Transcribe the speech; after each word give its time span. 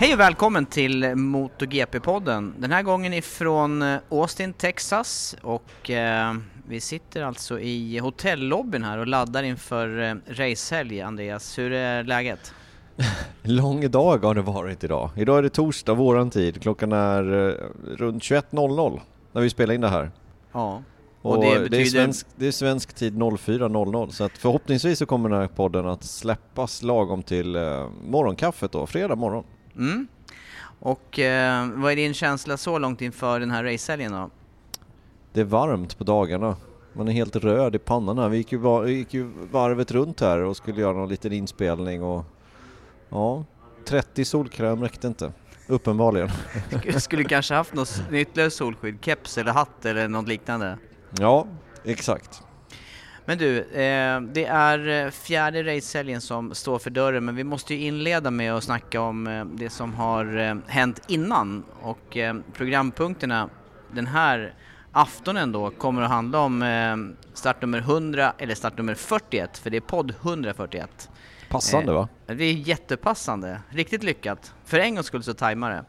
Hej 0.00 0.14
och 0.14 0.20
välkommen 0.20 0.66
till 0.66 1.04
MotoGP-podden. 1.04 2.52
Den 2.58 2.72
här 2.72 2.82
gången 2.82 3.12
ifrån 3.12 3.82
eh, 3.82 3.98
Austin, 4.08 4.52
Texas 4.52 5.36
och 5.42 5.90
eh, 5.90 6.34
vi 6.68 6.80
sitter 6.80 7.22
alltså 7.22 7.60
i 7.60 7.98
hotellobbyn 7.98 8.84
här 8.84 8.98
och 8.98 9.06
laddar 9.06 9.42
inför 9.42 10.02
eh, 10.02 10.14
racehelg. 10.26 11.00
Andreas, 11.00 11.58
hur 11.58 11.72
är 11.72 12.04
läget? 12.04 12.54
Lång 13.42 13.90
dag 13.90 14.24
har 14.24 14.34
det 14.34 14.42
varit 14.42 14.84
idag. 14.84 15.10
Idag 15.16 15.38
är 15.38 15.42
det 15.42 15.50
torsdag, 15.50 15.94
våran 15.94 16.30
tid. 16.30 16.62
Klockan 16.62 16.92
är 16.92 17.48
eh, 17.48 17.54
runt 17.96 18.22
21.00 18.22 19.00
när 19.32 19.42
vi 19.42 19.50
spelar 19.50 19.74
in 19.74 19.80
det 19.80 19.88
här. 19.88 20.10
Ja. 20.52 20.82
Och, 21.22 21.36
Och 21.36 21.44
det, 21.44 21.54
det 21.54 21.60
betyder- 21.60 21.80
är 21.80 21.84
svensk, 21.84 22.26
det 22.36 22.46
är 22.46 22.52
svensk 22.52 22.94
tid 22.94 23.14
04.00 23.14 24.10
så 24.10 24.24
att 24.24 24.38
förhoppningsvis 24.38 24.98
så 24.98 25.06
kommer 25.06 25.28
den 25.28 25.40
här 25.40 25.48
podden 25.48 25.86
att 25.86 26.04
släppas 26.04 26.82
lagom 26.82 27.22
till 27.22 27.56
eh, 27.56 27.88
morgonkaffet 28.08 28.72
då, 28.72 28.86
fredag 28.86 29.16
morgon. 29.16 29.44
Mm. 29.78 30.06
Och 30.80 31.18
eh, 31.18 31.68
vad 31.74 31.92
är 31.92 31.96
din 31.96 32.14
känsla 32.14 32.56
så 32.56 32.78
långt 32.78 33.02
inför 33.02 33.40
den 33.40 33.50
här 33.50 33.64
racehelgen 33.64 34.12
då? 34.12 34.30
Det 35.32 35.40
är 35.40 35.44
varmt 35.44 35.98
på 35.98 36.04
dagarna. 36.04 36.56
Man 36.92 37.08
är 37.08 37.12
helt 37.12 37.36
röd 37.36 37.74
i 37.74 37.78
pannan. 37.78 38.30
Vi 38.30 38.36
gick 38.36 38.52
ju, 38.52 38.58
var, 38.58 38.86
gick 38.86 39.14
ju 39.14 39.30
varvet 39.52 39.90
runt 39.90 40.20
här 40.20 40.38
och 40.38 40.56
skulle 40.56 40.80
göra 40.80 40.92
någon 40.92 41.08
liten 41.08 41.32
inspelning 41.32 42.02
och 42.02 42.24
ja, 43.08 43.44
30 43.84 44.24
solkräm 44.24 44.82
räckte 44.82 45.06
inte. 45.06 45.32
Uppenbarligen. 45.66 46.28
Skulle- 46.78 47.00
Skulle 47.00 47.24
kanske 47.24 47.54
haft 47.54 47.74
något 47.74 48.02
ytterligare 48.12 48.50
solskydd, 48.50 48.98
keps 49.04 49.38
eller 49.38 49.52
hatt 49.52 49.84
eller 49.84 50.08
något 50.08 50.28
liknande? 50.28 50.78
Ja, 51.18 51.46
exakt. 51.84 52.42
Men 53.28 53.38
du, 53.38 53.58
eh, 53.58 54.20
det 54.20 54.44
är 54.44 55.04
eh, 55.06 55.10
fjärde 55.10 55.76
racehelgen 55.76 56.20
som 56.20 56.54
står 56.54 56.78
för 56.78 56.90
dörren 56.90 57.24
men 57.24 57.36
vi 57.36 57.44
måste 57.44 57.74
ju 57.74 57.80
inleda 57.80 58.30
med 58.30 58.54
att 58.54 58.64
snacka 58.64 59.00
om 59.00 59.26
eh, 59.26 59.44
det 59.44 59.70
som 59.70 59.94
har 59.94 60.38
eh, 60.38 60.56
hänt 60.66 61.02
innan 61.08 61.64
och 61.80 62.16
eh, 62.16 62.36
programpunkterna 62.52 63.48
den 63.92 64.06
här 64.06 64.54
aftonen 64.92 65.52
då 65.52 65.70
kommer 65.70 66.02
att 66.02 66.10
handla 66.10 66.40
om 66.40 66.62
eh, 66.62 66.96
startnummer 67.34 67.78
100 67.78 68.32
eller 68.38 68.54
startnummer 68.54 68.94
41 68.94 69.58
för 69.58 69.70
det 69.70 69.76
är 69.76 69.80
podd 69.80 70.14
141. 70.22 71.10
Passande 71.48 71.92
va? 71.92 72.08
Det 72.26 72.44
är 72.44 72.52
jättepassande, 72.52 73.60
riktigt 73.68 74.02
lyckat. 74.02 74.54
För 74.64 74.78
en 74.78 74.94
gångs 74.94 75.06
skull 75.06 75.22
så 75.22 75.34
tajmar 75.34 75.70
det. 75.70 75.84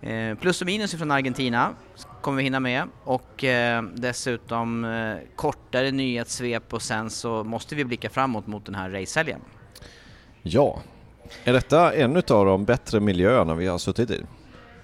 Eh, 0.00 0.34
plus 0.34 0.60
och 0.60 0.66
minus 0.66 0.94
från 0.94 1.10
Argentina 1.10 1.74
kommer 2.20 2.36
vi 2.36 2.42
hinna 2.42 2.60
med 2.60 2.88
och 3.04 3.44
eh, 3.44 3.82
dessutom 3.82 4.84
eh, 4.84 5.16
kortare 5.36 5.90
nyhetssvep 5.90 6.72
och 6.74 6.82
sen 6.82 7.10
så 7.10 7.44
måste 7.44 7.74
vi 7.74 7.84
blicka 7.84 8.10
framåt 8.10 8.46
mot 8.46 8.66
den 8.66 8.74
här 8.74 8.90
racehelgen. 8.90 9.40
Ja. 10.42 10.78
Är 11.44 11.52
detta 11.52 11.94
en 11.94 12.16
av 12.16 12.22
de 12.46 12.64
bättre 12.64 13.00
miljöerna 13.00 13.54
vi 13.54 13.66
har 13.66 13.78
suttit 13.78 14.10
i? 14.10 14.22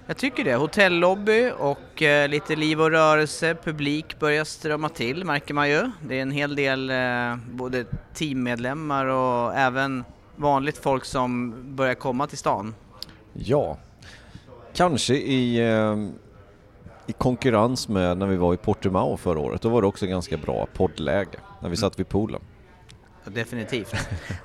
Jag 0.07 0.17
tycker 0.17 0.43
det. 0.43 0.55
Hotellobby 0.55 1.51
och 1.57 2.01
eh, 2.01 2.29
lite 2.29 2.55
liv 2.55 2.81
och 2.81 2.91
rörelse, 2.91 3.55
publik 3.63 4.19
börjar 4.19 4.43
strömma 4.43 4.89
till 4.89 5.25
märker 5.25 5.53
man 5.53 5.69
ju. 5.69 5.91
Det 6.01 6.17
är 6.17 6.21
en 6.21 6.31
hel 6.31 6.55
del 6.55 6.89
eh, 6.89 7.35
både 7.51 7.85
teammedlemmar 8.13 9.05
och 9.05 9.55
även 9.55 10.03
vanligt 10.35 10.77
folk 10.77 11.05
som 11.05 11.55
börjar 11.75 11.93
komma 11.93 12.27
till 12.27 12.37
stan. 12.37 12.75
Ja. 13.33 13.77
Kanske 14.75 15.15
i, 15.15 15.57
eh, 15.71 15.95
i 17.07 17.13
konkurrens 17.13 17.87
med 17.87 18.17
när 18.17 18.27
vi 18.27 18.35
var 18.35 18.53
i 18.53 18.57
Portimao 18.57 19.17
förra 19.17 19.39
året. 19.39 19.61
Då 19.61 19.69
var 19.69 19.81
det 19.81 19.87
också 19.87 20.05
ganska 20.05 20.37
bra 20.37 20.67
poddläge 20.73 21.37
när 21.61 21.69
vi 21.69 21.75
satt 21.77 21.99
vid 21.99 22.09
poolen. 22.09 22.41
Definitivt. 23.25 23.93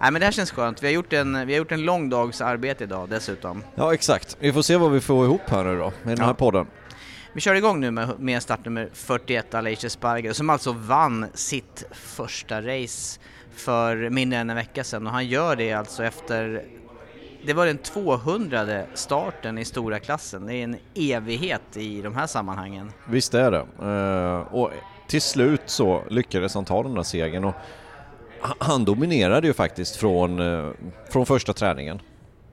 Nej 0.00 0.10
men 0.12 0.14
det 0.14 0.24
här 0.24 0.32
känns 0.32 0.50
skönt. 0.50 0.82
Vi 0.82 0.86
har 0.86 0.92
gjort 0.94 1.12
en, 1.12 1.46
vi 1.46 1.52
har 1.52 1.58
gjort 1.58 1.72
en 1.72 1.82
lång 1.82 2.08
dags 2.10 2.40
arbete 2.40 2.84
idag 2.84 3.08
dessutom. 3.08 3.62
Ja 3.74 3.94
exakt. 3.94 4.36
Vi 4.40 4.52
får 4.52 4.62
se 4.62 4.76
vad 4.76 4.90
vi 4.92 5.00
får 5.00 5.24
ihop 5.24 5.40
här 5.50 5.64
nu 5.64 5.78
då 5.78 5.84
med 5.84 5.92
den 6.02 6.18
Ja. 6.18 6.24
här 6.24 6.34
podden. 6.34 6.66
Vi 7.32 7.40
kör 7.40 7.54
igång 7.54 7.80
nu 7.80 7.90
med, 7.90 8.08
med 8.20 8.42
startnummer 8.42 8.88
41, 8.92 9.54
Aleix 9.54 9.92
Sparger, 9.92 10.32
som 10.32 10.50
alltså 10.50 10.72
vann 10.72 11.26
sitt 11.34 11.84
första 11.92 12.62
race 12.62 13.20
för 13.54 14.10
mindre 14.10 14.38
än 14.38 14.50
en 14.50 14.56
vecka 14.56 14.84
sedan 14.84 15.06
och 15.06 15.12
han 15.12 15.26
gör 15.26 15.56
det 15.56 15.72
alltså 15.72 16.04
efter 16.04 16.64
det 17.46 17.52
var 17.52 17.66
den 17.66 17.78
200 17.78 18.82
starten 18.94 19.58
i 19.58 19.64
stora 19.64 19.98
klassen. 19.98 20.46
Det 20.46 20.54
är 20.54 20.64
en 20.64 20.76
evighet 20.94 21.76
i 21.76 22.02
de 22.02 22.14
här 22.14 22.26
sammanhangen. 22.26 22.92
Visst 23.08 23.34
är 23.34 23.50
det. 23.50 23.66
Eh, 23.82 24.54
och 24.54 24.70
till 25.08 25.22
slut 25.22 25.62
så 25.66 26.02
lyckades 26.10 26.54
han 26.54 26.64
ta 26.64 26.82
den 26.82 26.94
där 26.94 27.02
segern 27.02 27.44
och 27.44 27.54
han- 28.58 28.84
dominerade 28.84 29.46
ju 29.46 29.52
faktiskt 29.52 29.96
från, 29.96 30.40
eh, 30.40 30.70
från 31.10 31.26
första 31.26 31.52
träningen. 31.52 32.00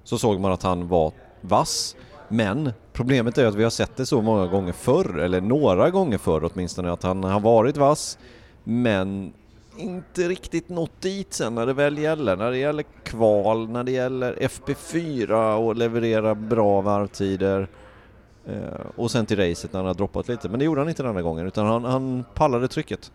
Så 0.03 0.17
såg 0.17 0.39
man 0.39 0.51
att 0.51 0.63
han 0.63 0.87
var 0.87 1.11
vass. 1.41 1.95
Men 2.29 2.73
problemet 2.93 3.37
är 3.37 3.45
att 3.45 3.55
vi 3.55 3.63
har 3.63 3.69
sett 3.69 3.95
det 3.95 4.05
så 4.05 4.21
många 4.21 4.47
gånger 4.47 4.73
förr, 4.73 5.17
eller 5.19 5.41
några 5.41 5.89
gånger 5.89 6.17
förr 6.17 6.49
åtminstone, 6.53 6.91
att 6.91 7.03
han 7.03 7.23
har 7.23 7.39
varit 7.39 7.77
vass 7.77 8.17
men 8.63 9.33
inte 9.77 10.29
riktigt 10.29 10.69
nått 10.69 11.01
dit 11.01 11.33
sen 11.33 11.55
när 11.55 11.65
det 11.65 11.73
väl 11.73 11.97
gäller. 11.97 12.35
När 12.35 12.51
det 12.51 12.57
gäller 12.57 12.83
kval, 13.03 13.69
när 13.69 13.83
det 13.83 13.91
gäller 13.91 14.33
FP4 14.33 15.55
och 15.55 15.75
leverera 15.75 16.35
bra 16.35 16.81
varvtider. 16.81 17.67
Eh, 18.47 18.85
och 18.95 19.11
sen 19.11 19.25
till 19.25 19.37
racet 19.37 19.73
när 19.73 19.79
han 19.79 19.87
har 19.87 19.93
droppat 19.93 20.27
lite. 20.27 20.49
Men 20.49 20.59
det 20.59 20.65
gjorde 20.65 20.81
han 20.81 20.89
inte 20.89 21.03
den 21.03 21.15
här 21.15 21.21
gången 21.21 21.47
utan 21.47 21.65
han, 21.65 21.83
han 21.83 22.25
pallade 22.33 22.67
trycket. 22.67 23.11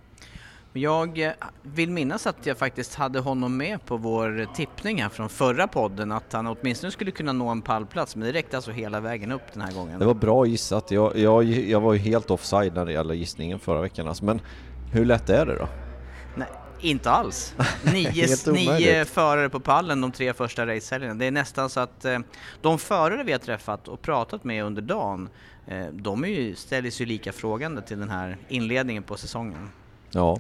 Jag 0.72 1.18
eh, 1.18 1.32
vill 1.62 1.90
minnas 1.90 2.26
att 2.26 2.46
jag 2.46 2.58
faktiskt 2.58 2.94
hade 2.94 3.18
honom 3.18 3.56
med 3.56 3.86
på 3.86 3.96
vår 3.96 4.54
tippning 4.54 5.02
här 5.02 5.08
från 5.08 5.28
förra 5.28 5.68
podden 5.68 6.12
att 6.12 6.32
han 6.32 6.46
åtminstone 6.46 6.90
skulle 6.90 7.10
kunna 7.10 7.32
nå 7.32 7.48
en 7.48 7.62
pallplats 7.62 8.16
men 8.16 8.26
det 8.26 8.32
räckte 8.32 8.56
alltså 8.56 8.70
hela 8.70 9.00
vägen 9.00 9.32
upp 9.32 9.52
den 9.52 9.62
här 9.62 9.72
gången. 9.72 9.98
Det 9.98 10.06
var 10.06 10.14
bra 10.14 10.46
gissat. 10.46 10.90
Jag, 10.90 11.16
jag, 11.16 11.44
jag 11.44 11.80
var 11.80 11.92
ju 11.92 11.98
helt 11.98 12.30
offside 12.30 12.74
när 12.74 12.86
det 12.86 12.92
gäller 12.92 13.14
gissningen 13.14 13.58
förra 13.58 13.80
veckan. 13.80 14.08
Alltså. 14.08 14.24
Men 14.24 14.40
hur 14.92 15.04
lätt 15.04 15.30
är 15.30 15.46
det 15.46 15.54
då? 15.58 15.68
Nej, 16.34 16.48
inte 16.80 17.10
alls. 17.10 17.54
Nio, 17.92 18.26
nio 18.52 19.04
förare 19.04 19.48
på 19.48 19.60
pallen 19.60 20.00
de 20.00 20.12
tre 20.12 20.32
första 20.32 20.66
racehelgerna. 20.66 21.14
Det 21.14 21.26
är 21.26 21.30
nästan 21.30 21.70
så 21.70 21.80
att 21.80 22.04
eh, 22.04 22.18
de 22.60 22.78
förare 22.78 23.22
vi 23.22 23.32
har 23.32 23.38
träffat 23.38 23.88
och 23.88 24.02
pratat 24.02 24.44
med 24.44 24.64
under 24.64 24.82
dagen, 24.82 25.28
eh, 25.66 25.86
de 25.92 26.24
är 26.24 26.28
ju, 26.28 26.54
ställer 26.54 26.90
sig 26.90 27.06
lika 27.06 27.32
frågande 27.32 27.82
till 27.82 27.98
den 27.98 28.10
här 28.10 28.36
inledningen 28.48 29.02
på 29.02 29.16
säsongen. 29.16 29.70
Ja, 30.10 30.38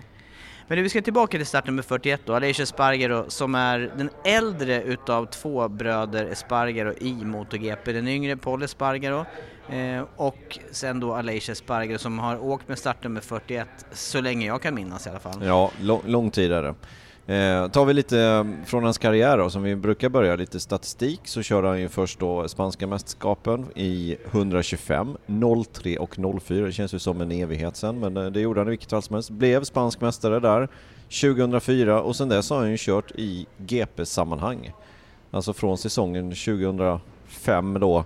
Men 0.68 0.76
nu, 0.76 0.82
vi 0.82 0.88
ska 0.88 1.02
tillbaka 1.02 1.38
till 1.38 1.46
startnummer 1.46 1.82
41 1.82 2.20
då, 2.24 2.34
Aleix 2.34 2.60
Espargaro 2.60 3.24
som 3.28 3.54
är 3.54 3.78
den 3.96 4.10
äldre 4.24 4.82
utav 4.82 5.26
två 5.26 5.68
bröder 5.68 6.26
Espargaro 6.26 6.94
i 7.00 7.12
MotoGP. 7.12 7.92
Den 7.92 8.08
yngre 8.08 8.36
Paul 8.36 8.62
Espargaro 8.62 9.26
eh, 9.68 10.04
och 10.16 10.58
sen 10.70 11.00
då 11.00 11.14
Aleix 11.14 11.58
Sparger 11.58 11.98
som 11.98 12.18
har 12.18 12.44
åkt 12.44 12.68
med 12.68 12.78
startnummer 12.78 13.20
41 13.20 13.68
så 13.92 14.20
länge 14.20 14.46
jag 14.46 14.62
kan 14.62 14.74
minnas 14.74 15.06
i 15.06 15.10
alla 15.10 15.18
fall. 15.18 15.44
Ja, 15.44 15.70
lång, 15.80 16.02
lång 16.06 16.30
tid 16.30 16.52
är 16.52 16.62
det. 16.62 16.74
Eh, 17.26 17.68
tar 17.68 17.84
vi 17.84 17.94
lite 17.94 18.20
eh, 18.20 18.44
från 18.64 18.84
hans 18.84 18.98
karriär 18.98 19.38
då, 19.38 19.50
som 19.50 19.62
vi 19.62 19.76
brukar 19.76 20.08
börja, 20.08 20.36
lite 20.36 20.60
statistik, 20.60 21.20
så 21.24 21.42
kör 21.42 21.62
han 21.62 21.80
ju 21.80 21.88
först 21.88 22.18
då 22.18 22.48
spanska 22.48 22.86
mästerskapen 22.86 23.66
i 23.74 24.16
125, 24.30 25.16
03 25.72 25.98
och 25.98 26.16
04. 26.42 26.66
Det 26.66 26.72
känns 26.72 26.94
ju 26.94 26.98
som 26.98 27.20
en 27.20 27.32
evighet 27.32 27.76
sen, 27.76 28.00
men 28.00 28.16
eh, 28.16 28.26
det 28.26 28.40
gjorde 28.40 28.60
han 28.60 28.68
i 28.68 28.70
vilket 28.70 28.90
fall 28.90 29.02
som 29.02 29.14
helst. 29.14 29.30
Blev 29.30 29.64
spansk 29.64 30.00
mästare 30.00 30.40
där 30.40 30.68
2004 31.20 32.02
och 32.02 32.16
sen 32.16 32.28
dess 32.28 32.50
har 32.50 32.58
han 32.58 32.70
ju 32.70 32.76
kört 32.78 33.10
i 33.10 33.46
GP-sammanhang. 33.58 34.72
Alltså 35.30 35.52
från 35.52 35.78
säsongen 35.78 36.30
2005 36.30 37.80
då 37.80 38.04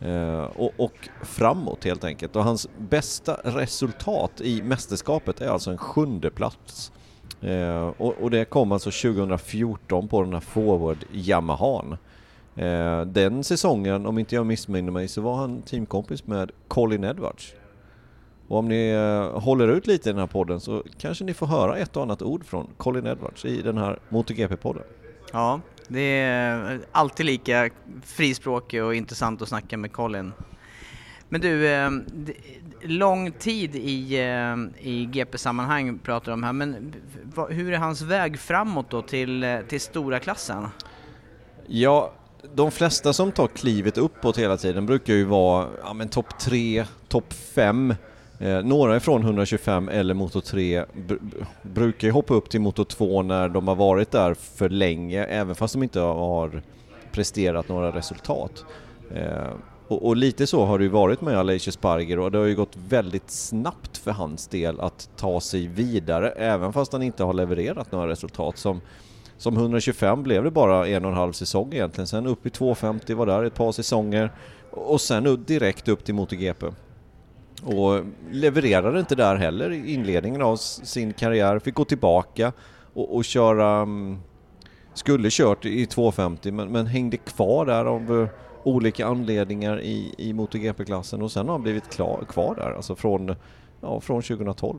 Eh, 0.00 0.42
och, 0.42 0.72
och, 0.76 1.08
framåt 1.22 1.84
helt 1.84 2.04
enkelt. 2.04 2.36
Och 2.36 2.44
hans 2.44 2.68
bästa 2.78 3.34
resultat 3.44 4.40
i 4.40 4.62
mästerskapet 4.62 5.40
är 5.40 5.48
alltså 5.48 5.70
en 5.70 5.78
sjunde 5.78 6.30
plats 6.30 6.92
Eh, 7.40 7.92
och, 7.98 8.14
och, 8.22 8.30
det 8.30 8.44
kom 8.44 8.72
alltså 8.72 8.90
2014 8.90 10.08
på 10.08 10.22
den 10.22 10.32
här 10.32 10.40
Forward 10.40 10.98
Yamahan. 11.12 11.96
Eh, 12.56 13.00
den 13.00 13.44
säsongen, 13.44 14.06
om 14.06 14.18
inte 14.18 14.34
jag 14.34 14.46
missminner 14.46 14.92
mig, 14.92 15.08
så 15.08 15.20
var 15.20 15.36
han 15.36 15.62
teamkompis 15.62 16.26
med 16.26 16.50
Colin 16.68 17.04
Edwards. 17.04 17.54
Och 18.48 18.58
om 18.58 18.68
ni 18.68 18.90
eh, 18.90 19.40
håller 19.40 19.68
ut 19.68 19.86
lite 19.86 20.08
i 20.08 20.12
den 20.12 20.20
här 20.20 20.26
podden 20.26 20.60
så 20.60 20.82
kanske 20.98 21.24
ni 21.24 21.34
får 21.34 21.46
höra 21.46 21.76
ett 21.76 21.96
och 21.96 22.02
annat 22.02 22.22
ord 22.22 22.44
från 22.44 22.66
Colin 22.76 23.06
Edwards 23.06 23.44
i 23.44 23.62
den 23.62 23.78
här 23.78 23.98
MotoGP-podden. 24.08 24.82
Ja, 25.32 25.60
det 25.90 26.00
är 26.00 26.80
alltid 26.92 27.26
lika 27.26 27.70
frispråkig 28.04 28.84
och 28.84 28.94
intressant 28.94 29.42
att 29.42 29.48
snacka 29.48 29.76
med 29.76 29.92
Colin. 29.92 30.32
Men 31.28 31.40
du, 31.40 31.68
eh, 31.68 31.90
lång 32.82 33.32
tid 33.32 33.76
i, 33.76 34.14
eh, 34.14 34.86
i 34.88 35.04
GP-sammanhang 35.04 35.98
pratar 35.98 36.26
du 36.26 36.32
om 36.32 36.42
här, 36.42 36.52
men 36.52 36.94
hur 37.48 37.72
är 37.72 37.78
hans 37.78 38.02
väg 38.02 38.38
framåt 38.38 38.90
då 38.90 39.02
till, 39.02 39.44
eh, 39.44 39.60
till 39.60 39.80
stora 39.80 40.18
klassen? 40.18 40.66
Ja, 41.66 42.12
de 42.54 42.70
flesta 42.70 43.12
som 43.12 43.32
tar 43.32 43.46
klivet 43.46 43.98
uppåt 43.98 44.38
hela 44.38 44.56
tiden 44.56 44.86
brukar 44.86 45.14
ju 45.14 45.24
vara 45.24 45.68
ja, 45.82 46.06
topp 46.10 46.38
3, 46.38 46.84
topp 47.08 47.32
5. 47.32 47.94
Eh, 48.40 48.62
några 48.62 48.96
ifrån 48.96 49.22
125 49.22 49.88
eller 49.88 50.14
motor 50.14 50.40
3 50.40 50.84
br 50.92 51.14
brukar 51.62 52.08
ju 52.08 52.12
hoppa 52.12 52.34
upp 52.34 52.50
till 52.50 52.60
motor 52.60 52.84
2 52.84 53.22
när 53.22 53.48
de 53.48 53.68
har 53.68 53.74
varit 53.74 54.10
där 54.10 54.34
för 54.34 54.68
länge, 54.68 55.24
även 55.24 55.54
fast 55.54 55.74
de 55.74 55.82
inte 55.82 56.00
har 56.00 56.62
presterat 57.12 57.68
några 57.68 57.96
resultat. 57.96 58.64
Eh, 59.14 59.52
och, 59.88 60.06
och, 60.06 60.16
lite 60.16 60.46
så 60.46 60.64
har 60.64 60.78
det 60.78 60.84
ju 60.84 60.90
varit 60.90 61.20
med 61.20 61.38
Aleix 61.38 61.72
Sparger 61.72 62.18
och 62.18 62.32
det 62.32 62.38
har 62.38 62.44
ju 62.44 62.54
gått 62.54 62.76
väldigt 62.88 63.30
snabbt 63.30 63.98
för 63.98 64.10
hans 64.10 64.48
del 64.48 64.80
att 64.80 65.10
ta 65.16 65.40
sig 65.40 65.66
vidare 65.66 66.30
även 66.30 66.72
fast 66.72 66.92
han 66.92 67.02
inte 67.02 67.24
har 67.24 67.32
levererat 67.32 67.92
några 67.92 68.08
resultat. 68.08 68.58
Som, 68.58 68.80
som 69.36 69.56
125 69.56 70.22
blev 70.22 70.44
det 70.44 70.50
bara 70.50 70.88
en 70.88 71.04
och 71.04 71.10
en 71.10 71.16
halv 71.16 71.32
säsong 71.32 71.72
egentligen. 71.72 72.06
Sen 72.06 72.26
upp 72.26 72.46
i 72.46 72.50
250 72.50 73.14
var 73.14 73.26
där 73.26 73.44
ett 73.44 73.54
par 73.54 73.72
säsonger 73.72 74.30
och 74.70 75.00
sen 75.00 75.44
direkt 75.46 75.88
upp 75.88 76.04
till 76.04 76.14
MotoGP. 76.14 76.66
Och 77.62 78.04
levererade 78.30 79.00
inte 79.00 79.14
där 79.14 79.36
heller 79.36 79.70
i 79.72 79.94
inledningen 79.94 80.42
av 80.42 80.56
sin 80.56 81.12
karriär. 81.12 81.58
Fick 81.58 81.74
gå 81.74 81.84
tillbaka 81.84 82.52
och, 82.94 83.16
och 83.16 83.24
köra... 83.24 83.82
Mm, 83.82 84.18
skulle 84.94 85.28
kört 85.30 85.64
i 85.64 85.86
250 85.86 86.52
men, 86.52 86.68
men 86.68 86.86
hängde 86.86 87.16
kvar 87.16 87.66
där 87.66 87.84
av 87.84 88.22
eh, 88.22 88.28
olika 88.62 89.06
anledningar 89.06 89.80
i, 89.80 90.14
i 90.18 90.32
MotoGP-klassen 90.32 91.22
och 91.22 91.32
sen 91.32 91.46
har 91.46 91.54
han 91.54 91.62
blivit 91.62 91.90
klar, 91.90 92.24
kvar 92.28 92.54
där, 92.54 92.72
alltså 92.72 92.96
från, 92.96 93.34
ja, 93.80 94.00
från 94.00 94.22
2012. 94.22 94.78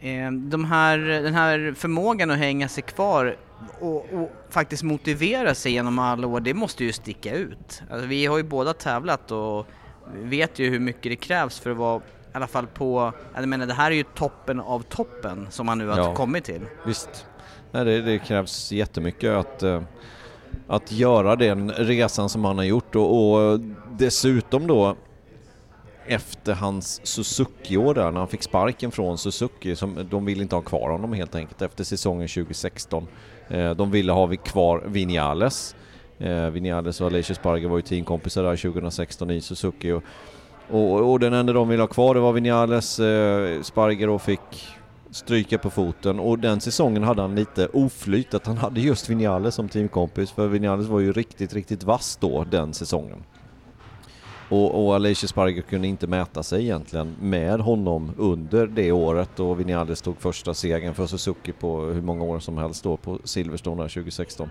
Eh, 0.00 0.32
de 0.32 0.64
här, 0.64 0.98
den 0.98 1.34
här 1.34 1.74
förmågan 1.76 2.30
att 2.30 2.38
hänga 2.38 2.68
sig 2.68 2.82
kvar 2.82 3.36
och, 3.80 3.96
och, 4.12 4.30
faktiskt 4.50 4.82
motivera 4.82 5.54
sig 5.54 5.72
genom 5.72 5.98
alla 5.98 6.26
år, 6.26 6.40
det 6.40 6.54
måste 6.54 6.84
ju 6.84 6.92
sticka 6.92 7.34
ut. 7.34 7.82
Alltså, 7.90 8.06
vi 8.06 8.26
har 8.26 8.36
ju 8.36 8.42
båda 8.42 8.72
tävlat 8.72 9.30
och 9.30 9.66
vet 10.14 10.58
ju 10.58 10.70
hur 10.70 10.80
mycket 10.80 11.02
det 11.02 11.16
krävs 11.16 11.58
för 11.58 11.70
att 11.70 11.76
vara 11.76 11.98
i 11.98 12.00
alla 12.32 12.46
fall 12.46 12.66
på, 12.66 13.12
jag 13.34 13.48
menar 13.48 13.66
det 13.66 13.74
här 13.74 13.90
är 13.90 13.94
ju 13.94 14.04
toppen 14.14 14.60
av 14.60 14.82
toppen 14.82 15.46
som 15.50 15.68
han 15.68 15.78
nu 15.78 15.88
har 15.88 15.98
ja, 15.98 16.14
kommit 16.14 16.44
till. 16.44 16.60
Visst, 16.86 17.26
Nej, 17.72 17.84
det, 17.84 18.02
det 18.02 18.18
krävs 18.18 18.72
jättemycket 18.72 19.30
att 19.30 19.62
uh, 19.62 19.82
att 20.66 20.92
göra 20.92 21.36
den 21.36 21.70
resan 21.70 22.28
som 22.28 22.44
han 22.44 22.58
har 22.58 22.64
gjort 22.64 22.96
och, 22.96 23.32
och 23.32 23.60
dessutom 23.98 24.66
då 24.66 24.96
efter 26.06 26.54
hans 26.54 27.00
Suzuki-år 27.06 27.94
där, 27.94 28.10
när 28.10 28.18
han 28.18 28.28
fick 28.28 28.42
sparken 28.42 28.90
från 28.90 29.18
Suzuki, 29.18 29.76
som, 29.76 30.08
de 30.10 30.24
ville 30.24 30.42
inte 30.42 30.54
ha 30.54 30.62
kvar 30.62 30.90
honom 30.90 31.12
helt 31.12 31.34
enkelt 31.34 31.62
efter 31.62 31.84
säsongen 31.84 32.28
2016. 32.28 33.06
Eh, 33.48 33.70
de 33.70 33.90
ville 33.90 34.12
ha 34.12 34.36
kvar 34.36 34.82
Vinales. 34.86 35.76
Eh, 36.18 36.50
Vinales 36.50 37.00
och 37.00 37.06
Aleix 37.06 37.26
Sparger 37.34 37.68
var 37.68 37.76
ju 37.76 37.82
teamkompisar 37.82 38.42
där 38.42 38.56
2016 38.56 39.30
i 39.30 39.40
Suzuki 39.40 39.92
och, 39.92 40.02
och, 40.70 41.12
och 41.12 41.20
den 41.20 41.32
enda 41.32 41.52
de 41.52 41.68
ville 41.68 41.82
ha 41.82 41.88
kvar 41.88 42.14
det 42.14 42.20
var 42.20 42.32
Vinales. 42.32 42.98
Eh, 43.00 43.62
Sparger 43.62 44.08
och 44.08 44.22
fick 44.22 44.76
stryka 45.10 45.58
på 45.58 45.70
foten 45.70 46.20
och 46.20 46.38
den 46.38 46.60
säsongen 46.60 47.02
hade 47.02 47.22
han 47.22 47.34
lite 47.34 47.66
oflyt 47.66 48.34
att 48.34 48.46
han 48.46 48.56
hade 48.56 48.80
just 48.80 49.10
Vinales 49.10 49.54
som 49.54 49.68
teamkompis 49.68 50.30
för 50.30 50.48
Vinales 50.48 50.86
var 50.86 51.00
ju 51.00 51.12
riktigt, 51.12 51.54
riktigt 51.54 51.84
vass 51.84 52.18
då 52.20 52.44
den 52.44 52.74
säsongen. 52.74 53.24
Och, 54.48 54.86
och 54.86 54.94
Alicia 54.94 55.28
Sparger 55.28 55.62
kunde 55.62 55.88
inte 55.88 56.06
mäta 56.06 56.42
sig 56.42 56.62
egentligen 56.62 57.16
med 57.20 57.60
honom 57.60 58.12
under 58.18 58.66
det 58.66 58.92
året 58.92 59.40
och 59.40 59.60
Vinales 59.60 60.02
tog 60.02 60.20
första 60.20 60.54
segern 60.54 60.94
för 60.94 61.06
Suzuki 61.06 61.52
på 61.52 61.80
hur 61.80 62.02
många 62.02 62.24
år 62.24 62.38
som 62.38 62.58
helst 62.58 62.84
då 62.84 62.96
på 62.96 63.18
Silverstone 63.24 63.82
2016. 63.82 64.50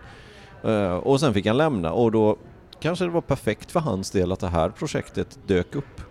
Uh, 0.66 0.94
och 0.94 1.20
sen 1.20 1.34
fick 1.34 1.46
han 1.46 1.58
lämna 1.58 1.92
och 1.92 2.12
då 2.12 2.38
kanske 2.80 3.06
det 3.06 3.12
var 3.12 3.22
perfekt 3.22 3.72
för 3.72 3.80
hans 3.80 4.12
del 4.12 4.32
att 4.32 4.40
det 4.40 4.48
här 4.48 4.70
projektet 4.70 5.40
dök 5.48 5.76
upp. 5.76 6.02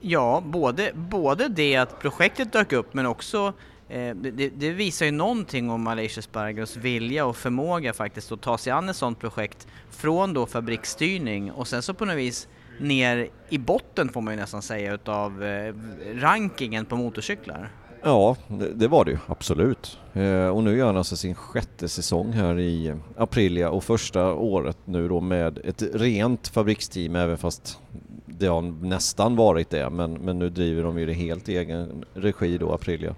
Ja, 0.00 0.42
både, 0.46 0.92
både 0.94 1.48
det 1.48 1.76
att 1.76 2.00
projektet 2.00 2.52
dök 2.52 2.72
upp 2.72 2.94
men 2.94 3.06
också 3.06 3.52
eh, 3.88 4.14
det, 4.14 4.48
det, 4.48 4.70
visar 4.70 5.06
ju 5.06 5.12
någonting 5.12 5.70
om 5.70 5.82
Malaysia 5.82 6.22
Spargos 6.22 6.76
vilja 6.76 7.26
och 7.26 7.36
förmåga 7.36 7.92
faktiskt 7.92 8.32
att 8.32 8.40
ta 8.40 8.58
sig 8.58 8.72
an 8.72 8.88
ett 8.88 8.96
sådant 8.96 9.20
projekt 9.20 9.66
från 9.90 10.34
då 10.34 10.46
fabriksstyrning 10.46 11.52
och 11.52 11.68
sen 11.68 11.82
så 11.82 11.94
på 11.94 12.04
något 12.04 12.16
vis 12.16 12.48
ner 12.80 13.28
i 13.48 13.58
botten 13.58 14.08
får 14.08 14.20
man 14.20 14.34
ju 14.34 14.40
nästan 14.40 14.62
säga 14.62 14.94
utav 14.94 15.44
eh, 15.44 15.74
rankingen 16.14 16.84
på 16.84 16.96
motorcyklar. 16.96 17.70
Ja, 18.06 18.36
det, 18.74 18.88
var 18.88 19.04
det 19.04 19.10
ju 19.10 19.18
absolut. 19.26 19.98
Eh, 20.12 20.48
och 20.48 20.64
nu 20.64 20.76
gör 20.76 20.86
han 20.86 20.96
alltså 20.96 21.16
sin 21.16 21.34
sjätte 21.34 21.88
säsong 21.88 22.32
här 22.32 22.58
i 22.58 22.94
Aprilia 23.16 23.70
och 23.70 23.84
första 23.84 24.32
året 24.32 24.76
nu 24.84 25.08
då 25.08 25.20
med 25.20 25.58
ett 25.64 25.82
rent 25.94 26.48
fabriksteam 26.48 27.16
även 27.16 27.38
fast 27.38 27.80
det 28.26 28.46
har 28.46 28.62
nästan 28.62 29.36
varit 29.36 29.70
det, 29.70 29.90
men, 29.90 30.12
men 30.12 30.38
nu 30.38 30.50
driver 30.50 30.82
de 30.82 30.98
ju 30.98 31.06
det 31.06 31.12
helt 31.12 31.48
i 31.48 31.56
egen 31.56 32.04
regi 32.14 32.58
då, 32.58 32.72
Aprilia. 32.72 33.14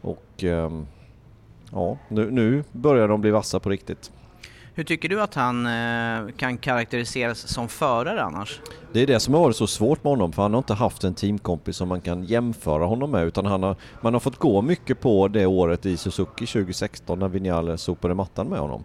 Och 0.00 0.44
ehm, 0.44 0.86
ja, 1.72 1.98
nu, 2.08 2.30
nu 2.30 2.64
börjar 2.72 3.08
de 3.08 3.20
bli 3.20 3.30
vassa 3.30 3.60
på 3.60 3.70
riktigt. 3.70 4.12
Hur 4.78 4.84
tycker 4.84 5.08
du 5.08 5.22
att 5.22 5.34
han 5.34 5.66
eh, 5.66 6.32
kan 6.36 6.58
karaktäriseras 6.58 7.48
som 7.48 7.68
förare 7.68 8.22
annars? 8.22 8.60
Det 8.92 9.00
är 9.00 9.06
det 9.06 9.20
som 9.20 9.34
har 9.34 9.40
varit 9.40 9.56
så 9.56 9.66
svårt 9.66 10.04
med 10.04 10.10
honom, 10.10 10.32
för 10.32 10.42
han 10.42 10.52
har 10.52 10.58
inte 10.58 10.74
haft 10.74 11.04
en 11.04 11.14
teamkompis 11.14 11.76
som 11.76 11.88
man 11.88 12.00
kan 12.00 12.24
jämföra 12.24 12.84
honom 12.84 13.10
med, 13.10 13.24
utan 13.24 13.46
han 13.46 13.62
har, 13.62 13.76
man 14.00 14.12
har 14.12 14.20
fått 14.20 14.36
gå 14.36 14.62
mycket 14.62 15.00
på 15.00 15.28
det 15.28 15.46
året 15.46 15.86
i 15.86 15.96
Suzuki 15.96 16.46
2016 16.46 17.18
när 17.18 17.28
Vinales 17.28 17.82
sopade 17.82 18.14
mattan 18.14 18.46
med 18.46 18.58
honom. 18.58 18.84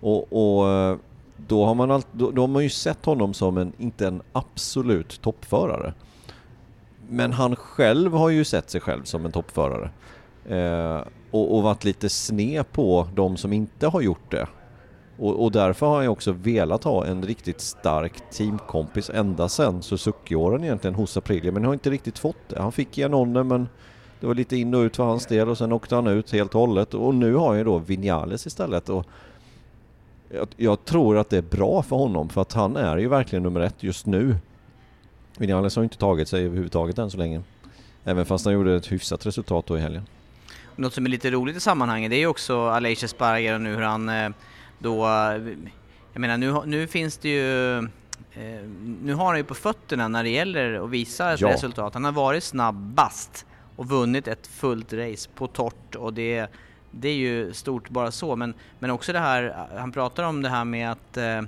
Och, 0.00 0.32
och 0.32 0.70
eh, 0.70 0.96
då 1.36 1.64
har 1.64 1.74
man, 1.74 1.90
all, 1.90 2.02
då, 2.12 2.30
då 2.30 2.42
har 2.42 2.48
man 2.48 2.62
ju 2.62 2.70
sett 2.70 3.04
honom 3.04 3.34
som 3.34 3.58
en, 3.58 3.72
inte 3.78 4.06
en 4.06 4.22
absolut 4.32 5.20
toppförare. 5.20 5.94
Men 7.08 7.32
han 7.32 7.56
själv 7.56 8.12
har 8.12 8.28
ju 8.28 8.44
sett 8.44 8.70
sig 8.70 8.80
själv 8.80 9.04
som 9.04 9.24
en 9.24 9.32
toppförare. 9.32 9.90
Eh, 10.48 11.06
och, 11.30 11.56
och 11.56 11.62
varit 11.62 11.84
lite 11.84 12.08
sned 12.08 12.72
på 12.72 13.08
de 13.14 13.36
som 13.36 13.52
inte 13.52 13.86
har 13.86 14.00
gjort 14.00 14.30
det. 14.30 14.46
Och, 15.18 15.44
och, 15.44 15.52
därför 15.52 15.86
har 15.86 15.94
han 15.94 16.04
ju 16.04 16.08
också 16.08 16.32
velat 16.32 16.84
ha 16.84 17.06
en 17.06 17.22
riktigt 17.22 17.60
stark 17.60 18.30
teamkompis 18.30 19.10
ända 19.10 19.48
sedan 19.48 19.82
Suzuki-åren 19.82 20.64
egentligen 20.64 20.94
hos 20.94 21.16
Aprilia, 21.16 21.52
men 21.52 21.64
har 21.64 21.72
inte 21.72 21.90
riktigt 21.90 22.18
fått 22.18 22.48
det. 22.48 22.62
Han 22.62 22.72
fick 22.72 22.98
Janone 22.98 23.44
men 23.44 23.68
det 24.20 24.26
var 24.26 24.34
lite 24.34 24.56
in 24.56 24.74
och 24.74 24.80
ut 24.80 24.96
för 24.96 25.04
hans 25.04 25.26
del 25.26 25.48
och 25.48 25.58
sen 25.58 25.72
åkte 25.72 25.94
han 25.94 26.06
ut 26.06 26.32
helt 26.32 26.54
och 26.54 26.60
hållet 26.60 26.94
och 26.94 27.14
nu 27.14 27.34
har 27.34 27.48
han 27.48 27.58
ju 27.58 27.64
då 27.64 27.78
Vinales 27.78 28.46
istället. 28.46 28.88
Och 28.88 29.06
jag, 30.28 30.48
jag, 30.56 30.84
tror 30.84 31.18
att 31.18 31.30
det 31.30 31.36
är 31.36 31.42
bra 31.42 31.82
för 31.82 31.96
honom 31.96 32.28
för 32.28 32.42
att 32.42 32.52
han 32.52 32.76
är 32.76 32.96
ju 32.96 33.08
verkligen 33.08 33.42
nummer 33.42 33.60
ett 33.60 33.82
just 33.82 34.06
nu. 34.06 34.36
Vinales 35.38 35.76
har 35.76 35.82
inte 35.82 35.98
tagit 35.98 36.28
sig 36.28 36.44
överhuvudtaget 36.44 36.98
än 36.98 37.10
så 37.10 37.18
länge. 37.18 37.42
Även 38.04 38.26
fast 38.26 38.44
han 38.44 38.54
gjorde 38.54 38.76
ett 38.76 38.92
hyfsat 38.92 39.26
resultat 39.26 39.66
då 39.66 39.78
i 39.78 39.80
helgen. 39.80 40.06
Något 40.76 40.94
som 40.94 41.06
är 41.06 41.10
lite 41.10 41.30
roligt 41.30 41.56
i 41.56 41.60
sammanhanget 41.60 42.10
det 42.10 42.16
är 42.16 42.20
ju 42.20 42.26
också 42.26 42.68
Aleix 42.68 43.14
och 43.20 43.60
nu 43.60 43.74
hur 43.74 43.82
han 43.82 44.08
eh, 44.08 44.30
då, 44.84 45.06
jag 46.12 46.20
menar 46.20 46.36
nu, 46.36 46.54
nu 46.66 46.86
finns 46.86 47.16
det 47.16 47.28
ju 47.28 47.78
eh, 47.78 48.62
nu 49.02 49.14
har 49.14 49.26
han 49.26 49.36
ju 49.36 49.44
på 49.44 49.54
fötterna 49.54 50.08
när 50.08 50.22
det 50.22 50.30
gäller 50.30 50.84
att 50.84 50.90
visa 50.90 51.32
ett 51.34 51.40
Ja. 51.40 51.48
resultat. 51.52 51.94
Han 51.94 52.04
har 52.04 52.12
varit 52.12 52.44
snabbast 52.44 53.46
och 53.76 53.88
vunnit 53.88 54.28
ett 54.28 54.46
fullt 54.46 54.92
race 54.92 55.28
på 55.34 55.46
torrt 55.46 55.94
och 55.94 56.12
det, 56.14 56.46
det 56.90 57.08
är 57.08 57.14
ju 57.14 57.52
stort 57.52 57.88
bara 57.88 58.10
så. 58.10 58.36
Men, 58.36 58.54
men 58.78 58.90
också 58.90 59.12
det 59.12 59.18
här, 59.18 59.66
han 59.78 59.92
pratar 59.92 60.24
om 60.24 60.42
det 60.42 60.48
här 60.48 60.64
med 60.64 60.90
att 60.92 61.16
eh, 61.16 61.40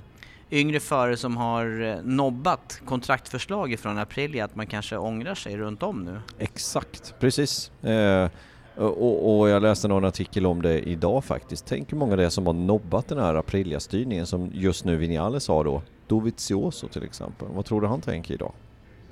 yngre 0.51 0.79
förare 0.79 1.17
som 1.17 1.37
har 1.37 1.81
eh, 1.81 1.95
nobbat 2.03 2.81
kontraktförslag 2.85 3.75
från 3.79 3.97
Aprilia, 3.97 4.45
att 4.45 4.55
man 4.55 4.67
kanske 4.67 4.97
ångrar 4.97 5.35
sig 5.35 5.57
runt 5.57 5.83
om 5.83 6.03
nu. 6.03 6.19
Exakt, 6.39 7.13
precis. 7.19 7.71
Eh, 7.83 8.29
och, 8.77 9.39
och 9.39 9.49
jag 9.49 9.61
läste 9.61 9.87
någon 9.87 10.05
artikel 10.05 10.45
om 10.45 10.61
det 10.61 10.79
idag 10.89 11.23
faktiskt. 11.23 11.65
Tänk 11.65 11.91
hur 11.91 11.97
många 11.97 12.15
det 12.15 12.25
är 12.25 12.29
som 12.29 12.45
har 12.47 12.53
nobbat 12.53 13.07
den 13.07 13.17
här 13.17 13.35
Aprilia-styrningen 13.35 14.25
som 14.25 14.51
just 14.53 14.85
nu 14.85 14.95
Vinales 14.95 15.47
har 15.47 15.63
då. 15.63 15.81
Dovizioso 16.07 16.87
till 16.87 17.03
exempel. 17.03 17.47
Vad 17.55 17.65
tror 17.65 17.81
du 17.81 17.87
han 17.87 18.01
tänker 18.01 18.33
idag? 18.33 18.51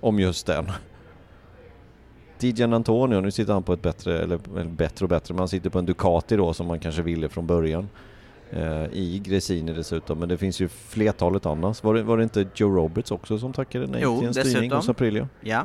Om 0.01 0.19
just 0.19 0.45
den. 0.48 0.65
Dijan 2.39 2.74
Antonio, 2.74 3.22
nu 3.22 3.31
sitter 3.31 3.53
han 3.53 3.63
på 3.63 3.74
ett 3.74 3.81
bättre, 3.81 4.19
eller, 4.19 4.39
eller 4.55 4.69
bättre 4.69 5.05
och 5.05 5.10
bättre, 5.10 5.34
men 5.34 5.39
han 5.39 5.48
sitter 5.48 5.69
på 5.69 5.79
en 5.79 5.86
Ducati 5.86 6.36
då 6.36 6.53
som 6.53 6.67
man 6.67 6.79
kanske 6.79 7.01
ville 7.01 7.29
från 7.29 7.48
början. 7.48 7.89
Eh, 8.51 8.86
I 8.91 9.22
Gresini 9.25 9.74
dessutom, 9.74 10.19
men 10.19 10.29
det 10.29 10.38
finns 10.38 10.60
ju 10.60 10.67
flertalet 10.67 11.45
annars. 11.45 11.84
Var 11.84 11.93
det, 11.93 12.03
var 12.03 12.17
det 12.17 12.24
inte 12.24 12.45
Joe 12.55 12.75
Roberts 12.75 13.12
också 13.12 13.39
som 13.39 13.53
tackade 13.53 13.88
nej 13.88 14.00
Jo, 14.03 14.17
till 14.19 14.27
en 14.27 14.34
styrning 14.34 14.53
dessutom. 14.53 14.77
hos 14.77 14.89
Aprilia? 14.89 15.27
Ja. 15.41 15.63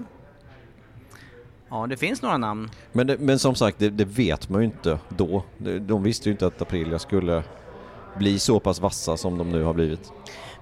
Ja, 1.71 1.87
det 1.87 1.97
finns 1.97 2.23
några 2.23 2.39
namn. 2.39 2.71
Men, 2.93 3.07
det, 3.07 3.19
men 3.19 3.39
som 3.39 3.55
sagt, 3.55 3.79
det, 3.79 3.91
det 3.91 4.05
vet 4.05 4.49
man 4.49 4.61
ju 4.61 4.65
inte 4.65 4.99
då. 5.09 5.45
De, 5.81 6.03
visste 6.03 6.29
ju 6.29 6.33
inte 6.33 6.47
att 6.47 6.62
Aprilia 6.62 6.99
skulle 6.99 7.43
bli 8.19 8.39
så 8.39 8.61
pass 8.61 8.81
vassa 8.81 9.17
som 9.17 9.39
de 9.39 9.50
nu 9.50 9.62
har 9.62 9.75
blivit. 9.75 10.12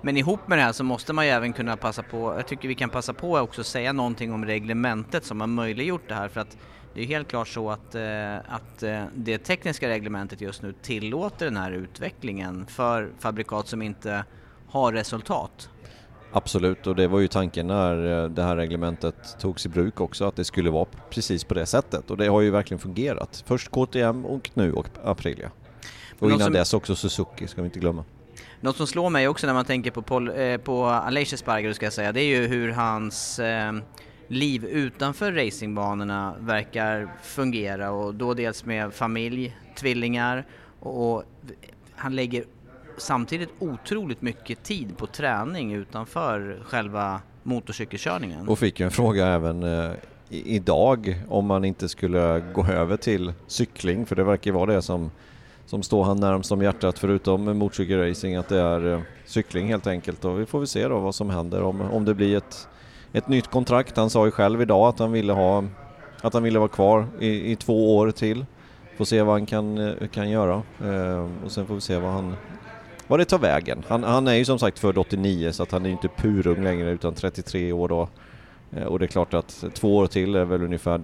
Men 0.03 0.17
ihop 0.17 0.49
med 0.49 0.59
det 0.59 0.63
här 0.63 0.73
så 0.73 0.85
måste 0.85 1.13
man 1.13 1.27
ju 1.27 1.31
även 1.31 1.53
kunna 1.53 1.77
passa 1.77 2.03
på, 2.03 2.35
jag 2.37 2.47
tycker 2.47 2.69
vi 2.69 2.75
kan 2.75 2.91
passa 2.91 3.13
på 3.13 3.37
att 3.37 3.43
också 3.43 3.65
säga 3.65 3.93
någonting 3.93 4.33
om 4.33 4.45
reglementet 4.45 5.25
som 5.25 5.41
har 5.41 5.47
möjliggjort 5.47 6.09
det 6.09 6.15
här 6.15 6.29
för 6.29 6.41
att 6.41 6.57
det 6.95 7.03
är 7.03 7.07
helt 7.07 7.29
klart 7.29 7.49
så 7.49 7.71
att, 7.71 7.95
eh, 7.95 8.37
att 8.37 8.83
eh, 8.83 9.05
det 9.15 9.39
tekniska 9.39 9.89
reglementet 9.89 10.41
just 10.41 10.63
nu 10.63 10.75
tillåter 10.83 11.45
den 11.45 11.57
här 11.57 11.71
utvecklingen 11.71 12.67
för 12.67 13.11
fabrikat 13.19 13.69
som 13.69 13.83
inte 13.83 14.25
har 14.69 14.93
resultat. 14.93 15.71
Absolut, 16.39 16.87
och 16.87 16.97
det 16.97 17.09
var 17.09 17.21
ju 17.21 17.29
tanken 17.29 17.67
när 17.67 18.23
eh, 18.25 18.29
det 18.31 18.43
här 18.43 18.57
reglementet 18.57 19.37
togs 19.41 19.67
i 19.67 19.69
bruk 19.69 20.01
också, 20.01 20.25
att 20.25 20.37
det 20.37 20.45
skulle 20.45 20.71
vara 20.71 20.87
precis 21.11 21.45
på 21.45 21.55
det 21.55 21.67
sättet. 21.67 22.11
Och 22.11 22.17
det 22.17 22.27
har 22.27 22.41
ju 22.41 22.51
verkligen 22.51 22.79
fungerat. 22.79 23.45
Först 23.47 23.71
KTM 23.71 24.25
och 24.27 24.51
nu 24.55 24.73
och 24.73 24.89
Aprilia. 25.05 25.51
Och 26.19 26.29
innan 26.29 26.41
som- 26.41 26.53
dess 26.53 26.75
också 26.75 26.97
Suzuki, 26.97 27.47
ska 27.47 27.63
vi 27.63 27.67
inte 27.67 27.79
glömma. 27.79 28.05
Något 28.61 28.77
som 28.77 28.87
slår 28.87 29.11
mig 29.11 29.29
också 29.29 29.47
när 29.47 29.55
man 29.55 29.65
tänker 29.65 29.91
på, 29.91 30.03
Paul, 30.03 30.29
eh, 30.37 30.57
på 30.57 30.85
Aleix 30.87 31.33
Espargaro 31.33 31.75
ska 31.75 31.87
jag 31.87 31.93
säga, 31.93 32.13
det 32.13 32.21
är 32.21 32.41
ju 32.41 32.47
hur 32.47 32.71
hans 32.73 33.39
eh, 33.39 33.73
liv 34.29 34.65
utanför 34.65 35.33
racingbanorna 35.33 36.35
verkar 36.41 37.09
fungera 37.23 37.91
och 37.91 38.15
då 38.15 38.35
dels 38.35 38.65
med 38.65 38.93
familj, 38.95 39.57
tvillingar 39.77 40.47
och, 40.81 41.13
och 41.17 41.23
han 41.97 42.17
lägger 42.17 42.45
samtidigt 42.99 43.49
otroligt 43.59 44.23
mycket 44.23 44.63
tid 44.63 44.97
på 44.97 45.07
träning 45.07 45.73
utanför 45.73 46.63
själva 46.65 47.21
motorcykelkörningen. 47.43 48.49
Och 48.49 48.59
fick 48.59 48.81
ju 48.81 48.85
en 48.85 48.91
fråga 48.91 49.27
även 49.27 49.63
eh, 49.63 49.91
i, 50.29 50.55
idag 50.57 51.23
om 51.29 51.47
man 51.47 51.65
inte 51.65 51.89
skulle 51.89 52.43
gå 52.55 52.67
över 52.67 52.97
till 52.97 53.33
cykling, 53.47 54.07
för 54.07 54.17
det 54.17 54.25
verkar 54.25 54.51
ju 54.51 54.55
vara 54.55 54.73
det 54.75 54.83
som, 54.83 55.11
som 55.67 55.83
står 55.83 56.05
han 56.05 56.21
närmst 56.21 56.53
om 56.53 56.63
hjärtat 56.63 56.99
förutom 56.99 57.59
motorcykelracing, 57.59 58.37
att 58.37 58.49
det 58.49 58.61
är 58.61 58.93
eh, 58.93 59.01
cykling 59.27 59.69
helt 59.69 59.87
enkelt. 59.87 60.25
Och 60.25 60.41
vi 60.41 60.47
får 60.47 60.59
väl 60.59 60.69
se 60.69 60.89
då 60.89 60.99
vad 60.99 61.15
som 61.15 61.31
händer 61.31 61.63
om, 61.63 61.81
om 61.81 62.05
det 62.05 62.15
blir 62.15 62.37
ett, 62.37 62.69
ett 63.13 63.29
nytt 63.29 63.47
kontrakt. 63.47 63.97
Han 63.97 64.11
sa 64.11 64.25
ju 64.25 64.31
själv 64.31 64.63
idag 64.63 64.89
att 64.89 64.99
han 64.99 65.13
ville 65.13 65.33
ha 65.33 65.65
att 66.23 66.35
han 66.35 66.43
ville 66.43 66.59
vara 66.59 66.69
kvar 66.69 67.07
i, 67.21 67.53
i 67.53 67.57
två 67.57 67.97
år 67.97 68.11
till. 68.11 68.47
Får 68.97 69.05
se 69.05 69.23
vad 69.23 69.35
han 69.35 69.47
kan, 69.47 69.79
eh, 69.79 70.09
kan 70.09 70.31
göra 70.31 70.63
eh, 70.85 71.27
och 71.45 71.53
sen 71.53 71.67
får 71.67 71.75
vi 71.75 71.81
se 71.81 71.97
vad 71.97 72.13
han 72.13 72.37
vad 73.09 73.19
det 73.21 73.25
tar 73.25 73.39
vägen. 73.39 73.85
Han, 73.89 74.05
han 74.05 74.29
är 74.29 74.35
ju 74.35 74.45
som 74.45 74.59
sagt 74.59 74.79
född 74.79 74.99
89 74.99 75.53
så 75.53 75.63
att 75.63 75.73
han 75.73 75.83
är 75.83 75.87
ju 75.87 75.93
inte 75.93 76.09
purung 76.09 76.65
längre 76.65 76.91
utan 76.91 77.15
33 77.15 77.73
år 77.73 77.89
då. 77.89 78.09
Eh, 78.73 78.83
Och 78.83 78.99
det 78.99 79.05
är 79.05 79.07
klart 79.07 79.35
att 79.35 79.65
två 79.75 79.97
år 79.97 80.07
till 80.07 80.35
är 80.35 80.45
väl 80.45 80.63
ungefär 80.63 81.01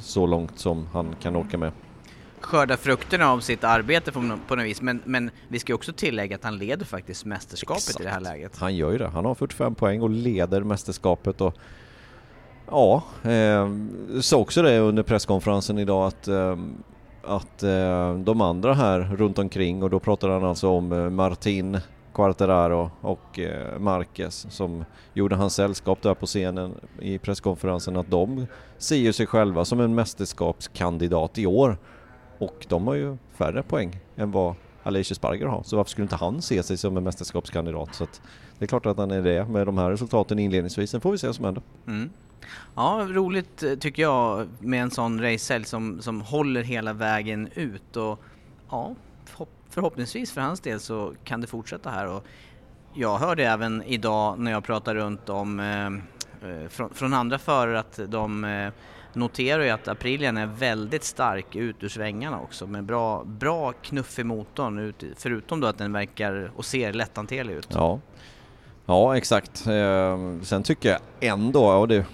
så 0.00 0.26
långt 0.26 0.58
som 0.58 0.86
han 0.92 1.14
kan 1.22 1.36
orka 1.36 1.58
med. 1.58 1.72
Skörda 2.40 2.76
frukterna 2.76 3.30
av 3.30 3.40
sitt 3.40 3.64
arbete 3.64 4.12
på, 4.12 4.20
nå- 4.20 4.38
på 4.48 4.56
något 4.56 4.64
vis, 4.66 4.82
men, 4.82 5.02
men 5.04 5.30
vi 5.48 5.58
ska 5.58 5.74
också 5.74 5.92
tillägga 5.92 6.36
att 6.36 6.44
han 6.44 6.58
leder 6.58 6.84
faktiskt 6.86 7.24
mästerskapet 7.24 8.00
i 8.00 8.02
det 8.02 8.08
här 8.08 8.18
Exakt. 8.20 8.36
läget. 8.36 8.58
Han 8.58 8.76
gör 8.76 8.92
ju 8.92 8.98
det. 8.98 9.08
Han 9.08 9.24
har 9.24 9.34
45 9.34 9.74
poäng 9.74 10.02
och 10.02 10.10
leder 10.10 10.60
mästerskapet 10.62 11.40
och 11.40 11.54
ja, 12.70 13.02
eh, 13.22 13.68
sa 14.20 14.36
också 14.36 14.62
det 14.62 14.78
under 14.78 15.02
presskonferensen 15.02 15.78
idag 15.78 16.06
att, 16.06 16.28
eh, 16.28 16.56
att 17.24 17.62
eh, 17.62 18.14
de 18.14 18.40
andra 18.40 18.74
här 18.74 19.00
runt 19.00 19.38
omkring 19.38 19.82
och 19.82 19.90
då 19.90 20.00
pratar 20.00 20.28
han 20.28 20.44
alltså 20.44 20.68
om 20.68 20.92
eh, 20.92 21.10
Martin 21.10 21.78
Quarteraro 22.14 22.90
och 23.00 23.38
eh, 23.38 23.78
Marquez 23.78 24.46
som 24.50 24.84
gjorde 25.14 25.36
hans 25.36 25.54
sällskap 25.54 26.02
där 26.02 26.14
på 26.14 26.26
scenen 26.26 26.74
i 27.00 27.18
presskonferensen 27.18 27.96
att 27.96 28.10
de 28.10 28.46
ser 28.78 28.96
ju 28.96 29.12
sig 29.12 29.26
själva 29.26 29.64
som 29.64 29.80
en 29.80 29.94
mästerskapskandidat 29.94 31.38
i 31.38 31.46
år 31.46 31.76
och 32.38 32.66
de 32.68 32.86
har 32.86 32.94
ju 32.94 33.16
färre 33.34 33.62
poäng 33.62 34.00
än 34.16 34.30
vad 34.30 34.54
Alicia 34.82 35.14
Sparger 35.14 35.46
har. 35.46 35.62
Så 35.62 35.76
varför 35.76 35.90
skulle 35.90 36.04
inte 36.04 36.16
han 36.16 36.42
se 36.42 36.62
sig 36.62 36.76
som 36.76 36.96
en 36.96 37.04
mästerskapskandidat? 37.04 37.94
Så 37.94 38.04
att 38.04 38.20
det 38.58 38.64
är 38.64 38.66
klart 38.66 38.86
att 38.86 38.98
han 38.98 39.10
är 39.10 39.22
det 39.22 39.44
med 39.44 39.66
de 39.66 39.78
här 39.78 39.90
resultaten 39.90 40.38
inledningsvis. 40.38 40.90
Sen 40.90 41.00
får 41.00 41.12
vi 41.12 41.18
se 41.18 41.26
vad 41.26 41.36
som 41.36 41.44
händer. 41.44 41.62
Mm. 41.86 42.10
Ja, 42.74 43.06
roligt 43.10 43.62
eh, 43.62 43.74
tycker 43.74 44.02
jag 44.02 44.48
med 44.58 44.82
en 44.82 44.90
sån 44.90 45.20
racehelg 45.22 45.64
som, 45.64 46.02
som 46.02 46.20
håller 46.20 46.62
hela 46.62 46.92
vägen 46.92 47.48
ut 47.54 47.96
och 47.96 48.20
ja, 48.70 48.94
förhoppningsvis 49.68 50.32
för 50.32 50.40
hans 50.40 50.60
del 50.60 50.80
så 50.80 51.12
kan 51.24 51.40
det 51.40 51.46
fortsätta 51.46 51.90
här 51.90 52.06
och 52.06 52.26
jag 52.94 53.18
hörde 53.18 53.44
även 53.44 53.82
idag 53.82 54.38
när 54.38 54.50
jag 54.50 54.64
pratade 54.64 55.00
runt 55.00 55.28
om 55.28 55.60
eh, 55.60 55.86
eh, 56.50 56.68
från, 56.68 56.94
från 56.94 57.14
andra 57.14 57.38
förare 57.38 57.78
att 57.78 58.00
de 58.08 58.44
eh, 58.44 58.72
noterar 59.12 59.62
ju 59.62 59.70
att 59.70 59.88
Aprilian 59.88 60.36
är 60.36 60.46
väldigt 60.46 61.04
stark 61.04 61.56
ut 61.56 61.82
ur 61.82 61.88
svängarna 61.88 62.40
också 62.40 62.66
med 62.66 62.84
bra, 62.84 63.24
bra 63.24 63.72
knuff 63.72 64.18
i 64.18 64.24
motorn 64.24 64.78
ut, 64.78 65.04
förutom 65.16 65.60
då 65.60 65.66
att 65.66 65.78
den 65.78 65.92
verkar 65.92 66.52
och 66.56 66.64
ser 66.64 66.92
lätthanterlig 66.92 67.54
ut. 67.54 67.68
Ja, 67.70 68.00
ja 68.86 69.16
exakt. 69.16 69.66
Eh, 69.66 70.18
sen 70.42 70.62
tycker 70.62 70.88
jag 70.88 71.00
ändå, 71.20 71.66
och 71.66 71.88
det, 71.88 72.04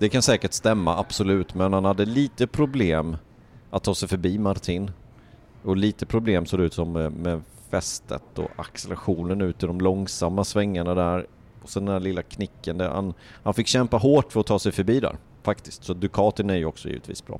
det 0.00 0.08
kan 0.08 0.22
säkert 0.22 0.52
stämma 0.52 0.98
absolut, 0.98 1.54
men 1.54 1.72
han 1.72 1.84
hade 1.84 2.04
lite 2.04 2.46
problem 2.46 3.16
att 3.70 3.82
ta 3.84 3.94
sig 3.94 4.08
förbi 4.08 4.38
Martin. 4.38 4.90
Och 5.62 5.76
lite 5.76 6.06
problem 6.06 6.46
såg 6.46 6.60
det 6.60 6.64
ut 6.66 6.74
som 6.74 6.92
med, 6.92 7.12
med 7.12 7.42
fästet 7.70 8.38
och 8.38 8.50
accelerationen 8.56 9.40
ut 9.40 9.62
i 9.62 9.66
de 9.66 9.80
långsamma 9.80 10.44
svängarna 10.44 10.94
där. 10.94 11.26
Och 11.62 11.68
sen 11.68 11.84
den 11.84 11.92
här 11.92 12.00
lilla 12.00 12.22
knicken 12.22 12.78
där 12.78 12.88
han, 12.88 13.14
han 13.42 13.54
fick 13.54 13.66
kämpa 13.66 13.96
hårt 13.96 14.32
för 14.32 14.40
att 14.40 14.46
ta 14.46 14.58
sig 14.58 14.72
förbi 14.72 15.00
där 15.00 15.16
faktiskt. 15.42 15.84
Så 15.84 15.94
Ducatin 15.94 16.50
är 16.50 16.56
ju 16.56 16.64
också 16.64 16.88
givetvis 16.88 17.26
bra. 17.26 17.38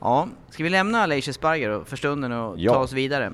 Ja, 0.00 0.28
ska 0.50 0.62
vi 0.64 0.70
lämna 0.70 1.02
Aleix 1.02 1.28
Espargaro 1.28 1.84
för 1.84 1.96
stunden 1.96 2.32
och 2.32 2.58
Ja. 2.58 2.72
ta 2.72 2.78
oss 2.80 2.92
vidare? 2.92 3.32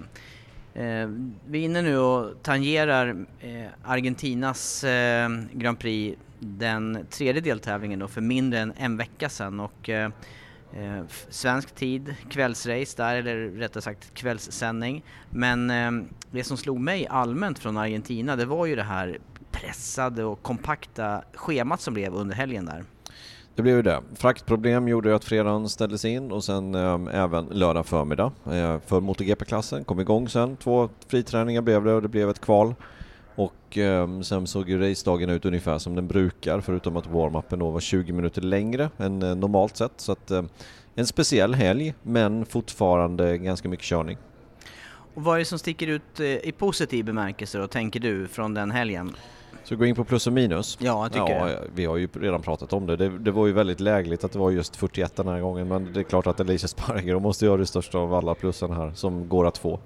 Eh, 0.74 1.08
vi 1.46 1.58
är 1.60 1.64
inne 1.64 1.82
nu 1.82 1.98
och 1.98 2.42
tangerar 2.42 3.26
eh, 3.40 3.64
Argentinas 3.84 4.84
eh, 4.84 5.28
Grand 5.52 5.78
Prix, 5.78 6.18
den 6.44 7.06
tredje 7.10 7.40
deltävlingen 7.40 7.98
då 7.98 8.08
för 8.08 8.20
mindre 8.20 8.58
än 8.58 8.72
en 8.76 8.96
vecka 8.96 9.28
sedan 9.28 9.60
och 9.60 9.88
eh, 9.88 10.10
eh 10.72 11.02
svensk 11.28 11.74
tid, 11.74 12.14
kvällsrace 12.30 12.96
där, 12.96 13.16
eller 13.16 13.36
rättare 13.36 13.82
sagt 13.82 14.14
kvällssändning. 14.14 15.04
Men 15.30 15.70
eh, 15.70 15.90
det 16.30 16.44
som 16.44 16.56
slog 16.56 16.80
mig 16.80 17.06
allmänt 17.06 17.58
från 17.58 17.76
Argentina, 17.76 18.36
det 18.36 18.44
var 18.44 18.66
ju 18.66 18.76
det 18.76 18.82
här 18.82 19.18
pressade 19.50 20.24
och 20.24 20.42
kompakta 20.42 21.22
schemat 21.34 21.80
som 21.80 21.94
blev 21.94 22.14
under 22.14 22.34
helgen 22.34 22.66
där. 22.66 22.84
Det 23.54 23.62
blev 23.62 23.76
ju 23.76 23.82
det. 23.82 24.00
Fraktproblem 24.14 24.88
gjorde 24.88 25.08
ju 25.08 25.14
att 25.14 25.24
fredagen 25.24 25.68
ställdes 25.68 26.04
in 26.04 26.32
och 26.32 26.44
sen 26.44 26.74
eh, 26.74 26.98
även 27.12 27.46
lördag 27.46 27.86
förmiddag 27.86 28.32
eh, 28.44 28.78
för 28.86 29.00
MotoGP-klassen. 29.00 29.84
Kom 29.84 30.00
igång 30.00 30.28
sen. 30.28 30.56
Två 30.56 30.88
friträningar 31.08 31.62
blev 31.62 31.84
det 31.84 31.92
och 31.92 32.02
det 32.02 32.08
blev 32.08 32.30
ett 32.30 32.40
kval. 32.40 32.74
Och 33.34 33.78
eh, 33.78 34.20
sen 34.20 34.46
såg 34.46 34.68
ju 34.68 34.90
racedagen 34.90 35.30
ut 35.30 35.44
ungefär 35.44 35.78
som 35.78 35.94
den 35.94 36.06
brukar 36.06 36.60
förutom 36.60 36.96
att 36.96 37.06
warm-upen 37.06 37.58
då 37.58 37.70
var 37.70 37.80
20 37.80 38.12
minuter 38.12 38.42
längre 38.42 38.90
än 38.98 39.22
eh, 39.22 39.34
normalt 39.34 39.76
sett. 39.76 39.92
Så 39.96 40.12
att 40.12 40.30
eh, 40.30 40.42
en 40.94 41.06
speciell 41.06 41.54
helg 41.54 41.94
men 42.02 42.46
fortfarande 42.46 43.38
ganska 43.38 43.68
mycket 43.68 43.86
körning. 43.86 44.18
Och 45.14 45.24
vad 45.24 45.34
är 45.34 45.38
det 45.38 45.44
som 45.44 45.58
sticker 45.58 45.86
ut 45.86 46.20
eh, 46.20 46.26
i 46.26 46.54
positiv 46.58 47.04
bemärkelse 47.04 47.58
då, 47.58 47.66
tänker 47.66 48.00
du, 48.00 48.28
från 48.28 48.54
den 48.54 48.70
helgen? 48.70 49.16
Så 49.64 49.76
gå 49.76 49.86
in 49.86 49.94
på 49.94 50.04
plus 50.04 50.26
och 50.26 50.32
minus. 50.32 50.78
Ja, 50.80 51.04
jag 51.04 51.12
tycker 51.12 51.40
ja, 51.40 51.46
det. 51.46 51.60
Vi 51.74 51.84
har 51.84 51.96
ju 51.96 52.08
redan 52.20 52.42
pratat 52.42 52.72
om 52.72 52.86
det. 52.86 52.96
det. 52.96 53.18
det. 53.18 53.30
var 53.30 53.46
ju 53.46 53.52
väldigt 53.52 53.80
lägligt 53.80 54.24
att 54.24 54.32
det 54.32 54.38
var 54.38 54.50
just 54.50 54.76
41 54.76 55.16
den 55.16 55.28
här 55.28 55.40
gången 55.40 55.68
men 55.68 55.92
det 55.92 56.00
är 56.00 56.04
klart 56.04 56.26
att 56.26 56.40
Alicia 56.40 56.68
Sparger 56.68 57.18
måste 57.18 57.44
göra 57.44 57.56
det 57.56 57.66
största 57.66 57.98
av 57.98 58.14
alla 58.14 58.34
plussen 58.34 58.72
här 58.72 58.92
som 58.94 59.28
går 59.28 59.46
att 59.46 59.58
få. 59.58 59.80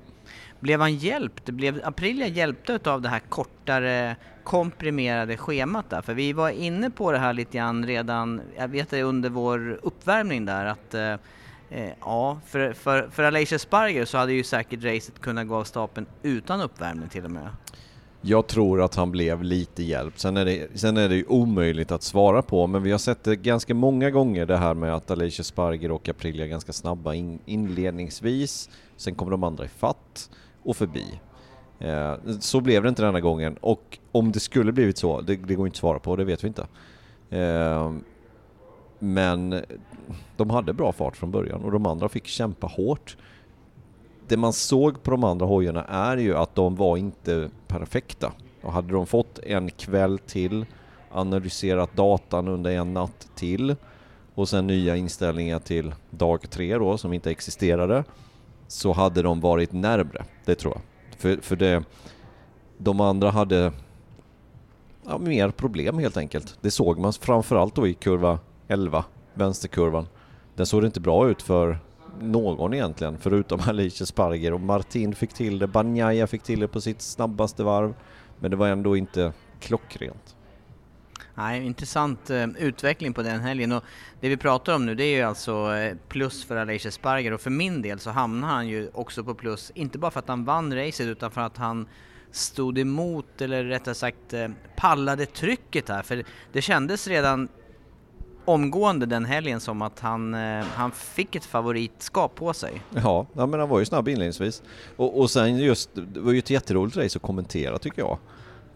Blev 0.60 0.80
han 0.80 0.94
hjälpt? 0.94 1.44
Blev 1.44 1.80
Aprilia 1.84 2.26
hjälpta 2.26 2.92
av 2.92 3.02
det 3.02 3.08
här 3.08 3.22
kortare 3.28 4.16
komprimerade 4.44 5.36
schemat 5.36 5.90
där? 5.90 6.02
För 6.02 6.14
vi 6.14 6.32
var 6.32 6.50
inne 6.50 6.90
på 6.90 7.12
det 7.12 7.18
här 7.18 7.32
lite 7.32 7.58
grann 7.58 7.86
redan, 7.86 8.40
jag 8.56 8.68
vet 8.68 8.90
det 8.90 9.02
under 9.02 9.30
vår 9.30 9.80
uppvärmning 9.82 10.44
där 10.44 10.66
att 10.66 10.94
eh, 10.94 11.12
eh 11.70 11.92
ja, 12.00 12.40
för, 12.46 12.72
för, 12.72 13.08
för 13.10 13.22
Alicia 13.22 13.58
Sparger 13.58 14.04
så 14.04 14.18
hade 14.18 14.32
ju 14.32 14.44
säkert 14.44 14.84
racet 14.84 15.20
kunnat 15.20 15.48
gå 15.48 15.56
av 15.56 15.64
stapeln 15.64 16.06
utan 16.22 16.60
uppvärmning 16.60 17.08
till 17.08 17.24
och 17.24 17.30
med. 17.30 17.48
Jag 18.20 18.46
tror 18.46 18.82
att 18.82 18.94
han 18.94 19.10
blev 19.10 19.42
lite 19.42 19.82
hjälpt. 19.82 20.18
Sen 20.18 20.36
är, 20.36 20.44
det, 20.44 20.68
sen 20.74 20.96
är 20.96 21.08
det 21.08 21.14
ju 21.14 21.24
omöjligt 21.24 21.92
att 21.92 22.02
svara 22.02 22.42
på, 22.42 22.66
men 22.66 22.82
vi 22.82 22.90
har 22.90 22.98
sett 22.98 23.24
det 23.24 23.36
ganska 23.36 23.74
många 23.74 24.10
gånger 24.10 24.46
det 24.46 24.56
här 24.56 24.74
med 24.74 24.94
att 24.94 25.10
Alicia 25.10 25.44
Sparger 25.44 25.90
och 25.90 26.08
Aprilia 26.08 26.44
är 26.44 26.48
ganska 26.48 26.72
snabba 26.72 27.14
in, 27.14 27.38
inledningsvis. 27.46 28.70
Sen 28.96 29.14
kommer 29.14 29.30
de 29.30 29.44
andra 29.44 29.64
i 29.64 29.68
fatt 29.68 30.30
och 30.68 30.76
förbi. 30.76 31.20
Eh, 31.78 32.14
så 32.40 32.60
blev 32.60 32.82
det 32.82 32.88
inte 32.88 33.02
denna 33.02 33.20
gången 33.20 33.56
och 33.60 33.98
om 34.12 34.32
det 34.32 34.40
skulle 34.40 34.72
blivit 34.72 34.98
så, 34.98 35.20
det, 35.20 35.36
det 35.36 35.54
går 35.54 35.66
inte 35.66 35.74
att 35.74 35.80
svara 35.80 35.98
på, 35.98 36.16
det 36.16 36.24
vet 36.24 36.44
vi 36.44 36.48
inte. 36.48 36.66
Eh, 37.30 37.92
men 38.98 39.62
de 40.36 40.50
hade 40.50 40.72
bra 40.72 40.92
fart 40.92 41.16
från 41.16 41.30
början 41.30 41.64
och 41.64 41.72
de 41.72 41.86
andra 41.86 42.08
fick 42.08 42.26
kämpa 42.26 42.66
hårt. 42.66 43.16
Det 44.28 44.36
man 44.36 44.52
såg 44.52 45.02
på 45.02 45.10
de 45.10 45.24
andra 45.24 45.46
hojarna 45.46 45.84
är 45.84 46.16
ju 46.16 46.36
att 46.36 46.54
de 46.54 46.76
var 46.76 46.96
inte 46.96 47.50
perfekta. 47.66 48.32
Och 48.62 48.72
hade 48.72 48.92
de 48.92 49.06
fått 49.06 49.38
en 49.38 49.70
kväll 49.70 50.18
till, 50.18 50.66
analyserat 51.10 51.96
datan 51.96 52.48
under 52.48 52.70
en 52.70 52.94
natt 52.94 53.28
till 53.34 53.76
och 54.34 54.48
sen 54.48 54.66
nya 54.66 54.96
inställningar 54.96 55.58
till 55.58 55.94
dag 56.10 56.50
tre 56.50 56.78
då 56.78 56.98
som 56.98 57.12
inte 57.12 57.30
existerade 57.30 58.04
så 58.68 58.92
hade 58.92 59.22
de 59.22 59.40
varit 59.40 59.72
närmre, 59.72 60.24
det 60.44 60.54
tror 60.54 60.74
jag. 60.74 60.82
För, 61.20 61.42
för 61.42 61.56
det, 61.56 61.84
de 62.78 63.00
andra 63.00 63.30
hade 63.30 63.72
ja, 65.06 65.18
mer 65.18 65.50
problem 65.50 65.98
helt 65.98 66.16
enkelt. 66.16 66.58
Det 66.60 66.70
såg 66.70 66.98
man 66.98 67.12
framförallt 67.12 67.74
då 67.74 67.86
i 67.86 67.94
kurva 67.94 68.38
11, 68.68 69.04
vänsterkurvan. 69.34 70.08
Den 70.54 70.66
såg 70.66 70.84
inte 70.84 71.00
bra 71.00 71.28
ut 71.30 71.42
för 71.42 71.78
någon 72.20 72.74
egentligen, 72.74 73.18
förutom 73.18 73.60
Alicia 73.66 74.06
Sparger 74.06 74.52
och 74.52 74.60
Martin 74.60 75.14
fick 75.14 75.32
till 75.32 75.58
det, 75.58 75.66
Banjaya 75.66 76.26
fick 76.26 76.42
till 76.42 76.60
det 76.60 76.68
på 76.68 76.80
sitt 76.80 77.02
snabbaste 77.02 77.62
varv, 77.62 77.94
men 78.38 78.50
det 78.50 78.56
var 78.56 78.68
ändå 78.68 78.96
inte 78.96 79.32
klockrent. 79.60 80.36
Nej, 81.38 81.66
intressant 81.66 82.30
eh, 82.30 82.46
utveckling 82.58 83.12
på 83.12 83.22
den 83.22 83.40
helgen 83.40 83.72
och 83.72 83.84
det 84.20 84.28
vi 84.28 84.36
pratar 84.36 84.74
om 84.74 84.86
nu 84.86 84.94
det 84.94 85.04
är 85.04 85.16
ju 85.16 85.22
alltså 85.22 85.74
eh, 85.74 85.96
plus 86.08 86.44
för 86.44 86.56
Aleix 86.56 86.94
Sparger 86.94 87.32
och 87.32 87.40
för 87.40 87.50
min 87.50 87.82
del 87.82 87.98
så 87.98 88.10
hamnar 88.10 88.48
han 88.48 88.68
ju 88.68 88.90
också 88.94 89.24
på 89.24 89.34
plus, 89.34 89.72
inte 89.74 89.98
bara 89.98 90.10
för 90.10 90.18
att 90.18 90.28
han 90.28 90.44
vann 90.44 90.74
racet 90.74 91.06
utan 91.06 91.30
för 91.30 91.40
att 91.40 91.56
han 91.56 91.86
stod 92.30 92.78
emot, 92.78 93.40
eller 93.40 93.64
rättare 93.64 93.94
sagt 93.94 94.32
eh, 94.32 94.48
pallade 94.76 95.26
trycket 95.26 95.88
här. 95.88 96.02
För 96.02 96.24
det 96.52 96.62
kändes 96.62 97.08
redan 97.08 97.48
omgående 98.44 99.06
den 99.06 99.24
helgen 99.24 99.60
som 99.60 99.82
att 99.82 100.00
han, 100.00 100.34
eh, 100.34 100.64
han 100.74 100.90
fick 100.90 101.36
ett 101.36 101.44
favoritskap 101.44 102.34
på 102.34 102.52
sig. 102.52 102.82
Ja, 102.94 103.26
ja, 103.32 103.46
men 103.46 103.60
han 103.60 103.68
var 103.68 103.78
ju 103.78 103.84
snabb 103.84 104.08
inledningsvis. 104.08 104.62
Och, 104.96 105.20
och 105.20 105.30
sen 105.30 105.58
just, 105.58 105.90
det 105.94 106.20
var 106.20 106.32
ju 106.32 106.38
ett 106.38 106.50
jätteroligt 106.50 106.96
race 106.96 107.18
att 107.18 107.22
kommentera 107.22 107.78
tycker 107.78 108.02
jag. 108.02 108.18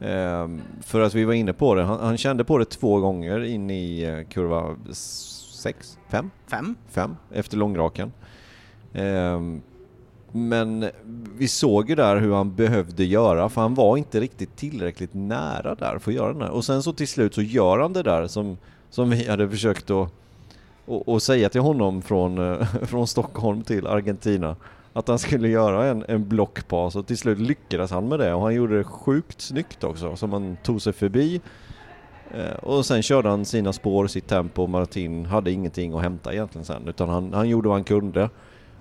Ehm, 0.01 0.61
för 0.81 1.01
att 1.01 1.15
vi 1.15 1.25
var 1.25 1.33
inne 1.33 1.53
på 1.53 1.75
det, 1.75 1.83
han, 1.83 2.01
han, 2.01 2.17
kände 2.19 2.45
på 2.45 2.59
det 2.59 2.65
två 2.65 3.01
gånger 3.01 3.45
in 3.45 3.71
i 3.71 4.03
eh, 4.03 4.33
kurva 4.33 4.77
6, 4.93 5.99
5? 6.09 6.31
5. 6.47 6.77
5 6.89 7.17
efter 7.33 7.57
långraken. 7.57 8.13
Ehm, 8.93 9.63
men 10.33 10.91
vi 11.37 11.49
såg 11.49 11.89
ju 11.89 11.95
där 11.95 12.17
hur 12.17 12.35
han 12.35 12.55
behövde 12.55 13.05
göra, 13.05 13.49
för 13.49 13.61
han 13.61 13.75
var 13.75 13.97
inte 13.97 14.21
riktigt 14.21 14.57
tillräckligt 14.57 15.15
nära 15.15 15.75
där 15.75 15.99
för 15.99 16.11
att 16.11 16.17
göra 16.17 16.45
här. 16.45 16.51
Och 16.51 16.65
sen 16.65 16.83
så 16.83 16.93
till 16.93 17.09
slut 17.09 17.35
så 17.35 17.43
gör 17.43 17.79
han 17.79 17.93
det 17.93 18.03
där 18.03 18.27
som, 18.27 18.57
som 18.91 19.11
vi 19.11 19.29
hade 19.29 19.51
försökt 19.51 19.91
att 19.91 20.13
och, 20.87 21.09
och 21.09 21.23
säga 21.23 21.49
till 21.49 21.61
honom 21.61 22.03
från, 22.03 22.67
från 22.83 23.07
Stockholm 23.07 23.63
till 23.63 23.87
Argentina 23.87 24.57
att 24.93 25.09
han 25.09 25.19
skulle 25.19 25.49
göra 25.49 25.87
en, 25.87 26.05
en 26.09 26.29
blockpass 26.29 26.97
och 26.97 27.07
till 27.07 27.19
slut 27.19 27.39
lyckades 27.39 27.91
han 27.91 28.09
med 28.09 28.19
det 28.19 28.35
och 28.35 28.43
han 28.43 28.55
gjorde 28.55 28.79
det 28.79 28.85
sjukt 28.85 29.41
snyggt 29.41 29.85
också 29.85 30.17
som 30.17 30.33
han 30.33 30.57
tog 30.63 30.83
sig 30.83 30.93
förbi 30.93 31.41
eh, 32.31 32.55
och 32.63 32.87
sen 32.87 33.03
körde 33.03 33.29
han 33.29 33.45
sina 33.45 33.73
spår, 33.73 34.07
sitt 34.07 34.27
tempo 34.27 34.63
och 34.63 34.71
Martin 34.71 35.27
hade 35.27 35.51
ingenting 35.51 35.95
att 35.95 36.03
hämta 36.03 36.33
egentligen 36.33 36.65
sen 36.65 36.89
utan 36.89 37.09
han, 37.09 37.33
han 37.33 37.49
gjorde 37.49 37.69
vad 37.69 37.77
han 37.77 37.85
kunde 37.85 38.31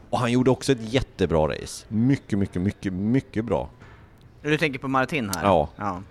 och 0.10 0.20
han 0.20 0.32
gjorde 0.32 0.52
också 0.52 0.72
ett 0.72 0.94
jättebra 0.94 1.48
race. 1.48 1.86
Mycket, 1.88 2.40
mycket, 2.40 2.62
mycket, 2.62 2.94
mycket 2.94 3.46
bra. 3.46 3.70
Du 4.42 4.58
tänker 4.58 4.80
på 4.80 4.88
Martin 4.88 5.32
här? 5.36 5.44
Ja. 5.44 5.70
ja. 5.76 6.02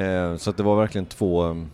Eh, 0.00 0.36
så 0.36 0.50
att 0.50 0.56
det 0.56 0.62
var 0.62 0.76
verkligen 0.76 1.06
två 1.06 1.66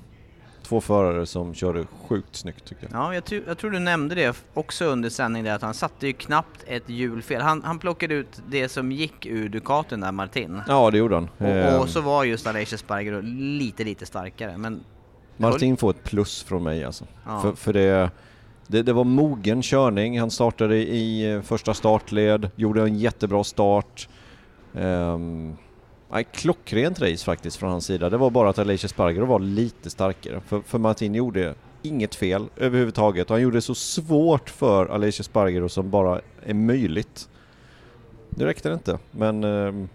två 0.72 0.80
förare 0.80 1.26
som 1.26 1.54
körde 1.54 1.87
sjukt 2.08 2.37
snyggt 2.37 2.64
tycker 2.64 2.88
jag. 2.90 3.00
Ja, 3.00 3.14
jag, 3.14 3.42
jag 3.46 3.58
tror 3.58 3.70
du 3.70 3.78
nämnde 3.78 4.14
det 4.14 4.37
också 4.54 4.85
under 4.85 5.11
sändningen 5.11 5.54
att 5.54 5.62
han 5.62 5.74
satte 5.74 6.06
ju 6.06 6.12
knappt 6.12 6.64
ett 6.66 6.88
hjulfel. 6.88 7.40
Han, 7.40 7.62
han 7.64 7.78
plockade 7.78 8.14
ut 8.14 8.42
det 8.48 8.68
som 8.68 8.92
gick 8.92 9.26
ur 9.26 9.48
Ducatin 9.48 10.00
där, 10.00 10.12
Martin. 10.12 10.61
Ja, 10.68 10.90
det 10.90 10.98
gjorde 10.98 11.14
han. 11.14 11.28
Och, 11.38 11.46
och 11.46 11.48
ehm. 11.48 11.88
så 11.88 12.00
var 12.00 12.24
just 12.24 12.46
Aleix 12.46 12.78
Sparger 12.78 13.22
lite, 13.22 13.85
lite 13.85 14.06
starkare. 14.06 14.58
Men 14.58 14.80
Martin 15.37 15.76
får 15.76 15.90
ett 15.90 16.04
plus 16.04 16.42
från 16.42 16.62
mig 16.62 16.85
alltså. 16.85 17.04
Ja. 17.26 17.40
För, 17.40 17.52
för 17.52 17.72
det, 17.72 18.11
det, 18.66 18.82
det, 18.82 18.92
var 18.92 19.04
mogen 19.04 19.62
körning. 19.62 20.20
Han 20.20 20.30
startade 20.30 20.76
i 20.76 21.32
eh, 21.32 21.42
första 21.42 21.74
startled, 21.74 22.50
gjorde 22.56 22.82
en 22.82 22.98
jättebra 22.98 23.44
start. 23.44 24.08
Um, 24.72 25.56
Nej, 26.12 26.25
klockrent 26.33 27.01
race 27.01 27.25
faktiskt 27.25 27.57
från 27.57 27.70
hans 27.70 27.87
sida. 27.87 28.11
Det 28.11 28.16
var 28.16 28.31
bara 28.31 28.51
att 28.51 28.59
Alicia 28.59 28.88
Sparger 28.88 29.22
var 29.22 29.38
lite 29.38 29.90
starkare. 29.90 30.40
För, 30.40 30.61
för 30.61 30.79
Martin 30.79 31.14
gjorde 31.14 31.55
inget 31.83 32.14
fel 32.14 32.48
överhuvudtaget 32.57 33.31
och 33.31 33.35
han 33.35 33.42
gjorde 33.42 33.57
det 33.57 33.62
så 33.62 33.75
svårt 33.75 34.51
för 34.51 34.87
Alicia 34.87 35.25
Sparger 35.25 35.68
som 35.68 35.90
bara 35.90 36.20
är 36.42 36.55
möjligt. 36.55 37.29
Det 38.31 38.46
räckte 38.46 38.72
inte, 38.72 38.98
men 39.11 39.44
eh, 39.44 39.87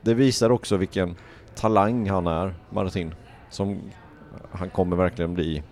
det 0.00 0.14
visar 0.14 0.50
också 0.50 0.76
vilken 0.76 1.16
talang 1.54 2.08
han 2.10 2.26
är, 2.26 2.54
Martin. 2.70 3.14
Som 3.50 3.80
han 4.50 4.70
kommer 4.70 4.96
verkligen 4.96 5.34
bli, 5.34 5.62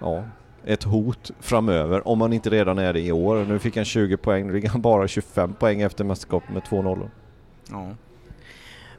ja, 0.00 0.24
ett 0.64 0.82
hot 0.82 1.30
framöver 1.40 2.08
om 2.08 2.20
han 2.20 2.32
inte 2.32 2.50
redan 2.50 2.78
är 2.78 2.92
det 2.92 3.00
i 3.00 3.12
år. 3.12 3.44
Nu 3.44 3.58
fick 3.58 3.76
han 3.76 3.84
20 3.84 4.16
poäng, 4.16 4.46
nu 4.46 4.52
ligger 4.52 4.68
han 4.68 4.80
bara 4.80 5.08
25 5.08 5.54
poäng 5.54 5.80
efter 5.80 6.04
mästerskapet 6.04 6.50
med 6.50 6.64
2 6.64 6.82
0 6.82 7.10
Ja. 7.70 7.88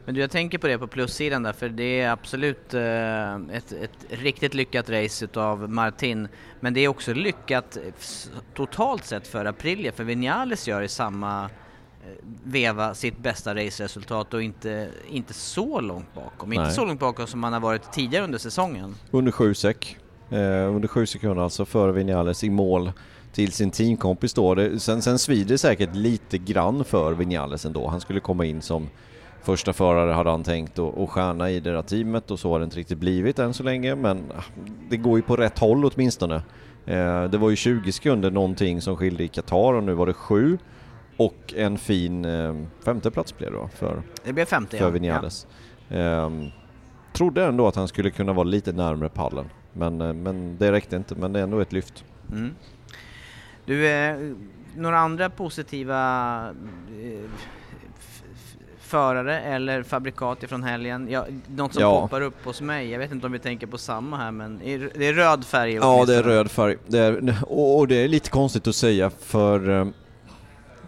Men 0.05 0.15
du, 0.15 0.21
jag 0.21 0.31
tänker 0.31 0.57
på 0.57 0.67
det 0.67 0.77
på 0.77 0.87
plussidan 0.87 1.43
där, 1.43 1.53
för 1.53 1.69
det 1.69 2.01
är 2.01 2.09
absolut 2.09 2.73
eh, 2.73 3.35
ett, 3.35 3.71
ett, 3.71 4.05
riktigt 4.09 4.53
lyckat 4.53 4.89
race 4.89 5.25
utav 5.25 5.69
Martin. 5.69 6.27
Men 6.59 6.73
det 6.73 6.81
är 6.81 6.87
också 6.87 7.13
lyckat 7.13 7.77
totalt 8.53 9.05
sett 9.05 9.27
för 9.27 9.45
Aprilia, 9.45 9.91
för 9.91 10.03
Vinales 10.03 10.67
gör 10.67 10.81
i 10.81 10.87
samma 10.87 11.43
eh, 11.43 11.49
veva 12.43 12.93
sitt 12.93 13.17
bästa 13.17 13.55
raceresultat 13.55 14.33
och 14.33 14.43
inte, 14.43 14.89
inte 15.09 15.33
så 15.33 15.81
långt 15.81 16.13
bakom. 16.13 16.49
Nej. 16.49 16.57
Inte 16.57 16.71
så 16.71 16.85
långt 16.85 16.99
bakom 16.99 17.27
som 17.27 17.43
han 17.43 17.53
har 17.53 17.59
varit 17.59 17.91
tidigare 17.91 18.23
under 18.23 18.37
säsongen. 18.37 18.95
Under 19.11 19.31
sju 19.31 19.53
sek. 19.53 19.97
Eh, 20.29 20.75
under 20.75 20.87
sju 20.87 21.05
sekunder 21.05 21.43
alltså 21.43 21.65
före 21.65 21.91
Vinales 21.91 22.43
i 22.43 22.49
mål 22.49 22.91
till 23.33 23.51
sin 23.51 23.71
teamkompis 23.71 24.33
då. 24.33 24.55
Det, 24.55 24.79
sen, 24.79 25.01
sen 25.01 25.19
svider 25.19 25.49
det 25.49 25.57
säkert 25.57 25.95
lite 25.95 26.37
grann 26.37 26.85
för 26.85 27.13
Vinales 27.13 27.65
ändå. 27.65 27.87
Han 27.87 28.01
skulle 28.01 28.19
komma 28.19 28.45
in 28.45 28.61
som 28.61 28.89
första 29.43 29.73
förare 29.73 30.11
hade 30.11 30.29
han 30.29 30.43
tänkt 30.43 30.79
att 30.79 31.09
stjärna 31.09 31.49
i 31.49 31.59
det 31.59 31.71
där 31.71 31.81
teamet 31.81 32.31
och 32.31 32.39
så 32.39 32.51
har 32.51 32.59
det 32.59 32.63
inte 32.63 32.77
riktigt 32.77 32.97
blivit 32.97 33.39
än 33.39 33.53
så 33.53 33.63
länge 33.63 33.95
men 33.95 34.23
det 34.89 34.97
går 34.97 35.17
ju 35.17 35.21
på 35.21 35.35
rätt 35.35 35.59
håll 35.59 35.85
åtminstone. 35.85 36.35
Eh, 36.85 37.23
det 37.23 37.37
var 37.37 37.49
ju 37.49 37.55
20 37.55 37.91
sekunder 37.91 38.31
någonting 38.31 38.81
som 38.81 38.97
skilde 38.97 39.23
i 39.23 39.27
Qatar 39.27 39.73
och 39.73 39.83
nu 39.83 39.93
var 39.93 40.07
det 40.07 40.13
7 40.13 40.57
och 41.17 41.53
en 41.57 41.77
fin 41.77 42.25
eh, 42.25 42.55
femteplats 42.85 43.37
blev 43.37 43.51
det 43.51 43.57
då 43.57 43.67
för, 43.67 44.01
det 44.23 44.33
blev 44.33 44.45
femte, 44.45 44.77
för 44.77 44.91
Vinales. 44.91 45.47
Ja. 45.87 45.97
Ehm, 45.97 46.47
trodde 47.13 47.45
ändå 47.45 47.67
att 47.67 47.75
han 47.75 47.87
skulle 47.87 48.09
kunna 48.11 48.33
vara 48.33 48.43
lite 48.43 48.71
närmare 48.71 49.09
pallen 49.09 49.49
men, 49.73 50.01
eh, 50.01 50.13
men 50.13 50.57
det 50.57 50.71
räckte 50.71 50.95
inte 50.95 51.15
men 51.15 51.33
det 51.33 51.39
är 51.39 51.43
ändå 51.43 51.59
ett 51.59 51.73
lyft. 51.73 52.03
Mm. 52.31 52.55
Du, 53.65 54.35
några 54.75 54.99
andra 54.99 55.29
positiva 55.29 56.55
förare 58.91 59.41
eller 59.41 59.83
fabrikat 59.83 60.43
ifrån 60.43 60.63
helgen. 60.63 61.07
Ja, 61.09 61.25
något 61.47 61.73
som 61.73 61.81
ja. 61.81 62.01
poppar 62.01 62.21
upp 62.21 62.45
hos 62.45 62.61
mig, 62.61 62.89
jag 62.89 62.99
vet 62.99 63.11
inte 63.11 63.25
om 63.25 63.31
vi 63.31 63.39
tänker 63.39 63.67
på 63.67 63.77
samma 63.77 64.17
här 64.17 64.31
men 64.31 64.59
det 64.95 65.07
är 65.07 65.13
röd 65.13 65.45
färg 65.45 65.73
Ja 65.73 66.05
det 66.05 66.15
är 66.15 66.23
röd 66.23 66.51
färg. 66.51 66.77
Det 66.87 66.99
är, 66.99 67.35
och 67.47 67.87
det 67.87 67.95
är 67.95 68.07
lite 68.07 68.29
konstigt 68.29 68.67
att 68.67 68.75
säga 68.75 69.09
för 69.09 69.69
eh, 69.69 69.87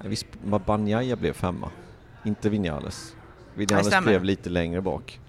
visst, 0.03 0.25
Banjaya 0.65 1.15
blev 1.15 1.33
femma, 1.33 1.69
inte 2.25 2.49
Vinales. 2.49 3.15
Vinales 3.55 4.03
blev 4.03 4.23
lite 4.23 4.49
längre 4.49 4.81
bak. 4.81 5.19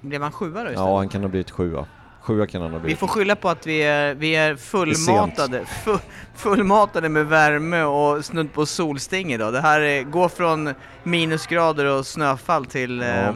blev 0.00 0.22
han 0.22 0.32
sjua 0.32 0.50
då 0.50 0.58
istället? 0.58 0.78
Ja, 0.78 0.96
han 0.96 1.08
kan 1.08 1.22
ha 1.22 1.28
blivit 1.28 1.50
sjua. 1.50 1.86
Sjua 2.22 2.46
kan 2.46 2.62
han 2.62 2.70
ha 2.70 2.78
Vi 2.78 2.82
blivit. 2.82 2.98
får 2.98 3.06
skylla 3.06 3.36
på 3.36 3.48
att 3.48 3.66
vi 3.66 3.82
är, 3.82 4.14
vi 4.14 4.36
är 4.36 4.56
fullmatade, 4.56 5.64
fu, 5.64 5.98
fullmatade 6.34 7.08
med 7.08 7.26
värme 7.26 7.82
och 7.82 8.24
snudd 8.24 8.52
på 8.52 8.66
solsting 8.66 9.32
idag. 9.32 9.52
Det 9.52 9.60
här 9.60 9.80
är, 9.80 10.02
går 10.02 10.28
från 10.28 10.74
minusgrader 11.02 11.84
och 11.98 12.06
snöfall 12.06 12.66
till... 12.66 13.00
Ja. 13.00 13.06
Eh, 13.06 13.34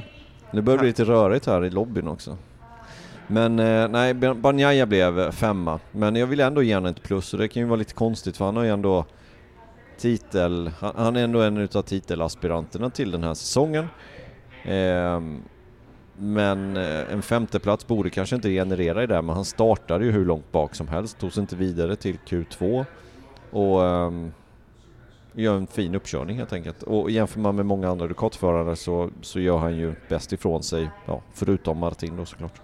Nu 0.50 0.62
börjar 0.62 0.76
det 0.76 0.80
bli 0.80 0.88
lite 0.88 1.04
rörigt 1.04 1.46
här 1.46 1.64
i 1.64 1.70
lobbyn 1.70 2.08
också. 2.08 2.36
Men 3.26 3.58
eh, 3.58 3.88
nej, 3.88 4.14
Banjaya 4.14 4.86
blev 4.86 5.30
femma. 5.32 5.80
Men 5.92 6.16
jag 6.16 6.26
vill 6.26 6.40
ändå 6.40 6.62
ge 6.62 6.74
honom 6.74 6.90
ett 6.90 7.02
plus 7.02 7.32
och 7.32 7.38
det 7.38 7.48
kan 7.48 7.62
ju 7.62 7.68
vara 7.68 7.78
lite 7.78 7.94
konstigt 7.94 8.36
för 8.36 8.44
han 8.44 8.56
har 8.56 8.64
ju 8.64 8.70
ändå 8.70 9.04
titel, 9.98 10.70
han, 10.80 10.92
han 10.96 11.16
är 11.16 11.24
ändå 11.24 11.40
en 11.42 11.56
utav 11.58 11.82
titelaspiranterna 11.82 12.90
till 12.90 13.10
den 13.10 13.22
här 13.22 13.34
säsongen. 13.34 13.86
Ehm, 14.64 15.42
men 16.18 16.76
eh, 16.76 17.12
en 17.12 17.22
femteplats 17.22 17.86
borde 17.86 18.10
kanske 18.10 18.36
inte 18.36 18.50
generera 18.50 19.02
i 19.02 19.06
det, 19.06 19.22
men 19.22 19.34
han 19.34 19.44
startade 19.44 20.04
ju 20.04 20.10
hur 20.10 20.24
långt 20.24 20.52
bak 20.52 20.74
som 20.74 20.88
helst, 20.88 21.18
tog 21.18 21.32
sig 21.32 21.40
inte 21.40 21.56
vidare 21.56 21.96
till 21.96 22.18
Q2 22.26 22.84
och 23.50 23.80
um, 23.80 24.32
gör 25.32 25.56
en 25.56 25.66
fin 25.66 25.94
uppkörning 25.94 26.38
helt 26.38 26.52
enkelt. 26.52 26.82
Och 26.82 27.10
jämför 27.10 27.40
man 27.40 27.56
med 27.56 27.66
många 27.66 27.88
andra 27.88 28.06
Ducati-förare 28.06 28.76
så, 28.76 29.10
så 29.20 29.40
gör 29.40 29.58
han 29.58 29.76
ju 29.76 29.94
bäst 30.08 30.32
ifrån 30.32 30.62
sig, 30.62 30.90
ja, 31.06 31.22
förutom 31.34 31.78
Martin 31.78 32.16
då 32.16 32.24
såklart. 32.24 32.60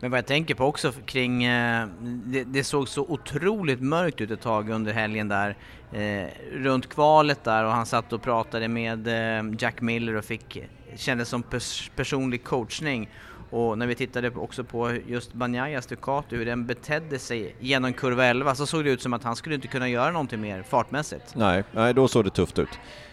Men 0.00 0.10
vad 0.10 0.18
jag 0.18 0.26
tänker 0.26 0.54
på 0.54 0.64
också 0.64 0.92
kring, 1.06 1.44
eh, 1.44 1.86
det, 2.02 2.44
det 2.44 2.64
såg 2.64 2.88
så 2.88 3.02
otroligt 3.02 3.80
mörkt 3.80 4.20
ut 4.20 4.30
ett 4.30 4.40
tag 4.40 4.70
under 4.70 4.92
helgen 4.92 5.28
där, 5.28 5.56
eh, 5.92 6.28
runt 6.52 6.88
kvalet 6.88 7.44
där 7.44 7.64
och 7.64 7.70
han 7.70 7.86
satt 7.86 8.12
och 8.12 8.22
pratade 8.22 8.68
med 8.68 9.08
eh, 9.08 9.54
Jack 9.58 9.80
Miller 9.80 10.14
och 10.14 10.24
fick, 10.24 10.58
kändes 10.96 11.28
som 11.28 11.42
pers 11.42 11.90
personlig 11.96 12.44
coachning. 12.44 13.08
Och 13.50 13.78
när 13.78 13.86
vi 13.86 13.94
tittade 13.94 14.30
också 14.30 14.64
på 14.64 14.96
just 15.06 15.32
Banayas 15.32 15.86
Ducati, 15.86 16.36
hur 16.36 16.46
den 16.46 16.66
betedde 16.66 17.18
sig 17.18 17.54
genom 17.60 17.92
kurva 17.92 18.24
11 18.24 18.54
så 18.54 18.66
såg 18.66 18.84
det 18.84 18.90
ut 18.90 19.02
som 19.02 19.12
att 19.12 19.22
han 19.22 19.36
skulle 19.36 19.54
inte 19.54 19.68
kunna 19.68 19.88
göra 19.88 20.10
någonting 20.10 20.40
mer 20.40 20.62
fartmässigt. 20.62 21.34
Nej, 21.34 21.64
nej, 21.72 21.94
då 21.94 22.08
såg 22.08 22.24
det 22.24 22.30
tufft 22.30 22.58
ut. 22.58 22.68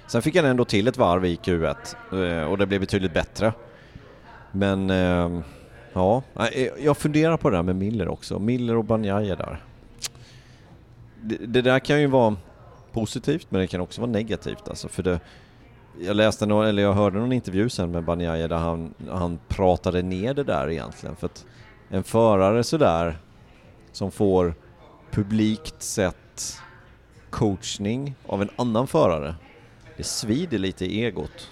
Sen 0.07 0.21
fick 0.21 0.35
han 0.35 0.45
ändå 0.45 0.65
till 0.65 0.87
ett 0.87 0.97
varv 0.97 1.25
i 1.25 1.35
Q1 1.35 1.75
eh, 2.11 2.51
och 2.51 2.57
det 2.57 2.65
blev 2.65 2.79
betydligt 2.79 3.13
bättre. 3.13 3.53
Men 4.51 4.89
ehm, 4.89 5.43
ja, 5.93 6.23
eh, 6.53 6.67
jag 6.79 6.97
funderar 6.97 7.37
på 7.37 7.49
det 7.49 7.57
där 7.57 7.63
med 7.63 7.75
Miller 7.75 8.07
också. 8.07 8.39
Miller 8.39 8.77
och 8.77 8.85
Banjaya 8.85 9.35
där. 9.35 9.63
Det, 11.21 11.37
det 11.37 11.61
där 11.61 11.79
kan 11.79 12.01
ju 12.01 12.07
vara 12.07 12.35
positivt 12.91 13.47
men 13.49 13.61
det 13.61 13.67
kan 13.67 13.81
också 13.81 14.01
vara 14.01 14.11
negativt 14.11 14.67
alltså 14.67 14.87
för 14.87 15.03
det 15.03 15.19
jag 16.01 16.15
läste 16.15 16.45
någon, 16.45 16.67
eller 16.67 16.83
jag 16.83 16.93
hörde 16.93 17.19
någon 17.19 17.31
intervju 17.31 17.69
sen 17.69 17.91
med 17.91 18.03
Banjaya 18.03 18.47
där 18.47 18.57
han, 18.57 18.93
han 19.09 19.39
pratade 19.47 20.01
ner 20.01 20.33
det 20.33 20.43
där 20.43 20.69
egentligen 20.69 21.15
för 21.15 21.25
att 21.25 21.45
en 21.89 22.03
förare 22.03 22.63
sådär 22.63 23.17
som 23.91 24.11
får 24.11 24.55
publikt 25.11 25.81
sett 25.81 26.61
coachning 27.29 28.15
av 28.25 28.41
en 28.41 28.49
annan 28.55 28.87
förare, 28.87 29.35
det 29.97 30.03
svider 30.03 30.57
lite 30.57 30.85
i 30.85 31.05
egot. 31.05 31.49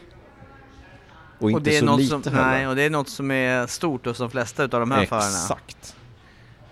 Och 1.39 1.51
inte 1.51 1.57
och 1.57 1.63
det 1.63 1.75
är 1.75 1.79
så 1.79 1.85
något 1.85 1.99
lite 1.99 2.23
som, 2.23 2.33
heller. 2.33 2.47
Nej, 2.47 2.67
och 2.67 2.75
det 2.75 2.83
är 2.83 2.89
något 2.89 3.09
som 3.09 3.31
är 3.31 3.67
stort 3.67 4.05
hos 4.05 4.17
de 4.17 4.29
flesta 4.29 4.63
utav 4.63 4.79
de 4.79 4.91
här 4.91 5.05
förarna. 5.05 5.25
Exakt. 5.25 5.95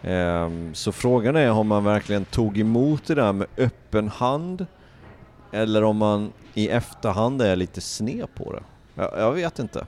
Ehm, 0.02 0.74
så 0.76 0.92
frågan 0.92 1.36
är 1.36 1.52
om 1.52 1.68
man 1.68 1.84
verkligen 1.84 2.26
tog 2.26 2.58
emot 2.58 3.06
det 3.08 3.16
där 3.16 3.34
med 3.34 3.48
öppen 3.58 4.10
hand 4.10 4.66
eller 5.52 5.84
om 5.84 5.98
man 5.98 6.32
i 6.54 6.70
efterhand 6.70 7.42
är 7.42 7.56
lite 7.56 7.82
sned 7.82 8.28
på 8.36 8.54
det. 8.54 8.64
Jag, 8.96 9.12
jag 9.18 9.32
vet 9.32 9.60
inte. 9.60 9.86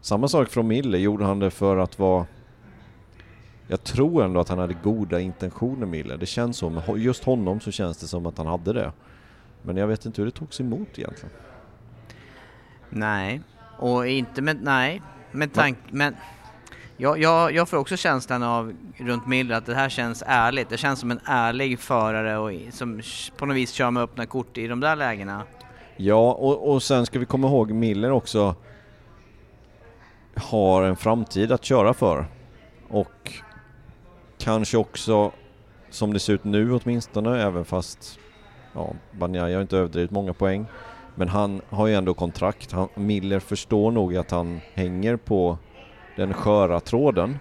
Samma 0.00 0.28
sak 0.28 0.48
från 0.48 0.66
Mille, 0.66 0.98
gjorde 0.98 1.24
han 1.24 1.38
det 1.38 1.50
för 1.50 1.76
att 1.76 1.98
vara... 1.98 2.26
Jag 3.68 3.82
tror 3.84 4.24
ändå 4.24 4.40
att 4.40 4.48
han 4.48 4.58
hade 4.58 4.74
goda 4.74 5.20
intentioner 5.20 5.86
Mille, 5.86 6.16
det 6.16 6.26
känns 6.26 6.56
så. 6.56 6.70
Ho- 6.70 6.96
just 6.96 7.24
honom 7.24 7.60
så 7.60 7.70
känns 7.70 7.98
det 7.98 8.06
som 8.06 8.26
att 8.26 8.38
han 8.38 8.46
hade 8.46 8.72
det. 8.72 8.92
Men 9.62 9.76
jag 9.76 9.86
vet 9.86 10.06
inte 10.06 10.20
hur 10.20 10.26
det 10.26 10.36
togs 10.36 10.60
emot 10.60 10.88
egentligen. 10.98 11.34
Nej, 12.90 13.40
och 13.78 14.06
inte 14.08 14.42
med, 14.42 14.62
nej, 14.62 15.02
med 15.32 15.52
tank, 15.52 15.78
men 15.90 16.16
jag, 17.00 17.20
jag, 17.20 17.54
jag 17.54 17.68
får 17.68 17.76
också 17.76 17.96
känslan 17.96 18.42
av 18.42 18.72
runt 18.96 19.26
Miller 19.26 19.54
att 19.54 19.66
det 19.66 19.74
här 19.74 19.88
känns 19.88 20.22
ärligt. 20.26 20.68
Det 20.68 20.76
känns 20.76 21.00
som 21.00 21.10
en 21.10 21.20
ärlig 21.24 21.78
förare 21.78 22.38
och 22.38 22.72
som 22.72 23.02
på 23.36 23.46
något 23.46 23.56
vis 23.56 23.72
kör 23.72 23.90
med 23.90 24.02
öppna 24.02 24.26
kort 24.26 24.58
i 24.58 24.66
de 24.66 24.80
där 24.80 24.96
lägena. 24.96 25.42
Ja, 25.96 26.32
och, 26.32 26.72
och 26.72 26.82
sen 26.82 27.06
ska 27.06 27.18
vi 27.18 27.26
komma 27.26 27.48
ihåg 27.48 27.70
Miller 27.70 28.10
också 28.10 28.54
har 30.34 30.82
en 30.82 30.96
framtid 30.96 31.52
att 31.52 31.64
köra 31.64 31.94
för. 31.94 32.26
Och 32.88 33.32
kanske 34.38 34.76
också, 34.76 35.32
som 35.90 36.12
det 36.12 36.18
ser 36.18 36.32
ut 36.32 36.44
nu 36.44 36.72
åtminstone, 36.72 37.42
även 37.42 37.64
fast 37.64 38.18
ja, 38.72 38.92
Banjaya 39.12 39.56
har 39.56 39.62
inte 39.62 39.76
överdrivit 39.76 40.10
många 40.10 40.32
poäng. 40.32 40.66
Men 41.14 41.28
han 41.28 41.60
har 41.70 41.86
ju 41.86 41.94
ändå 41.94 42.14
kontrakt. 42.14 42.72
Han, 42.72 42.88
Miller 42.94 43.40
förstår 43.40 43.90
nog 43.90 44.16
att 44.16 44.30
han 44.30 44.60
hänger 44.74 45.16
på 45.16 45.58
den 46.16 46.34
sköra 46.34 46.80
tråden. 46.80 47.38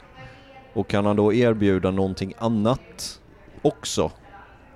Och 0.73 0.87
kan 0.87 1.05
han 1.05 1.15
då 1.15 1.33
erbjuda 1.33 1.91
någonting 1.91 2.33
annat 2.37 3.21
också, 3.61 4.11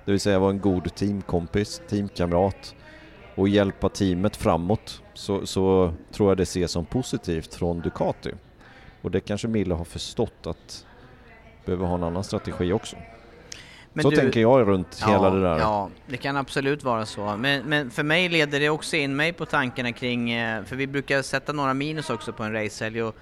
det 0.04 0.10
vill 0.10 0.20
säga 0.20 0.38
vara 0.38 0.50
en 0.50 0.60
god 0.60 0.94
teamkompis, 0.94 1.82
teamkamrat, 1.88 2.74
och 3.34 3.48
hjälpa 3.48 3.88
teamet 3.88 4.36
framåt 4.36 5.02
så, 5.14 5.46
så 5.46 5.92
tror 6.12 6.30
jag 6.30 6.36
det 6.36 6.42
ses 6.42 6.70
som 6.70 6.84
positivt 6.84 7.54
från 7.54 7.80
Ducati. 7.80 8.32
Och 9.02 9.10
det 9.10 9.20
kanske 9.20 9.48
Miller 9.48 9.74
har 9.74 9.84
förstått 9.84 10.46
att 10.46 10.86
behöver 11.64 11.86
ha 11.86 11.94
en 11.94 12.02
annan 12.02 12.24
strategi 12.24 12.72
också. 12.72 12.96
Men 13.92 14.02
så 14.02 14.10
du- 14.10 14.16
tänker 14.16 14.40
jag 14.40 14.68
runt 14.68 15.02
hela 15.06 15.30
det 15.30 15.40
där. 15.40 15.58
Ja, 15.58 15.90
det 16.06 16.16
kan 16.16 16.36
absolut 16.36 16.84
vara 16.84 17.06
så. 17.06 17.36
Men, 17.36 17.64
men 17.64 17.90
för 17.90 18.02
mig 18.02 18.28
leder 18.28 18.60
det 18.60 18.68
också 18.68 18.96
in 18.96 19.16
mig 19.16 19.32
på 19.32 19.46
tankarna 19.46 19.92
kring, 19.92 20.30
eh, 20.30 20.64
för 20.64 20.76
vi 20.76 20.86
brukar 20.86 21.22
sätta 21.22 21.52
några 21.52 21.74
minus 21.74 22.10
också 22.10 22.32
på 22.32 22.42
en 22.42 22.52
racehelg 22.52 23.02
och 23.02 23.16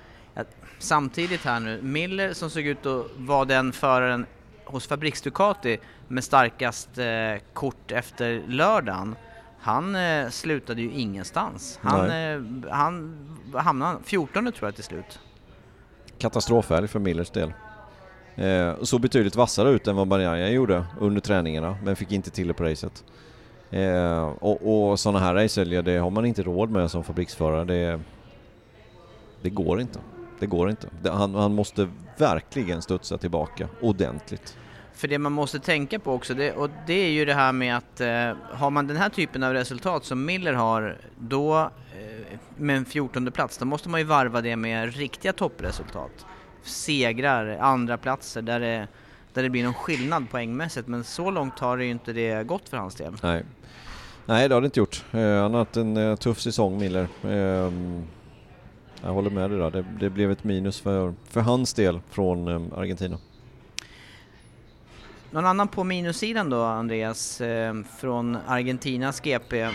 samtidigt 0.78 1.44
här 1.44 1.60
nu, 1.60 1.82
Miller 1.82 2.32
som 2.32 2.50
såg 2.50 2.66
ut 2.66 2.86
att 2.86 3.06
vara 3.16 3.44
den 3.44 3.72
föraren 3.72 4.26
hos 4.64 4.86
Fabriks 4.86 5.22
Ducati 5.22 5.78
med 6.08 6.24
starkast 6.24 6.98
eh, 6.98 7.06
kort 7.52 7.92
efter 7.92 8.42
lördagen, 8.48 9.16
han 9.60 9.94
eh, 9.94 10.28
slutade 10.28 10.82
ju 10.82 10.90
ingenstans. 10.90 11.78
Han, 11.82 12.10
eh, 12.10 12.70
han 12.70 13.16
hamnade 13.54 13.98
14 14.04 14.52
tror 14.52 14.66
jag 14.66 14.74
till 14.74 14.84
slut. 14.84 15.20
Katastrofhelg 16.18 16.88
för 16.88 16.98
Millers 16.98 17.30
del. 17.30 17.52
Eh, 18.34 18.70
och 18.70 18.88
så 18.88 18.98
betydligt 18.98 19.36
vassare 19.36 19.70
ut 19.70 19.88
än 19.88 19.96
vad 19.96 20.08
Banjaya 20.08 20.48
gjorde 20.48 20.84
under 21.00 21.20
träningarna, 21.20 21.76
men 21.84 21.96
fick 21.96 22.12
inte 22.12 22.30
till 22.30 22.48
det 22.48 22.54
på 22.54 22.64
racet. 22.64 23.04
Eh, 23.70 24.22
och 24.22 24.90
och 24.90 25.00
sådana 25.00 25.18
här 25.18 25.34
racehelger, 25.34 25.82
det 25.82 25.96
har 25.96 26.10
man 26.10 26.24
inte 26.24 26.42
råd 26.42 26.70
med 26.70 26.90
som 26.90 27.04
fabriksförare. 27.04 27.64
Det, 27.64 28.00
det 29.42 29.50
går 29.50 29.80
inte. 29.80 29.98
Det 30.42 30.46
går 30.46 30.70
inte. 30.70 30.88
Han, 31.04 31.34
han 31.34 31.54
måste 31.54 31.88
verkligen 32.18 32.82
studsa 32.82 33.18
tillbaka 33.18 33.68
ordentligt. 33.80 34.56
För 34.94 35.08
det 35.08 35.18
man 35.18 35.32
måste 35.32 35.60
tänka 35.60 35.98
på 35.98 36.12
också, 36.12 36.34
det, 36.34 36.52
och 36.52 36.70
det 36.86 36.94
är 36.94 37.10
ju 37.10 37.24
det 37.24 37.34
här 37.34 37.52
med 37.52 37.76
att 37.76 38.00
eh, 38.00 38.32
har 38.50 38.70
man 38.70 38.86
den 38.86 38.96
här 38.96 39.08
typen 39.08 39.42
av 39.42 39.52
resultat 39.52 40.04
som 40.04 40.24
Miller 40.24 40.52
har, 40.52 40.98
då 41.18 41.60
eh, 41.60 42.38
med 42.56 42.76
en 42.76 42.84
14 42.84 43.32
plats, 43.32 43.58
då 43.58 43.64
måste 43.64 43.88
man 43.88 44.00
ju 44.00 44.06
varva 44.06 44.40
det 44.40 44.56
med 44.56 44.94
riktiga 44.94 45.32
toppresultat. 45.32 46.26
Segrar, 46.62 47.58
andra 47.60 47.98
platser 47.98 48.42
där 48.42 48.60
det, 48.60 48.88
där 49.32 49.42
det 49.42 49.50
blir 49.50 49.64
någon 49.64 49.74
skillnad 49.74 50.30
poängmässigt, 50.30 50.88
men 50.88 51.04
så 51.04 51.30
långt 51.30 51.58
har 51.58 51.76
det 51.76 51.84
ju 51.84 51.90
inte 51.90 52.12
det 52.12 52.46
gått 52.46 52.68
för 52.68 52.76
hans 52.76 52.94
del. 52.94 53.14
Nej. 53.22 53.44
Nej, 54.26 54.48
det 54.48 54.54
har 54.54 54.60
det 54.60 54.64
inte 54.64 54.80
gjort. 54.80 55.04
Eh, 55.12 55.20
han 55.20 55.52
har 55.52 55.58
haft 55.58 55.76
en 55.76 55.96
eh, 55.96 56.16
tuff 56.16 56.40
säsong, 56.40 56.78
Miller. 56.78 57.08
Ehm, 59.02 59.06
jag 59.08 59.14
håller 59.14 59.30
med 59.30 59.50
dig 59.50 59.58
där. 59.58 59.70
Det, 59.70 59.84
det 60.00 60.10
blev 60.10 60.30
ett 60.30 60.44
minus 60.44 60.80
för, 60.80 61.14
för 61.28 61.40
hans 61.40 61.74
del 61.74 62.00
från 62.10 62.48
eh, 62.48 62.78
Argentina. 62.78 63.18
Någon 65.30 65.46
annan 65.46 65.68
på 65.68 65.84
minussidan 65.84 66.50
då, 66.50 66.62
Andreas, 66.62 67.40
eh, 67.40 67.74
från 67.98 68.38
Argentinas 68.46 69.20
GP? 69.20 69.68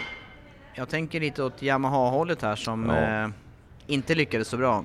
Jag 0.76 0.90
tänker 0.90 1.20
lite 1.20 1.44
åt 1.44 1.62
Yamaha-hållet 1.64 2.42
här 2.42 2.56
som 2.56 2.90
Ja. 2.90 3.24
eh, 3.24 3.30
inte 3.88 4.16
lyckades 4.16 4.48
så 4.48 4.58
bra. 4.58 4.84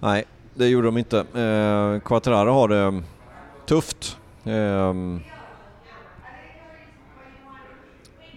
Nej, 0.00 0.24
det 0.54 0.68
gjorde 0.68 0.86
de 0.86 0.98
inte. 0.98 1.18
Eh, 1.18 2.00
Quattararo 2.08 2.50
har 2.52 2.68
det 2.68 2.78
mm, 2.78 3.04
tufft. 3.66 4.18
Ehm, 4.44 5.20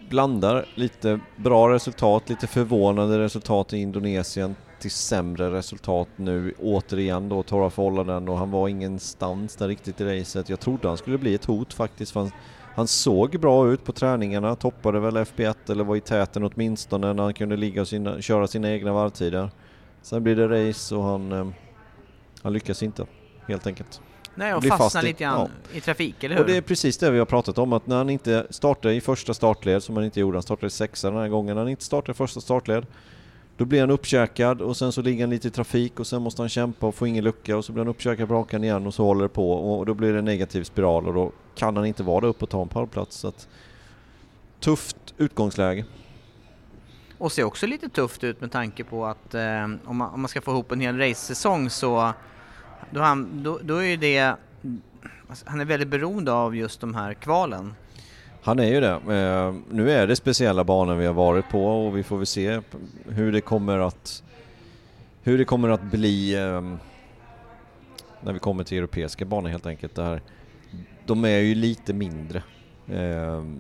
blandar 0.10 0.66
lite 0.76 1.20
bra 1.36 1.70
resultat, 1.74 2.30
lite 2.30 2.48
förvånande 2.48 3.20
resultat 3.20 3.74
i 3.74 3.78
Indonesien 3.78 4.56
till 4.80 4.92
sämre 4.92 5.52
resultat 5.52 6.08
nu 6.16 6.54
återigen 6.60 7.30
då 7.30 7.44
torra 7.44 7.70
förhållanden 7.70 8.30
och 8.30 8.38
han 8.38 8.52
var 8.52 8.68
ingenstans 8.68 9.56
där 9.56 9.68
riktigt 9.68 10.02
i 10.02 10.20
racet. 10.20 10.50
Jag 10.50 10.60
trodde 10.60 10.88
han 10.88 10.98
skulle 10.98 11.18
bli 11.18 11.36
ett 11.36 11.46
hot 11.46 11.74
faktiskt 11.74 12.12
för 12.12 12.20
han, 12.20 12.32
han 12.76 12.88
såg 12.88 13.40
bra 13.40 13.68
ut 13.72 13.84
på 13.84 13.92
träningarna, 13.92 14.56
toppade 14.56 15.00
väl 15.00 15.18
FB1 15.18 15.56
eller 15.72 15.84
var 15.84 15.96
i 15.96 16.02
täten 16.02 16.44
åtminstone 16.44 17.14
när 17.14 17.24
han 17.24 17.34
kunde 17.34 17.58
ligga 17.58 17.82
och 17.82 17.88
sina, 17.88 18.22
köra 18.22 18.48
sina 18.48 18.72
egna 18.72 18.94
varvtider. 18.94 19.50
Sen 20.02 20.24
blir 20.24 20.36
det 20.36 20.70
race 20.70 20.96
och 20.96 21.04
han, 21.04 21.32
eh, 21.32 21.48
Han 22.44 22.54
lyckas 22.54 22.84
inte, 22.84 23.06
helt 23.48 23.68
enkelt. 23.68 24.02
Nej, 24.36 24.54
och 24.54 24.64
fastnar 24.66 25.04
i- 25.04 25.06
lite 25.08 25.24
grann 25.24 25.50
i 25.74 25.82
trafik, 25.82 26.24
eller 26.24 26.36
hur? 26.36 26.42
Och 26.44 26.48
det 26.50 26.58
är 26.58 26.62
precis 26.62 26.98
det 26.98 27.12
vi 27.12 27.20
har 27.20 27.26
pratat 27.26 27.58
om, 27.58 27.74
att 27.74 27.88
när 27.88 27.96
han 27.98 28.10
inte 28.10 28.48
startar 28.50 28.90
i 28.90 29.02
första 29.02 29.34
startled, 29.34 29.84
som 29.84 29.96
han 29.96 30.06
inte 30.06 30.20
gjorde, 30.20 30.36
han 30.38 30.44
startade 30.44 30.68
i 30.68 30.70
sexa 30.70 31.10
den 31.12 31.20
här 31.20 31.28
gången, 31.28 31.56
när 31.56 31.62
han 31.62 31.70
inte 31.70 31.84
startar 31.84 32.12
i 32.12 32.16
första 32.16 32.42
startled, 32.42 32.86
då 33.58 33.66
blir 33.66 33.80
han 33.80 33.90
uppkäkad 33.90 34.62
och 34.62 34.78
sen 34.78 34.92
så 34.92 35.02
ligger 35.02 35.24
han 35.24 35.30
lite 35.30 35.48
i 35.48 35.52
trafik 35.52 36.00
och 36.00 36.08
sen 36.08 36.22
måste 36.22 36.42
han 36.42 36.50
kämpa 36.50 36.88
och 36.88 36.96
få 36.96 37.08
ingen 37.08 37.24
lucka 37.24 37.58
och 37.58 37.66
så 37.66 37.72
blir 37.72 37.84
han 37.84 37.90
uppkäkad 37.90 38.28
på 38.28 38.34
rakan 38.34 38.64
igen 38.64 38.88
och 38.88 38.94
så 38.94 39.04
håller 39.04 39.24
det 39.24 39.30
på 39.30 39.52
och 39.52 39.86
då 39.86 39.94
blir 39.94 40.14
det 40.14 40.20
en 40.20 40.26
negativ 40.26 40.64
spiral 40.64 41.08
och 41.08 41.14
då 41.14 41.32
kan 41.56 41.76
han 41.76 41.86
inte 41.86 42.04
vara 42.04 42.22
där 42.22 42.28
uppe 42.28 42.46
och 42.46 42.50
ta 42.50 42.62
en 42.62 42.68
pallplats. 42.68 43.16
Så 43.16 43.28
att, 43.28 43.48
tufft 44.60 44.98
utgångsläge. 45.18 45.86
Och 47.18 47.32
ser 47.32 47.44
också 47.44 47.68
lite 47.68 47.90
tufft 47.90 48.24
ut 48.24 48.42
med 48.42 48.52
tanke 48.52 48.84
på 48.84 49.06
att 49.06 49.34
eh, 49.34 49.64
om, 49.64 49.98
man, 49.98 50.14
om 50.14 50.22
man 50.22 50.28
ska 50.28 50.42
få 50.42 50.52
ihop 50.52 50.72
en 50.72 50.80
hel 50.80 50.98
racesäsong 50.98 51.70
så 51.70 52.14
då, 52.92 53.00
han, 53.00 53.44
då, 53.44 53.60
då 53.64 53.78
är 53.78 53.86
ju 53.86 53.98
det 53.98 54.36
alltså, 55.30 55.46
han 55.48 55.62
är 55.62 55.66
väldigt 55.66 55.90
beroende 55.90 56.32
av 56.32 56.56
just 56.56 56.82
de 56.82 56.96
här 56.96 57.14
kvalen. 57.14 57.74
Han 58.46 58.60
är 58.60 58.68
ju 58.68 58.80
det. 58.80 58.92
Eh, 58.92 59.54
nu 59.70 59.92
är 59.92 60.08
det 60.08 60.16
speciella 60.16 60.64
banor 60.64 60.96
vi 60.96 61.06
har 61.06 61.14
varit 61.14 61.50
på 61.50 61.66
och 61.66 61.98
vi 61.98 62.04
får 62.04 62.18
väl 62.18 62.26
se 62.26 62.62
hur 63.06 63.32
det 63.32 63.42
kommer 63.42 63.80
att 63.80 64.24
hur 65.24 65.38
det 65.38 65.46
kommer 65.46 65.70
att 65.70 65.84
bli 65.84 66.36
ehm, 66.36 66.78
när 68.22 68.34
vi 68.34 68.40
kommer 68.40 68.64
till 68.64 68.78
europeiska 68.78 69.26
banor 69.26 69.50
helt 69.50 69.66
enkelt. 69.66 69.96
Där 69.96 70.22
de 71.06 71.26
är 71.26 71.40
ju 71.40 71.56
lite 71.56 71.94
mindre. 71.94 72.44
Ehm, 72.92 73.60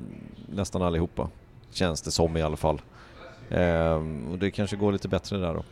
nästan 0.50 0.82
allihopa. 0.82 1.30
Känns 1.71 2.02
det 2.02 2.12
som 2.12 2.38
i 2.38 2.41
alla 2.41 2.58
fall. 2.58 2.82
Ehm, 3.50 4.32
och 4.32 4.39
det 4.39 4.52
kanske 4.52 4.76
går 4.76 4.91
lite 4.91 5.08
bättre 5.08 5.38
där 5.38 5.54
då. 5.54 5.63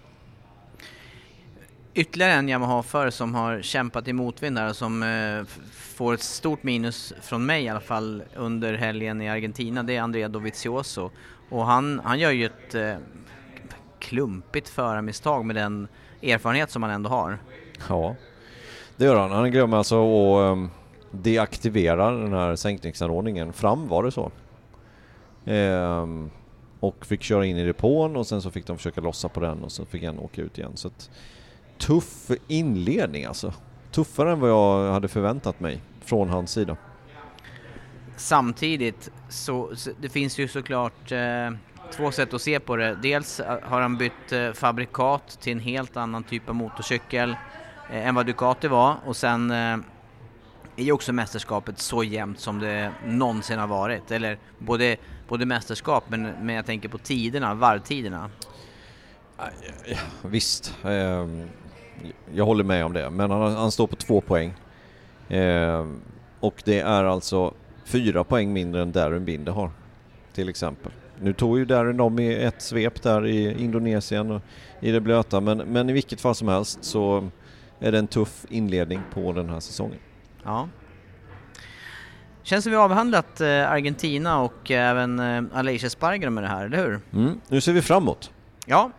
Ytterligare 1.95 2.31
en 2.31 2.49
Yamaha-förare 2.49 3.11
som 3.11 3.35
har 3.35 3.61
kämpat 3.61 4.07
i 4.07 4.13
motvind 4.13 4.55
där 4.55 4.69
och 4.69 4.75
som 4.75 5.03
eh, 5.03 5.45
får 5.71 6.13
ett 6.13 6.21
stort 6.21 6.63
minus 6.63 7.13
från 7.21 7.45
mig 7.45 7.63
i 7.63 7.69
alla 7.69 7.79
fall 7.79 8.23
under 8.35 8.73
helgen 8.73 9.21
i 9.21 9.29
Argentina, 9.29 9.83
det 9.83 9.95
är 9.95 10.01
Andrea 10.01 10.27
Dovizioso. 10.27 11.11
Och 11.49 11.65
han, 11.65 12.01
han 12.03 12.19
gör 12.19 12.31
ju 12.31 12.45
ett 12.45 12.75
eh, 12.75 12.95
klumpigt 13.99 14.69
förarmisstag 14.69 15.45
med 15.45 15.55
den 15.55 15.87
erfarenhet 16.21 16.71
som 16.71 16.83
han 16.83 16.91
ändå 16.91 17.09
har. 17.09 17.37
Ja, 17.89 18.15
det 18.95 19.05
gör 19.05 19.19
han. 19.19 19.31
Han 19.31 19.51
glömmer 19.51 19.77
alltså 19.77 19.95
att 19.95 20.51
um, 20.51 20.69
deaktivera 21.11 22.11
den 22.11 22.33
här 22.33 22.55
sänkningsanordningen. 22.55 23.53
Fram 23.53 23.87
var 23.87 24.03
det 24.03 24.11
så. 24.11 24.31
Ehm, 25.45 26.29
och 26.79 27.05
fick 27.05 27.21
köra 27.21 27.45
in 27.45 27.57
i 27.57 27.65
depån 27.65 28.15
och 28.15 28.27
sen 28.27 28.41
så 28.41 28.51
fick 28.51 28.67
de 28.67 28.77
försöka 28.77 29.01
lossa 29.01 29.29
på 29.29 29.39
den 29.39 29.63
och 29.63 29.71
så 29.71 29.85
fick 29.85 30.03
han 30.03 30.19
åka 30.19 30.41
ut 30.41 30.57
igen. 30.57 30.71
Så 30.75 30.87
att, 30.87 31.09
tuff 31.77 32.31
inledning 32.47 33.25
alltså. 33.25 33.53
Tuffare 33.91 34.31
än 34.31 34.39
vad 34.39 34.49
jag 34.49 34.91
hade 34.91 35.07
förväntat 35.07 35.59
mig 35.59 35.81
från 36.01 36.29
hans 36.29 36.51
sida. 36.51 36.77
Samtidigt 38.15 39.11
så, 39.29 39.75
så 39.75 39.91
det 40.01 40.09
finns 40.09 40.37
ju 40.37 40.47
såklart 40.47 41.11
eh, 41.11 41.51
två 41.91 42.11
sätt 42.11 42.33
att 42.33 42.41
se 42.41 42.59
på 42.59 42.75
det. 42.75 42.97
Dels 43.01 43.39
eh, 43.39 43.59
har 43.63 43.81
han 43.81 43.97
bytt 43.97 44.31
eh, 44.31 44.51
fabrikat 44.51 45.37
till 45.41 45.51
en 45.53 45.59
helt 45.59 45.97
annan 45.97 46.23
typ 46.23 46.49
av 46.49 46.55
motorcykel 46.55 47.35
eh, 47.91 48.07
än 48.07 48.15
vad 48.15 48.25
Ducati 48.25 48.67
var 48.67 48.97
och 49.05 49.15
sen 49.15 49.51
eh, 49.51 49.77
är 50.75 50.83
ju 50.83 50.91
också 50.91 51.13
mästerskapet 51.13 51.79
så 51.79 52.03
jämnt 52.03 52.39
som 52.39 52.59
det 52.59 52.91
någonsin 53.05 53.59
har 53.59 53.67
varit. 53.67 54.11
Eller 54.11 54.37
både, 54.59 54.97
både 55.27 55.45
mästerskap 55.45 56.03
men, 56.07 56.21
men 56.21 56.55
jag 56.55 56.65
tänker 56.65 56.89
på 56.89 56.97
tiderna, 56.97 57.53
varvtiderna. 57.53 58.29
Visst, 60.21 60.77
ehm, 60.83 61.49
jag 62.33 62.45
håller 62.45 62.63
med 62.63 62.85
om 62.85 62.93
det. 62.93 63.09
Men 63.09 63.31
han, 63.31 63.55
han 63.55 63.71
står 63.71 63.87
på 63.87 63.95
två 63.95 64.21
poäng. 64.21 64.53
Ehm, 65.29 65.99
och 66.39 66.61
det 66.65 66.79
är 66.79 67.03
alltså 67.03 67.53
fyra 67.85 68.23
poäng 68.23 68.53
mindre 68.53 68.81
än 68.81 68.91
Darren 68.91 69.25
Binder 69.25 69.51
har. 69.51 69.71
Till 70.33 70.49
exempel. 70.49 70.91
Nu 71.21 71.33
tog 71.33 71.57
ju 71.57 71.65
Darren 71.65 71.97
dem 71.97 72.19
i 72.19 72.43
ett 72.43 72.61
svep 72.61 73.01
där 73.01 73.25
i 73.25 73.63
Indonesien 73.63 74.31
och 74.31 74.41
i 74.79 74.91
det 74.91 75.01
blöta. 75.01 75.41
Men, 75.41 75.57
men 75.57 75.89
i 75.89 75.93
vilket 75.93 76.21
fall 76.21 76.35
som 76.35 76.47
helst 76.47 76.83
så 76.83 77.29
är 77.79 77.91
det 77.91 77.99
en 77.99 78.07
tuff 78.07 78.45
inledning 78.49 79.01
på 79.13 79.31
den 79.31 79.49
här 79.49 79.59
säsongen. 79.59 79.99
Ja. 80.43 80.69
Känns 82.43 82.63
som 82.63 82.71
vi 82.71 82.77
avhandlat 82.77 83.41
eh, 83.41 83.71
Argentina 83.71 84.41
och 84.41 84.71
även 84.71 85.19
eh, 85.19 85.43
Aleix 85.53 85.83
Espargaro 85.83 86.29
med 86.29 86.43
det 86.43 86.47
här, 86.47 86.65
eller 86.65 86.77
hur? 86.77 86.99
Mm. 87.13 87.39
Nu 87.47 87.61
ser 87.61 87.73
vi 87.73 87.81
framåt. 87.81 88.31
Ja, 88.65 88.91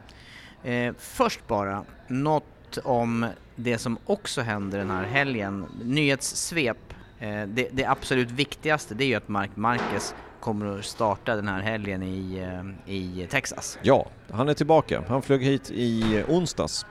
eh, 0.62 0.94
först 0.98 1.46
bara 1.46 1.84
något 2.08 2.44
om 2.78 3.26
det 3.56 3.78
som 3.78 3.98
också 4.06 4.40
händer 4.40 4.78
den 4.78 4.90
här 4.90 5.04
helgen. 5.04 5.66
Nyhetssvep. 5.84 6.94
Eh, 7.18 7.42
det, 7.46 7.68
det 7.72 7.84
absolut 7.84 8.30
viktigaste 8.30 8.94
det 8.94 9.04
är 9.04 9.06
ju 9.06 9.14
att 9.14 9.28
Mark 9.28 9.50
Marquez 9.54 10.14
kommer 10.40 10.78
att 10.78 10.84
starta 10.84 11.36
den 11.36 11.48
här 11.48 11.60
helgen 11.60 12.02
i, 12.02 12.38
eh, 12.38 12.94
i 12.94 13.26
Texas. 13.30 13.78
Ja, 13.82 14.06
han 14.30 14.48
är 14.48 14.54
tillbaka. 14.54 15.04
Han 15.08 15.22
flög 15.22 15.42
hit 15.42 15.70
i 15.70 16.24
onsdags 16.28 16.86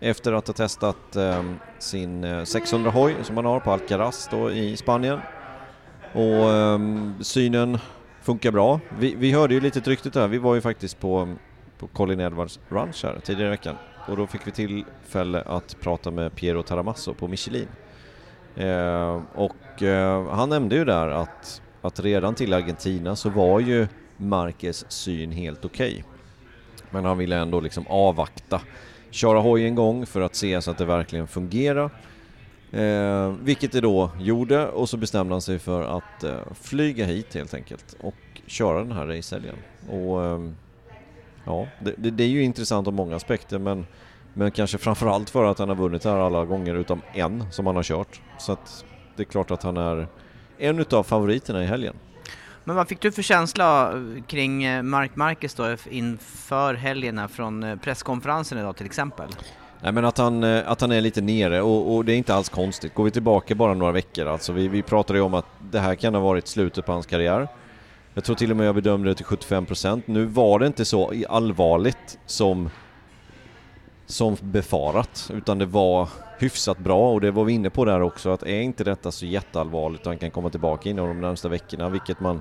efter 0.00 0.32
att 0.32 0.46
ha 0.46 0.54
testat 0.54 1.16
ehm, 1.16 1.56
sin 1.78 2.24
eh, 2.24 2.44
600 2.44 2.90
hoj 2.90 3.16
som 3.22 3.36
han 3.36 3.44
har 3.44 3.60
på 3.60 3.70
Alcaraz 3.70 4.28
då 4.30 4.50
i 4.50 4.76
Spanien. 4.76 5.20
Och 6.12 6.52
ehm, 6.52 7.14
synen 7.20 7.78
funkar 8.22 8.50
bra. 8.50 8.80
Vi, 8.98 9.14
vi 9.14 9.32
hörde 9.32 9.54
ju 9.54 9.60
lite 9.60 9.80
ryktet 9.80 10.12
där. 10.12 10.28
Vi 10.28 10.38
var 10.38 10.54
ju 10.54 10.60
faktiskt 10.60 11.00
på, 11.00 11.34
på 11.78 11.86
Colin 11.86 12.20
Edwards 12.20 12.60
Ranch 12.68 13.04
här 13.04 13.20
tidigare 13.24 13.46
i 13.46 13.50
veckan 13.50 13.76
och 14.08 14.16
då 14.16 14.26
fick 14.26 14.46
vi 14.46 14.50
tillfälle 14.50 15.40
att 15.40 15.76
prata 15.80 16.10
med 16.10 16.34
Piero 16.34 16.62
Taramasso 16.62 17.14
på 17.14 17.28
Michelin. 17.28 17.68
Eh, 18.56 19.22
och 19.34 19.82
eh, 19.82 20.28
han 20.28 20.48
nämnde 20.48 20.76
ju 20.76 20.84
där 20.84 21.08
att, 21.08 21.62
att 21.82 22.00
redan 22.00 22.34
till 22.34 22.54
Argentina 22.54 23.16
så 23.16 23.30
var 23.30 23.60
ju 23.60 23.86
Marquez 24.16 24.84
syn 24.88 25.32
helt 25.32 25.64
okej. 25.64 26.04
Men 26.90 27.04
han 27.04 27.18
ville 27.18 27.36
ändå 27.36 27.60
liksom 27.60 27.86
avvakta, 27.86 28.60
köra 29.10 29.40
hoj 29.40 29.64
en 29.64 29.74
gång 29.74 30.06
för 30.06 30.20
att 30.20 30.34
se 30.34 30.62
så 30.62 30.70
att 30.70 30.78
det 30.78 30.84
verkligen 30.84 31.26
fungerar. 31.26 31.90
Eh, 32.72 33.34
vilket 33.42 33.72
det 33.72 33.80
då 33.80 34.10
gjorde 34.20 34.68
och 34.68 34.88
så 34.88 34.96
bestämde 34.96 35.34
han 35.34 35.42
sig 35.42 35.58
för 35.58 35.82
att 35.82 36.24
eh, 36.24 36.38
flyga 36.62 37.04
hit 37.04 37.34
helt 37.34 37.54
enkelt 37.54 37.96
och 38.00 38.14
köra 38.46 38.78
den 38.78 38.92
här 38.92 39.06
racehelgen. 39.06 39.56
Och 39.90 40.24
ehm, 40.24 40.56
ja, 41.44 41.66
det, 41.80 41.94
det, 41.96 42.10
det 42.10 42.24
är 42.24 42.28
ju 42.28 42.42
intressant 42.42 42.86
av 42.86 42.94
många 42.94 43.16
aspekter 43.16 43.58
men, 43.58 43.86
men 44.34 44.50
kanske 44.50 44.78
framförallt 44.78 45.30
för 45.30 45.44
att 45.44 45.58
han 45.58 45.68
har 45.68 45.76
vunnit 45.76 46.04
här 46.04 46.16
alla 46.16 46.44
gånger 46.44 46.74
utom 46.74 47.02
en 47.12 47.52
som 47.52 47.66
han 47.66 47.76
har 47.76 47.82
kört. 47.82 48.20
Så 48.38 48.52
att 48.52 48.84
det 49.16 49.22
är 49.22 49.24
klart 49.24 49.50
att 49.50 49.62
han 49.62 49.76
är 49.76 50.06
en 50.58 50.78
utav 50.78 51.02
favoriterna 51.02 51.62
i 51.62 51.66
helgen. 51.66 51.96
Men 52.64 52.76
vad 52.76 52.88
fick 52.88 53.00
du 53.00 53.12
för 53.12 53.22
känsla 53.22 53.92
kring 54.26 54.64
eh, 54.64 54.82
Mark 54.82 55.16
Marquez 55.16 55.54
då 55.54 55.76
inför 55.90 56.74
helgen 56.74 57.18
här 57.18 57.28
från 57.28 57.62
eh, 57.62 57.76
presskonferensen 57.76 58.58
idag 58.58 58.76
till 58.76 58.86
exempel? 58.86 59.28
Nej 59.80 59.92
men 59.92 60.04
att 60.04 60.18
han, 60.18 60.44
eh, 60.44 60.70
att 60.70 60.80
han 60.80 60.92
är 60.92 61.00
lite 61.00 61.20
nere 61.20 61.62
och, 61.62 61.94
och 61.94 62.04
det 62.04 62.12
är 62.12 62.16
inte 62.16 62.34
alls 62.34 62.48
konstigt. 62.48 62.94
Går 62.94 63.04
vi 63.04 63.10
tillbaka 63.10 63.54
bara 63.54 63.74
några 63.74 63.92
veckor, 63.92 64.26
alltså 64.26 64.52
vi, 64.52 64.68
vi 64.68 64.82
pratade 64.82 65.18
ju 65.18 65.24
om 65.24 65.34
att 65.34 65.46
det 65.70 65.80
här 65.80 65.94
kan 65.94 66.14
ha 66.14 66.20
varit 66.20 66.46
slutet 66.46 66.86
på 66.86 66.92
hans 66.92 67.06
karriär. 67.06 67.48
Jag 68.14 68.24
tror 68.24 68.36
till 68.36 68.50
och 68.50 68.56
med 68.56 68.66
jag 68.66 68.74
bedömde 68.74 69.08
det 69.08 69.14
till 69.14 69.26
75%. 69.26 70.02
Nu 70.06 70.24
var 70.24 70.58
det 70.58 70.66
inte 70.66 70.84
så 70.84 71.12
allvarligt 71.28 72.18
som, 72.26 72.70
som 74.06 74.36
befarat, 74.40 75.30
utan 75.34 75.58
det 75.58 75.66
var 75.66 76.08
hyfsat 76.38 76.78
bra 76.78 77.12
och 77.12 77.20
det 77.20 77.30
var 77.30 77.44
vi 77.44 77.52
inne 77.52 77.70
på 77.70 77.84
där 77.84 78.00
också 78.00 78.30
att 78.30 78.42
är 78.42 78.60
inte 78.60 78.84
detta 78.84 79.12
så 79.12 79.26
jätteallvarligt 79.26 80.06
och 80.06 80.06
han 80.06 80.18
kan 80.18 80.30
komma 80.30 80.50
tillbaka 80.50 80.90
inom 80.90 81.08
de 81.08 81.20
närmsta 81.20 81.48
veckorna, 81.48 81.88
vilket 81.88 82.20
man 82.20 82.40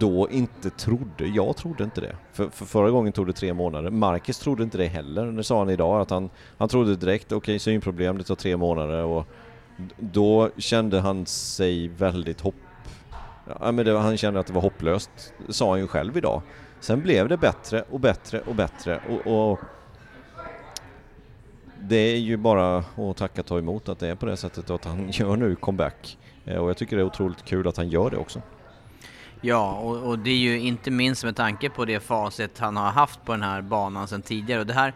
då 0.00 0.30
inte 0.30 0.70
trodde. 0.70 1.26
Jag 1.26 1.56
trodde 1.56 1.84
inte 1.84 2.00
det. 2.00 2.16
För, 2.32 2.48
för 2.48 2.64
förra 2.64 2.90
gången 2.90 3.12
tog 3.12 3.26
det 3.26 3.32
tre 3.32 3.52
månader. 3.54 3.90
Marcus 3.90 4.38
trodde 4.38 4.62
inte 4.62 4.78
det 4.78 4.86
heller. 4.86 5.26
Det 5.26 5.44
sa 5.44 5.58
han 5.58 5.70
idag 5.70 6.00
att 6.00 6.10
han, 6.10 6.30
han 6.58 6.68
trodde 6.68 6.96
direkt, 6.96 7.26
okej 7.26 7.36
okay, 7.36 7.58
synproblem, 7.58 8.18
det 8.18 8.24
tar 8.24 8.34
tre 8.34 8.56
månader 8.56 9.04
och 9.04 9.26
då 9.98 10.50
kände 10.56 11.00
han 11.00 11.26
sig 11.26 11.88
väldigt 11.88 12.40
hoppfull 12.40 12.71
Ja, 13.60 13.72
men 13.72 13.84
det, 13.84 13.98
han 13.98 14.16
kände 14.16 14.40
att 14.40 14.46
det 14.46 14.52
var 14.52 14.62
hopplöst, 14.62 15.34
det 15.46 15.52
sa 15.52 15.70
han 15.70 15.80
ju 15.80 15.86
själv 15.86 16.16
idag. 16.16 16.42
Sen 16.80 17.02
blev 17.02 17.28
det 17.28 17.36
bättre 17.36 17.84
och 17.90 18.00
bättre 18.00 18.40
och 18.40 18.54
bättre 18.54 19.00
och, 19.08 19.50
och 19.50 19.60
det 21.80 21.96
är 21.96 22.16
ju 22.16 22.36
bara 22.36 22.78
att 22.78 23.16
tacka 23.16 23.40
och 23.40 23.46
ta 23.46 23.58
emot 23.58 23.88
att 23.88 23.98
det 23.98 24.08
är 24.08 24.14
på 24.14 24.26
det 24.26 24.36
sättet 24.36 24.70
och 24.70 24.76
att 24.76 24.84
han 24.84 25.08
gör 25.12 25.36
nu 25.36 25.56
comeback. 25.56 26.18
Eh, 26.44 26.56
och 26.56 26.68
jag 26.68 26.76
tycker 26.76 26.96
det 26.96 27.02
är 27.02 27.06
otroligt 27.06 27.44
kul 27.44 27.68
att 27.68 27.76
han 27.76 27.88
gör 27.88 28.10
det 28.10 28.16
också. 28.16 28.42
Ja, 29.40 29.72
och, 29.72 29.96
och 29.96 30.18
det 30.18 30.30
är 30.30 30.36
ju 30.36 30.60
inte 30.60 30.90
minst 30.90 31.24
med 31.24 31.36
tanke 31.36 31.70
på 31.70 31.84
det 31.84 32.00
facit 32.00 32.58
han 32.58 32.76
har 32.76 32.90
haft 32.90 33.24
på 33.24 33.32
den 33.32 33.42
här 33.42 33.62
banan 33.62 34.08
sedan 34.08 34.22
tidigare. 34.22 34.60
Och 34.60 34.66
det 34.66 34.74
här, 34.74 34.94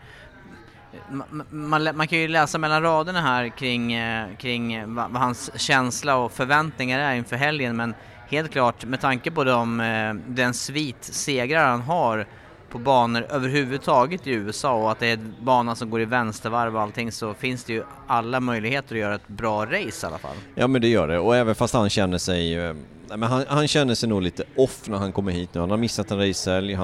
man, 1.10 1.44
man, 1.50 1.96
man 1.96 2.08
kan 2.08 2.18
ju 2.18 2.28
läsa 2.28 2.58
mellan 2.58 2.82
raderna 2.82 3.20
här 3.20 3.48
kring, 3.48 3.92
eh, 3.92 4.36
kring 4.36 4.94
vad, 4.94 5.10
vad 5.10 5.22
hans 5.22 5.60
känsla 5.60 6.16
och 6.16 6.32
förväntningar 6.32 6.98
är 6.98 7.14
inför 7.14 7.36
helgen, 7.36 7.76
men 7.76 7.94
helt 8.28 8.50
klart 8.50 8.84
med 8.84 9.00
tanke 9.00 9.30
på 9.30 9.44
de, 9.44 9.80
eh, 9.80 10.14
den 10.28 10.54
svit 10.54 10.96
segrar 11.00 11.68
han 11.68 11.80
har 11.80 12.26
på 12.70 12.78
banor 12.78 13.26
överhuvudtaget 13.30 14.26
i 14.26 14.30
USA 14.30 14.74
och 14.74 14.90
att 14.90 14.98
det 14.98 15.06
är 15.06 15.12
en 15.12 15.34
bana 15.40 15.74
som 15.74 15.90
går 15.90 16.00
i 16.00 16.04
vänstervarv 16.04 16.76
och 16.76 16.82
allting 16.82 17.12
så 17.12 17.34
finns 17.34 17.64
det 17.64 17.72
ju 17.72 17.84
alla 18.06 18.40
möjligheter 18.40 18.94
att 18.94 19.00
göra 19.00 19.14
ett 19.14 19.28
bra 19.28 19.64
race 19.64 20.06
i 20.06 20.08
alla 20.08 20.18
fall. 20.18 20.36
Ja 20.54 20.66
men 20.66 20.80
det 20.80 20.88
gör 20.88 21.08
det 21.08 21.18
och 21.18 21.36
även 21.36 21.54
fast 21.54 21.74
han 21.74 21.90
känner 21.90 22.18
sig 22.18 22.54
eh, 22.54 22.74
men 23.08 23.22
han, 23.22 23.44
han 23.48 23.68
känner 23.68 23.94
sig 23.94 24.08
nog 24.08 24.22
lite 24.22 24.44
off 24.56 24.88
när 24.88 24.98
han 24.98 25.12
kommer 25.12 25.32
hit 25.32 25.54
nu. 25.54 25.60
Han 25.60 25.70
har 25.70 25.76
missat 25.76 26.10
en 26.10 26.18
racehelg. 26.28 26.78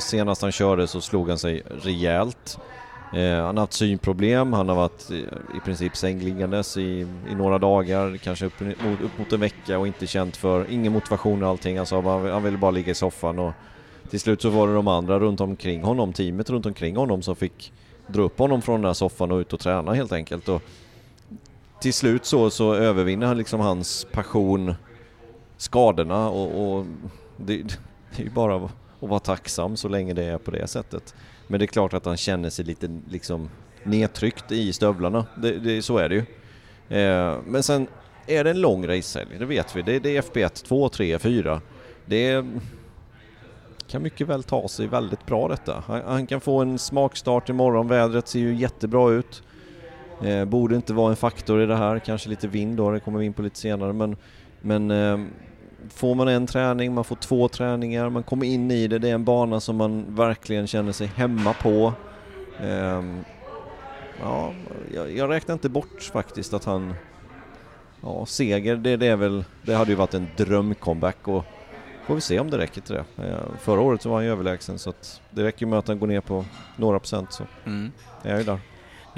Senast 0.00 0.42
han 0.42 0.52
körde 0.52 0.86
så 0.86 1.00
slog 1.00 1.28
han 1.28 1.38
sig 1.38 1.62
rejält. 1.82 2.58
Eh, 3.16 3.44
han 3.44 3.56
har 3.56 3.62
haft 3.62 3.72
synproblem, 3.72 4.52
han 4.52 4.68
har 4.68 4.76
varit 4.76 5.10
i, 5.10 5.26
i 5.56 5.60
princip 5.64 5.96
sängliggandes 5.96 6.76
i, 6.76 7.06
i 7.30 7.34
några 7.34 7.58
dagar, 7.58 8.16
kanske 8.16 8.46
upp, 8.46 8.60
mot, 8.60 9.00
upp 9.00 9.18
mot 9.18 9.32
en 9.32 9.40
vecka 9.40 9.78
och 9.78 9.86
inte 9.86 10.06
känt 10.06 10.36
för, 10.36 10.70
ingen 10.70 10.92
motivation 10.92 11.42
och 11.42 11.48
allting. 11.48 11.78
Han 11.78 12.04
han 12.04 12.42
ville 12.42 12.58
bara 12.58 12.70
ligga 12.70 12.90
i 12.90 12.94
soffan 12.94 13.38
och 13.38 13.52
till 14.10 14.20
slut 14.20 14.42
så 14.42 14.50
var 14.50 14.68
det 14.68 14.74
de 14.74 14.88
andra 14.88 15.18
runt 15.18 15.40
omkring 15.40 15.82
honom, 15.82 16.12
teamet 16.12 16.50
runt 16.50 16.66
omkring 16.66 16.96
honom 16.96 17.22
som 17.22 17.36
fick 17.36 17.72
dra 18.06 18.22
upp 18.22 18.38
honom 18.38 18.62
från 18.62 18.74
den 18.74 18.88
där 18.88 18.94
soffan 18.94 19.32
och 19.32 19.38
ut 19.38 19.52
och 19.52 19.60
träna 19.60 19.94
helt 19.94 20.12
enkelt. 20.12 20.48
Och 20.48 20.62
till 21.80 21.94
slut 21.94 22.24
så, 22.24 22.50
så 22.50 22.74
övervinner 22.74 23.26
han 23.26 23.38
liksom 23.38 23.60
hans 23.60 24.06
passion 24.12 24.74
skadorna 25.56 26.28
och, 26.28 26.76
och 26.76 26.86
det, 27.36 27.62
det 28.16 28.22
är 28.22 28.24
ju 28.24 28.30
bara 28.30 28.56
att 28.56 28.70
vara 29.00 29.20
tacksam 29.20 29.76
så 29.76 29.88
länge 29.88 30.14
det 30.14 30.24
är 30.24 30.38
på 30.38 30.50
det 30.50 30.66
sättet. 30.66 31.14
Men 31.46 31.58
det 31.58 31.64
är 31.64 31.66
klart 31.66 31.94
att 31.94 32.04
han 32.04 32.16
känner 32.16 32.50
sig 32.50 32.64
lite 32.64 33.00
liksom 33.10 33.50
nedtryckt 33.82 34.52
i 34.52 34.72
stövlarna, 34.72 35.26
det, 35.36 35.58
det, 35.58 35.82
så 35.82 35.98
är 35.98 36.08
det 36.08 36.14
ju. 36.14 36.24
Eh, 36.98 37.38
men 37.46 37.62
sen 37.62 37.86
är 38.26 38.44
det 38.44 38.50
en 38.50 38.60
lång 38.60 38.86
racehelg, 38.86 39.38
det 39.38 39.44
vet 39.44 39.76
vi. 39.76 39.82
Det, 39.82 39.98
det 39.98 40.16
är 40.16 40.22
FP1, 40.22 40.64
2, 40.64 40.88
3, 40.88 41.18
4. 41.18 41.60
Det 42.06 42.44
kan 43.88 44.02
mycket 44.02 44.28
väl 44.28 44.42
ta 44.42 44.68
sig 44.68 44.86
väldigt 44.86 45.26
bra 45.26 45.48
detta. 45.48 45.82
Han, 45.86 46.02
han 46.06 46.26
kan 46.26 46.40
få 46.40 46.60
en 46.60 46.78
smakstart 46.78 47.48
imorgon, 47.48 47.88
vädret 47.88 48.28
ser 48.28 48.38
ju 48.38 48.54
jättebra 48.54 49.10
ut. 49.10 49.42
Eh, 50.22 50.44
borde 50.44 50.76
inte 50.76 50.92
vara 50.92 51.10
en 51.10 51.16
faktor 51.16 51.62
i 51.62 51.66
det 51.66 51.76
här, 51.76 51.98
kanske 51.98 52.28
lite 52.28 52.48
vind 52.48 52.76
då, 52.76 52.90
det 52.90 53.00
kommer 53.00 53.18
vi 53.18 53.24
in 53.24 53.32
på 53.32 53.42
lite 53.42 53.58
senare. 53.58 53.92
Men, 53.92 54.16
men 54.60 54.90
eh, 54.90 55.18
får 55.94 56.14
man 56.14 56.28
en 56.28 56.46
träning, 56.46 56.94
man 56.94 57.04
får 57.04 57.16
två 57.16 57.48
träningar, 57.48 58.10
man 58.10 58.22
kommer 58.22 58.46
in 58.46 58.70
i 58.70 58.88
det, 58.88 58.98
det 58.98 59.08
är 59.08 59.14
en 59.14 59.24
bana 59.24 59.60
som 59.60 59.76
man 59.76 60.16
verkligen 60.16 60.66
känner 60.66 60.92
sig 60.92 61.06
hemma 61.06 61.52
på. 61.52 61.92
Um, 62.60 63.24
ja, 64.20 64.52
jag, 64.94 65.16
jag 65.16 65.30
räknar 65.30 65.52
inte 65.52 65.68
bort 65.68 66.02
faktiskt 66.12 66.54
att 66.54 66.64
han... 66.64 66.94
Ja, 68.02 68.26
seger, 68.26 68.76
det, 68.76 68.96
det 68.96 69.06
är 69.06 69.16
väl... 69.16 69.44
Det 69.62 69.74
hade 69.74 69.90
ju 69.90 69.96
varit 69.96 70.14
en 70.14 70.26
drömcomeback 70.36 71.28
och 71.28 71.44
får 72.06 72.14
vi 72.14 72.20
se 72.20 72.40
om 72.40 72.50
det 72.50 72.58
räcker 72.58 72.80
till 72.80 72.94
det. 72.94 73.24
Uh, 73.24 73.56
förra 73.60 73.80
året 73.80 74.02
så 74.02 74.08
var 74.08 74.16
han 74.16 74.24
ju 74.24 74.30
överlägsen 74.30 74.78
så 74.78 74.90
att 74.90 75.20
det 75.30 75.44
räcker 75.44 75.66
med 75.66 75.78
att 75.78 75.88
han 75.88 75.98
går 75.98 76.06
ner 76.06 76.20
på 76.20 76.44
några 76.76 76.98
procent 76.98 77.32
så 77.32 77.44
mm. 77.64 77.92
är 78.22 78.30
jag 78.30 78.38
ju 78.38 78.44
där. 78.44 78.60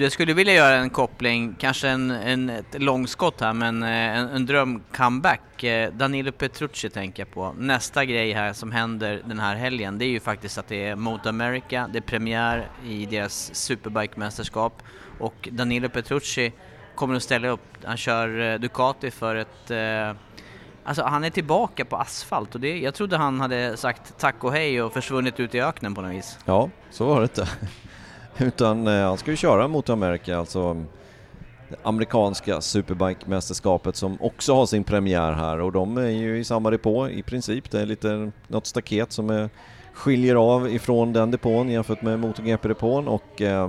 Jag 0.01 0.13
skulle 0.13 0.35
vilja 0.35 0.55
göra 0.55 0.77
en 0.77 0.91
koppling, 0.91 1.55
kanske 1.59 1.89
en, 1.89 2.11
en, 2.11 2.51
ett 2.51 2.83
långskott 2.83 3.41
här, 3.41 3.53
men 3.53 3.83
eh, 3.83 3.89
en, 3.89 4.29
en 4.29 4.47
drömcomeback. 4.47 5.65
Eh, 5.65 5.93
Danilo 5.93 6.33
Petrucci 6.33 6.91
tänker 6.91 7.23
jag 7.23 7.35
på. 7.35 7.55
Nästa 7.59 8.05
grej 8.05 8.33
här 8.33 8.53
som 8.53 8.73
händer 8.73 9.23
den 9.25 9.39
här 9.39 9.57
helgen, 9.57 9.99
det 9.99 10.05
är 10.05 10.09
ju 10.09 10.21
faktiskt 10.21 10.59
att 10.59 10.69
det 10.69 10.87
är 10.87 10.97
Moto 10.97 11.29
America, 11.29 11.89
det 11.93 11.99
är 11.99 12.03
premiär 12.03 12.69
i 12.87 13.07
deras 13.07 13.55
Superbike-mästerskap 13.55 14.83
och 15.19 15.49
Danilo 15.53 15.89
Petrucci 15.89 16.53
kommer 16.95 17.15
att 17.15 17.23
ställa 17.23 17.49
upp. 17.49 17.85
Han 17.85 17.97
kör 17.97 18.41
eh, 18.41 18.59
Ducati 18.59 19.11
för 19.11 19.37
ett 19.37 19.71
Alltså 20.85 21.03
han 21.03 21.25
är 21.25 21.31
tillbaka 21.31 21.85
på 21.85 21.97
asfalt 21.97 22.55
och 22.55 22.61
det, 22.61 22.79
jag 22.79 22.95
trodde 22.95 23.17
han 23.17 23.41
hade 23.41 23.77
sagt 23.77 24.19
tack 24.19 24.45
och 24.45 24.53
hej 24.53 24.83
och 24.83 24.93
försvunnit 24.93 25.41
ut 25.41 25.55
i 25.55 25.61
öknen 25.61 25.95
på 25.95 26.01
något 26.01 26.13
vis. 26.13 26.39
Ja, 26.45 26.71
så 26.91 27.05
var 27.05 27.21
det 27.21 27.25
inte. 27.25 27.49
Utan 28.39 28.87
eh, 28.87 29.07
han 29.07 29.19
ska 29.19 29.31
ju 29.31 29.37
köra 29.37 29.69
mot 29.69 29.91
Amerika, 29.91 30.39
alltså 30.39 30.75
det 31.69 31.77
amerikanska 31.83 32.61
Superbike-mästerskapet 32.61 33.97
som 33.97 34.19
också 34.21 34.55
har 34.55 34.67
sin 34.67 34.85
premiär 34.85 35.33
här 35.33 35.61
och 35.61 35.73
de 35.73 35.97
är 35.97 36.09
ju 36.09 36.39
i 36.39 36.45
samma 36.45 36.71
depå 36.71 37.09
i 37.09 37.23
princip. 37.23 37.71
Det 37.71 37.81
är 37.81 37.87
lite 37.87 38.31
något 38.47 38.67
staket 38.67 39.13
som 39.13 39.31
är, 39.31 39.51
skiljer 39.93 40.35
av 40.35 40.69
ifrån 40.69 41.13
den 41.13 41.31
depån 41.31 41.69
jämfört 41.69 42.03
med 42.03 42.19
MotoGP-depån 42.19 43.09
och 43.09 43.43
eh, 43.43 43.69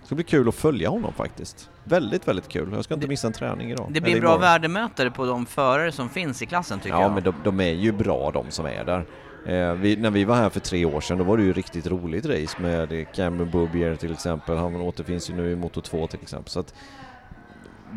det 0.00 0.06
ska 0.06 0.14
bli 0.14 0.24
kul 0.24 0.48
att 0.48 0.54
följa 0.54 0.88
honom 0.88 1.12
faktiskt. 1.12 1.70
Väldigt, 1.84 2.28
väldigt 2.28 2.48
kul. 2.48 2.72
Jag 2.72 2.84
ska 2.84 2.94
inte 2.94 3.06
missa 3.06 3.26
en 3.26 3.32
träning 3.32 3.70
idag. 3.70 3.86
Det 3.90 4.00
blir 4.00 4.20
bra 4.20 4.36
värdemätare 4.36 5.10
på 5.10 5.26
de 5.26 5.46
förare 5.46 5.92
som 5.92 6.08
finns 6.08 6.42
i 6.42 6.46
klassen 6.46 6.78
tycker 6.78 6.96
ja, 6.96 7.00
jag. 7.02 7.10
Ja, 7.10 7.14
men 7.14 7.22
de, 7.22 7.34
de, 7.44 7.60
är 7.60 7.72
ju 7.72 7.92
bra 7.92 8.30
de 8.30 8.50
som 8.50 8.66
är 8.66 8.84
där. 8.84 9.06
Eh, 9.46 9.72
vi, 9.72 9.96
när 9.96 10.10
vi 10.10 10.24
var 10.24 10.36
här 10.36 10.50
för 10.50 10.60
tre 10.60 10.84
år 10.84 11.00
sedan 11.00 11.18
då 11.18 11.24
var 11.24 11.36
det 11.36 11.42
ju 11.42 11.52
riktigt 11.52 11.86
roligt 11.86 12.26
race 12.26 12.62
med 12.62 13.06
Cameron 13.14 13.50
Boubier 13.50 13.96
till 13.96 14.12
exempel. 14.12 14.56
Han 14.56 14.76
återfinns 14.76 15.30
ju 15.30 15.34
nu 15.34 15.52
i 15.52 15.56
Moto 15.56 15.80
2 15.80 16.06
till 16.06 16.22
exempel. 16.22 16.50
Så 16.50 16.60
att 16.60 16.74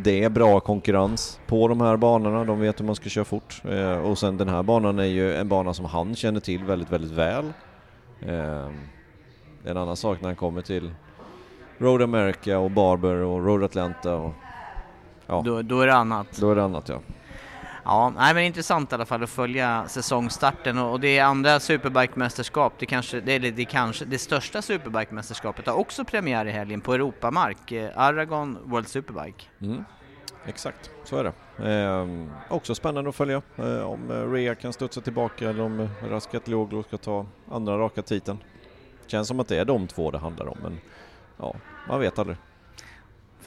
det 0.04 0.24
är 0.24 0.30
bra 0.30 0.60
konkurrens 0.60 1.40
på 1.48 1.68
de 1.68 1.82
här 1.82 1.98
banorna, 1.98 2.44
de 2.44 2.60
vet 2.60 2.80
hur 2.80 2.86
man 2.86 2.96
ska 2.96 3.10
köra 3.10 3.26
fort. 3.26 3.62
Eh, 3.70 3.98
och 3.98 4.18
sen 4.18 4.38
den 4.38 4.50
här 4.50 4.64
banan 4.64 5.00
är 5.00 5.04
ju 5.04 5.36
en 5.36 5.48
bana 5.48 5.74
som 5.74 5.86
han 5.86 6.16
känner 6.16 6.40
till 6.40 6.64
väldigt, 6.64 6.92
väldigt 6.92 7.12
väl. 7.12 7.54
Eh, 8.20 8.68
en 9.66 9.78
annan 9.78 9.96
sak 9.96 10.22
när 10.22 10.30
han 10.30 10.36
kommer 10.36 10.62
till 10.62 10.92
Road 11.78 12.02
America 12.02 12.60
och 12.60 12.72
Barber 12.72 13.16
och 13.16 13.46
Road 13.46 13.64
Atlanta 13.64 14.16
och 14.16 14.34
ja. 15.28 15.42
Då, 15.46 15.62
då 15.62 15.82
är 15.82 15.88
det 15.88 15.96
annat. 15.96 16.38
Då 16.40 16.52
är 16.52 16.56
det 16.56 16.64
annat 16.64 16.90
ja. 16.90 17.00
Ja, 17.88 18.13
nej, 18.17 18.34
men 18.34 18.43
intressant 18.43 18.91
i 18.91 18.95
alla 18.95 19.06
fall 19.06 19.23
att 19.23 19.30
följa 19.30 19.88
säsongstarten 19.88 20.78
och, 20.78 20.91
och 20.91 21.00
det 21.00 21.17
är 21.17 21.23
andra 21.23 21.60
Superbike-mästerskap, 21.60 22.73
det, 22.80 22.86
kanske, 22.86 23.21
det, 23.21 23.39
det, 23.39 23.52
det, 23.52 23.65
kanske, 23.65 24.06
det 24.06 24.17
största 24.17 24.62
Superbike-mästerskapet 24.62 25.67
har 25.67 25.73
också 25.73 26.06
premiär 26.06 26.45
i 26.45 26.52
helgen 26.52 26.82
på 26.82 26.93
Europamark, 26.93 27.71
eh, 27.71 27.89
Aragon 27.95 28.58
World 28.63 28.88
Superbike. 28.88 29.45
Mm. 29.62 29.84
Exakt, 30.45 30.91
så 31.04 31.17
är 31.17 31.23
det. 31.23 31.34
Eh, 31.71 32.08
också 32.50 32.76
spännande 32.76 33.10
att 33.10 33.15
följa 33.15 33.41
eh, 33.56 33.82
om 33.82 34.12
eh, 34.12 34.32
Rea 34.32 34.56
kan 34.56 34.73
studsa 34.73 35.02
tillbaka 35.02 35.50
eller 35.50 35.63
om 35.63 35.80
eh, 35.80 35.89
Raskat 36.10 36.47
Lioglu 36.47 36.84
ska 36.84 36.97
ta 36.97 37.26
andra 37.52 37.78
raka 37.78 38.02
titeln. 38.02 38.38
Känns 39.06 39.28
som 39.28 39.39
att 39.39 39.47
det 39.47 39.58
är 39.58 39.65
de 39.65 39.88
två 39.88 40.12
det 40.12 40.17
handlar 40.17 40.47
om, 40.47 40.58
men 40.63 40.80
ja, 41.38 41.56
man 41.88 42.00
vet 42.00 42.19
aldrig 42.19 42.38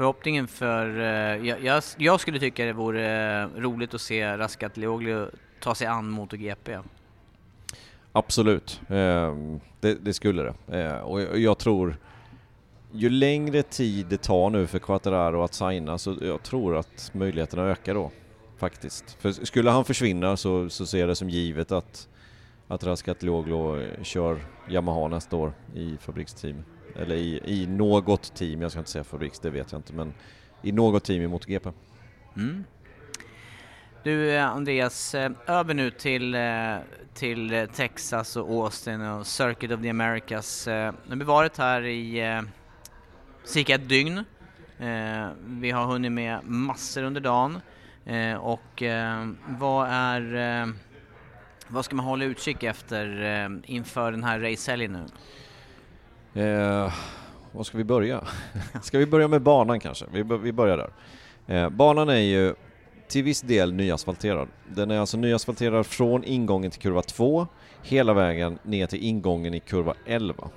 förhoppningen 0.01 0.49
för... 0.49 0.99
Eh, 0.99 1.47
jag, 1.47 1.65
jag, 1.65 1.83
jag, 1.97 2.21
skulle 2.21 2.39
tycka 2.39 2.65
det 2.65 2.73
vore 2.73 3.43
eh, 3.43 3.49
roligt 3.57 3.95
att 3.95 4.01
se 4.01 4.37
Raskat 4.37 4.77
Lioglu 4.77 5.31
ta 5.61 5.75
sig 5.75 5.87
an 5.87 6.11
MotoGP. 6.11 6.79
Absolut, 8.13 8.81
ehm, 8.89 9.61
det, 9.81 9.95
det, 9.95 10.13
skulle 10.13 10.43
det. 10.43 10.79
Ehm, 10.79 11.03
och 11.03 11.21
jag, 11.21 11.39
jag, 11.39 11.59
tror... 11.59 11.97
Ju 12.93 13.11
längre 13.11 13.63
tid 13.63 14.07
det 14.07 14.23
tar 14.23 14.51
nu 14.51 14.67
för 14.67 14.79
Quattararo 14.79 15.43
att 15.43 15.55
signa 15.55 15.99
så 15.99 16.17
jag 16.21 16.43
tror 16.43 16.77
att 16.77 17.11
möjligheterna 17.15 17.63
ökar 17.63 17.95
då. 17.95 18.11
Faktiskt. 18.59 19.17
För 19.21 19.33
skulle 19.33 19.71
han 19.71 19.85
försvinna 19.85 20.37
så, 20.37 20.69
så 20.69 20.87
ser 20.87 20.99
jag 20.99 21.09
det 21.09 21.17
som 21.17 21.31
givet 21.31 21.73
att, 21.73 22.09
att 22.69 22.85
Raskat 22.85 23.23
Lioglu 23.23 23.91
kör 24.03 24.39
Yamaha 24.69 25.09
nästa 25.09 25.37
år 25.37 25.53
i 25.75 25.97
fabriksteam 26.01 26.65
eller 27.01 27.15
i, 27.17 27.41
i 27.45 27.67
något 27.67 28.35
team, 28.35 28.63
jag 28.63 28.71
ska 28.71 28.79
inte 28.79 28.91
säga 28.91 29.05
Fabriks, 29.05 29.39
det 29.39 29.51
vet 29.51 29.73
jag 29.73 29.79
inte, 29.79 29.93
men 29.93 30.15
i 30.63 30.73
något 30.73 31.05
team 31.05 31.23
i 31.23 31.27
MotoGP. 31.27 31.71
Mm. 32.37 32.65
Du 34.03 34.31
eh, 34.37 34.47
Andreas, 34.47 35.15
eh, 35.15 35.31
över 35.47 35.75
nu 35.75 35.91
till, 35.91 36.35
eh, 36.35 36.77
till 37.15 37.69
Texas 37.75 38.37
och 38.37 38.51
Austin 38.51 39.01
och 39.01 39.27
Circuit 39.27 39.73
of 39.73 39.83
the 39.83 39.91
Americas. 39.91 40.67
Nu 40.67 40.93
har 41.09 41.17
vi 41.17 41.25
varit 41.25 41.59
här 41.59 41.87
i 41.87 42.43
cirka 43.45 43.75
ett 43.75 43.89
dygn. 43.89 44.25
Vi 45.47 45.71
har 45.71 45.87
hunnit 45.87 46.13
med 46.13 46.45
massor 46.45 47.03
under 47.03 47.21
dagen 47.21 47.61
och 48.41 48.83
vad 49.49 49.89
är 49.91 50.75
vad 51.69 51.85
ska 51.85 51.97
man 51.97 52.07
hålla 52.07 52.25
utkik 52.25 52.63
efter 52.63 53.61
inför 53.65 54.13
den 54.13 54.25
här 54.25 54.41
racehelgen 54.41 54.93
nu? 54.93 55.07
Eh, 56.35 56.93
var 57.53 57.65
ska 57.65 57.79
vi 57.79 57.85
börja? 57.85 58.25
ska 58.83 58.99
vi 58.99 59.07
börja 59.07 59.29
med 59.29 59.43
banan 59.43 59.81
kanske? 59.81 60.05
Vi, 60.13 60.23
vi 60.23 60.53
börjar 60.53 60.77
där. 60.77 60.91
Eh, 61.57 61.69
banan 61.69 62.09
är 62.09 62.15
ju 62.15 62.55
till 63.09 63.25
viss 63.25 63.41
del 63.41 63.73
nyasfalterad. 63.73 64.49
Den 64.69 64.91
är 64.91 64.99
alltså 64.99 65.17
nyasfalterad 65.17 65.87
från 65.87 66.25
ingången 66.25 66.71
till 66.71 66.81
kurva 66.81 67.03
2 67.03 67.47
hela 67.83 68.13
vägen 68.13 68.59
ner 68.63 68.87
till 68.87 69.05
ingången 69.05 69.55
i 69.55 69.61
kurva 69.61 69.95
11. 70.07 70.49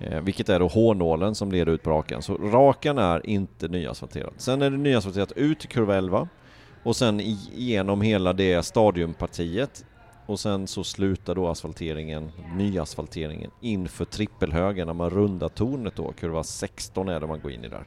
Eh, 0.00 0.20
vilket 0.20 0.48
är 0.48 0.60
då 0.60 0.66
hårnålen 0.66 1.34
som 1.34 1.52
leder 1.52 1.72
ut 1.72 1.82
på 1.82 1.90
rakan. 1.90 2.22
Så 2.22 2.34
rakan 2.36 2.98
är 2.98 3.26
inte 3.26 3.68
nyasfalterad. 3.68 4.32
Sen 4.36 4.62
är 4.62 4.70
det 4.70 4.76
nyasfalterat 4.76 5.32
ut 5.32 5.60
till 5.60 5.68
kurva 5.68 5.96
11 5.96 6.28
och 6.82 6.96
sen 6.96 7.20
igenom 7.20 8.00
hela 8.00 8.32
det 8.32 8.62
stadiumpartiet 8.62 9.84
och 10.26 10.40
sen 10.40 10.66
så 10.66 10.84
slutar 10.84 11.34
då 11.34 11.48
asfalteringen, 11.48 12.32
nyasfalteringen, 12.54 13.50
inför 13.60 14.04
trippelhögen 14.04 14.86
när 14.86 14.94
man 14.94 15.10
rundar 15.10 15.48
tornet 15.48 15.96
då, 15.96 16.12
kurva 16.12 16.44
16 16.44 17.08
är 17.08 17.20
det 17.20 17.26
man 17.26 17.40
går 17.40 17.52
in 17.52 17.64
i 17.64 17.68
där. 17.68 17.84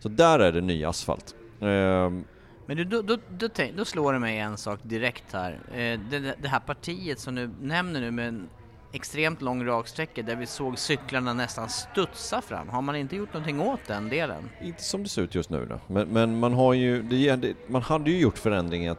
Så 0.00 0.08
där 0.08 0.38
är 0.38 0.52
det 0.52 0.60
ny 0.60 0.84
asfalt. 0.84 1.34
Um, 1.60 2.24
men 2.66 2.76
du, 2.76 2.84
då, 2.84 3.02
då, 3.02 3.16
då, 3.38 3.48
då, 3.76 3.84
slår 3.84 4.12
det 4.12 4.18
mig 4.18 4.38
en 4.38 4.56
sak 4.56 4.80
direkt 4.82 5.32
här. 5.32 5.52
Eh, 5.68 6.00
det, 6.10 6.34
det, 6.42 6.48
här 6.48 6.60
partiet 6.60 7.18
som 7.18 7.34
du 7.34 7.50
nämner 7.60 8.00
nu 8.00 8.10
med 8.10 8.46
extremt 8.92 9.42
lång 9.42 9.64
raksträcka 9.66 10.22
där 10.22 10.36
vi 10.36 10.46
såg 10.46 10.78
cyklarna 10.78 11.32
nästan 11.32 11.68
studsa 11.68 12.40
fram. 12.40 12.68
Har 12.68 12.82
man 12.82 12.96
inte 12.96 13.16
gjort 13.16 13.32
någonting 13.32 13.60
åt 13.60 13.80
den 13.86 14.08
delen? 14.08 14.50
Inte 14.62 14.82
som 14.82 15.02
det 15.02 15.08
ser 15.08 15.22
ut 15.22 15.34
just 15.34 15.50
nu 15.50 15.66
då. 15.66 15.80
Men, 15.94 16.08
men 16.08 16.38
man 16.38 16.52
har 16.52 16.74
ju, 16.74 17.02
det, 17.02 17.54
man 17.68 17.82
hade 17.82 18.10
ju 18.10 18.20
gjort 18.20 18.38
förändringar 18.38 18.96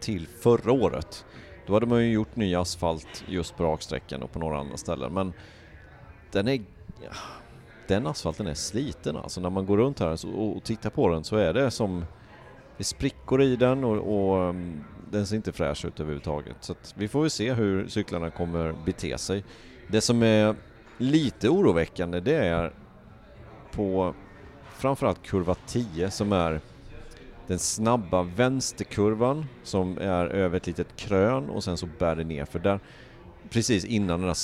till 0.00 0.26
förra 0.26 0.72
året. 0.72 1.24
Då 1.66 1.72
hade 1.72 1.86
man 1.86 2.04
ju 2.04 2.12
gjort 2.12 2.36
ny 2.36 2.54
asfalt 2.54 3.24
just 3.28 3.56
på 3.56 3.64
raksträckan 3.64 4.22
och 4.22 4.32
på 4.32 4.38
några 4.38 4.58
andra 4.58 4.76
ställen. 4.76 5.12
Men 5.12 5.32
den 6.32 6.48
är... 6.48 6.62
Den 7.88 8.06
asfalten 8.06 8.46
är 8.46 8.54
sliten 8.54 9.16
alltså. 9.16 9.40
När 9.40 9.50
man 9.50 9.66
går 9.66 9.76
runt 9.76 10.00
här 10.00 10.36
och 10.36 10.64
tittar 10.64 10.90
på 10.90 11.08
den 11.08 11.24
så 11.24 11.36
är 11.36 11.52
det 11.52 11.70
som... 11.70 12.04
Det 12.76 12.82
är 12.82 12.84
sprickor 12.84 13.42
i 13.42 13.56
den 13.56 13.84
och, 13.84 13.96
och 13.96 14.44
mm, 14.44 14.84
den 15.10 15.26
ser 15.26 15.36
inte 15.36 15.52
fräsch 15.52 15.84
ut 15.84 16.00
överhuvudtaget. 16.00 16.56
Så 16.60 16.74
vi 16.94 17.08
får 17.08 17.20
väl 17.20 17.30
se 17.30 17.52
hur 17.52 17.88
cyklarna 17.88 18.30
kommer 18.30 18.74
bete 18.84 19.18
sig. 19.18 19.44
Det 19.88 20.00
som 20.00 20.22
är 20.22 20.56
lite 20.98 21.48
oroväckande 21.48 22.20
det 22.20 22.36
är 22.36 22.72
på 23.72 24.14
framförallt 24.78 25.22
kurva 25.22 25.54
10 25.54 26.10
som 26.10 26.32
är 26.32 26.60
den 27.52 27.58
snabba 27.58 28.22
vänsterkurvan 28.22 29.46
som 29.62 29.98
är 29.98 30.26
över 30.26 30.56
ett 30.56 30.66
litet 30.66 30.96
krön 30.96 31.50
och 31.50 31.64
sen 31.64 31.76
så 31.76 31.86
bär 31.98 32.16
det 32.16 32.24
ner 32.24 32.44
för 32.44 32.58
där 32.58 32.80
precis 33.50 33.84
innan 33.84 34.20
den 34.20 34.26
där 34.26 34.36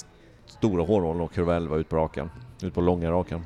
stora 0.47 0.85
hårhålen 0.85 1.21
och 1.21 1.33
kurva 1.33 1.57
11 1.57 1.77
ut 1.77 1.89
på 1.89 1.97
rakan, 1.97 2.31
ut 2.63 2.75
på 2.75 2.81
långa 2.81 3.11
rakan. 3.11 3.45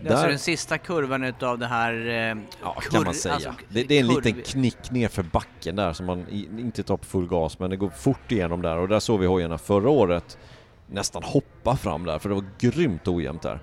Det 0.00 0.08
är 0.08 0.12
alltså 0.12 0.28
den 0.28 0.38
sista 0.38 0.78
kurvan 0.78 1.24
utav 1.24 1.58
det 1.58 1.66
här... 1.66 1.92
Eh, 1.92 2.42
ja, 2.62 2.74
kan 2.90 3.04
man 3.04 3.14
säga. 3.14 3.34
Alltså, 3.34 3.52
det, 3.68 3.84
det, 3.84 3.94
är 3.94 4.00
en 4.00 4.08
kurv. 4.08 4.24
liten 4.24 4.42
knick 4.42 4.90
ner 4.90 5.08
för 5.08 5.22
backen 5.22 5.76
där 5.76 5.92
som 5.92 6.06
man 6.06 6.28
inte 6.58 6.82
tar 6.82 6.96
på 6.96 7.04
full 7.04 7.26
gas 7.28 7.58
men 7.58 7.70
det 7.70 7.76
går 7.76 7.90
fort 7.90 8.32
igenom 8.32 8.62
där 8.62 8.78
och 8.78 8.88
där 8.88 9.00
såg 9.00 9.20
vi 9.20 9.26
hojarna 9.26 9.58
förra 9.58 9.90
året 9.90 10.38
nästan 10.86 11.22
hoppa 11.22 11.76
fram 11.76 12.04
där 12.04 12.18
för 12.18 12.28
det 12.28 12.34
var 12.34 12.44
grymt 12.58 13.08
ojämnt 13.08 13.42
där. 13.42 13.60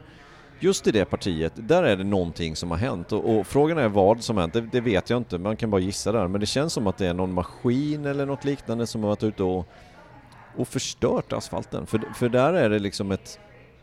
Just 0.59 0.87
i 0.87 0.91
det 0.91 1.05
partiet, 1.05 1.53
där 1.55 1.83
är 1.83 1.97
det 1.97 2.03
någonting 2.03 2.55
som 2.55 2.71
har 2.71 2.77
hänt 2.77 3.11
och, 3.11 3.37
och 3.37 3.47
frågan 3.47 3.77
är 3.77 3.87
vad 3.87 4.23
som 4.23 4.37
har 4.37 4.41
hänt, 4.41 4.53
det, 4.53 4.61
det, 4.61 4.81
vet 4.81 5.09
jag 5.09 5.17
inte, 5.17 5.37
man 5.37 5.55
kan 5.55 5.69
bara 5.69 5.81
gissa 5.81 6.11
där 6.11 6.27
men 6.27 6.39
det 6.39 6.45
känns 6.45 6.73
som 6.73 6.87
att 6.87 6.97
det 6.97 7.07
är 7.07 7.13
någon 7.13 7.33
maskin 7.33 8.05
eller 8.05 8.25
något 8.25 8.45
liknande 8.45 8.87
som 8.87 9.03
har 9.03 9.09
varit 9.09 9.23
ute 9.23 9.43
och, 9.43 9.67
och 10.57 10.67
förstört 10.67 11.33
asfalten. 11.33 11.85
För, 11.85 12.13
för 12.15 12.29
där 12.29 12.53
är 12.53 12.69
det 12.69 12.79
liksom 12.79 13.11
ett 13.11 13.39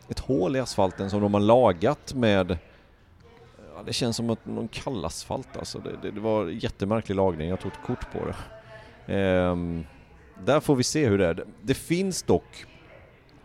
ett 0.09 0.19
hål 0.19 0.55
i 0.55 0.59
asfalten 0.59 1.09
som 1.09 1.21
de 1.21 1.33
har 1.33 1.41
lagat 1.41 2.13
med 2.13 2.57
ja, 3.75 3.83
det 3.85 3.93
känns 3.93 4.15
som 4.15 4.29
att 4.29 4.45
någon 4.45 4.67
kallasfalt 4.67 5.57
alltså. 5.57 5.79
Det, 5.79 5.97
det, 6.01 6.11
det, 6.11 6.19
var 6.19 6.47
jättemärklig 6.47 7.15
lagning, 7.15 7.49
jag 7.49 7.59
tog 7.59 7.71
ett 7.71 7.85
kort 7.85 8.11
på 8.11 8.19
det. 8.25 8.35
Ehm, 9.13 9.85
där 10.45 10.59
får 10.59 10.75
vi 10.75 10.83
se 10.83 11.07
hur 11.07 11.17
det 11.17 11.27
är. 11.27 11.33
Det, 11.33 11.45
det 11.61 11.73
finns 11.73 12.23
dock, 12.23 12.65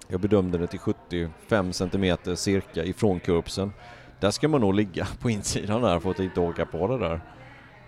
jag 0.08 0.20
bedömde 0.20 0.58
det 0.58 0.66
till 0.66 0.78
75 0.78 1.72
cm 1.72 2.16
cirka 2.36 2.84
ifrån 2.84 3.20
kurbsen. 3.20 3.72
Där 4.20 4.30
ska 4.30 4.48
man 4.48 4.60
nog 4.60 4.74
ligga 4.74 5.06
på 5.20 5.30
insidan 5.30 5.82
där 5.82 5.98
för 5.98 6.10
att 6.10 6.18
inte 6.18 6.40
åka 6.40 6.66
på 6.66 6.86
det 6.86 6.98
där. 6.98 7.20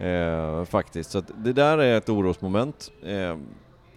Eh, 0.00 0.64
faktiskt, 0.64 1.10
så 1.10 1.22
det 1.36 1.52
där 1.52 1.78
är 1.78 1.96
ett 1.96 2.08
orosmoment. 2.08 2.92
Eh, 3.02 3.36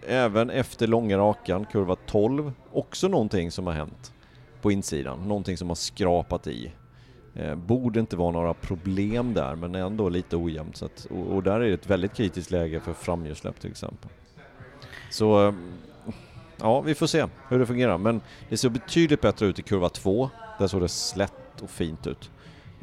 även 0.07 0.49
efter 0.49 0.87
långa 0.87 1.17
rakan, 1.17 1.65
kurva 1.65 1.95
12, 1.95 2.51
också 2.71 3.07
någonting 3.07 3.51
som 3.51 3.67
har 3.67 3.73
hänt 3.73 4.13
på 4.61 4.71
insidan, 4.71 5.27
någonting 5.27 5.57
som 5.57 5.67
har 5.67 5.75
skrapat 5.75 6.47
i. 6.47 6.71
Eh, 7.35 7.55
borde 7.55 7.99
inte 7.99 8.15
vara 8.15 8.31
några 8.31 8.53
problem 8.53 9.33
där, 9.33 9.55
men 9.55 9.75
ändå 9.75 10.09
lite 10.09 10.35
ojämnt. 10.37 10.77
Så 10.77 10.85
att, 10.85 11.05
och, 11.05 11.35
och, 11.35 11.43
där 11.43 11.59
är 11.59 11.67
det 11.67 11.73
ett 11.73 11.89
väldigt 11.89 12.13
kritiskt 12.13 12.51
läge 12.51 12.79
för 12.79 12.93
framhjulssläpp 12.93 13.59
till 13.59 13.71
exempel. 13.71 14.09
Så 15.09 15.47
eh, 15.47 15.53
ja, 16.57 16.81
vi 16.81 16.95
får 16.95 17.07
se 17.07 17.25
hur 17.49 17.59
det 17.59 17.65
fungerar. 17.65 17.97
Men 17.97 18.21
det 18.49 18.57
ser 18.57 18.69
betydligt 18.69 19.21
bättre 19.21 19.45
ut 19.45 19.59
i 19.59 19.61
kurva 19.61 19.89
2. 19.89 20.29
Där 20.59 20.67
såg 20.67 20.81
det 20.81 20.89
slätt 20.89 21.61
och 21.61 21.69
fint 21.69 22.07
ut 22.07 22.31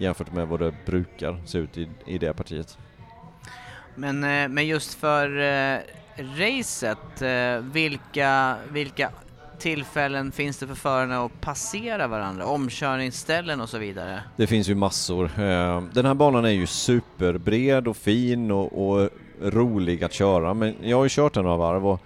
jämfört 0.01 0.33
med 0.33 0.49
vad 0.49 0.61
det 0.61 0.75
brukar 0.87 1.43
se 1.47 1.59
ut 1.59 1.79
i, 1.79 1.89
i 2.07 2.18
det 2.18 2.33
partiet. 2.33 2.79
Men, 3.95 4.25
eh, 4.25 4.49
men 4.49 4.66
just 4.66 4.95
för 4.95 5.39
eh, 5.39 5.79
racet, 6.18 7.23
eh, 7.23 7.64
vilka, 7.73 8.57
vilka 8.71 9.11
tillfällen 9.59 10.33
finns 10.33 10.59
det 10.59 10.66
för 10.66 10.75
förarna 10.75 11.25
att 11.25 11.41
passera 11.41 12.07
varandra? 12.07 12.47
Omkörningsställen 12.47 13.61
och 13.61 13.68
så 13.68 13.79
vidare? 13.79 14.23
Det 14.37 14.47
finns 14.47 14.68
ju 14.68 14.75
massor. 14.75 15.25
Eh, 15.25 15.83
den 15.93 16.07
här 16.07 16.14
banan 16.14 16.45
är 16.45 16.51
ju 16.51 16.66
superbred 16.66 17.89
och 17.89 17.97
fin 17.97 18.51
och, 18.51 18.91
och 18.91 19.11
rolig 19.43 20.05
att 20.05 20.12
köra, 20.12 20.55
men 20.55 20.75
jag 20.83 20.97
har 20.97 21.05
ju 21.05 21.09
kört 21.09 21.35
den 21.35 21.45
några 21.45 21.57
varv 21.57 21.87
och 21.87 22.01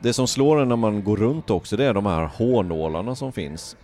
det 0.00 0.12
som 0.12 0.26
slår 0.26 0.60
en 0.60 0.68
när 0.68 0.76
man 0.76 1.04
går 1.04 1.16
runt 1.16 1.50
också, 1.50 1.76
det 1.76 1.84
är 1.84 1.94
de 1.94 2.06
här 2.06 2.24
hårnålarna 2.24 3.14
som 3.14 3.32
finns. 3.32 3.76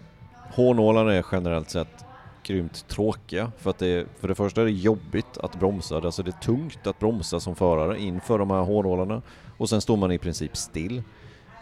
Hårnålarna 0.54 1.14
är 1.14 1.24
generellt 1.32 1.70
sett 1.70 2.04
grymt 2.42 2.88
tråkiga 2.88 3.52
för 3.58 3.70
att 3.70 3.78
det, 3.78 3.86
är 3.86 4.06
för 4.20 4.28
det 4.28 4.34
första 4.34 4.60
är 4.60 4.64
det 4.64 4.70
jobbigt 4.70 5.38
att 5.38 5.60
bromsa, 5.60 5.96
alltså 5.96 6.22
det 6.22 6.30
är 6.30 6.42
tungt 6.42 6.86
att 6.86 6.98
bromsa 6.98 7.40
som 7.40 7.54
förare 7.54 8.00
inför 8.00 8.38
de 8.38 8.50
här 8.50 8.60
hårnålarna 8.60 9.22
och 9.56 9.68
sen 9.68 9.80
står 9.80 9.96
man 9.96 10.12
i 10.12 10.18
princip 10.18 10.56
still. 10.56 11.02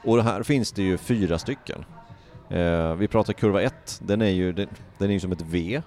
Och 0.05 0.25
här 0.25 0.43
finns 0.43 0.73
det 0.73 0.83
ju 0.83 0.99
fyra 0.99 1.39
stycken. 1.39 1.85
Eh, 2.51 2.95
vi 2.95 3.09
pratar 3.09 3.33
kurva 3.33 3.63
1, 3.63 4.01
den 4.03 4.23
är 4.23 4.31
ju 4.31 4.53
den, 4.53 4.69
den 4.99 5.09
är 5.09 5.15
ju 5.15 5.21
som 5.21 5.33
ett 5.33 5.43
V. 5.43 5.83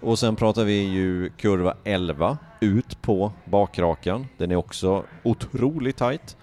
Och 0.00 0.18
sen 0.18 0.36
pratar 0.36 0.64
vi 0.64 0.82
ju 0.82 1.30
kurva 1.30 1.74
11 1.84 2.38
ut 2.60 3.02
på 3.02 3.32
bakrakan. 3.44 4.26
Den 4.36 4.50
är 4.50 4.56
också 4.56 5.04
otroligt 5.22 5.96
tight. 5.96 6.36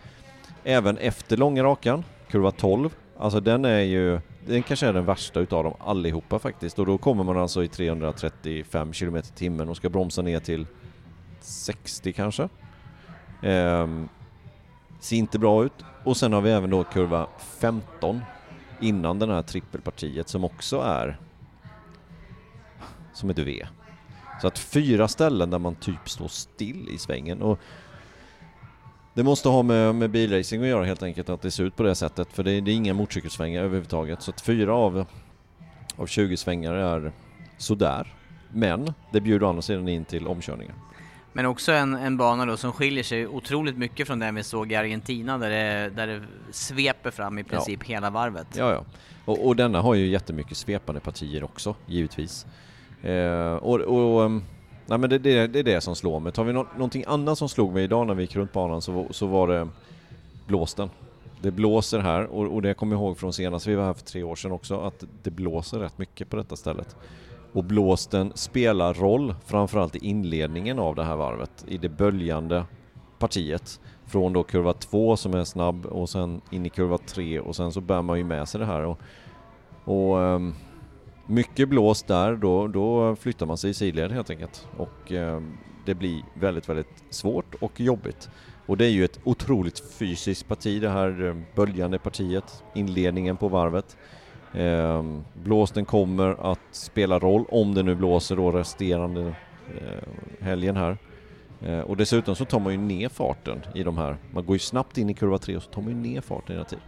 Även 0.64 0.97
efter 0.97 1.38
långa 1.38 1.64
rakan, 1.64 2.03
kurva 2.30 2.51
12. 2.51 2.95
Alltså 3.18 3.39
den 3.39 3.66
är 3.66 3.80
ju, 3.80 4.20
den 4.45 4.64
kanske 4.64 4.88
är 4.88 4.93
den 4.93 5.05
värsta 5.05 5.39
utav 5.39 5.64
dem 5.64 5.74
allihopa 5.80 6.39
faktiskt. 6.39 6.80
Och 6.80 6.86
då 6.86 6.97
kommer 6.97 7.24
man 7.24 7.38
alltså 7.38 7.64
i 7.64 7.68
335 7.68 8.93
km 8.93 9.22
timmen 9.36 9.70
och 9.70 9.78
ska 9.78 9.89
bromsa 9.89 10.22
ner 10.22 10.39
till 10.39 10.68
60 11.41 12.14
kanske. 12.14 12.49
Ehm, 13.41 14.09
ser 14.99 15.18
inte 15.18 15.39
bra 15.39 15.66
ut. 15.66 15.86
Och 16.03 16.18
sen 16.18 16.34
har 16.34 16.41
vi 16.41 16.51
även 16.51 16.70
då 16.70 16.84
kurva 16.84 17.28
15 17.59 18.22
innan 18.80 19.20
den 19.20 19.30
här 19.30 19.41
trippelpartiet 19.41 20.30
som 20.30 20.43
också 20.43 20.80
är 20.80 21.20
som 23.14 23.30
ett 23.30 23.39
V. 23.39 23.68
Så 24.41 24.47
att 24.47 24.59
fyra 24.59 25.07
ställen 25.07 25.49
där 25.49 25.59
man 25.59 25.76
typ 25.76 26.09
står 26.09 26.28
still 26.28 26.89
i 26.89 26.97
svängen. 26.97 27.41
Och 27.41 27.59
det 29.14 29.24
måste 29.24 29.49
ha 29.49 29.64
med, 29.64 29.95
med 29.95 30.09
bilracing 30.09 30.61
att 30.61 30.70
göra 30.70 30.86
helt 30.86 31.03
enkelt, 31.03 31.30
att 31.30 31.41
det 31.41 31.51
ser 31.51 31.64
ut 31.64 31.76
på 31.76 31.84
det 31.84 31.95
sättet. 31.95 32.28
För 32.34 32.43
det 32.43 32.51
är, 32.51 32.61
det 32.61 32.72
är 32.72 32.76
inga 32.76 32.93
motorcykelsvängar 32.93 33.64
överhuvudtaget. 33.64 34.22
Så 34.22 34.32
att 34.32 34.41
fyra 34.41 34.76
av, 34.76 35.05
av 35.95 36.07
20 36.07 36.38
svängar 36.38 36.74
är 36.74 37.11
sådär. 37.57 38.14
Men 38.51 38.93
det 39.11 39.22
bjuder 39.22 39.45
å 39.45 39.49
andra 39.49 39.61
sidan 39.61 39.89
in 39.89 40.05
till 40.05 40.28
omkörningar. 40.28 40.76
Men 41.34 41.45
också 41.45 41.72
en, 41.72 41.93
en 41.93 42.18
bana 42.18 42.45
då 42.45 42.57
som 42.57 42.72
skiljer 42.72 43.03
sig 43.03 43.28
otroligt 43.28 43.78
mycket 43.78 44.07
från 44.07 44.20
den 44.20 44.36
vi 44.36 44.43
såg 44.43 44.72
i 44.72 44.76
Argentina 44.76 45.38
där 45.38 45.49
det, 45.49 45.89
där 45.89 46.07
det 46.07 46.22
sveper 46.51 47.11
fram 47.11 47.39
i 47.39 47.43
princip 47.43 47.80
ja. 47.84 47.93
hela 47.93 48.09
varvet. 48.09 48.47
Ja, 48.57 48.72
ja. 48.72 48.84
Och, 49.26 49.47
och 49.47 49.55
denna 49.55 49.82
har 49.82 49.95
ju 49.95 50.07
jättemycket 50.07 50.57
svepande 50.57 51.01
partier 51.01 51.43
också, 51.43 51.76
givetvis. 51.86 52.45
Eh, 53.01 53.53
och, 53.53 53.80
och 53.80 54.22
um, 54.22 54.43
nej, 54.86 54.98
men 54.98 55.10
det, 55.10 55.18
det, 55.18 55.48
det, 55.48 55.60
är 55.60 55.64
det 55.64 55.82
som 55.82 55.96
slår 55.96 56.20
mig. 56.20 56.32
Tar 56.32 56.44
vi 56.44 56.54
no 56.54 56.68
någonting 56.74 57.04
annat 57.08 57.38
som 57.38 57.50
slog 57.50 57.74
mig 57.74 57.84
idag 57.84 58.08
när 58.08 58.14
vi 58.14 58.24
gick 58.24 58.36
runt 58.36 58.54
banan 58.54 58.82
så, 58.82 59.08
så 59.12 59.28
var 59.28 59.48
det 59.48 59.68
blåsten. 60.48 60.90
Det 61.42 61.52
blåser 61.52 62.00
här 62.00 62.26
och, 62.26 62.48
och 62.48 62.62
det 62.62 62.74
kommer 62.74 62.96
jag 62.96 63.02
ihåg 63.02 63.18
från 63.18 63.34
senast 63.34 63.68
vi 63.68 63.76
var 63.76 63.86
här 63.86 63.94
för 63.94 64.06
tre 64.06 64.24
år 64.24 64.36
sedan 64.36 64.52
också 64.52 64.80
att 64.80 65.04
det 65.24 65.32
blåser 65.32 65.80
rätt 65.80 65.98
mycket 65.98 66.30
på 66.30 66.36
detta 66.36 66.56
stället. 66.56 66.96
Och 67.54 67.64
blåsten 67.64 68.32
spelar 68.36 68.94
roll, 68.94 69.36
framförallt 69.46 69.96
i 69.96 70.00
inledningen 70.08 70.80
av 70.80 70.96
det 70.96 71.04
här 71.04 71.16
varvet, 71.16 71.66
i 71.68 71.78
det 71.78 71.90
böljande 71.90 72.66
partiet. 73.20 73.80
Från 74.06 74.34
då 74.34 74.44
kurva 74.44 74.74
2 74.74 75.18
som 75.18 75.34
är 75.34 75.44
snabb 75.44 75.86
och 75.86 76.10
sen 76.10 76.42
in 76.52 76.66
i 76.66 76.70
kurva 76.70 76.98
3 76.98 77.40
och 77.40 77.56
sen 77.56 77.72
så 77.72 77.82
bär 77.82 78.02
man 78.02 78.18
ju 78.18 78.24
med 78.24 78.50
sig 78.50 78.60
det 78.60 78.66
här. 78.66 78.86
Och, 78.86 79.00
och 79.84 80.18
um, 80.18 80.56
mycket 81.26 81.69
blås 81.69 82.03
där, 82.03 82.36
då, 82.36 82.67
då 82.67 83.15
flyttar 83.15 83.45
man 83.45 83.57
sig 83.57 83.69
i 83.69 83.74
sidled 83.74 84.11
helt 84.11 84.30
enkelt. 84.30 84.67
Och 84.78 85.11
eh, 85.11 85.41
det 85.86 85.93
blir 85.93 86.24
väldigt, 86.34 86.69
väldigt 86.69 87.03
svårt 87.09 87.55
och 87.59 87.80
jobbigt. 87.80 88.30
Och 88.65 88.78
det 88.78 88.86
är 88.86 88.89
ju 88.89 89.05
ett 89.05 89.19
otroligt 89.24 89.80
fysiskt 89.80 90.47
parti 90.47 90.82
det 90.82 90.89
här 90.89 91.26
eh, 91.26 91.36
böljande 91.55 91.99
partiet, 91.99 92.63
inledningen 92.76 93.38
på 93.38 93.47
varvet. 93.47 93.97
Eh, 94.53 95.03
blåsten 95.34 95.86
kommer 95.86 96.51
att 96.51 96.59
spela 96.71 97.19
roll 97.19 97.45
om 97.49 97.74
det 97.74 97.84
nu 97.84 97.95
blåser 97.95 98.36
då 98.36 98.51
resterande 98.51 99.21
eh, 99.78 100.43
helgen 100.45 100.76
här. 100.76 100.97
Eh, 101.61 101.80
och 101.80 101.97
dessutom 101.97 102.36
så 102.36 102.45
tar 102.45 102.59
man 102.59 102.74
ju 102.74 102.80
ner 102.80 103.09
farten 103.09 103.61
i 103.76 103.84
de 103.84 103.97
här. 103.97 104.17
Man 104.32 104.45
går 104.45 104.55
ju 104.55 104.59
snabbt 104.59 104.97
in 104.97 105.09
i 105.09 105.13
kurva 105.13 105.38
3 105.38 105.55
och 105.55 105.63
så 105.63 105.69
tar 105.69 105.82
man 105.82 105.91
ju 105.91 105.97
ner 105.97 106.21
farten 106.21 106.55
hela 106.55 106.65
tiden. 106.65 106.84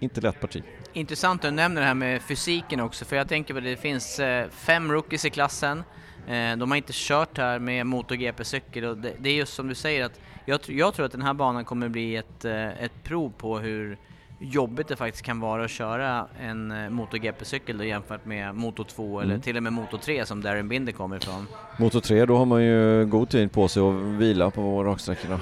Inte 0.00 0.20
lätt 0.20 0.40
parti. 0.40 0.62
Intressant 0.92 1.44
att 1.44 1.50
du 1.50 1.56
nämner 1.56 1.80
det 1.80 1.86
här 1.86 1.94
med 1.94 2.22
fysiken 2.22 2.80
också, 2.80 3.04
för 3.04 3.16
jag 3.16 3.28
tänker 3.28 3.54
på 3.54 3.60
det, 3.60 3.70
det 3.70 3.76
finns 3.76 4.20
eh, 4.20 4.48
fem 4.50 4.92
rookies 4.92 5.24
i 5.24 5.30
klassen. 5.30 5.84
Eh, 6.26 6.56
de 6.56 6.70
har 6.70 6.76
inte 6.76 6.92
kört 6.94 7.38
här 7.38 7.58
med 7.58 7.86
MotoGP-cykel 7.86 8.84
och 8.84 8.96
det, 8.96 9.28
är 9.28 9.34
just 9.34 9.54
som 9.54 9.68
du 9.68 9.74
säger 9.74 10.04
att 10.04 10.20
jag, 10.44 10.60
jag, 10.66 10.94
tror 10.94 11.06
att 11.06 11.12
den 11.12 11.22
här 11.22 11.34
banan 11.34 11.64
kommer 11.64 11.88
bli 11.88 12.16
ett, 12.16 12.44
eh, 12.44 12.82
ett 12.82 13.04
prov 13.04 13.32
på 13.38 13.58
hur 13.58 13.98
jobbigt 14.40 14.88
det 14.88 14.96
faktiskt 14.96 15.24
kan 15.24 15.40
vara 15.40 15.64
att 15.64 15.70
köra 15.70 16.26
en 16.40 16.94
MotoGP-cykel 16.94 17.80
jämfört 17.80 18.24
med 18.24 18.54
Moto 18.54 18.84
2 18.84 19.20
eller 19.20 19.30
Mm. 19.30 19.42
till 19.42 19.56
och 19.56 19.62
med 19.62 19.72
Moto 19.72 19.98
3 19.98 20.26
som 20.26 20.42
Darren 20.42 20.68
Binder 20.68 20.92
kommer 20.92 21.16
ifrån. 21.16 21.46
Motor 21.78 22.00
3, 22.00 22.24
då 22.26 22.36
har 22.36 22.44
man 22.44 22.64
ju 22.64 23.06
god 23.06 23.28
tid 23.28 23.52
på 23.52 23.68
sig 23.68 23.82
att 23.82 23.94
vila 23.94 24.50
på 24.50 24.84
raksträckorna. 24.84 25.40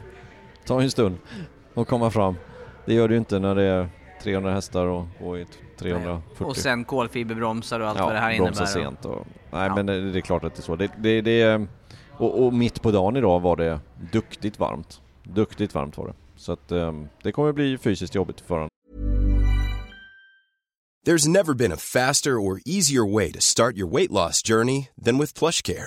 Ta 0.64 0.82
en 0.82 0.90
stund 0.90 1.18
och 1.74 1.88
komma 1.88 2.10
fram. 2.10 2.34
Det 2.88 2.94
gör 2.94 3.08
det 3.08 3.14
ju 3.14 3.18
inte 3.18 3.38
när 3.38 3.54
det 3.54 3.62
är 3.62 3.88
300 4.22 4.52
hästar 4.54 4.86
och, 4.86 5.06
och 5.20 5.38
ett 5.38 5.58
340. 5.78 6.44
Och 6.44 6.56
sen 6.56 6.84
kolfiberbromsar 6.84 7.80
och 7.80 7.88
allt 7.88 7.98
ja, 7.98 8.04
vad 8.04 8.14
det 8.14 8.20
här 8.20 8.36
bromsa 8.36 8.64
innebär. 8.64 8.90
sent 8.90 9.04
och, 9.04 9.26
Nej 9.50 9.66
Ja. 9.66 9.74
men 9.74 9.86
det, 9.86 10.12
det 10.12 10.18
är 10.18 10.20
klart 10.20 10.44
att 10.44 10.54
det 10.54 10.60
är 10.60 10.62
så. 10.62 10.76
Det, 10.76 10.90
det, 10.98 11.20
det, 11.20 11.66
och, 12.12 12.44
och 12.46 12.54
mitt 12.54 12.82
på 12.82 12.90
dagen 12.90 13.16
idag 13.16 13.40
var 13.40 13.56
det 13.56 13.80
duktigt 14.12 14.58
varmt. 14.58 15.00
Duktigt 15.22 15.74
varmt 15.74 15.98
var 15.98 16.06
det. 16.06 16.14
Så 16.36 16.52
att 16.52 16.72
ehm, 16.72 17.08
det 17.22 17.32
kommer 17.32 17.52
bli 17.52 17.78
fysiskt 17.78 18.14
jobbigt 18.14 18.40
för 18.40 18.46
föraren. 18.46 18.68
There's 21.06 21.28
never 21.28 21.54
been 21.54 21.72
a 21.72 21.78
faster 21.78 22.30
or 22.30 22.60
easier 22.66 23.14
way 23.14 23.32
to 23.32 23.40
start 23.40 23.76
your 23.76 23.90
weight 23.96 24.10
loss 24.10 24.42
journey 24.48 24.88
than 25.04 25.18
with 25.18 25.38
PlushCare. 25.38 25.86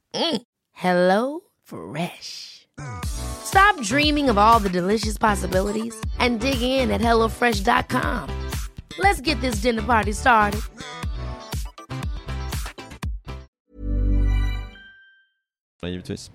Mm. 0.13 0.41
Hello 0.73 1.41
Fresh. 1.63 2.67
Stop 3.05 3.81
dreaming 3.81 4.29
of 4.29 4.37
all 4.37 4.59
the 4.59 4.69
delicious 4.69 5.17
possibilities 5.17 5.95
and 6.19 6.39
dig 6.39 6.61
in 6.61 6.91
at 6.91 7.01
HelloFresh.com. 7.01 8.29
Let's 8.99 9.21
get 9.21 9.41
this 9.41 9.61
dinner 9.61 9.81
party 9.81 10.13
started. 10.13 10.61
Givetvis. 15.85 16.31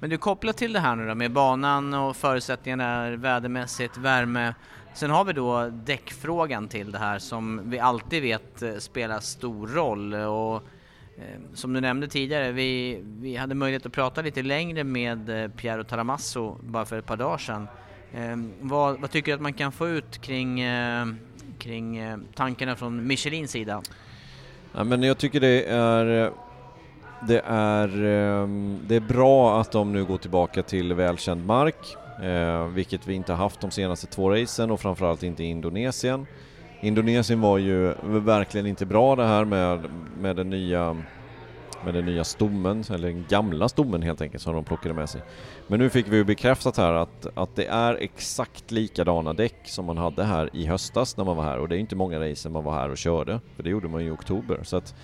Men 0.00 0.10
du 0.10 0.18
kopplar 0.18 0.52
till 0.52 0.72
det 0.72 0.80
här 0.80 0.96
nu 0.96 1.08
då 1.08 1.14
med 1.14 1.32
banan 1.32 1.94
och 1.94 2.16
förutsättningarna 2.16 3.10
vädermässigt, 3.16 3.96
värme. 3.96 4.54
Sen 4.94 5.10
har 5.10 5.24
vi 5.24 5.32
då 5.32 5.70
däckfrågan 5.70 6.68
till 6.68 6.92
det 6.92 6.98
här 6.98 7.18
som 7.18 7.70
vi 7.70 7.78
alltid 7.78 8.22
vet 8.22 8.62
eh, 8.62 8.76
spelar 8.76 9.20
stor 9.20 9.66
roll. 9.66 10.14
Och, 10.14 10.62
Ehm, 11.18 11.42
som 11.54 11.72
du 11.72 11.80
nämnde 11.80 12.08
tidigare, 12.08 12.52
vi, 12.52 13.00
vi 13.20 13.36
hade 13.36 13.54
möjlighet 13.54 13.86
att 13.86 13.92
prata 13.92 14.22
lite 14.22 14.42
längre 14.42 14.84
med 14.84 15.44
eh, 15.44 15.50
Piero 15.50 15.84
Taramasso 15.84 16.56
bara 16.60 16.84
för 16.84 16.98
ett 16.98 17.06
par 17.06 17.16
dagar 17.16 17.38
sedan. 17.38 17.68
Ehm, 18.14 18.52
vad, 18.60 19.00
vad 19.00 19.10
tycker 19.10 19.32
du 19.32 19.34
att 19.34 19.40
man 19.40 19.52
kan 19.52 19.72
få 19.72 19.88
ut 19.88 20.18
kring, 20.20 20.60
eh, 20.60 21.06
kring 21.58 21.96
eh, 21.96 22.18
tankarna 22.34 22.76
från 22.76 23.06
Michelins 23.06 23.50
sida? 23.50 23.82
Ja, 24.72 24.84
men 24.84 25.02
jag 25.02 25.18
tycker 25.18 25.40
det 25.40 25.64
är 25.64 26.32
det 27.28 27.42
är, 27.46 28.04
ehm, 28.04 28.78
det 28.86 28.96
är 28.96 29.00
bra 29.00 29.60
att 29.60 29.72
de 29.72 29.92
nu 29.92 30.04
går 30.04 30.18
tillbaka 30.18 30.62
till 30.62 30.94
välkänd 30.94 31.46
mark, 31.46 31.96
vilket 32.74 33.06
vi 33.06 33.14
inte 33.14 33.32
haft 33.32 33.60
de 33.60 33.70
senaste 33.70 34.06
två 34.06 34.30
racen 34.30 34.70
och 34.70 34.80
framförallt 34.80 35.22
inte 35.22 35.44
i 35.44 35.46
Indonesien. 35.46 36.26
Indonesien 36.80 37.40
var 37.40 37.58
ju 37.58 37.94
verkligen 38.02 38.66
inte 38.66 38.86
bra 38.86 39.16
det 39.16 39.26
här 39.26 39.44
med, 39.44 39.86
med 40.20 40.36
den 40.36 40.50
nya 40.50 40.96
med 41.84 41.94
den 41.94 42.06
nya 42.06 42.24
stommen, 42.24 42.84
eller 42.90 43.08
den 43.08 43.24
gamla 43.28 43.68
stommen 43.68 44.02
helt 44.02 44.20
enkelt 44.20 44.42
som 44.42 44.54
de 44.54 44.64
plockade 44.64 44.94
med 44.94 45.08
sig. 45.08 45.22
Men 45.66 45.78
nu 45.78 45.90
fick 45.90 46.08
vi 46.08 46.16
ju 46.16 46.24
bekräftat 46.24 46.76
här 46.76 46.92
att, 46.92 47.26
att 47.34 47.56
det 47.56 47.66
är 47.66 47.94
exakt 47.94 48.70
likadana 48.70 49.32
däck 49.32 49.56
som 49.64 49.84
man 49.84 49.98
hade 49.98 50.24
här 50.24 50.50
i 50.52 50.66
höstas 50.66 51.16
när 51.16 51.24
man 51.24 51.36
var 51.36 51.44
här 51.44 51.58
och 51.58 51.68
det 51.68 51.76
är 51.76 51.78
inte 51.78 51.96
många 51.96 52.20
racer 52.20 52.50
man 52.50 52.64
var 52.64 52.74
här 52.74 52.90
och 52.90 52.96
körde, 52.96 53.40
för 53.56 53.62
det 53.62 53.70
gjorde 53.70 53.88
man 53.88 54.02
ju 54.02 54.08
i 54.08 54.10
oktober. 54.10 54.60
Så 54.62 54.76
att, 54.76 54.94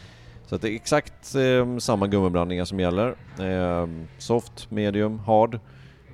så 0.47 0.55
att 0.55 0.63
det 0.63 0.71
är 0.71 0.75
exakt 0.75 1.35
eh, 1.35 1.79
samma 1.79 2.07
gummiblandningar 2.07 2.65
som 2.65 2.81
gäller. 2.81 3.15
Eh, 3.41 3.89
soft, 4.19 4.71
medium, 4.71 5.19
hard. 5.19 5.55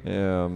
Eh, 0.04 0.48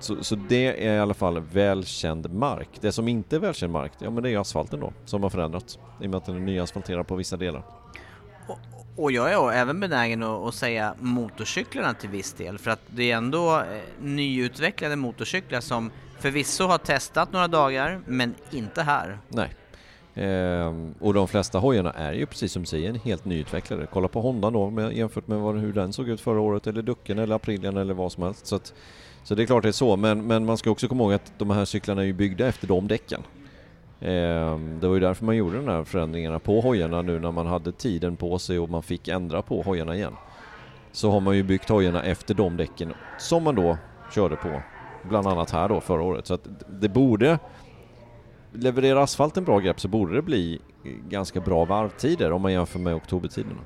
så, 0.00 0.24
så 0.24 0.34
det 0.34 0.86
är 0.86 0.94
i 0.94 0.98
alla 0.98 1.14
fall 1.14 1.40
välkänd 1.40 2.32
mark. 2.32 2.68
Det 2.80 2.92
som 2.92 3.08
inte 3.08 3.36
är 3.36 3.40
välkänd 3.40 3.72
mark, 3.72 3.92
ja 3.98 4.10
men 4.10 4.22
det 4.22 4.30
är 4.30 4.38
asfalten 4.38 4.80
då, 4.80 4.92
som 5.04 5.22
har 5.22 5.30
förändrats. 5.30 5.78
I 6.00 6.06
och 6.06 6.10
med 6.10 6.18
att 6.18 6.26
den 6.26 6.36
är 6.36 6.40
nyasfalterad 6.40 7.06
på 7.06 7.14
vissa 7.14 7.36
delar. 7.36 7.62
Och 8.96 9.12
jag 9.12 9.32
är 9.32 9.52
även 9.52 9.80
benägen 9.80 10.22
att, 10.22 10.54
säga 10.54 10.94
motorcyklarna 11.00 11.94
till 11.94 12.08
viss 12.08 12.32
del 12.32 12.58
för 12.58 12.70
att 12.70 12.82
det 12.86 13.10
är 13.10 13.16
ändå 13.16 13.56
eh, 13.56 13.64
nyutvecklade 14.00 14.96
motorcyklar 14.96 15.60
som 15.60 15.90
förvisso 16.18 16.64
har 16.64 16.78
testat 16.78 17.32
några 17.32 17.48
dagar 17.48 18.00
men 18.06 18.34
inte 18.50 18.82
här. 18.82 19.18
Nej. 19.28 19.54
Ehm, 20.14 20.94
och 21.00 21.14
de 21.14 21.28
flesta 21.28 21.58
hojarna 21.58 21.92
är 21.92 22.12
ju 22.12 22.26
precis 22.26 22.52
som 22.52 22.62
du 22.62 22.66
säger 22.66 22.94
helt 22.94 23.24
nyutvecklade. 23.24 23.86
Kolla 23.92 24.08
på 24.08 24.20
Honda 24.20 24.50
då 24.50 24.70
med, 24.70 24.92
jämfört 24.92 25.26
med 25.26 25.38
vad, 25.38 25.58
hur 25.58 25.72
den 25.72 25.92
såg 25.92 26.08
ut 26.08 26.20
förra 26.20 26.40
året 26.40 26.66
eller 26.66 26.82
Ducken 26.82 27.18
eller 27.18 27.34
Aprilien 27.34 27.76
eller 27.76 27.94
vad 27.94 28.12
som 28.12 28.22
helst. 28.22 28.46
Så, 28.46 28.56
att, 28.56 28.74
så 29.22 29.34
det 29.34 29.42
är 29.42 29.46
klart 29.46 29.62
det 29.62 29.68
är 29.68 29.72
så 29.72 29.96
men, 29.96 30.26
men 30.26 30.46
man 30.46 30.56
ska 30.56 30.70
också 30.70 30.88
komma 30.88 31.02
ihåg 31.02 31.12
att 31.12 31.32
de 31.38 31.50
här 31.50 31.64
cyklarna 31.64 32.02
är 32.02 32.06
ju 32.06 32.12
byggda 32.12 32.46
efter 32.46 32.66
de 32.66 32.88
däcken. 32.88 33.22
Ehm, 34.00 34.80
det 34.80 34.88
var 34.88 34.94
ju 34.94 35.00
därför 35.00 35.24
man 35.24 35.36
gjorde 35.36 35.56
de 35.56 35.68
här 35.68 35.84
förändringarna 35.84 36.38
på 36.38 36.60
hojarna 36.60 37.02
nu 37.02 37.20
när 37.20 37.32
man 37.32 37.46
hade 37.46 37.72
tiden 37.72 38.16
på 38.16 38.38
sig 38.38 38.58
och 38.58 38.70
man 38.70 38.82
fick 38.82 39.08
ändra 39.08 39.42
på 39.42 39.62
hojarna 39.62 39.96
igen. 39.96 40.14
Så 40.92 41.10
har 41.10 41.20
man 41.20 41.36
ju 41.36 41.42
byggt 41.42 41.68
hojarna 41.68 42.02
efter 42.02 42.34
de 42.34 42.56
däcken 42.56 42.92
som 43.18 43.42
man 43.42 43.54
då 43.54 43.78
körde 44.14 44.36
på 44.36 44.62
bland 45.02 45.26
annat 45.26 45.50
här 45.50 45.68
då 45.68 45.80
förra 45.80 46.02
året. 46.02 46.26
Så 46.26 46.34
att 46.34 46.48
det 46.68 46.88
borde 46.88 47.38
levererar 48.52 49.00
asfalten 49.00 49.44
bra 49.44 49.58
grepp 49.58 49.80
så 49.80 49.88
borde 49.88 50.14
det 50.14 50.22
bli 50.22 50.60
ganska 51.08 51.40
bra 51.40 51.64
varvtider 51.64 52.32
om 52.32 52.42
man 52.42 52.52
jämför 52.52 52.78
med 52.78 52.94
oktobertiderna. 52.94 53.60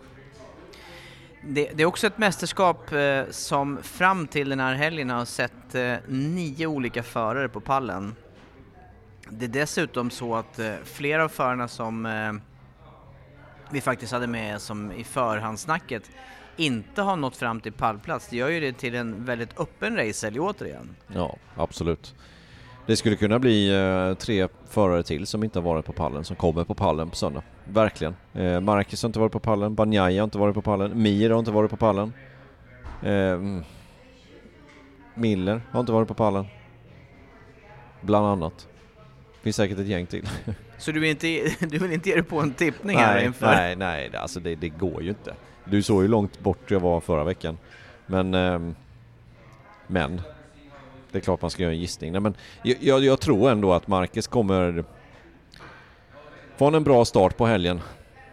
Det, 1.45 1.71
det 1.75 1.83
är 1.83 1.87
också 1.87 2.07
ett 2.07 2.19
mästerskap 2.19 2.93
eh, 2.93 3.23
som 3.31 3.83
fram 3.83 4.27
till 4.27 4.49
den 4.49 4.61
här 4.61 4.75
helgen 4.75 5.11
har 5.11 5.25
sett 5.25 5.75
eh, 5.75 5.95
nio 6.09 6.67
olika 6.67 7.03
förare 7.03 7.49
på 7.49 7.61
pallen. 7.61 8.15
Det 9.29 9.45
är 9.45 9.49
dessutom 9.49 10.11
så 10.11 10.35
att 10.35 10.59
eh, 10.59 10.75
flera 10.85 11.25
av 11.25 11.29
förarna 11.29 11.69
som 11.69 12.07
eh, 12.07 12.33
vi 13.71 13.81
faktiskt 13.81 14.13
hade 14.13 14.27
med 14.27 14.61
som 14.61 14.93
i 14.93 15.05
förhandssnacket 15.05 16.11
inte 16.57 17.03
har 17.03 17.17
nått 17.17 17.37
fram 17.37 17.61
till 17.61 17.73
pallplats. 17.73 18.29
Det 18.29 18.37
gör 18.37 18.49
ju 18.49 18.61
det 18.61 18.73
till 18.73 18.95
en 18.95 19.25
väldigt 19.25 19.61
öppen 19.61 19.97
racehelg 19.97 20.41
återigen. 20.41 20.97
Ja, 21.15 21.37
absolut. 21.57 22.15
Det 22.87 22.97
skulle 22.97 23.17
kunna 23.17 23.39
bli 23.39 23.75
eh, 23.75 24.15
tre 24.15 24.49
förare 24.69 25.03
till 25.03 25.27
som 25.27 25.45
inte 25.45 25.59
har 25.59 25.65
varit 25.65 25.87
på 25.87 25.93
pallen, 25.93 26.25
som 26.25 26.37
kommer 26.37 26.65
på 26.65 26.75
pallen 26.75 27.11
på 27.11 27.17
söndag. 27.17 27.43
Verkligen. 27.65 28.17
Eh, 28.35 28.61
Marcus 28.61 29.03
har 29.03 29.09
inte 29.09 29.19
varit 29.19 29.33
på 29.33 29.41
pallen, 29.41 29.75
Banjai 29.75 30.19
har 30.19 30.25
inte 30.25 30.39
varit 30.39 30.55
på 30.55 30.63
pallen, 30.63 31.03
Mir 31.03 31.31
har 31.31 31.39
inte 31.39 31.51
varit 31.51 31.71
på 31.71 31.77
pallen. 31.77 32.13
Eh, 33.03 33.63
Miller 35.15 35.61
har 35.71 35.81
inte 35.81 35.93
varit 35.93 36.09
på 36.09 36.15
pallen. 36.15 36.47
Bland 38.01 38.27
annat. 38.27 38.69
Finns 39.43 39.57
säkert 39.57 39.79
ett 39.79 39.87
gäng 39.87 40.07
till. 40.07 40.29
Så 40.79 40.93
du 40.93 41.01
vill 41.01 41.11
inte, 41.11 41.27
du 41.67 41.79
vill 41.79 41.93
inte 41.93 42.09
ge 42.09 42.15
dig 42.15 42.25
på 42.25 42.41
en 42.41 42.53
tippning 42.53 42.97
här 42.97 43.15
nej, 43.15 43.27
inför? 43.27 43.47
nej, 43.47 43.77
nej, 43.77 44.17
alltså 44.17 44.41
det, 44.41 44.55
det 44.55 44.69
går 44.69 45.03
ju 45.03 45.09
inte. 45.09 45.35
Du 45.65 45.83
såg 45.83 46.03
ju 46.03 46.09
långt 46.09 46.41
bort 46.41 46.71
jag 46.71 46.81
var 46.81 47.01
förra 47.01 47.25
veckan. 47.25 47.59
Men, 48.07 48.35
ehm, 48.35 48.75
men, 49.87 50.21
det 51.13 51.19
är 51.19 51.21
klart 51.21 51.43
man 51.43 51.51
ska 51.51 51.63
göra 51.63 51.73
en 51.73 51.81
gissning. 51.81 52.13
Nej, 52.13 52.21
men 52.21 52.35
jag, 52.63 52.77
jag, 52.81 53.05
jag 53.05 53.21
tror 53.21 53.51
ändå 53.51 53.73
att 53.73 53.87
Marcus 53.87 54.27
kommer... 54.27 54.85
Får 56.57 56.67
han 56.67 56.75
en 56.75 56.85
bra 56.85 57.05
start 57.05 57.37
på 57.37 57.47
helgen 57.47 57.81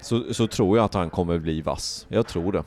så, 0.02 0.34
så 0.34 0.48
tror 0.48 0.78
jag 0.78 0.86
att 0.86 0.94
han 0.94 1.10
kommer 1.10 1.38
bli 1.38 1.62
vass. 1.62 2.06
Jag 2.10 2.28
tror 2.28 2.52
det. 2.52 2.64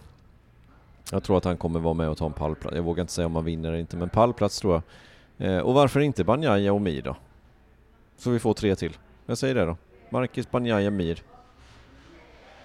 Jag 1.11 1.22
tror 1.22 1.38
att 1.38 1.44
han 1.44 1.57
kommer 1.57 1.80
vara 1.80 1.94
med 1.94 2.09
och 2.09 2.18
ta 2.18 2.26
en 2.26 2.32
pallplats. 2.32 2.76
Jag 2.76 2.82
vågar 2.82 3.00
inte 3.00 3.12
säga 3.12 3.26
om 3.26 3.34
han 3.34 3.44
vinner 3.44 3.68
eller 3.68 3.78
inte, 3.78 3.96
men 3.96 4.09
pallplats 4.09 4.61
tror 4.61 4.74
jag. 4.74 4.82
Eh, 5.48 5.59
och 5.59 5.74
varför 5.74 6.00
inte 6.00 6.24
Banjaya 6.24 6.72
och 6.72 6.80
Mir 6.80 7.03
då? 7.03 7.16
Så 8.16 8.30
vi 8.30 8.38
får 8.38 8.55
tre 8.55 8.76
till. 8.76 8.96
Jag 9.26 9.38
säger 9.38 9.55
det 9.55 9.64
då. 9.64 9.76
Marcus 10.11 10.50
Banjaya 10.50 10.90
Mir. 10.90 11.22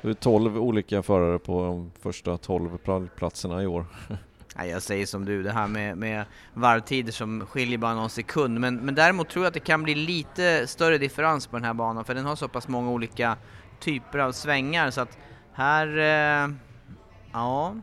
Det 0.02 0.10
är 0.10 0.14
12 0.14 0.58
olika 0.58 1.04
förare 1.04 1.40
på 1.40 1.64
de 1.64 1.92
första 2.00 2.38
12 2.38 2.78
pallplatserna 2.78 3.64
i 3.64 3.68
år. 3.68 3.86
Jag 4.66 4.82
säger 4.82 5.06
som 5.06 5.26
du, 5.26 5.44
det 5.44 5.52
här 5.52 5.68
med, 5.68 5.98
med 5.98 6.26
varvtider 6.54 7.12
som 7.12 7.46
skiljer 7.46 7.78
bara 7.78 7.94
någon 7.94 8.10
sekund. 8.10 8.60
Men, 8.60 8.76
men 8.76 8.96
däremot 8.96 9.30
tror 9.30 9.46
jag 9.46 9.48
att 9.48 9.54
det 9.54 9.60
kan 9.60 9.84
bli 9.84 9.96
lite 9.96 10.68
större 10.68 10.98
differens 10.98 11.48
på 11.48 11.58
den 11.58 11.66
här 11.66 11.74
banan 11.74 12.06
för 12.06 12.16
den 12.16 12.26
har 12.26 12.36
så 12.36 12.48
pass 12.48 12.68
många 12.68 12.92
olika 12.92 13.38
typer 13.80 14.20
av 14.20 14.32
svängar 14.32 14.92
så 14.92 15.02
att 15.02 15.18
här, 15.54 15.98
eh, 15.98 16.50
ja. 17.34 17.76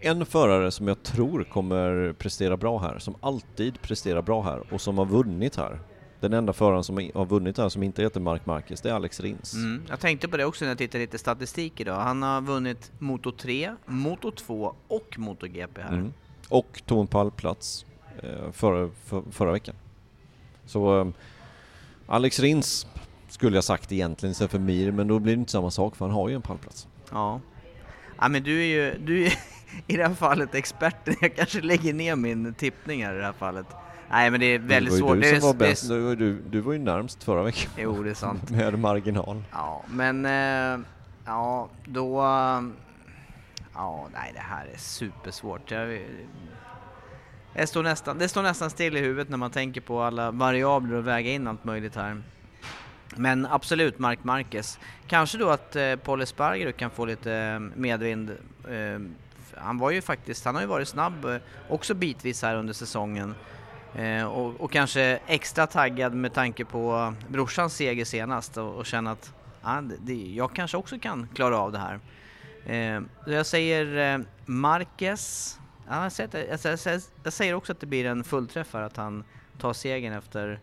En 0.00 0.26
förare 0.26 0.70
som 0.70 0.88
jag 0.88 1.02
tror 1.02 1.44
kommer 1.44 2.12
prestera 2.12 2.56
bra 2.56 2.78
här, 2.78 2.98
som 2.98 3.14
alltid 3.20 3.82
presterar 3.82 4.22
bra 4.22 4.42
här 4.42 4.74
och 4.74 4.80
som 4.80 4.98
har 4.98 5.06
vunnit 5.06 5.56
här. 5.56 5.80
Den 6.20 6.32
enda 6.32 6.52
föraren 6.52 6.84
som 6.84 7.10
har 7.14 7.26
vunnit 7.26 7.58
här 7.58 7.68
som 7.68 7.82
inte 7.82 8.02
heter 8.02 8.20
Mark 8.20 8.46
Marquez, 8.46 8.80
det 8.80 8.90
är 8.90 8.94
Alex 8.94 9.20
Rins. 9.20 9.54
Mm, 9.54 9.82
jag 9.88 10.00
tänkte 10.00 10.28
på 10.28 10.36
det 10.36 10.44
också 10.44 10.64
när 10.64 10.70
jag 10.70 10.78
tittade 10.78 11.04
lite 11.04 11.18
statistik 11.18 11.80
idag. 11.80 12.00
Han 12.00 12.22
har 12.22 12.40
vunnit 12.40 12.92
Moto 12.98 13.32
3, 13.32 13.74
Moto 13.86 14.30
2 14.30 14.74
och 14.88 15.18
MotoGP 15.18 15.82
här. 15.82 15.92
Mm. 15.92 16.12
Och 16.48 16.82
tog 16.86 17.00
en 17.00 17.06
pallplats 17.06 17.86
eh, 18.22 18.52
förra, 18.52 18.90
för, 19.04 19.22
förra 19.30 19.52
veckan. 19.52 19.74
Så 20.66 21.00
eh, 21.00 21.08
Alex 22.06 22.40
Rins 22.40 22.86
skulle 23.28 23.56
jag 23.56 23.64
sagt 23.64 23.92
egentligen 23.92 24.30
istället 24.30 24.50
för 24.50 24.58
Mir, 24.58 24.92
men 24.92 25.08
då 25.08 25.18
blir 25.18 25.36
det 25.36 25.40
inte 25.40 25.52
samma 25.52 25.70
sak 25.70 25.96
för 25.96 26.04
han 26.04 26.14
har 26.14 26.28
ju 26.28 26.34
en 26.34 26.42
pallplats. 26.42 26.88
Ja. 27.10 27.40
Ja 28.18 28.28
men 28.28 28.42
du 28.42 28.60
är 28.60 28.66
ju, 28.66 28.98
du 28.98 29.26
är 29.26 29.32
i 29.86 29.96
det 29.96 30.06
här 30.06 30.14
fallet 30.14 30.54
experten. 30.54 31.14
Jag 31.20 31.36
kanske 31.36 31.60
lägger 31.60 31.92
ner 31.92 32.16
min 32.16 32.54
tippning 32.54 33.04
här 33.04 33.14
i 33.14 33.18
det 33.18 33.24
här 33.24 33.32
fallet. 33.32 33.66
Nej 34.10 34.30
men 34.30 34.40
det 34.40 34.46
är 34.46 34.58
väldigt 34.58 34.98
svårt. 34.98 35.20
Du, 35.20 35.40
som 35.40 35.40
var 35.40 35.54
bäst. 35.54 35.88
Det, 35.88 35.94
du, 35.94 36.16
du, 36.16 36.42
du 36.50 36.60
var 36.60 36.72
ju 36.72 36.78
närmst 36.78 37.24
förra 37.24 37.42
veckan. 37.42 37.70
Jo 37.76 38.02
det 38.02 38.10
är 38.10 38.14
sant. 38.14 38.50
Med 38.50 38.78
marginal. 38.78 39.42
Ja 39.52 39.82
men, 39.86 40.26
äh, 40.26 40.86
ja 41.24 41.68
då... 41.84 42.20
Ja 43.74 44.08
nej 44.12 44.32
det 44.34 44.40
här 44.40 44.66
är 44.74 44.78
supersvårt. 44.78 45.70
Jag, 45.70 46.00
jag 47.54 47.68
står 47.68 47.82
nästan, 47.82 48.18
det 48.18 48.28
står 48.28 48.42
nästan 48.42 48.70
still 48.70 48.96
i 48.96 49.00
huvudet 49.00 49.28
när 49.28 49.36
man 49.36 49.50
tänker 49.50 49.80
på 49.80 50.02
alla 50.02 50.30
variabler 50.30 50.96
och 50.96 51.06
väga 51.06 51.30
in 51.30 51.46
allt 51.46 51.64
möjligt 51.64 51.96
här. 51.96 52.22
Men 53.16 53.46
absolut 53.46 53.98
Mark 53.98 54.24
Marquez. 54.24 54.78
Kanske 55.06 55.38
då 55.38 55.48
att 55.48 55.76
eh, 55.76 55.96
Paul 55.96 56.22
Espargaro 56.22 56.72
kan 56.72 56.90
få 56.90 57.04
lite 57.04 57.34
eh, 57.34 57.60
medvind. 57.60 58.30
Eh, 58.68 59.00
han 59.56 59.78
var 59.78 59.90
ju 59.90 60.02
faktiskt, 60.02 60.44
han 60.44 60.54
har 60.54 60.62
ju 60.62 60.68
varit 60.68 60.88
snabb 60.88 61.24
eh, 61.24 61.36
också 61.68 61.94
bitvis 61.94 62.42
här 62.42 62.56
under 62.56 62.72
säsongen. 62.72 63.34
Eh, 63.94 64.24
och, 64.24 64.60
och, 64.60 64.72
kanske 64.72 65.18
extra 65.26 65.66
taggad 65.66 66.14
med 66.14 66.32
tanke 66.32 66.64
på 66.64 67.14
brorsans 67.28 67.74
seger 67.74 68.04
senast 68.04 68.56
och, 68.56 68.74
och 68.74 68.86
känna 68.86 69.10
att 69.10 69.32
ah, 69.62 69.80
det, 69.80 70.14
jag 70.14 70.52
kanske 70.54 70.76
också 70.76 70.98
kan 70.98 71.28
klara 71.34 71.58
av 71.58 71.72
det 71.72 71.78
här. 71.78 72.00
Eh, 72.66 73.02
jag 73.26 73.46
säger 73.46 74.14
eh, 74.14 74.24
Marquez. 74.46 75.58
Ja, 75.88 76.02
jag, 76.02 76.12
säger, 76.12 76.30
jag, 76.50 76.78
jag, 76.86 77.00
jag, 77.22 77.32
säger 77.32 77.54
också 77.54 77.72
att 77.72 77.80
det 77.80 77.86
blir 77.86 78.06
en 78.06 78.24
fullträffare, 78.24 78.84
att 78.84 78.96
han 78.96 79.24
tar 79.58 79.72
segern 79.72 80.12
efter 80.12 80.60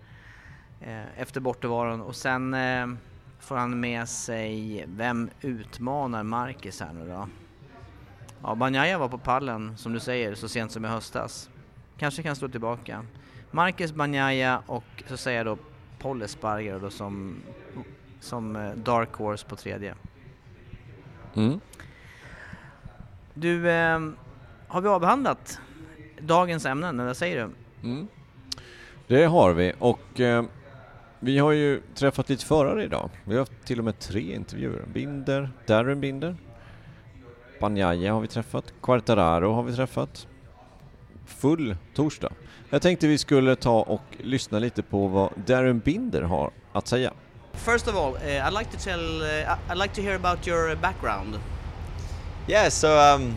Eh, 0.82 1.22
efter 1.22 1.40
bortovaron 1.40 2.02
och 2.02 2.16
sen 2.16 2.54
eh, 2.54 2.88
får 3.40 3.56
han 3.56 3.80
med 3.80 4.10
sig, 4.10 4.86
vem 4.88 5.30
utmanar 5.42 6.24
Marquez 6.24 6.82
här 6.82 6.94
nu 6.94 7.08
då? 7.08 7.28
Ja, 8.44 8.56
Banjaya 8.56 8.98
var 8.98 9.10
på 9.10 9.18
pallen 9.18 9.78
som 9.78 9.94
du 9.94 10.00
säger 10.00 10.36
så 10.36 10.50
sent 10.50 10.72
som 10.72 10.86
i 10.86 10.88
höstas. 10.88 11.50
Kanske 11.98 12.24
kan 12.24 12.36
slå 12.36 12.48
tillbaka. 12.48 13.06
Marcus 13.52 13.94
Banjaya 13.94 14.62
och 14.66 15.04
så 15.08 15.18
säger 15.18 15.38
jag 15.38 15.46
då 15.46 15.58
Paul 16.00 16.22
Espargaro 16.22 16.80
då 16.80 16.90
som, 16.90 17.36
som 18.20 18.56
eh, 18.56 18.72
Dark 18.72 19.14
Horse 19.14 19.46
på 19.48 19.56
tredje. 19.56 19.96
Mm. 21.36 21.60
Du, 23.34 23.70
eh, 23.70 24.00
har 24.68 24.82
vi 24.82 24.88
avhandlat 24.88 25.60
dagens 26.20 26.66
ämnen, 26.66 26.96
eller 26.96 27.08
vad 27.08 27.18
säger 27.18 27.36
du? 27.36 27.52
Mm. 27.88 28.08
Det 29.08 29.26
har 29.26 29.54
vi 29.54 29.74
och 29.80 30.20
eh, 30.20 30.44
vi 31.20 31.38
har 31.38 31.52
ju 31.52 31.82
träffat 31.96 32.30
lite 32.30 32.46
förare 32.46 32.84
idag. 32.84 33.10
Vi 33.24 33.34
har 33.34 33.40
haft 33.40 33.66
till 33.66 33.80
och 33.80 33.86
med 33.86 34.00
tre 34.00 34.36
intervjuer. 34.36 34.86
Binder, 34.94 35.50
Darren 35.66 36.02
Binder, 36.02 36.36
Banjaya 37.60 38.14
har 38.14 38.22
vi 38.22 38.28
träffat, 38.28 38.74
Quartararo 38.82 39.54
har 39.54 39.64
vi 39.64 39.76
träffat. 39.76 40.28
Full 41.26 41.76
torsdag. 41.94 42.34
Jag 42.70 42.82
tänkte 42.82 43.08
vi 43.08 43.18
skulle 43.18 43.56
ta 43.56 43.82
och 43.82 44.02
lyssna 44.20 44.60
lite 44.60 44.84
på 44.84 45.08
vad 45.08 45.30
Darren 45.46 45.80
Binder 45.80 46.22
har 46.22 46.52
att 46.74 46.88
säga. 46.88 47.14
First 47.54 47.88
of 47.88 47.96
all, 47.96 48.14
uh, 48.14 48.48
I'd 48.48 48.60
like 48.60 48.72
to 48.72 48.78
tell, 48.84 49.22
uh, 49.22 49.58
I'd 49.70 49.78
like 49.78 49.96
to 49.96 50.02
hear 50.02 50.16
about 50.16 50.48
your 50.48 50.76
background. 50.76 51.40
Yeah, 52.48 52.70
so 52.70 52.88
um, 52.88 53.34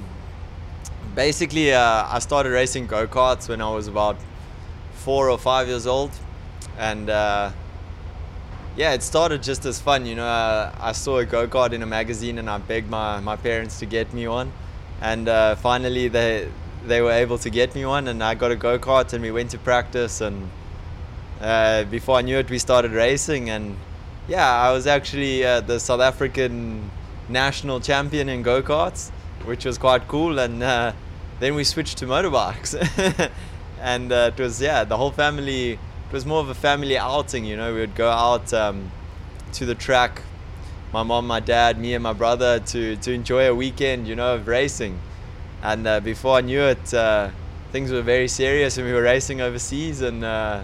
basically 1.16 1.74
uh, 1.74 2.16
I 2.16 2.20
started 2.20 2.52
racing 2.52 2.86
go-karts 2.86 3.48
when 3.48 3.60
I 3.60 3.74
was 3.76 3.88
about 3.88 4.16
four 5.04 5.30
or 5.30 5.38
five 5.38 5.68
years 5.68 5.86
old 5.86 6.10
and 6.78 7.10
uh, 7.10 7.50
yeah, 8.76 8.94
it 8.94 9.02
started 9.02 9.42
just 9.42 9.66
as 9.66 9.80
fun. 9.80 10.06
You 10.06 10.16
know, 10.16 10.26
uh, 10.26 10.70
I 10.80 10.92
saw 10.92 11.18
a 11.18 11.24
go 11.24 11.46
kart 11.46 11.72
in 11.72 11.82
a 11.82 11.86
magazine, 11.86 12.38
and 12.38 12.48
I 12.48 12.58
begged 12.58 12.88
my, 12.88 13.20
my 13.20 13.36
parents 13.36 13.78
to 13.80 13.86
get 13.86 14.14
me 14.14 14.28
one, 14.28 14.52
and 15.02 15.28
uh, 15.28 15.54
finally 15.56 16.08
they 16.08 16.48
they 16.86 17.00
were 17.00 17.12
able 17.12 17.38
to 17.38 17.50
get 17.50 17.74
me 17.74 17.84
one, 17.84 18.08
and 18.08 18.22
I 18.22 18.34
got 18.34 18.50
a 18.50 18.56
go 18.56 18.78
kart, 18.78 19.12
and 19.12 19.22
we 19.22 19.30
went 19.30 19.50
to 19.50 19.58
practice, 19.58 20.20
and 20.20 20.50
uh, 21.40 21.84
before 21.84 22.18
I 22.18 22.22
knew 22.22 22.38
it, 22.38 22.50
we 22.50 22.58
started 22.58 22.92
racing, 22.92 23.50
and 23.50 23.76
yeah, 24.28 24.50
I 24.50 24.72
was 24.72 24.86
actually 24.86 25.44
uh, 25.44 25.60
the 25.60 25.80
South 25.80 26.00
African 26.00 26.90
national 27.28 27.80
champion 27.80 28.28
in 28.28 28.42
go 28.42 28.62
karts, 28.62 29.10
which 29.44 29.64
was 29.64 29.78
quite 29.78 30.08
cool, 30.08 30.38
and 30.38 30.62
uh, 30.62 30.92
then 31.38 31.54
we 31.54 31.64
switched 31.64 31.98
to 31.98 32.06
motorbikes, 32.06 32.74
and 33.80 34.12
uh, 34.12 34.30
it 34.36 34.40
was 34.40 34.60
yeah, 34.60 34.84
the 34.84 34.96
whole 34.96 35.10
family 35.10 35.72
it 36.10 36.12
was 36.12 36.26
more 36.26 36.40
of 36.40 36.48
a 36.48 36.54
family 36.54 36.98
outing. 36.98 37.44
You 37.44 37.56
know, 37.56 37.72
we 37.72 37.80
would 37.80 37.94
go 37.94 38.10
out 38.10 38.52
um, 38.52 38.90
to 39.52 39.64
the 39.64 39.76
track, 39.76 40.22
my 40.92 41.04
mom, 41.04 41.26
my 41.26 41.38
dad, 41.38 41.78
me, 41.78 41.94
and 41.94 42.02
my 42.02 42.12
brother 42.12 42.58
to 42.58 42.96
to 42.96 43.12
enjoy 43.12 43.48
a 43.48 43.54
weekend. 43.54 44.08
You 44.08 44.16
know, 44.16 44.34
of 44.34 44.48
racing. 44.48 44.98
And 45.62 45.86
uh, 45.86 46.00
before 46.00 46.36
I 46.36 46.40
knew 46.40 46.62
it, 46.62 46.94
uh, 46.94 47.30
things 47.72 47.92
were 47.92 48.02
very 48.02 48.28
serious, 48.28 48.78
and 48.78 48.86
we 48.86 48.92
were 48.92 49.02
racing 49.02 49.40
overseas. 49.40 50.00
And 50.00 50.24
uh, 50.24 50.62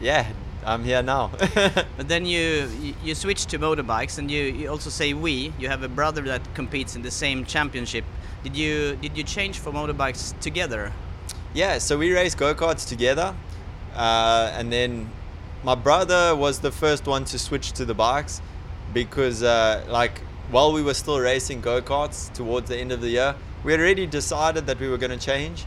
yeah, 0.00 0.26
I'm 0.64 0.84
here 0.84 1.02
now. 1.02 1.30
but 1.96 2.08
then 2.08 2.24
you 2.24 2.68
you 3.04 3.14
switched 3.14 3.48
to 3.50 3.58
motorbikes, 3.58 4.18
and 4.18 4.30
you, 4.30 4.42
you 4.44 4.70
also 4.70 4.90
say 4.90 5.12
we. 5.12 5.52
You 5.58 5.68
have 5.68 5.82
a 5.82 5.88
brother 5.88 6.22
that 6.22 6.42
competes 6.54 6.96
in 6.96 7.02
the 7.02 7.10
same 7.10 7.44
championship. 7.44 8.04
Did 8.42 8.56
you 8.56 8.96
did 8.96 9.16
you 9.16 9.24
change 9.24 9.58
for 9.58 9.72
motorbikes 9.72 10.38
together? 10.40 10.92
Yeah, 11.54 11.78
so 11.78 11.98
we 11.98 12.12
race 12.12 12.34
go 12.34 12.54
karts 12.54 12.88
together. 12.88 13.34
Uh, 13.94 14.50
and 14.56 14.72
then 14.72 15.10
my 15.62 15.74
brother 15.74 16.34
was 16.34 16.60
the 16.60 16.72
first 16.72 17.06
one 17.06 17.24
to 17.26 17.38
switch 17.38 17.72
to 17.72 17.84
the 17.84 17.94
bikes 17.94 18.40
because, 18.94 19.42
uh, 19.42 19.84
like, 19.88 20.20
while 20.50 20.72
we 20.72 20.82
were 20.82 20.94
still 20.94 21.20
racing 21.20 21.60
go 21.60 21.82
karts 21.82 22.32
towards 22.32 22.68
the 22.68 22.76
end 22.76 22.90
of 22.90 23.00
the 23.00 23.10
year, 23.10 23.34
we 23.64 23.72
had 23.72 23.80
already 23.80 24.06
decided 24.06 24.66
that 24.66 24.80
we 24.80 24.88
were 24.88 24.98
going 24.98 25.16
to 25.16 25.24
change, 25.24 25.64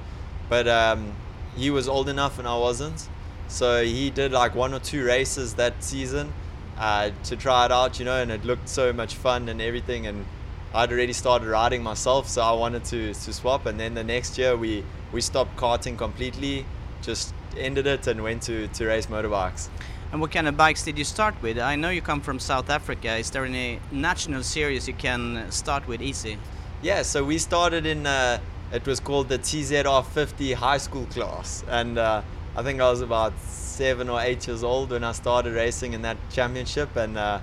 but 0.49 0.67
um, 0.67 1.13
he 1.55 1.69
was 1.69 1.87
old 1.87 2.09
enough 2.09 2.39
and 2.39 2.47
I 2.47 2.57
wasn't. 2.57 3.07
So 3.47 3.83
he 3.83 4.09
did 4.09 4.31
like 4.31 4.55
one 4.55 4.73
or 4.73 4.79
two 4.79 5.05
races 5.05 5.53
that 5.55 5.83
season 5.83 6.33
uh, 6.77 7.11
to 7.25 7.35
try 7.35 7.65
it 7.65 7.71
out, 7.71 7.99
you 7.99 8.05
know, 8.05 8.21
and 8.21 8.31
it 8.31 8.43
looked 8.43 8.67
so 8.67 8.91
much 8.91 9.15
fun 9.15 9.49
and 9.49 9.61
everything. 9.61 10.07
And 10.07 10.25
I'd 10.73 10.91
already 10.91 11.13
started 11.13 11.47
riding 11.47 11.83
myself, 11.83 12.27
so 12.27 12.41
I 12.41 12.51
wanted 12.51 12.83
to, 12.85 13.13
to 13.13 13.33
swap. 13.33 13.65
And 13.65 13.79
then 13.79 13.93
the 13.93 14.03
next 14.03 14.37
year 14.37 14.57
we, 14.57 14.83
we 15.11 15.21
stopped 15.21 15.55
karting 15.55 15.97
completely, 15.97 16.65
just 17.01 17.33
ended 17.57 17.87
it 17.87 18.07
and 18.07 18.23
went 18.23 18.43
to, 18.43 18.67
to 18.67 18.85
race 18.87 19.05
motorbikes. 19.05 19.69
And 20.11 20.21
what 20.21 20.31
kind 20.31 20.47
of 20.47 20.57
bikes 20.57 20.83
did 20.83 20.97
you 20.97 21.03
start 21.03 21.35
with? 21.41 21.59
I 21.59 21.75
know 21.75 21.89
you 21.89 22.01
come 22.01 22.21
from 22.21 22.39
South 22.39 22.69
Africa. 22.69 23.15
Is 23.15 23.31
there 23.31 23.45
any 23.45 23.79
national 23.91 24.43
series 24.43 24.87
you 24.87 24.93
can 24.93 25.49
start 25.51 25.87
with 25.87 26.01
easy? 26.01 26.37
Yeah, 26.85 27.01
so 27.01 27.23
we 27.23 27.39
started 27.39 27.87
in, 27.87 28.05
uh, 28.05 28.37
it 28.71 28.85
was 28.85 28.99
called 28.99 29.27
the 29.27 29.39
TZR50 29.39 30.53
high 30.53 30.77
school 30.77 31.07
class. 31.07 31.63
And 31.67 31.97
uh, 31.97 32.21
I 32.55 32.61
think 32.61 32.79
I 32.79 32.91
was 32.91 33.01
about 33.01 33.33
seven 33.39 34.07
or 34.07 34.21
eight 34.21 34.45
years 34.45 34.63
old 34.63 34.91
when 34.91 35.03
I 35.03 35.13
started 35.13 35.55
racing 35.55 35.93
in 35.93 36.03
that 36.03 36.17
championship. 36.29 36.95
And 36.95 37.17
uh, 37.17 37.39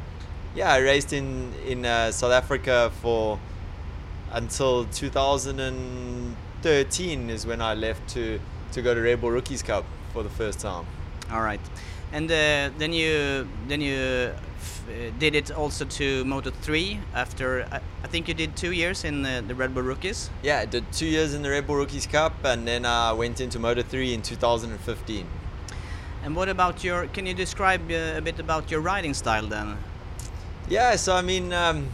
yeah, 0.55 0.73
I 0.73 0.79
raced 0.79 1.13
in, 1.13 1.53
in 1.67 1.85
uh, 1.85 2.13
South 2.13 2.31
Africa 2.31 2.93
for 3.01 3.41
until 4.31 4.85
2013 4.85 7.29
is 7.29 7.45
when 7.45 7.61
I 7.61 7.75
left 7.75 8.09
to, 8.11 8.39
to 8.71 8.81
go 8.81 8.95
to 8.95 9.01
Red 9.01 9.21
Bull 9.21 9.33
Rookies 9.33 9.65
Cup 9.65 9.85
for 10.13 10.23
the 10.23 10.31
first 10.31 10.61
time. 10.61 10.87
All 11.33 11.43
right, 11.43 11.59
and 12.13 12.31
uh, 12.31 12.71
then 12.79 12.93
you 12.93 13.49
then 13.67 13.81
you 13.81 14.35
did 15.19 15.35
it 15.35 15.51
also 15.51 15.85
to 15.85 16.25
Moto 16.25 16.51
3 16.51 16.99
after 17.15 17.67
I, 17.71 17.81
I 18.03 18.07
think 18.09 18.29
you 18.29 18.35
did 18.35 18.57
two 18.57 18.73
years 18.73 19.05
in 19.05 19.25
uh, 19.25 19.43
the 19.47 19.55
Red 19.55 19.75
Bull 19.75 19.83
Rookies. 19.83 20.31
Yeah, 20.43 20.59
I 20.59 20.67
did 20.67 20.91
two 20.93 21.07
years 21.07 21.35
in 21.35 21.43
the 21.43 21.51
Red 21.51 21.67
Bull 21.67 21.77
Rookies 21.77 22.07
Cup, 22.07 22.33
and 22.45 22.67
then 22.67 22.85
I 22.85 23.13
went 23.13 23.41
into 23.41 23.59
Moto 23.59 23.83
3 23.83 24.15
in 24.15 24.23
2015. 24.23 25.27
And 26.25 26.37
what 26.37 26.49
about 26.49 26.85
your? 26.85 27.07
Can 27.09 27.27
you 27.27 27.35
describe 27.35 27.91
uh, 27.91 28.19
a 28.19 28.21
bit 28.21 28.39
about 28.39 28.71
your 28.71 28.81
riding 28.81 29.15
style 29.15 29.47
then? 29.47 29.77
Yeah, 30.69 30.97
so 30.97 31.15
I 31.15 31.23
mean, 31.23 31.53
um, 31.53 31.89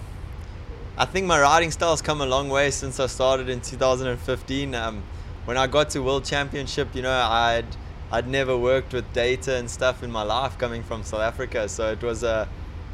I 0.99 1.07
think 1.07 1.26
my 1.26 1.41
riding 1.41 1.70
style's 1.70 2.03
come 2.03 2.20
a 2.20 2.26
long 2.26 2.49
way 2.51 2.70
since 2.70 3.01
I 3.01 3.07
started 3.07 3.49
in 3.49 3.61
2015. 3.61 4.74
Um, 4.74 5.03
when 5.47 5.57
I 5.57 5.66
got 5.66 5.91
to 5.91 6.01
World 6.01 6.24
Championship, 6.24 6.95
you 6.95 7.03
know, 7.03 7.11
I'd 7.11 7.64
I'd 8.12 8.28
never 8.28 8.57
worked 8.57 8.93
with 8.93 9.11
data 9.12 9.57
and 9.57 9.70
stuff 9.70 10.03
in 10.03 10.11
my 10.11 10.22
life 10.22 10.59
coming 10.59 10.82
from 10.82 11.05
South 11.05 11.20
Africa, 11.20 11.68
so 11.68 11.91
it 11.91 12.03
was 12.03 12.22
a 12.22 12.49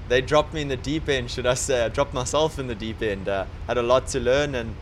they 0.08 0.20
dropped 0.20 0.52
me 0.52 0.62
in 0.62 0.68
the 0.68 0.76
deep 0.76 1.08
end, 1.08 1.30
should 1.30 1.46
I 1.46 1.54
say? 1.54 1.84
I 1.84 1.88
dropped 1.88 2.14
myself 2.14 2.58
in 2.58 2.66
the 2.66 2.74
deep 2.74 3.02
end. 3.02 3.28
Uh, 3.28 3.46
had 3.66 3.78
a 3.78 3.82
lot 3.82 4.06
to 4.08 4.20
learn, 4.20 4.54
and 4.54 4.74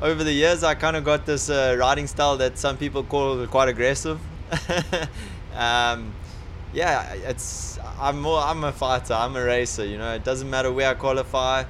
over 0.00 0.24
the 0.24 0.32
years, 0.32 0.64
I 0.64 0.74
kind 0.74 0.96
of 0.96 1.04
got 1.04 1.26
this 1.26 1.48
uh, 1.48 1.76
riding 1.78 2.06
style 2.06 2.36
that 2.38 2.58
some 2.58 2.76
people 2.76 3.04
call 3.04 3.46
quite 3.46 3.68
aggressive. 3.68 4.20
um, 5.54 6.12
yeah, 6.72 7.12
it's 7.12 7.78
I'm 8.00 8.20
more 8.20 8.40
I'm 8.40 8.64
a 8.64 8.72
fighter. 8.72 9.14
I'm 9.14 9.36
a 9.36 9.44
racer. 9.44 9.84
You 9.84 9.98
know, 9.98 10.14
it 10.14 10.24
doesn't 10.24 10.48
matter 10.48 10.72
where 10.72 10.90
I 10.90 10.94
qualify 10.94 11.64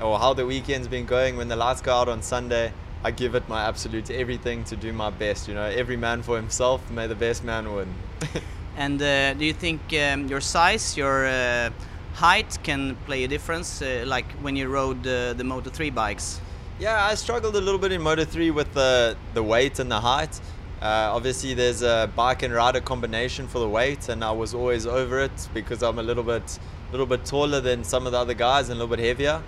or 0.00 0.18
how 0.18 0.34
the 0.34 0.46
weekend's 0.46 0.88
been 0.88 1.06
going. 1.06 1.36
When 1.36 1.48
the 1.48 1.56
lights 1.56 1.80
go 1.80 1.92
out 1.94 2.08
on 2.08 2.22
Sunday, 2.22 2.72
I 3.02 3.10
give 3.10 3.34
it 3.34 3.48
my 3.48 3.64
absolute 3.64 4.10
everything 4.10 4.64
to 4.64 4.76
do 4.76 4.92
my 4.92 5.10
best. 5.10 5.48
You 5.48 5.54
know, 5.54 5.64
every 5.64 5.96
man 5.96 6.22
for 6.22 6.36
himself. 6.36 6.88
May 6.90 7.06
the 7.06 7.14
best 7.14 7.42
man 7.42 7.74
win. 7.74 7.92
and 8.76 9.00
uh, 9.00 9.34
do 9.34 9.44
you 9.44 9.52
think 9.52 9.80
um, 9.94 10.28
your 10.28 10.40
size, 10.40 10.96
your 10.96 11.26
uh, 11.26 11.70
height, 12.18 12.58
can 12.62 12.96
play 13.06 13.24
a 13.24 13.28
difference? 13.28 13.80
Uh, 13.80 14.04
like 14.06 14.30
when 14.42 14.56
you 14.56 14.68
rode 14.68 15.02
the 15.02 15.44
Moto 15.44 15.70
3 15.70 15.90
bikes? 15.90 16.40
Yeah, 16.80 17.04
I 17.04 17.14
struggled 17.14 17.56
a 17.56 17.60
little 17.60 17.78
bit 17.80 17.92
in 17.92 18.02
Moto 18.02 18.24
3 18.24 18.50
with 18.50 18.72
the 18.74 19.16
the 19.34 19.42
weight 19.42 19.78
and 19.78 19.90
the 19.90 20.00
height. 20.00 20.40
Uh, 20.80 21.10
obviously, 21.12 21.54
there's 21.54 21.82
a 21.82 22.08
bike 22.14 22.44
and 22.44 22.54
rider 22.54 22.80
combination 22.80 23.48
for 23.48 23.58
the 23.58 23.68
weight, 23.68 24.08
and 24.08 24.22
I 24.22 24.30
was 24.30 24.54
always 24.54 24.86
over 24.86 25.18
it 25.20 25.48
because 25.52 25.82
I'm 25.82 25.98
a 25.98 26.02
little 26.02 26.22
bit, 26.22 26.58
little 26.92 27.06
bit 27.06 27.24
taller 27.24 27.60
than 27.60 27.82
some 27.82 28.06
of 28.06 28.12
the 28.12 28.18
other 28.18 28.34
guys 28.34 28.68
and 28.68 28.78
a 28.78 28.84
little 28.84 28.96
bit 28.96 29.04
heavier. 29.04 29.42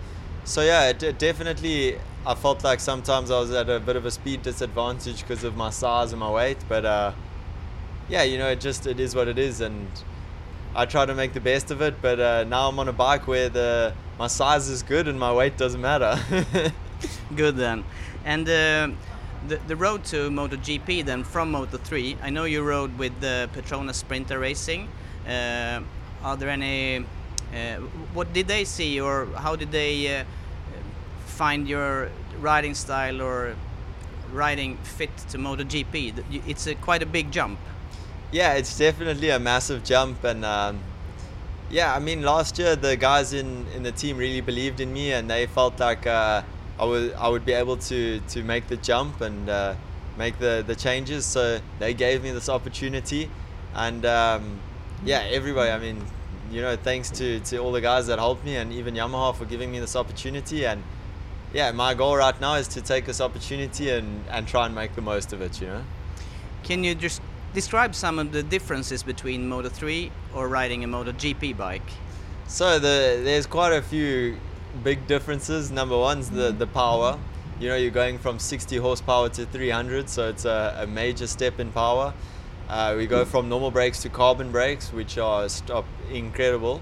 So 0.45 0.63
yeah, 0.63 0.89
it, 0.89 1.03
it 1.03 1.19
definitely. 1.19 1.99
I 2.27 2.35
felt 2.35 2.65
like 2.65 2.81
sometimes 2.81 3.31
I 3.31 3.39
was 3.39 3.53
at 3.53 3.71
a 3.71 3.79
bit 3.79 3.97
of 3.97 4.05
a 4.07 4.11
speed 4.11 4.43
disadvantage 4.43 5.21
because 5.21 5.45
of 5.45 5.57
my 5.57 5.71
size 5.71 6.13
and 6.13 6.21
my 6.21 6.31
weight, 6.31 6.59
but 6.69 6.85
uh, 6.85 7.13
yeah, 8.09 8.25
you 8.25 8.39
know, 8.39 8.49
it 8.49 8.61
just 8.61 8.87
it 8.87 8.99
is 8.99 9.15
what 9.15 9.29
it 9.29 9.39
is, 9.39 9.61
and 9.61 9.89
I 10.75 10.87
try 10.87 11.05
to 11.07 11.15
make 11.15 11.33
the 11.33 11.41
best 11.41 11.71
of 11.71 11.83
it. 11.83 12.01
But 12.01 12.21
uh, 12.21 12.45
now 12.45 12.69
I'm 12.69 12.79
on 12.79 12.89
a 12.89 12.93
bike 12.93 13.27
where 13.27 13.49
the 13.49 13.93
my 14.19 14.27
size 14.27 14.69
is 14.69 14.83
good 14.83 15.09
and 15.09 15.19
my 15.19 15.33
weight 15.33 15.57
doesn't 15.57 15.81
matter. 15.81 16.19
good 17.37 17.57
then, 17.57 17.85
and 18.25 18.49
uh, 18.49 18.89
the, 19.49 19.57
the 19.67 19.77
road 19.77 20.05
to 20.05 20.31
MotoGP 20.31 21.05
then 21.05 21.25
from 21.25 21.53
Moto3, 21.53 22.19
I 22.23 22.31
know 22.31 22.45
you 22.45 22.63
rode 22.63 22.99
with 22.99 23.19
the 23.21 23.49
Petronas 23.55 23.95
Sprinter 23.95 24.39
Racing. 24.39 24.89
Uh, 25.27 25.81
are 26.23 26.37
there 26.37 26.51
any, 26.51 26.99
uh, 27.55 27.77
what 28.13 28.33
did 28.33 28.47
they 28.47 28.65
see 28.65 29.01
or 29.01 29.27
how 29.37 29.57
did 29.57 29.73
they 29.73 30.21
uh, 30.21 30.25
find 31.27 31.67
your 31.67 32.11
riding 32.39 32.75
style 32.75 33.23
or 33.23 33.57
riding 34.33 34.77
fit 34.79 35.17
to 35.31 35.39
MotoGP? 35.39 36.23
It's 36.47 36.67
a, 36.67 36.75
quite 36.75 37.03
a 37.03 37.07
big 37.07 37.33
jump. 37.33 37.59
Yeah, 38.33 38.55
it's 38.55 38.77
definitely 38.79 39.31
a 39.31 39.39
massive 39.41 39.83
jump 39.83 40.23
and 40.25 40.45
um, 40.45 40.81
yeah, 41.69 41.95
I 41.95 41.99
mean 41.99 42.23
last 42.23 42.59
year 42.59 42.77
the 42.77 42.97
guys 42.97 43.33
in, 43.33 43.67
in 43.75 43.83
the 43.83 43.93
team 43.93 44.17
really 44.17 44.41
believed 44.41 44.81
in 44.81 44.93
me 44.93 45.13
and 45.13 45.29
they 45.29 45.47
felt 45.47 45.81
like 45.81 46.07
uh, 46.07 46.43
I 46.79 46.85
would 46.85 47.13
I 47.15 47.29
would 47.29 47.45
be 47.45 47.53
able 47.53 47.77
to 47.77 48.21
to 48.21 48.43
make 48.43 48.69
the 48.69 48.77
jump 48.77 49.21
and 49.21 49.49
uh, 49.49 49.75
make 50.17 50.39
the 50.39 50.65
the 50.67 50.75
changes. 50.75 51.27
So 51.27 51.61
they 51.79 51.93
gave 51.93 52.23
me 52.23 52.31
this 52.31 52.49
opportunity, 52.49 53.29
and 53.75 54.07
um, 54.07 54.61
yeah, 55.05 55.21
everybody. 55.31 55.71
I 55.71 55.79
mean, 55.79 56.03
you 56.51 56.63
know, 56.63 56.77
thanks 56.77 57.11
to 57.19 57.41
to 57.41 57.59
all 57.59 57.73
the 57.73 57.83
guys 57.83 58.07
that 58.07 58.19
helped 58.19 58.45
me, 58.45 58.57
and 58.57 58.73
even 58.73 58.95
Yamaha 58.95 59.35
for 59.37 59.45
giving 59.45 59.71
me 59.71 59.79
this 59.79 59.95
opportunity. 59.95 60.65
And 60.65 60.83
yeah, 61.53 61.71
my 61.73 61.93
goal 61.95 62.17
right 62.17 62.41
now 62.41 62.55
is 62.55 62.69
to 62.69 62.81
take 62.81 63.05
this 63.05 63.21
opportunity 63.21 63.91
and 63.91 64.25
and 64.31 64.49
try 64.49 64.65
and 64.67 64.75
make 64.75 64.95
the 64.95 65.03
most 65.03 65.33
of 65.35 65.43
it. 65.43 65.61
You 65.61 65.67
know. 65.69 65.85
Can 66.63 66.85
you 66.85 66.95
just 66.95 67.21
describe 67.55 67.95
some 67.95 68.19
of 68.19 68.33
the 68.33 68.43
differences 68.43 69.03
between 69.03 69.49
Moto 69.49 69.69
3 69.69 70.11
or 70.35 70.49
riding 70.49 70.85
a 70.85 70.87
Moto 70.87 71.13
GP 71.13 71.57
bike? 71.57 71.91
So 72.47 72.79
the 72.79 73.21
there's 73.23 73.47
quite 73.47 73.73
a 73.73 73.83
few 73.83 74.37
big 74.83 75.07
differences. 75.07 75.71
Number 75.71 75.97
one's 75.97 76.31
the 76.31 76.53
the 76.53 76.67
power. 76.67 77.19
You 77.61 77.69
know, 77.69 77.77
you're 77.77 77.91
going 77.91 78.19
from 78.19 78.39
60 78.39 78.79
horsepower 78.79 79.29
to 79.31 79.45
300, 79.45 80.09
so 80.09 80.31
it's 80.31 80.47
a, 80.47 80.79
a 80.81 80.87
major 80.87 81.27
step 81.27 81.61
in 81.61 81.71
power. 81.73 82.15
Uh, 82.71 82.95
we 82.97 83.07
go 83.07 83.25
from 83.25 83.51
normal 83.51 83.71
brakes 83.71 84.01
to 84.03 84.09
carbon 84.09 84.51
brakes, 84.51 84.93
which 84.93 85.19
are 85.19 85.49
stop 85.49 85.85
incredible. 86.11 86.81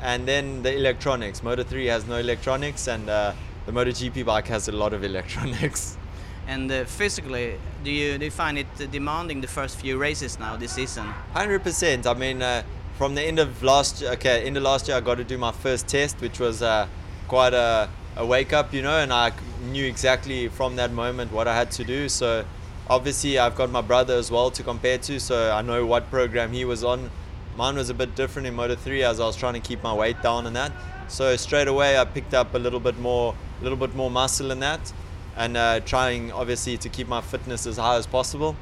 And 0.00 0.28
then 0.28 0.62
the 0.62 0.76
electronics. 0.76 1.42
Moto 1.42 1.64
3 1.64 1.86
has 1.86 2.06
no 2.06 2.18
electronics, 2.18 2.86
and 2.86 3.08
uh, 3.08 3.32
the 3.66 3.72
MotoGP 3.72 4.24
bike 4.24 4.46
has 4.48 4.68
a 4.68 4.72
lot 4.72 4.92
of 4.92 5.02
electronics. 5.02 5.96
And 6.46 6.70
uh, 6.70 6.84
physically, 6.84 7.58
do 7.84 7.90
you 7.90 8.18
do 8.18 8.24
you 8.24 8.30
find 8.30 8.58
it 8.58 8.66
demanding 8.90 9.40
the 9.40 9.48
first 9.48 9.80
few 9.80 9.96
races 9.98 10.38
now 10.38 10.56
this 10.56 10.72
season? 10.72 11.06
Hundred 11.32 11.62
percent. 11.62 12.06
I 12.06 12.14
mean, 12.14 12.42
uh, 12.42 12.62
from 12.98 13.14
the 13.14 13.22
end 13.22 13.38
of 13.38 13.62
last 13.62 14.02
okay, 14.02 14.44
end 14.44 14.56
of 14.56 14.62
last 14.62 14.88
year, 14.88 14.96
I 14.96 15.00
got 15.00 15.16
to 15.16 15.24
do 15.24 15.38
my 15.38 15.52
first 15.52 15.88
test, 15.88 16.20
which 16.20 16.40
was 16.40 16.62
uh, 16.62 16.88
quite 17.28 17.54
a, 17.54 17.88
a 18.16 18.26
wake 18.26 18.52
up, 18.52 18.74
you 18.74 18.82
know, 18.82 18.98
and 18.98 19.12
I 19.12 19.32
knew 19.70 19.84
exactly 19.86 20.48
from 20.48 20.76
that 20.76 20.92
moment 20.92 21.32
what 21.32 21.48
I 21.48 21.54
had 21.54 21.70
to 21.72 21.84
do. 21.84 22.08
So 22.08 22.44
obviously 22.88 23.38
I've 23.38 23.54
got 23.54 23.70
my 23.70 23.80
brother 23.80 24.14
as 24.14 24.30
well 24.30 24.50
to 24.50 24.62
compare 24.62 24.98
to, 24.98 25.18
so 25.18 25.50
I 25.50 25.62
know 25.62 25.86
what 25.86 26.10
program 26.10 26.52
he 26.52 26.64
was 26.64 26.84
on. 26.84 27.10
Mine 27.56 27.76
was 27.76 27.90
a 27.90 27.94
bit 27.94 28.14
different 28.14 28.48
in 28.48 28.54
Moto 28.54 28.74
3 28.74 29.02
as 29.02 29.20
I 29.20 29.24
was 29.24 29.36
trying 29.36 29.54
to 29.54 29.60
keep 29.60 29.82
my 29.82 29.94
weight 29.94 30.20
down 30.22 30.46
and 30.46 30.56
that. 30.56 30.72
So 31.08 31.36
straight 31.36 31.68
away 31.68 31.98
I 31.98 32.04
picked 32.04 32.34
up 32.34 32.54
a 32.54 32.58
little 32.58 32.80
bit 32.80 32.98
more, 32.98 33.34
a 33.60 33.62
little 33.62 33.78
bit 33.78 33.94
more 33.94 34.10
muscle 34.10 34.50
in 34.50 34.60
that, 34.60 34.92
and 35.36 35.56
uh, 35.56 35.80
trying 35.80 36.32
obviously 36.32 36.76
to 36.78 36.88
keep 36.88 37.08
my 37.08 37.20
fitness 37.20 37.66
as 37.66 37.76
high 37.76 37.96
as 37.96 38.06
possible. 38.06 38.56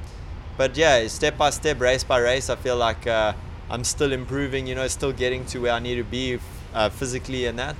But 0.56 0.76
yeah, 0.76 1.06
step 1.08 1.38
by 1.38 1.50
step, 1.50 1.80
race 1.80 2.04
by 2.04 2.18
race, 2.18 2.50
I 2.50 2.56
feel 2.56 2.76
like 2.76 3.06
uh, 3.06 3.32
I'm 3.70 3.84
still 3.84 4.12
improving. 4.12 4.66
You 4.66 4.74
know, 4.74 4.86
still 4.88 5.12
getting 5.12 5.44
to 5.46 5.60
where 5.60 5.72
I 5.72 5.78
need 5.78 5.96
to 5.96 6.04
be 6.04 6.38
uh, 6.74 6.90
physically 6.90 7.46
and 7.46 7.58
that. 7.58 7.76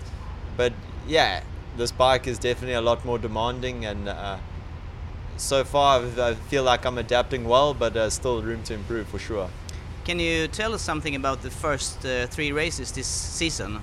But 0.56 0.72
yeah, 1.06 1.42
this 1.76 1.92
bike 1.92 2.26
is 2.26 2.38
definitely 2.38 2.74
a 2.74 2.80
lot 2.80 3.04
more 3.04 3.18
demanding, 3.18 3.84
and 3.84 4.08
uh, 4.08 4.38
so 5.36 5.64
far 5.64 6.02
I 6.18 6.34
feel 6.34 6.62
like 6.62 6.84
I'm 6.84 6.98
adapting 6.98 7.44
well, 7.44 7.74
but 7.74 7.96
uh, 7.96 8.10
still 8.10 8.42
room 8.42 8.62
to 8.64 8.74
improve 8.74 9.08
for 9.08 9.18
sure. 9.18 9.50
Can 10.04 10.18
you 10.18 10.48
tell 10.48 10.74
us 10.74 10.82
something 10.82 11.14
about 11.14 11.42
the 11.42 11.50
first 11.50 12.04
uh, 12.04 12.26
three 12.26 12.52
races 12.52 12.92
this 12.92 13.06
season? 13.06 13.80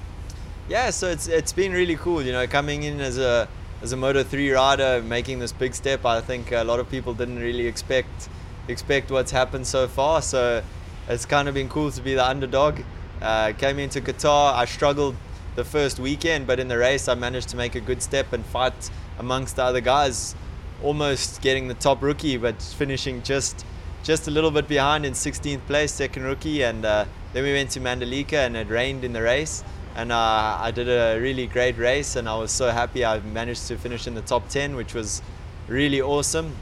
Yeah, 0.68 0.90
so 0.90 1.08
it's 1.08 1.28
it's 1.28 1.54
been 1.54 1.72
really 1.72 1.96
cool. 1.96 2.22
You 2.22 2.32
know, 2.32 2.48
coming 2.48 2.84
in 2.84 3.00
as 3.00 3.18
a 3.18 3.48
as 3.82 3.92
a 3.92 3.98
Moto 3.98 4.24
3 4.24 4.52
rider, 4.52 5.02
making 5.04 5.40
this 5.40 5.52
big 5.52 5.76
step. 5.76 6.06
I 6.06 6.22
think 6.22 6.52
a 6.52 6.64
lot 6.64 6.80
of 6.80 6.90
people 6.90 7.14
didn't 7.14 7.40
really 7.40 7.68
expect 7.68 8.30
expect 8.68 9.12
what's 9.12 9.32
happened 9.32 9.66
so 9.66 9.88
far. 9.88 10.22
So 10.22 10.62
it's 11.08 11.26
kind 11.26 11.48
of 11.48 11.54
been 11.54 11.70
cool 11.70 11.92
to 11.92 12.02
be 12.02 12.16
the 12.16 12.28
underdog. 12.28 12.82
Uh, 13.22 13.54
came 13.54 13.80
into 13.80 14.02
Qatar. 14.02 14.54
I 14.54 14.66
struggled 14.66 15.16
the 15.56 15.64
first 15.64 16.00
weekend, 16.00 16.46
but 16.48 16.60
in 16.60 16.68
the 16.68 16.78
race 16.78 17.08
I 17.08 17.16
managed 17.16 17.50
to 17.50 17.58
make 17.58 17.76
a 17.76 17.80
good 17.80 18.02
step 18.02 18.34
and 18.34 18.46
fight 18.46 18.92
amongst 19.18 19.56
the 19.56 19.64
other 19.64 19.82
guys, 19.82 20.36
almost 20.84 21.42
getting 21.42 21.68
the 21.68 21.74
top 21.74 22.02
rookie, 22.04 22.38
but 22.38 22.62
finishing 22.62 23.24
just 23.24 23.66
just 24.04 24.28
a 24.28 24.32
little 24.32 24.52
bit 24.52 24.68
behind 24.68 25.06
in 25.06 25.14
16th 25.14 25.66
place, 25.66 25.92
second 25.92 26.24
rookie, 26.24 26.62
and 26.64 26.86
uh, 26.86 27.04
then 27.34 27.44
we 27.44 27.52
went 27.52 27.72
to 27.72 27.80
Mandalika 27.80 28.46
and 28.46 28.56
it 28.56 28.70
rained 28.70 29.04
in 29.04 29.12
the 29.12 29.22
race, 29.22 29.64
and 29.98 30.12
uh, 30.12 30.60
I 30.62 30.70
did 30.70 30.88
a 30.88 31.20
really 31.20 31.48
great 31.48 31.76
race, 31.76 32.16
and 32.16 32.30
I 32.30 32.38
was 32.38 32.52
so 32.52 32.70
happy 32.70 33.04
I 33.04 33.20
managed 33.20 33.68
to 33.70 33.78
finish 33.78 34.06
in 34.06 34.14
the 34.14 34.22
top 34.22 34.48
10, 34.48 34.76
which 34.76 34.94
was 34.94 35.24
really 35.68 36.00
awesome. 36.00 36.56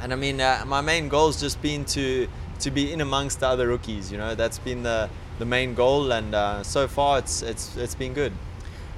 And 0.00 0.12
I 0.12 0.16
mean, 0.16 0.40
uh, 0.40 0.64
my 0.66 0.80
main 0.80 1.08
goal 1.08 1.28
has 1.28 1.40
just 1.40 1.62
been 1.62 1.84
to 1.86 2.26
to 2.58 2.70
be 2.70 2.92
in 2.92 3.00
amongst 3.00 3.38
the 3.40 3.46
other 3.46 3.68
rookies. 3.68 4.10
You 4.10 4.18
know, 4.18 4.34
that's 4.34 4.58
been 4.58 4.82
the 4.82 5.08
the 5.38 5.44
main 5.44 5.74
goal, 5.74 6.10
and 6.10 6.34
uh, 6.34 6.64
so 6.64 6.88
far 6.88 7.20
it's 7.20 7.40
it's 7.40 7.76
it's 7.76 7.94
been 7.94 8.14
good. 8.14 8.32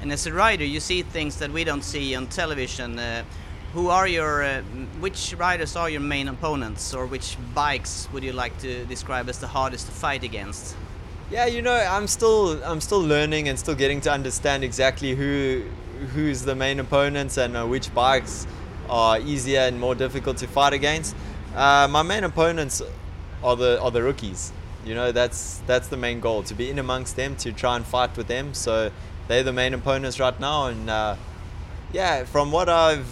And 0.00 0.10
as 0.12 0.26
a 0.26 0.32
rider, 0.32 0.64
you 0.64 0.80
see 0.80 1.02
things 1.02 1.36
that 1.36 1.52
we 1.52 1.62
don't 1.62 1.84
see 1.84 2.16
on 2.16 2.26
television. 2.28 2.98
Uh, 2.98 3.22
who 3.74 3.90
are 3.90 4.08
your 4.08 4.42
uh, 4.44 4.62
which 4.98 5.34
riders 5.36 5.76
are 5.76 5.90
your 5.90 6.00
main 6.00 6.28
opponents, 6.28 6.94
or 6.94 7.04
which 7.04 7.36
bikes 7.54 8.08
would 8.14 8.24
you 8.24 8.32
like 8.32 8.56
to 8.60 8.86
describe 8.86 9.28
as 9.28 9.38
the 9.38 9.48
hardest 9.48 9.86
to 9.86 9.92
fight 9.92 10.24
against? 10.24 10.74
Yeah, 11.30 11.46
you 11.46 11.60
know, 11.62 11.74
I'm 11.74 12.06
still 12.06 12.62
I'm 12.64 12.80
still 12.80 13.02
learning 13.02 13.48
and 13.48 13.58
still 13.58 13.74
getting 13.74 14.00
to 14.02 14.12
understand 14.12 14.64
exactly 14.64 15.14
who 15.14 15.62
who's 16.14 16.42
the 16.42 16.54
main 16.54 16.80
opponents 16.80 17.36
and 17.36 17.56
uh, 17.56 17.66
which 17.66 17.92
bikes 17.92 18.46
are 18.88 19.18
easier 19.20 19.60
and 19.60 19.78
more 19.78 19.94
difficult 19.94 20.38
to 20.38 20.46
fight 20.46 20.72
against. 20.72 21.14
Uh, 21.54 21.86
my 21.90 22.02
main 22.02 22.24
opponents 22.24 22.80
are 23.42 23.56
the 23.56 23.80
are 23.80 23.90
the 23.90 24.02
rookies 24.02 24.52
You 24.84 24.94
know, 24.94 25.12
that's 25.12 25.58
that's 25.66 25.88
the 25.88 25.96
main 25.98 26.20
goal 26.20 26.42
to 26.44 26.54
be 26.54 26.70
in 26.70 26.78
amongst 26.78 27.16
them 27.16 27.36
to 27.36 27.52
try 27.52 27.76
and 27.76 27.86
fight 27.86 28.16
with 28.16 28.28
them. 28.28 28.54
So 28.54 28.90
they're 29.26 29.42
the 29.42 29.52
main 29.52 29.74
opponents 29.74 30.18
right 30.18 30.38
now, 30.40 30.66
and 30.68 30.88
uh, 30.88 31.16
yeah, 31.92 32.24
from 32.24 32.52
what 32.52 32.68
I've 32.68 33.06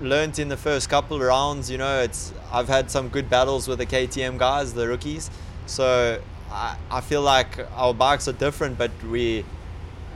learned 0.00 0.38
in 0.38 0.48
the 0.48 0.56
first 0.56 0.90
couple 0.90 1.16
of 1.16 1.22
rounds, 1.22 1.70
you 1.70 1.78
know, 1.78 2.00
it's 2.00 2.32
I've 2.50 2.68
had 2.68 2.90
some 2.90 3.08
good 3.08 3.30
battles 3.30 3.68
with 3.68 3.78
the 3.78 3.86
KTM 3.86 4.38
guys, 4.38 4.74
the 4.74 4.88
rookies. 4.88 5.30
So 5.66 6.20
I, 6.52 6.76
I 6.90 7.00
feel 7.00 7.22
like 7.22 7.66
our 7.74 7.94
bikes 7.94 8.28
are 8.28 8.32
different, 8.32 8.78
but 8.78 8.90
we 9.10 9.44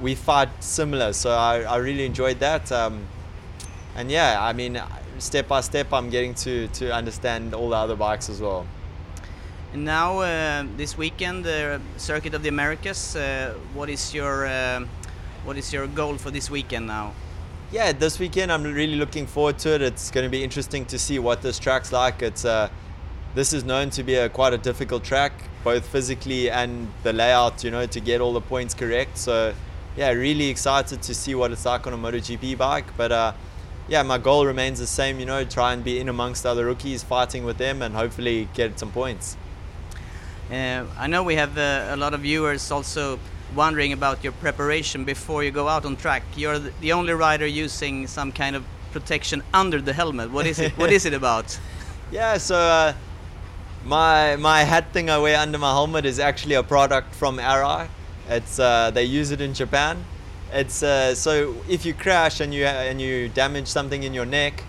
we 0.01 0.15
fight 0.15 0.49
similar. 0.61 1.13
So 1.13 1.31
I, 1.31 1.63
I 1.63 1.77
really 1.77 2.05
enjoyed 2.05 2.39
that. 2.41 2.71
Um, 2.71 3.07
and 3.95 4.11
yeah, 4.11 4.37
I 4.41 4.53
mean, 4.53 4.81
step 5.19 5.49
by 5.49 5.63
step, 5.63 5.93
I'm 5.93 6.11
getting 6.11 6.35
to 6.35 6.69
to 6.69 6.93
understand 6.93 7.55
all 7.55 7.71
the 7.71 7.77
other 7.77 7.97
bikes 7.97 8.29
as 8.29 8.41
well. 8.41 8.67
And 9.73 9.85
now 9.85 10.21
uh, 10.21 10.65
this 10.77 10.97
weekend, 10.97 11.45
the 11.45 11.81
Circuit 11.97 12.35
of 12.35 12.43
the 12.43 12.49
Americas. 12.49 13.17
Uh, 13.17 13.55
what 13.75 13.89
is 13.89 14.15
your 14.15 14.47
uh, 14.47 14.85
what 15.45 15.57
is 15.57 15.73
your 15.73 15.87
goal 15.87 16.17
for 16.17 16.31
this 16.31 16.51
weekend 16.51 16.87
now? 16.87 17.13
Yeah, 17.73 17.93
this 17.93 18.19
weekend 18.19 18.53
I'm 18.53 18.63
really 18.63 18.97
looking 18.97 19.27
forward 19.27 19.59
to 19.61 19.75
it. 19.75 19.83
It's 19.83 20.11
going 20.11 20.25
to 20.25 20.31
be 20.31 20.45
interesting 20.45 20.85
to 20.87 20.99
see 20.99 21.19
what 21.19 21.43
this 21.43 21.59
track's 21.59 21.93
like. 21.93 22.23
It's 22.23 22.45
uh, 22.45 22.69
this 23.35 23.53
is 23.53 23.65
known 23.65 23.91
to 23.91 24.03
be 24.03 24.15
a 24.15 24.29
quite 24.29 24.53
a 24.53 24.59
difficult 24.59 25.05
track, 25.05 25.33
both 25.67 25.85
physically 25.89 26.49
and 26.49 26.89
the 27.03 27.13
layout. 27.13 27.65
You 27.65 27.73
know, 27.73 27.87
to 27.87 28.01
get 28.01 28.21
all 28.21 28.33
the 28.33 28.47
points 28.55 28.73
correct. 28.73 29.19
So 29.19 29.53
yeah, 29.97 30.11
really 30.11 30.49
excited 30.49 31.03
to 31.03 31.13
see 31.13 31.35
what 31.35 31.51
it's 31.51 31.67
like 31.67 31.87
on 31.89 31.93
a 31.93 31.99
MotoGP 31.99 32.57
bike. 32.57 32.97
But 32.97 33.11
uh, 33.11 33.33
yeah, 33.89 34.03
my 34.05 34.19
goal 34.19 34.47
remains 34.47 34.79
the 34.79 34.87
same. 34.87 35.19
You 35.19 35.27
know, 35.27 35.45
try 35.45 35.73
and 35.73 35.83
be 35.83 35.99
in 35.99 36.09
amongst 36.09 36.47
other 36.47 36.65
rookies, 36.67 37.03
fighting 37.03 37.45
with 37.45 37.59
them, 37.59 37.83
and 37.83 37.95
hopefully 37.97 38.49
get 38.55 38.79
some 38.79 38.93
points. 38.93 39.37
Uh, 40.51 40.85
I 40.97 41.09
know 41.09 41.25
we 41.25 41.35
have 41.35 41.59
uh, 41.59 41.89
a 41.91 41.97
lot 41.97 42.15
of 42.15 42.21
viewers 42.21 42.71
also 42.71 43.19
wondering 43.57 43.93
about 43.93 44.23
your 44.23 44.35
preparation 44.35 45.05
before 45.05 45.43
you 45.43 45.51
go 45.51 45.67
out 45.67 45.85
on 45.85 45.97
track. 45.97 46.23
You're 46.37 46.61
the 46.61 46.93
only 46.93 47.13
rider 47.13 47.47
using 47.47 48.07
some 48.07 48.31
kind 48.31 48.55
of 48.55 48.65
protection 48.93 49.43
under 49.53 49.81
the 49.81 49.93
helmet. 49.93 50.31
What 50.31 50.47
is 50.47 50.61
it? 50.61 50.79
what 50.79 50.93
is 50.93 51.05
it 51.07 51.15
about? 51.23 51.59
Yeah, 52.13 52.39
so 52.39 52.55
uh, 52.55 52.93
my 53.87 54.35
my 54.37 54.65
hat 54.65 54.93
thing 54.93 55.09
I 55.09 55.19
wear 55.19 55.39
under 55.39 55.59
my 55.59 55.71
helmet 55.71 56.05
is 56.05 56.19
actually 56.19 56.57
a 56.57 56.63
product 56.63 57.15
from 57.15 57.39
Arai. 57.39 57.89
It's 58.29 58.59
uh, 58.59 58.91
they 58.91 59.05
use 59.05 59.31
it 59.31 59.41
in 59.41 59.55
Japan. 59.55 60.05
It's 60.53 60.83
uh, 60.83 61.15
so 61.15 61.55
if 61.69 61.87
you 61.87 61.95
crash 61.95 62.41
and 62.41 62.53
you 62.53 62.65
and 62.67 63.01
you 63.01 63.29
damage 63.29 63.69
something 63.69 64.03
in 64.03 64.13
your 64.13 64.27
neck, 64.27 64.65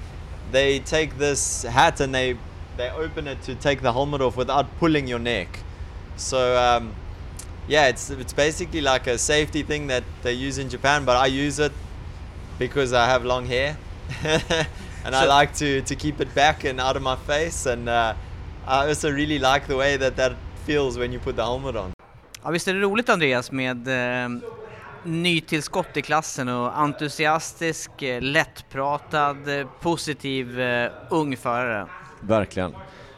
they 0.51 0.79
take 0.79 1.17
this 1.17 1.63
hat 1.63 1.99
and 1.99 2.13
they 2.13 2.37
they 2.77 2.89
open 2.91 3.27
it 3.27 3.41
to 3.43 3.55
take 3.55 3.81
the 3.81 3.91
helmet 3.91 4.21
off 4.21 4.37
without 4.37 4.77
pulling 4.77 5.07
your 5.07 5.19
neck. 5.19 5.59
So 6.15 6.55
um, 6.55 6.93
yeah, 7.67 7.87
it's 7.87 8.11
it's 8.11 8.33
basically 8.33 8.81
like 8.81 9.07
a 9.07 9.17
safety 9.17 9.63
thing 9.63 9.87
that 9.87 10.03
they 10.21 10.33
use 10.33 10.59
in 10.59 10.69
Japan, 10.69 11.05
but 11.05 11.17
I 11.17 11.25
use 11.25 11.57
it 11.57 11.71
because 12.59 12.93
I 12.93 13.07
have 13.07 13.25
long 13.25 13.47
hair, 13.47 13.77
and 14.23 15.15
I 15.15 15.25
like 15.25 15.55
to 15.55 15.81
to 15.81 15.95
keep 15.95 16.21
it 16.21 16.35
back 16.35 16.65
and 16.65 16.79
out 16.79 16.95
of 16.95 17.01
my 17.01 17.15
face, 17.15 17.65
and 17.65 17.89
uh, 17.89 18.13
I 18.69 18.89
also 18.89 19.09
really 19.09 19.39
like 19.39 19.67
the 19.67 19.75
way 19.75 19.97
that 19.97 20.15
that 20.15 20.31
feels 20.65 20.97
when 20.97 21.13
you 21.13 21.19
put 21.19 21.35
the 21.35 21.41
helmet 21.41 21.75
on. 21.75 21.91
Ja, 22.43 22.49
visst 22.51 22.67
är 22.67 22.73
det 22.73 22.79
roligt 22.79 23.09
Andreas 23.09 23.51
med 23.51 23.87
eh, 23.87 24.29
nytillskott 25.03 25.97
i 25.97 26.01
klassen 26.01 26.49
och 26.49 26.79
entusiastisk, 26.79 28.01
eh, 28.01 28.21
lättpratad, 28.21 29.59
eh, 29.59 29.67
positiv 29.81 30.59
eh, 30.59 30.91
ung 31.09 31.37
förare. 31.37 31.87
Verkligen. 32.19 32.75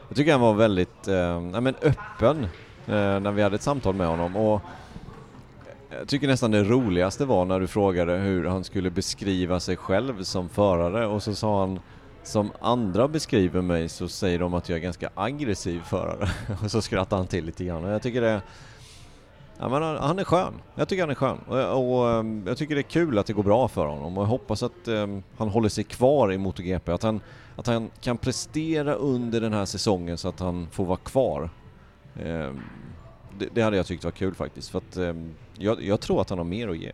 Jag 0.08 0.18
tycker 0.18 0.32
han 0.32 0.41
var 0.41 0.54
väldigt 0.54 1.08
eh, 1.08 1.41
men 1.41 1.76
öppen 1.82 2.43
eh, 2.88 3.20
när 3.20 3.32
vi 3.32 3.41
hade 3.41 3.56
ett 3.56 3.62
samtal 3.62 3.95
med 3.95 4.08
honom 4.08 4.36
och 4.36 4.62
jag 6.00 6.08
tycker 6.08 6.28
nästan 6.28 6.52
det 6.52 6.64
roligaste 6.64 7.26
var 7.26 7.45
när 7.45 7.60
du 7.60 7.68
frågade 7.68 8.18
hur 8.18 8.45
han 8.45 8.64
skulle 8.64 8.89
beskriva 8.89 9.60
sig 9.60 9.78
själv 9.78 10.24
som 10.24 10.50
förare 10.50 11.08
och 11.08 11.24
så 11.24 11.36
sa 11.36 11.60
han 11.60 11.80
som 12.24 12.52
andra 12.60 13.08
beskriver 13.08 13.62
mig 13.62 13.90
så 13.90 14.08
säger 14.08 14.40
de 14.40 14.54
att 14.54 14.70
jag 14.70 14.78
är 14.78 14.82
ganska 14.82 15.10
aggressiv 15.16 15.82
förare 15.82 16.30
och 16.64 16.72
så 16.72 16.82
skrattar 16.82 17.18
han 17.18 17.28
till 17.28 17.46
lite 17.46 17.66
grann 17.66 17.84
och 17.84 17.92
jag 17.92 18.02
tycker 18.02 18.22
det 18.22 18.42
Ja, 19.62 19.70
men 19.70 19.84
han 19.84 20.20
är 20.20 20.24
skön. 20.24 20.54
Jag 20.76 20.88
tycker 20.88 21.04
han 21.04 21.10
är 21.10 21.16
skön. 21.16 21.38
Och, 21.48 22.00
och, 22.00 22.10
eh, 22.10 22.26
jag 22.46 22.58
tycker 22.58 22.76
det 22.76 22.82
är 22.82 22.84
kul 22.84 23.18
att 23.18 23.26
det 23.26 23.34
går 23.34 23.44
bra 23.44 23.68
för 23.68 23.86
honom 23.86 24.18
och 24.18 24.24
jag 24.24 24.28
hoppas 24.28 24.64
att 24.64 24.88
um, 24.88 25.24
han 25.38 25.50
håller 25.50 25.70
sig 25.70 25.84
kvar 25.84 26.32
i 26.34 26.38
MotoGP. 26.38 26.92
Att 26.92 27.04
han, 27.04 27.22
att 27.56 27.68
han 27.68 27.90
kan 28.02 28.18
prestera 28.18 28.94
under 28.94 29.42
den 29.42 29.54
här 29.54 29.66
säsongen 29.66 30.18
så 30.18 30.30
att 30.30 30.40
han 30.40 30.68
får 30.72 30.86
vara 30.86 30.98
kvar. 30.98 31.50
Um, 32.24 32.62
det, 33.40 33.50
det, 33.54 33.62
hade 33.62 33.78
jag 33.78 33.86
tyckt 33.86 34.04
var 34.04 34.12
kul 34.12 34.36
faktiskt. 34.36 34.70
För 34.70 34.78
att 34.78 34.98
um, 34.98 35.36
jag, 35.58 35.84
jag, 35.84 36.02
tror 36.02 36.22
att 36.22 36.30
han 36.30 36.40
har 36.40 36.46
mer 36.46 36.68
att 36.68 36.78
ge. 36.78 36.92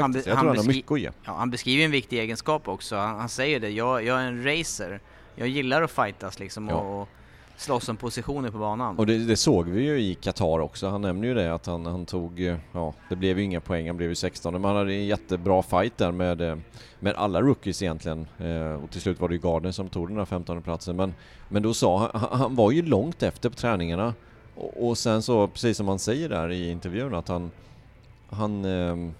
Faktiskt. 0.00 0.26
Han, 0.26 0.32
jag 0.32 0.38
tror 0.38 0.48
han, 0.48 0.56
han 0.56 0.66
har 0.66 0.72
mycket 0.74 0.92
att 0.92 1.00
ge. 1.00 1.10
Ja, 1.24 1.32
han 1.32 1.50
beskriver 1.50 1.84
en 1.84 1.90
viktig 1.90 2.18
egenskap 2.18 2.68
också. 2.68 2.96
Han, 2.96 3.18
han 3.18 3.28
säger 3.28 3.60
det, 3.60 3.70
jag, 3.70 4.04
jag, 4.04 4.20
är 4.20 4.26
en 4.26 4.44
racer. 4.44 5.00
Jag 5.34 5.48
gillar 5.48 5.82
att 5.82 5.90
fightas 5.90 6.38
liksom. 6.38 6.68
Ja. 6.68 6.74
Och, 6.74 7.08
slåss 7.56 7.88
om 7.88 7.96
positioner 7.96 8.50
på 8.50 8.58
banan. 8.58 8.98
Och 8.98 9.06
det, 9.06 9.18
det, 9.18 9.36
såg 9.36 9.68
vi 9.68 9.82
ju 9.82 10.00
i 10.00 10.14
Qatar 10.14 10.58
också. 10.58 10.88
Han 10.88 11.02
nämnde 11.02 11.26
ju 11.26 11.34
det 11.34 11.54
att 11.54 11.66
han, 11.66 11.86
han 11.86 12.06
tog, 12.06 12.40
ja 12.72 12.92
det 13.08 13.16
blev 13.16 13.38
ju 13.38 13.44
inga 13.44 13.60
poäng, 13.60 13.86
han 13.86 13.96
blev 13.96 14.08
ju 14.08 14.14
16 14.14 14.52
men 14.52 14.64
han 14.64 14.76
hade 14.76 14.94
en 14.94 15.06
jättebra 15.06 15.62
fight 15.62 15.98
där 15.98 16.12
med, 16.12 16.40
eh, 16.40 16.56
med 17.00 17.14
alla 17.14 17.40
rookies 17.40 17.82
egentligen. 17.82 18.26
Eh, 18.38 18.84
och 18.84 18.90
till 18.90 19.00
slut 19.00 19.20
var 19.20 19.28
det 19.28 19.34
ju 19.34 19.40
Gardner 19.40 19.72
som 19.72 19.88
tog 19.88 20.08
den 20.08 20.18
här 20.18 20.24
15 20.24 20.62
platsen 20.62 20.96
men, 20.96 21.14
men 21.48 21.62
då 21.62 21.74
sa 21.74 22.10
han, 22.12 22.38
han 22.40 22.54
var 22.54 22.70
ju 22.70 22.82
långt 22.82 23.22
efter 23.22 23.50
på 23.50 23.56
träningarna 23.56 24.14
och, 24.54 24.88
och 24.88 24.98
sen 24.98 25.22
så, 25.22 25.46
precis 25.46 25.76
som 25.76 25.88
han 25.88 25.98
säger 25.98 26.28
där 26.28 26.52
i 26.52 26.70
intervjun 26.70 27.14
att 27.14 27.28
han, 27.28 27.50
han 28.30 28.64
eh, 28.64 29.10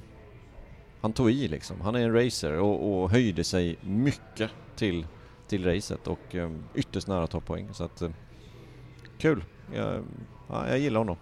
han 1.07 1.13
tog 1.13 1.31
i 1.31 1.49
liksom. 1.49 1.81
Han 1.81 1.95
är 1.95 2.01
en 2.01 2.25
racer 2.25 2.53
och, 2.53 3.03
och 3.03 3.11
höjde 3.11 3.45
sig 3.45 3.77
mycket 3.81 4.51
till, 4.77 5.07
till 5.49 5.65
racet 5.65 6.07
och 6.07 6.35
um, 6.35 6.65
ytterst 6.75 7.09
nära 7.09 7.25
att 7.25 7.31
ta 7.31 7.41
poäng. 7.41 7.69
Så 7.73 7.85
att, 7.85 8.03
eh, 8.03 8.11
kul. 9.19 9.45
Jag, 9.75 10.05
ja, 10.49 10.69
jag 10.69 10.79
gillar 10.79 11.01
honom. 11.01 11.17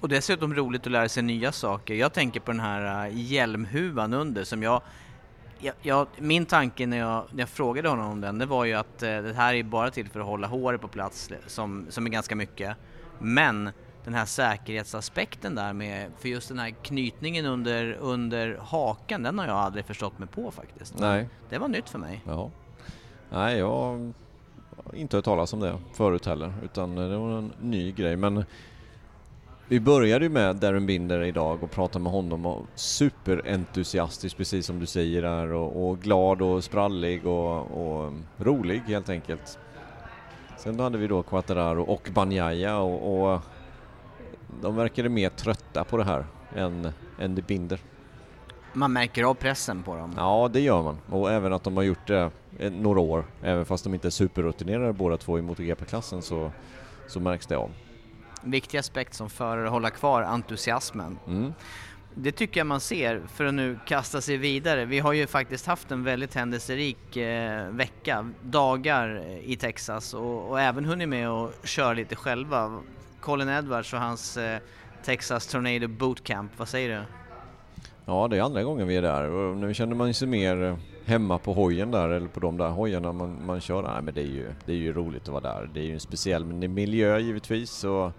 Och 0.00 0.08
dessutom 0.08 0.54
roligt 0.54 0.86
att 0.86 0.92
lära 0.92 1.08
sig 1.08 1.22
nya 1.22 1.52
saker. 1.52 1.94
Jag 1.94 2.12
tänker 2.12 2.40
på 2.40 2.50
den 2.50 2.60
här 2.60 3.08
uh, 3.08 3.16
hjälmhuvan 3.16 4.14
under 4.14 4.44
som 4.44 4.62
jag, 4.62 4.82
jag, 5.58 5.74
jag, 5.82 6.06
min 6.18 6.46
tanke 6.46 6.86
när 6.86 6.98
jag, 6.98 7.24
när 7.32 7.40
jag 7.40 7.48
frågade 7.48 7.88
honom 7.88 8.10
om 8.10 8.20
den, 8.20 8.38
det 8.38 8.46
var 8.46 8.64
ju 8.64 8.74
att 8.74 9.02
uh, 9.02 9.22
det 9.22 9.34
här 9.36 9.54
är 9.54 9.62
bara 9.62 9.90
till 9.90 10.08
för 10.08 10.20
att 10.20 10.26
hålla 10.26 10.46
håret 10.46 10.80
på 10.80 10.88
plats 10.88 11.30
som, 11.46 11.86
som 11.90 12.06
är 12.06 12.10
ganska 12.10 12.36
mycket. 12.36 12.76
Men 13.18 13.70
den 14.04 14.14
här 14.14 14.24
säkerhetsaspekten 14.24 15.54
där 15.54 15.72
med, 15.72 16.10
för 16.18 16.28
just 16.28 16.48
den 16.48 16.58
här 16.58 16.70
knytningen 16.70 17.46
under, 17.46 17.92
under 18.00 18.58
hakan, 18.60 19.22
den 19.22 19.38
har 19.38 19.46
jag 19.46 19.56
aldrig 19.56 19.84
förstått 19.84 20.18
mig 20.18 20.28
på 20.28 20.50
faktiskt. 20.50 20.98
Nej. 20.98 21.28
Det 21.48 21.58
var 21.58 21.68
nytt 21.68 21.88
för 21.88 21.98
mig. 21.98 22.22
Ja. 22.26 22.50
Nej, 23.30 23.58
jag 23.58 24.12
inte 24.94 25.16
hört 25.16 25.24
talas 25.24 25.52
om 25.52 25.60
det 25.60 25.78
förut 25.94 26.26
heller, 26.26 26.52
utan 26.64 26.94
det 26.94 27.18
var 27.18 27.38
en 27.38 27.52
ny 27.60 27.92
grej. 27.92 28.16
Men 28.16 28.44
vi 29.68 29.80
började 29.80 30.24
ju 30.24 30.28
med 30.28 30.56
Darren 30.56 30.86
Binder 30.86 31.22
idag 31.22 31.62
och 31.62 31.70
pratade 31.70 32.02
med 32.02 32.12
honom 32.12 32.46
och 32.46 32.66
superentusiastisk 32.74 34.36
precis 34.36 34.66
som 34.66 34.80
du 34.80 34.86
säger 34.86 35.22
där 35.22 35.52
och, 35.52 35.88
och 35.88 36.00
glad 36.00 36.42
och 36.42 36.64
sprallig 36.64 37.26
och, 37.26 37.60
och, 37.60 38.12
rolig 38.36 38.82
helt 38.86 39.08
enkelt. 39.08 39.58
Sen 40.58 40.80
hade 40.80 40.98
vi 40.98 41.06
då 41.06 41.22
Quattararo 41.22 41.82
och 41.82 42.08
Banjaya 42.14 42.78
och, 42.78 43.32
och 43.32 43.40
de 44.62 44.76
verkade 44.76 45.08
mer 45.08 45.30
trötta 45.30 45.84
på 45.84 45.96
det 45.96 46.04
här 46.04 46.26
än, 46.54 46.92
än 47.18 47.34
de 47.34 47.42
Binder. 47.42 47.80
Man 48.72 48.92
märker 48.92 49.24
av 49.24 49.34
pressen 49.34 49.82
på 49.82 49.96
dem. 49.96 50.14
Ja, 50.16 50.50
det 50.52 50.60
gör 50.60 50.82
man. 50.82 50.98
Och 51.10 51.32
även 51.32 51.52
att 51.52 51.64
de 51.64 51.76
har 51.76 51.84
gjort 51.84 52.06
det 52.06 52.30
några 52.70 53.00
år, 53.00 53.24
även 53.42 53.64
fast 53.64 53.84
de 53.84 53.94
inte 53.94 54.08
är 54.08 54.10
superrutinerade 54.10 54.92
båda 54.92 55.16
två 55.16 55.38
i 55.38 55.42
MotoGP-klassen 55.42 56.22
så, 56.22 56.52
så 57.06 57.20
märks 57.20 57.46
det 57.46 57.56
av. 57.56 57.70
Viktig 58.42 58.78
aspekt 58.78 59.14
som 59.14 59.30
förare, 59.30 59.68
hålla 59.68 59.90
kvar 59.90 60.22
entusiasmen. 60.22 61.18
Mm. 61.26 61.52
Det 62.14 62.32
tycker 62.32 62.60
jag 62.60 62.66
man 62.66 62.80
ser, 62.80 63.22
för 63.34 63.44
att 63.44 63.54
nu 63.54 63.78
kasta 63.86 64.20
sig 64.20 64.36
vidare. 64.36 64.84
Vi 64.84 64.98
har 64.98 65.12
ju 65.12 65.26
faktiskt 65.26 65.66
haft 65.66 65.90
en 65.90 66.04
väldigt 66.04 66.34
händelserik 66.34 67.16
eh, 67.16 67.68
vecka, 67.68 68.30
dagar 68.42 69.22
i 69.42 69.56
Texas 69.56 70.14
och, 70.14 70.50
och, 70.50 70.60
även 70.60 70.84
hunnit 70.84 71.08
med 71.08 71.28
att 71.28 71.68
köra 71.68 71.92
lite 71.92 72.16
själva. 72.16 72.80
Colin 73.20 73.48
Edwards 73.48 73.92
och 73.92 73.98
hans 74.00 74.36
eh, 74.36 74.58
Texas 75.04 75.46
Tornado 75.46 75.88
Bootcamp, 75.88 76.52
vad 76.56 76.68
säger 76.68 76.88
du? 76.98 77.04
Ja, 78.04 78.28
det 78.28 78.36
är 78.36 78.42
andra 78.42 78.62
gången 78.62 78.86
vi 78.86 78.96
är 78.96 79.02
där 79.02 79.30
och 79.30 79.56
nu 79.56 79.74
känner 79.74 79.94
man 79.96 80.14
sig 80.14 80.28
mer 80.28 80.62
eh, 80.62 80.76
hemma 81.04 81.38
på 81.38 81.52
hojen 81.52 81.90
där 81.90 82.08
eller 82.08 82.28
på 82.28 82.40
de 82.40 82.56
där 82.56 82.68
hojarna 82.68 83.12
man, 83.12 83.46
man 83.46 83.60
kör. 83.60 83.82
Nej, 83.82 84.02
men 84.02 84.14
det 84.14 84.20
är, 84.20 84.26
ju, 84.26 84.52
det 84.66 84.72
är 84.72 84.76
ju 84.76 84.92
roligt 84.92 85.22
att 85.22 85.28
vara 85.28 85.40
där. 85.40 85.70
Det 85.74 85.80
är 85.80 85.84
ju 85.84 85.94
en 85.94 86.00
speciell 86.00 86.44
miljö 86.44 87.18
givetvis. 87.18 87.84
Och 87.84 88.12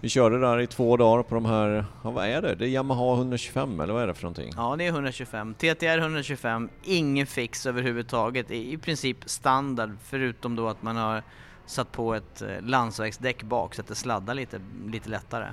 vi 0.00 0.08
körde 0.08 0.40
där 0.40 0.60
i 0.60 0.66
två 0.66 0.96
dagar 0.96 1.22
på 1.22 1.34
de 1.34 1.44
här, 1.44 1.84
ja, 2.02 2.10
vad 2.10 2.26
är 2.26 2.42
det? 2.42 2.54
Det 2.54 2.64
är 2.64 2.68
Yamaha 2.68 3.14
125 3.14 3.80
eller 3.80 3.92
vad 3.92 4.02
är 4.02 4.06
det 4.06 4.14
för 4.14 4.22
någonting? 4.22 4.52
Ja, 4.56 4.76
det 4.78 4.84
är 4.86 4.88
125. 4.88 5.54
TTR 5.54 5.98
125, 5.98 6.68
ingen 6.84 7.26
fix 7.26 7.66
överhuvudtaget. 7.66 8.50
I 8.50 8.78
princip 8.78 9.16
standard 9.26 9.90
förutom 10.02 10.56
då 10.56 10.68
att 10.68 10.82
man 10.82 10.96
har 10.96 11.22
satt 11.66 11.92
på 11.92 12.14
ett 12.14 12.42
eh, 12.42 12.48
landsvägsdäck 12.60 13.42
bak 13.42 13.74
så 13.74 13.80
att 13.80 13.88
det 13.88 13.94
sladdar 13.94 14.34
lite, 14.34 14.60
lite 14.86 15.08
lättare. 15.08 15.46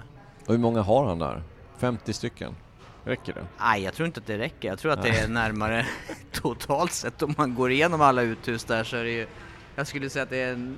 Och 0.45 0.53
hur 0.53 0.57
många 0.57 0.81
har 0.81 1.05
han 1.05 1.19
där? 1.19 1.43
50 1.77 2.13
stycken? 2.13 2.55
Räcker 3.03 3.33
det? 3.33 3.45
Nej, 3.59 3.83
jag 3.83 3.93
tror 3.93 4.05
inte 4.05 4.19
att 4.19 4.27
det 4.27 4.37
räcker. 4.37 4.67
Jag 4.67 4.79
tror 4.79 4.91
att 4.91 5.01
det 5.01 5.09
är 5.09 5.27
närmare 5.27 5.85
totalt 6.31 6.91
sett 6.91 7.21
om 7.21 7.35
man 7.37 7.55
går 7.55 7.71
igenom 7.71 8.01
alla 8.01 8.21
uthus 8.21 8.63
där 8.63 8.83
så 8.83 8.97
är 8.97 9.03
det 9.03 9.11
ju 9.11 9.27
jag 9.75 9.87
skulle 9.87 10.09
säga 10.09 10.23
att 10.23 10.29
det 10.29 10.41
är 10.41 10.73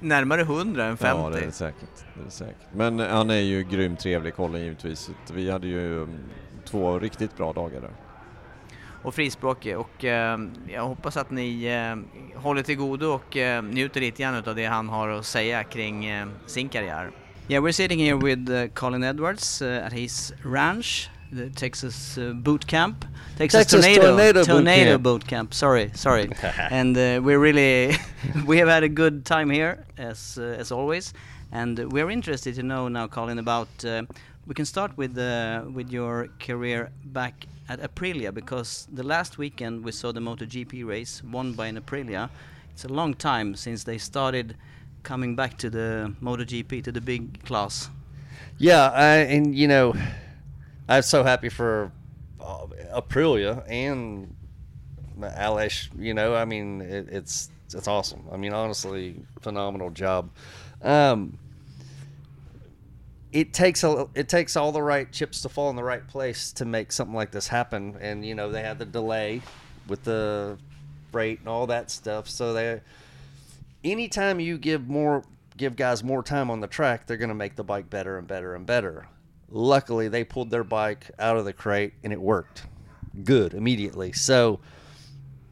närmare 0.00 0.40
100 0.40 0.84
än 0.84 0.96
50. 0.96 1.22
Ja, 1.22 1.30
det 1.30 1.38
är 1.38 1.46
det 1.46 1.52
säkert. 1.52 2.04
Det 2.14 2.26
är 2.26 2.30
säkert. 2.30 2.66
Men 2.72 2.98
han 2.98 3.30
är 3.30 3.40
ju 3.40 3.62
grymt 3.62 4.00
trevlig, 4.00 4.34
Colin 4.34 4.62
givetvis. 4.62 5.10
Vi 5.32 5.50
hade 5.50 5.66
ju 5.66 6.02
mm, 6.02 6.18
två 6.64 6.98
riktigt 6.98 7.36
bra 7.36 7.52
dagar 7.52 7.80
där. 7.80 7.90
Och 9.02 9.14
frispråkig 9.14 9.78
och 9.78 10.04
eh, 10.04 10.38
jag 10.72 10.82
hoppas 10.82 11.16
att 11.16 11.30
ni 11.30 11.64
eh, 11.64 12.40
håller 12.40 12.62
till 12.62 12.76
godo 12.76 13.06
och 13.06 13.36
eh, 13.36 13.62
njuter 13.62 14.00
lite 14.00 14.22
grann 14.22 14.34
av 14.34 14.54
det 14.54 14.66
han 14.66 14.88
har 14.88 15.08
att 15.08 15.26
säga 15.26 15.64
kring 15.64 16.06
eh, 16.06 16.26
sin 16.46 16.68
karriär. 16.68 17.10
Yeah, 17.50 17.64
we're 17.64 17.72
sitting 17.72 17.98
here 17.98 18.16
with 18.16 18.50
uh, 18.50 18.66
Colin 18.74 19.02
Edwards 19.02 19.62
uh, 19.62 19.86
at 19.86 19.92
his 19.92 20.34
ranch 20.44 21.08
the 21.32 21.50
Texas 21.50 22.18
uh, 22.18 22.32
boot 22.32 22.66
camp, 22.66 23.04
Texas, 23.36 23.60
Texas 23.66 23.84
tornado, 23.84 24.08
tornado, 24.08 24.44
tornado 24.44 24.98
boot, 24.98 25.26
camp. 25.26 25.54
Sorry, 25.54 25.90
sorry. 25.94 26.30
and 26.70 26.96
uh, 26.96 27.20
we're 27.22 27.38
really 27.38 27.96
we 28.46 28.58
have 28.58 28.68
had 28.68 28.82
a 28.82 28.88
good 28.88 29.24
time 29.24 29.50
here 29.50 29.84
as 29.96 30.38
uh, 30.38 30.56
as 30.58 30.72
always, 30.72 31.14
and 31.52 31.78
we're 31.92 32.10
interested 32.10 32.54
to 32.54 32.62
know 32.62 32.88
now, 32.88 33.06
Colin, 33.06 33.38
about. 33.38 33.68
We 34.48 34.54
can 34.54 34.64
start 34.64 34.96
with 34.96 35.18
uh, 35.18 35.64
with 35.70 35.90
your 35.90 36.28
career 36.40 36.90
back 37.04 37.44
at 37.68 37.80
Aprilia 37.80 38.32
because 38.32 38.88
the 38.90 39.02
last 39.02 39.36
weekend 39.36 39.84
we 39.84 39.92
saw 39.92 40.10
the 40.10 40.20
MotoGP 40.20 40.86
race 40.86 41.22
won 41.22 41.52
by 41.52 41.66
an 41.66 41.78
Aprilia. 41.78 42.30
It's 42.70 42.86
a 42.86 42.88
long 42.88 43.12
time 43.12 43.54
since 43.56 43.84
they 43.84 43.98
started 43.98 44.56
coming 45.02 45.36
back 45.36 45.58
to 45.58 45.68
the 45.68 46.14
MotoGP 46.22 46.82
to 46.84 46.90
the 46.90 47.02
big 47.02 47.44
class. 47.44 47.90
Yeah, 48.56 48.88
and 49.34 49.54
you 49.54 49.68
know 49.68 49.92
I'm 50.88 51.02
so 51.02 51.24
happy 51.24 51.50
for 51.50 51.92
uh, 52.40 52.68
Aprilia 52.94 53.62
and 53.68 54.34
Alish. 55.20 55.90
You 55.98 56.14
know, 56.14 56.34
I 56.34 56.46
mean, 56.46 56.80
it, 56.80 57.08
it's 57.10 57.50
it's 57.74 57.86
awesome. 57.86 58.24
I 58.32 58.38
mean, 58.38 58.54
honestly, 58.54 59.20
phenomenal 59.42 59.90
job. 59.90 60.30
Um, 60.80 61.38
it 63.32 63.52
takes 63.52 63.84
a 63.84 64.08
it 64.14 64.28
takes 64.28 64.56
all 64.56 64.72
the 64.72 64.82
right 64.82 65.10
chips 65.12 65.42
to 65.42 65.48
fall 65.48 65.70
in 65.70 65.76
the 65.76 65.84
right 65.84 66.06
place 66.06 66.52
to 66.52 66.64
make 66.64 66.92
something 66.92 67.14
like 67.14 67.30
this 67.30 67.48
happen. 67.48 67.96
And 68.00 68.24
you 68.24 68.34
know, 68.34 68.50
they 68.50 68.62
had 68.62 68.78
the 68.78 68.86
delay 68.86 69.42
with 69.86 70.04
the 70.04 70.58
freight 71.12 71.40
and 71.40 71.48
all 71.48 71.66
that 71.66 71.90
stuff. 71.90 72.28
So 72.28 72.52
they, 72.52 72.80
anytime 73.84 74.40
you 74.40 74.58
give 74.58 74.88
more 74.88 75.24
give 75.56 75.76
guys 75.76 76.02
more 76.02 76.22
time 76.22 76.50
on 76.50 76.60
the 76.60 76.66
track, 76.66 77.06
they're 77.06 77.16
going 77.16 77.28
to 77.28 77.34
make 77.34 77.56
the 77.56 77.64
bike 77.64 77.90
better 77.90 78.16
and 78.16 78.26
better 78.26 78.54
and 78.54 78.64
better. 78.64 79.08
Luckily, 79.50 80.08
they 80.08 80.24
pulled 80.24 80.50
their 80.50 80.64
bike 80.64 81.10
out 81.18 81.36
of 81.36 81.44
the 81.44 81.52
crate 81.52 81.94
and 82.04 82.12
it 82.12 82.20
worked 82.20 82.66
good 83.24 83.54
immediately. 83.54 84.12
So 84.12 84.60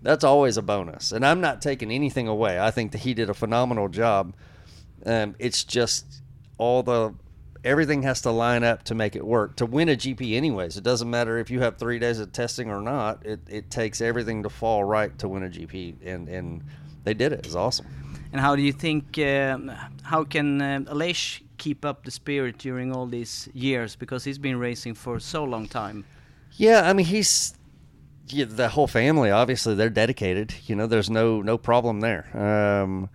that's 0.03 0.22
always 0.24 0.57
a 0.57 0.62
bonus. 0.62 1.12
And 1.12 1.27
I'm 1.27 1.41
not 1.41 1.61
taking 1.61 1.91
anything 1.91 2.29
away. 2.29 2.61
I 2.61 2.70
think 2.70 2.93
that 2.93 2.99
he 2.99 3.14
did 3.14 3.29
a 3.29 3.35
phenomenal 3.35 3.89
job. 3.89 4.35
Um, 5.05 5.35
it's 5.39 5.64
just 5.64 6.22
all 6.59 6.83
the 6.83 7.14
everything 7.67 8.03
has 8.05 8.23
to 8.23 8.31
line 8.31 8.64
up 8.64 8.85
to 8.85 8.95
make 8.95 9.17
it 9.17 9.27
work 9.27 9.57
to 9.57 9.67
win 9.67 9.89
a 9.89 9.97
GP. 9.97 10.35
Anyways, 10.35 10.77
it 10.77 10.85
doesn't 10.85 11.11
matter 11.11 11.39
if 11.39 11.51
you 11.51 11.61
have 11.61 11.77
three 11.77 11.99
days 11.99 12.21
of 12.21 12.33
testing 12.33 12.71
or 12.71 12.81
not. 12.81 13.27
It, 13.27 13.41
it 13.49 13.71
takes 13.71 14.01
everything 14.01 14.43
to 14.45 14.49
fall 14.49 14.85
right 14.85 15.17
to 15.19 15.29
win 15.29 15.43
a 15.43 15.49
GP, 15.49 15.97
and 16.05 16.29
and 16.29 16.64
they 17.05 17.14
did 17.14 17.33
it. 17.33 17.45
It's 17.45 17.55
awesome. 17.55 17.87
And 18.33 18.41
how 18.41 18.57
do 18.57 18.62
you 18.62 18.73
think? 18.73 19.19
Um, 19.19 19.73
how 20.03 20.25
can 20.25 20.62
uh, 20.62 20.81
Aleix 20.87 21.43
keep 21.59 21.85
up 21.85 22.05
the 22.05 22.11
spirit 22.11 22.59
during 22.59 22.95
all 22.95 23.07
these 23.07 23.49
years 23.53 23.97
because 23.97 24.25
he's 24.25 24.39
been 24.39 24.59
racing 24.59 24.95
for 24.95 25.19
so 25.19 25.45
long 25.45 25.67
time. 25.67 26.05
Yeah, 26.53 26.89
I 26.89 26.93
mean 26.93 27.07
he's 27.07 27.55
yeah, 28.29 28.47
the 28.49 28.69
whole 28.69 28.87
family. 28.87 29.31
Obviously, 29.31 29.75
they're 29.75 29.91
dedicated. 29.91 30.55
You 30.67 30.77
know, 30.77 30.87
there's 30.87 31.11
no 31.11 31.43
no 31.43 31.59
problem 31.59 32.01
there. 32.01 32.27
Um, 32.37 33.09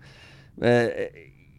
uh, 0.60 0.88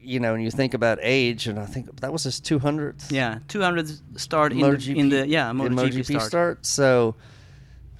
you 0.03 0.19
know, 0.19 0.33
and 0.33 0.43
you 0.43 0.51
think 0.51 0.73
about 0.73 0.99
age, 1.01 1.47
and 1.47 1.59
I 1.59 1.65
think 1.65 1.99
that 2.01 2.11
was 2.11 2.23
his 2.23 2.39
200th. 2.41 3.11
Yeah, 3.11 3.39
200 3.47 4.19
start 4.19 4.51
in 4.51 4.59
the, 4.59 4.93
in 4.95 5.09
the 5.09 5.27
yeah 5.27 5.51
MotoGP, 5.51 6.05
start. 6.05 6.23
start. 6.23 6.65
So, 6.65 7.15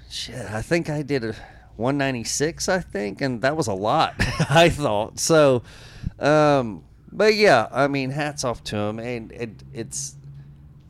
shit, 0.10 0.46
I 0.52 0.62
think 0.62 0.90
I 0.90 1.02
did 1.02 1.24
a 1.24 1.36
196. 1.78 2.70
I 2.70 2.80
think, 2.80 3.22
and 3.22 3.42
that 3.42 3.56
was 3.56 3.68
a 3.68 3.74
lot. 3.74 4.16
I 4.50 4.70
thought 4.70 5.20
so. 5.20 5.64
Um, 6.20 6.84
but 7.12 7.36
yeah, 7.36 7.68
I 7.72 7.88
mean, 7.88 8.12
hats 8.12 8.44
off 8.44 8.64
to 8.66 8.78
him, 8.78 9.00
and 9.00 9.32
it, 9.32 9.64
it's 9.74 10.16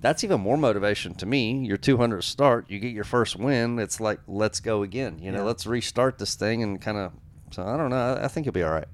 that's 0.01 0.23
even 0.23 0.41
more 0.41 0.57
motivation 0.57 1.15
to 1.15 1.25
me. 1.25 1.65
Your 1.65 1.77
200 1.77 2.23
start, 2.23 2.69
you 2.69 2.79
get 2.79 2.91
your 2.91 3.05
first 3.05 3.37
win. 3.37 3.79
It's 3.79 3.99
like 3.99 4.19
let's 4.27 4.59
go 4.59 4.83
again. 4.83 5.19
You 5.19 5.31
know, 5.31 5.39
yeah. 5.39 5.45
let's 5.45 5.65
restart 5.65 6.17
this 6.17 6.35
thing 6.35 6.61
and 6.61 6.79
kind 6.79 6.97
of. 6.97 7.13
So 7.51 7.63
I 7.63 7.77
don't 7.77 7.89
know. 7.89 8.19
I 8.21 8.27
think 8.27 8.45
you'll 8.45 8.53
be 8.53 8.63
all 8.63 8.71
right. 8.71 8.87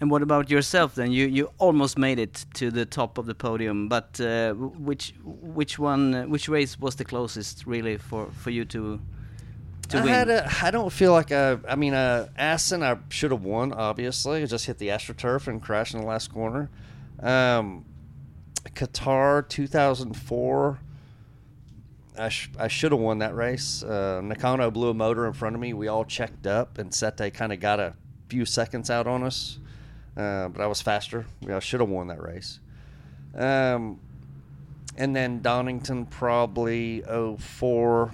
And 0.00 0.10
what 0.10 0.22
about 0.22 0.50
yourself 0.50 0.94
then? 0.94 1.12
You 1.12 1.26
you 1.26 1.50
almost 1.58 1.96
made 1.98 2.18
it 2.18 2.44
to 2.54 2.70
the 2.70 2.84
top 2.84 3.16
of 3.16 3.26
the 3.26 3.34
podium, 3.34 3.88
but 3.88 4.20
uh, 4.20 4.52
which 4.54 5.14
which 5.24 5.78
one 5.78 6.14
uh, 6.14 6.24
which 6.24 6.48
race 6.48 6.78
was 6.78 6.96
the 6.96 7.04
closest 7.04 7.64
really 7.66 7.96
for 7.96 8.30
for 8.32 8.50
you 8.50 8.64
to 8.66 9.00
to 9.88 9.98
I 9.98 10.00
win? 10.00 10.12
Had 10.12 10.28
a, 10.30 10.50
I 10.62 10.70
don't 10.70 10.92
feel 10.92 11.12
like 11.12 11.30
I. 11.32 11.58
I 11.68 11.76
mean, 11.76 11.94
uh, 11.94 12.28
Aston, 12.36 12.82
I 12.82 12.98
should 13.08 13.30
have 13.30 13.44
won. 13.44 13.72
Obviously, 13.72 14.42
I 14.42 14.46
just 14.46 14.66
hit 14.66 14.78
the 14.78 14.88
AstroTurf 14.88 15.46
and 15.46 15.62
crashed 15.62 15.94
in 15.94 16.00
the 16.00 16.06
last 16.06 16.32
corner. 16.32 16.70
Um, 17.20 17.84
Qatar 18.64 19.48
2004. 19.48 20.80
I, 22.16 22.28
sh- 22.28 22.50
I 22.58 22.68
should 22.68 22.92
have 22.92 23.00
won 23.00 23.18
that 23.18 23.34
race. 23.34 23.82
Uh, 23.82 24.20
Nakano 24.22 24.70
blew 24.70 24.90
a 24.90 24.94
motor 24.94 25.26
in 25.26 25.32
front 25.32 25.56
of 25.56 25.60
me. 25.60 25.72
We 25.72 25.88
all 25.88 26.04
checked 26.04 26.46
up, 26.46 26.78
and 26.78 26.94
Sete 26.94 27.34
kind 27.34 27.52
of 27.52 27.58
got 27.58 27.80
a 27.80 27.94
few 28.28 28.44
seconds 28.44 28.88
out 28.88 29.06
on 29.06 29.24
us. 29.24 29.58
Uh, 30.16 30.48
but 30.48 30.62
I 30.62 30.66
was 30.66 30.80
faster. 30.80 31.26
I 31.48 31.58
should 31.58 31.80
have 31.80 31.88
won 31.88 32.08
that 32.08 32.22
race. 32.22 32.60
Um, 33.34 33.98
and 34.96 35.14
then 35.14 35.42
Donington 35.42 36.06
probably 36.06 37.02
04 37.02 38.12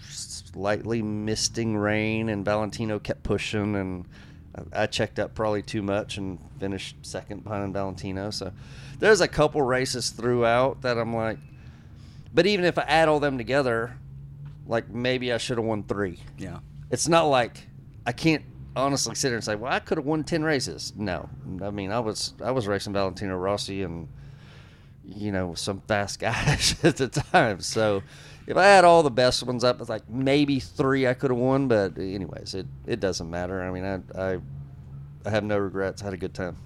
slightly 0.00 1.02
misting 1.02 1.76
rain, 1.76 2.28
and 2.30 2.44
Valentino 2.44 2.98
kept 2.98 3.22
pushing, 3.22 3.76
and 3.76 4.06
I 4.72 4.86
checked 4.86 5.18
up 5.18 5.34
probably 5.34 5.62
too 5.62 5.82
much 5.82 6.16
and 6.16 6.38
finished 6.58 6.96
second 7.02 7.44
behind 7.44 7.72
Valentino. 7.72 8.30
So 8.30 8.52
there's 8.98 9.20
a 9.20 9.28
couple 9.28 9.62
races 9.62 10.10
throughout 10.10 10.82
that 10.82 10.98
I'm 10.98 11.14
like, 11.14 11.38
but 12.34 12.46
even 12.46 12.64
if 12.64 12.78
I 12.78 12.82
add 12.82 13.08
all 13.08 13.20
them 13.20 13.38
together, 13.38 13.96
like 14.66 14.88
maybe 14.90 15.32
I 15.32 15.38
should 15.38 15.58
have 15.58 15.66
won 15.66 15.82
three. 15.84 16.18
Yeah. 16.38 16.58
It's 16.90 17.08
not 17.08 17.24
like 17.24 17.68
I 18.06 18.12
can't 18.12 18.44
honestly 18.78 19.14
sit 19.14 19.28
there 19.28 19.36
and 19.36 19.44
say, 19.44 19.54
well, 19.54 19.72
I 19.72 19.80
could 19.80 19.98
have 19.98 20.06
won 20.06 20.24
ten 20.24 20.42
races. 20.42 20.92
No, 20.96 21.28
I 21.62 21.70
mean 21.70 21.92
I 21.92 22.00
was 22.00 22.34
I 22.42 22.50
was 22.50 22.66
racing 22.66 22.92
Valentino 22.92 23.36
Rossi 23.36 23.82
and 23.82 24.08
you 25.04 25.32
know 25.32 25.54
some 25.54 25.80
fast 25.82 26.18
guys 26.20 26.76
at 26.84 26.96
the 26.96 27.08
time. 27.08 27.60
So 27.60 28.02
if 28.48 28.56
I 28.56 28.64
had 28.64 28.84
all 28.84 29.02
the 29.02 29.10
best 29.10 29.42
ones 29.42 29.62
up, 29.62 29.78
it's 29.80 29.90
like 29.90 30.08
maybe 30.08 30.58
three 30.58 31.06
I 31.06 31.14
could 31.14 31.30
have 31.30 31.38
won. 31.38 31.68
But 31.68 31.98
anyways, 31.98 32.54
it, 32.54 32.66
it 32.86 32.98
doesn't 32.98 33.28
matter. 33.28 33.62
I 33.62 33.70
mean, 33.70 33.84
I, 33.84 34.32
I, 34.32 34.38
I 35.26 35.30
have 35.30 35.44
no 35.44 35.58
regrets. 35.58 36.00
I 36.00 36.06
had 36.06 36.14
a 36.14 36.16
good 36.16 36.32
time. 36.34 36.56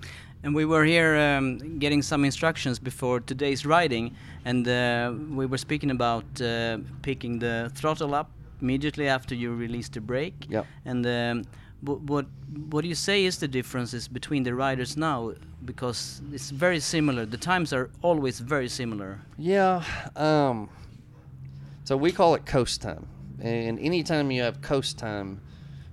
And 0.45 0.55
we 0.55 0.65
were 0.65 0.85
here 0.85 1.17
um, 1.17 1.79
getting 1.79 2.03
some 2.03 2.25
instructions 2.25 2.79
before 2.79 3.21
today's 3.21 3.65
riding, 3.65 4.17
and 4.45 4.67
uh, 4.67 5.13
we 5.31 5.47
were 5.47 5.59
speaking 5.59 5.91
about 5.91 6.25
uh, 6.41 6.79
picking 7.03 7.39
the 7.39 7.71
throttle 7.75 8.15
up 8.15 8.31
immediately 8.61 9.09
after 9.09 9.35
you 9.35 9.55
release 9.55 9.89
the 9.89 10.01
brake. 10.01 10.47
Yep. 10.49 10.67
And 10.85 11.07
um, 11.07 11.45
what 11.83 12.27
what 12.69 12.83
do 12.83 12.89
you 12.89 12.95
say 12.95 13.25
is 13.25 13.39
the 13.39 13.49
differences 13.49 14.09
between 14.09 14.45
the 14.45 14.55
riders 14.55 14.97
now? 14.97 15.33
Because 15.65 16.23
it's 16.33 16.51
very 16.51 16.81
similar. 16.81 17.27
The 17.27 17.37
times 17.37 17.73
are 17.73 17.91
always 18.03 18.41
very 18.41 18.69
similar. 18.69 19.21
Yeah. 19.37 19.83
Um, 20.17 20.69
so 21.85 21.97
we 21.97 22.13
call 22.13 22.35
it 22.35 22.47
coast 22.47 22.83
time. 22.83 23.09
And 23.41 23.79
anytime 23.81 24.31
you 24.31 24.43
have 24.43 24.61
coast 24.61 24.99
time 24.99 25.41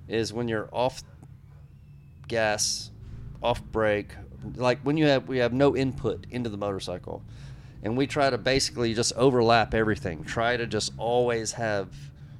is 0.07 0.31
when 0.31 0.47
you're 0.47 0.69
off 0.71 1.01
gas, 2.27 2.91
off 3.41 3.63
brake, 3.63 4.11
like 4.55 4.79
when 4.81 4.97
you 4.97 5.05
have 5.05 5.27
we 5.27 5.39
have 5.39 5.53
no 5.53 5.75
input 5.75 6.25
into 6.29 6.49
the 6.49 6.57
motorcycle. 6.57 7.23
And 7.81 7.95
we 7.95 8.07
try 8.07 8.29
to 8.29 8.37
basically 8.37 8.93
just 8.93 9.13
overlap 9.15 9.73
everything. 9.73 10.23
Try 10.25 10.57
to 10.57 10.67
just 10.67 10.91
always 10.97 11.53
have 11.53 11.87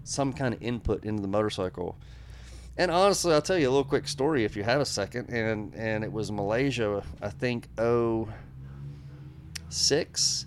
some 0.04 0.34
kind 0.34 0.54
of 0.54 0.62
input 0.62 1.06
into 1.06 1.22
the 1.22 1.30
motorcycle. 1.30 1.97
And 2.80 2.90
honestly, 2.90 3.34
I'll 3.34 3.42
tell 3.42 3.58
you 3.58 3.68
a 3.68 3.72
little 3.72 3.84
quick 3.84 4.08
story 4.08 4.46
if 4.46 4.56
you 4.56 4.64
have 4.64 4.80
a 4.80 4.86
second. 4.86 5.30
And 5.30 5.76
and 5.76 6.02
it 6.02 6.12
was 6.12 6.32
Malaysia, 6.32 7.04
I 7.22 7.30
think 7.30 7.68
oh 7.78 8.30
six 9.68 10.46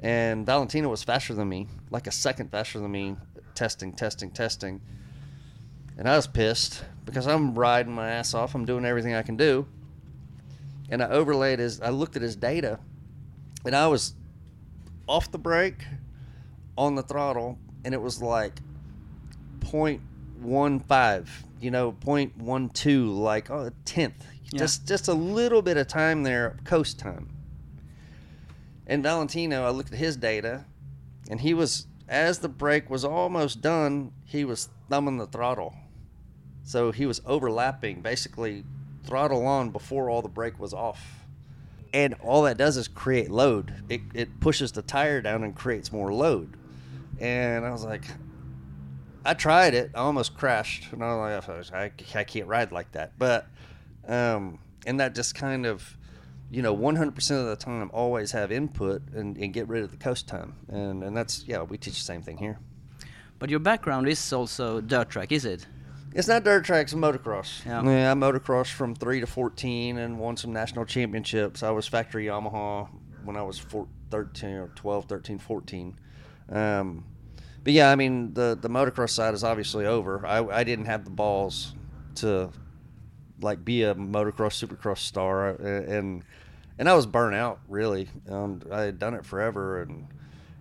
and 0.00 0.46
Valentina 0.46 0.88
was 0.88 1.04
faster 1.04 1.34
than 1.34 1.48
me, 1.50 1.68
like 1.90 2.06
a 2.06 2.10
second 2.10 2.50
faster 2.50 2.78
than 2.78 2.90
me, 2.90 3.16
testing, 3.54 3.92
testing, 3.92 4.30
testing. 4.30 4.80
And 5.98 6.08
I 6.08 6.16
was 6.16 6.26
pissed 6.26 6.82
because 7.04 7.26
I'm 7.26 7.54
riding 7.54 7.92
my 7.92 8.08
ass 8.08 8.32
off. 8.32 8.54
I'm 8.54 8.64
doing 8.64 8.86
everything 8.86 9.14
I 9.14 9.20
can 9.20 9.36
do. 9.36 9.68
and 10.88 11.02
I 11.02 11.08
overlaid 11.10 11.58
his. 11.58 11.80
I 11.82 11.90
looked 11.90 12.16
at 12.16 12.22
his 12.22 12.36
data, 12.36 12.80
and 13.66 13.76
I 13.76 13.86
was 13.86 14.14
off 15.06 15.30
the 15.30 15.38
brake, 15.38 15.84
on 16.78 16.94
the 16.94 17.02
throttle, 17.02 17.58
and 17.84 17.92
it 17.92 18.00
was 18.00 18.22
like 18.22 18.60
0.15, 19.60 21.28
you 21.60 21.70
know, 21.70 21.92
0.12, 21.92 23.16
like 23.18 23.50
oh, 23.50 23.66
a 23.66 23.70
tenth, 23.84 24.24
Yeah. 24.50 24.58
just 24.60 24.86
just 24.86 25.08
a 25.08 25.14
little 25.14 25.62
bit 25.62 25.76
of 25.76 25.86
time 25.88 26.22
there, 26.22 26.56
coast 26.64 26.98
time. 26.98 27.28
And 28.86 29.02
Valentino, 29.02 29.64
I 29.64 29.70
looked 29.70 29.92
at 29.92 29.98
his 29.98 30.16
data, 30.16 30.64
and 31.28 31.40
he 31.40 31.54
was 31.54 31.86
as 32.08 32.40
the 32.40 32.48
brake 32.48 32.90
was 32.90 33.04
almost 33.04 33.60
done, 33.60 34.12
he 34.24 34.44
was 34.44 34.68
thumbing 34.88 35.18
the 35.18 35.26
throttle. 35.26 35.74
So 36.64 36.90
he 36.90 37.06
was 37.06 37.22
overlapping, 37.24 38.02
basically 38.02 38.64
throttle 39.04 39.46
on 39.46 39.70
before 39.70 40.10
all 40.10 40.22
the 40.22 40.28
brake 40.28 40.58
was 40.58 40.74
off. 40.74 41.24
And 41.92 42.14
all 42.22 42.42
that 42.42 42.56
does 42.56 42.76
is 42.76 42.88
create 42.88 43.30
load. 43.30 43.74
It, 43.88 44.02
it 44.14 44.40
pushes 44.40 44.72
the 44.72 44.82
tire 44.82 45.20
down 45.20 45.42
and 45.44 45.54
creates 45.54 45.92
more 45.92 46.12
load. 46.12 46.56
And 47.20 47.64
I 47.64 47.70
was 47.70 47.84
like, 47.84 48.04
I 49.24 49.34
tried 49.34 49.74
it. 49.74 49.90
I 49.94 49.98
almost 49.98 50.36
crashed. 50.36 50.92
And 50.92 51.04
I 51.04 51.36
was 51.36 51.70
like, 51.70 52.02
I, 52.14 52.20
I 52.20 52.24
can't 52.24 52.46
ride 52.46 52.72
like 52.72 52.92
that. 52.92 53.18
But, 53.18 53.46
um, 54.06 54.58
and 54.86 55.00
that 55.00 55.14
just 55.14 55.34
kind 55.34 55.66
of, 55.66 55.96
you 56.50 56.62
know, 56.62 56.76
100% 56.76 57.30
of 57.40 57.46
the 57.46 57.56
time 57.56 57.90
always 57.92 58.32
have 58.32 58.50
input 58.50 59.02
and, 59.14 59.36
and 59.36 59.52
get 59.52 59.68
rid 59.68 59.84
of 59.84 59.90
the 59.90 59.96
coast 59.96 60.26
time. 60.26 60.54
And, 60.68 61.02
and 61.02 61.16
that's, 61.16 61.44
yeah, 61.46 61.62
we 61.62 61.78
teach 61.78 61.94
the 61.94 62.04
same 62.04 62.22
thing 62.22 62.38
here. 62.38 62.58
But 63.38 63.50
your 63.50 63.60
background 63.60 64.08
is 64.08 64.32
also 64.32 64.80
dirt 64.80 65.10
track, 65.10 65.32
is 65.32 65.44
it? 65.44 65.66
It's 66.12 66.26
not 66.26 66.42
dirt 66.42 66.64
tracks, 66.64 66.92
it's 66.92 67.00
motocross. 67.00 67.64
Yeah. 67.64 67.80
I 67.80 68.14
motocrossed 68.14 68.72
from 68.72 68.94
3 68.94 69.20
to 69.20 69.26
14 69.26 69.98
and 69.98 70.18
won 70.18 70.36
some 70.36 70.52
national 70.52 70.84
championships. 70.84 71.62
I 71.62 71.70
was 71.70 71.86
factory 71.86 72.26
Yamaha 72.26 72.88
when 73.24 73.36
I 73.36 73.42
was 73.42 73.58
four, 73.58 73.86
13 74.10 74.50
or 74.50 74.68
12, 74.74 75.04
13, 75.04 75.38
14. 75.38 75.98
Um, 76.50 77.04
but 77.64 77.72
yeah, 77.72 77.90
I 77.90 77.96
mean, 77.96 78.34
the, 78.34 78.58
the 78.60 78.68
motocross 78.68 79.10
side 79.10 79.34
is 79.34 79.44
obviously 79.44 79.86
over. 79.86 80.26
I, 80.26 80.44
I 80.46 80.64
didn't 80.64 80.86
have 80.86 81.04
the 81.04 81.10
balls 81.10 81.74
to 82.16 82.50
like 83.40 83.64
be 83.64 83.84
a 83.84 83.94
motocross 83.94 84.62
supercross 84.62 84.98
star 84.98 85.50
uh, 85.50 85.64
and 85.64 86.22
and 86.78 86.88
I 86.88 86.94
was 86.94 87.06
burnt 87.06 87.34
out 87.34 87.60
really. 87.68 88.08
Um, 88.28 88.62
I 88.70 88.82
had 88.82 88.98
done 88.98 89.14
it 89.14 89.24
forever 89.24 89.82
and 89.82 90.06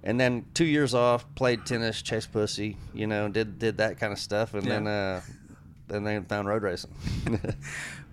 and 0.03 0.19
then 0.19 0.45
two 0.53 0.65
years 0.65 0.93
off, 0.93 1.25
played 1.35 1.65
tennis, 1.65 2.01
chased 2.01 2.31
pussy, 2.31 2.77
you 2.93 3.07
know, 3.07 3.27
did 3.27 3.59
did 3.59 3.77
that 3.77 3.99
kind 3.99 4.13
of 4.13 4.19
stuff, 4.19 4.53
and 4.53 4.63
then 4.63 4.87
uh, 4.87 5.21
and 5.89 6.05
then 6.07 6.21
they 6.21 6.27
found 6.27 6.47
road 6.47 6.63
racing. 6.63 6.91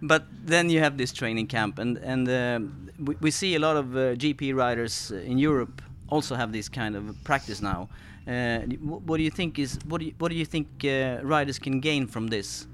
But 0.02 0.26
then 0.44 0.68
you 0.68 0.80
have 0.80 0.98
this 0.98 1.12
training 1.12 1.46
camp, 1.46 1.78
and 1.78 1.96
and 1.98 2.28
uh, 2.28 2.60
we, 2.98 3.16
we 3.20 3.30
see 3.30 3.54
a 3.54 3.58
lot 3.58 3.76
of 3.76 3.96
uh, 3.96 4.14
GP 4.14 4.54
riders 4.54 5.10
in 5.10 5.38
Europe 5.38 5.80
also 6.08 6.34
have 6.34 6.52
this 6.52 6.68
kind 6.68 6.96
of 6.96 7.16
practice 7.24 7.62
now. 7.62 7.88
Uh, 8.26 8.60
what 8.60 9.18
do 9.18 9.22
you 9.22 9.30
think 9.30 9.58
is 9.58 9.78
what 9.86 10.00
do 10.00 10.06
you, 10.06 10.14
what 10.18 10.30
do 10.30 10.36
you 10.36 10.44
think 10.44 10.84
uh, 10.84 11.20
riders 11.22 11.58
can 11.58 11.80
gain 11.80 12.06
from 12.06 12.26
this? 12.26 12.66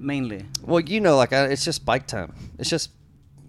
Mainly, 0.00 0.46
well, 0.62 0.78
you 0.78 1.00
know, 1.00 1.16
like 1.16 1.32
I, 1.32 1.46
it's 1.46 1.64
just 1.64 1.84
bike 1.84 2.06
time. 2.06 2.32
It's 2.56 2.70
just 2.70 2.90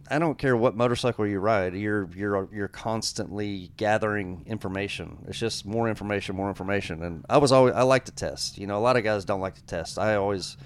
I 0.09 0.17
don't 0.17 0.37
care 0.37 0.57
what 0.57 0.75
motorcycle 0.75 1.27
you 1.27 1.39
ride. 1.39 1.75
You're 1.75 2.09
you're 2.15 2.49
you're 2.51 2.67
constantly 2.67 3.71
gathering 3.77 4.43
information. 4.47 5.25
It's 5.27 5.37
just 5.37 5.65
more 5.65 5.87
information, 5.87 6.35
more 6.35 6.49
information. 6.49 7.03
And 7.03 7.23
I 7.29 7.37
was 7.37 7.51
always 7.51 7.75
I 7.75 7.83
like 7.83 8.05
to 8.05 8.11
test. 8.11 8.57
You 8.57 8.65
know, 8.65 8.77
a 8.77 8.81
lot 8.81 8.97
of 8.97 9.03
guys 9.03 9.25
don't 9.25 9.41
like 9.41 9.55
to 9.55 9.63
test. 9.65 9.99
I 9.99 10.15
always 10.15 10.57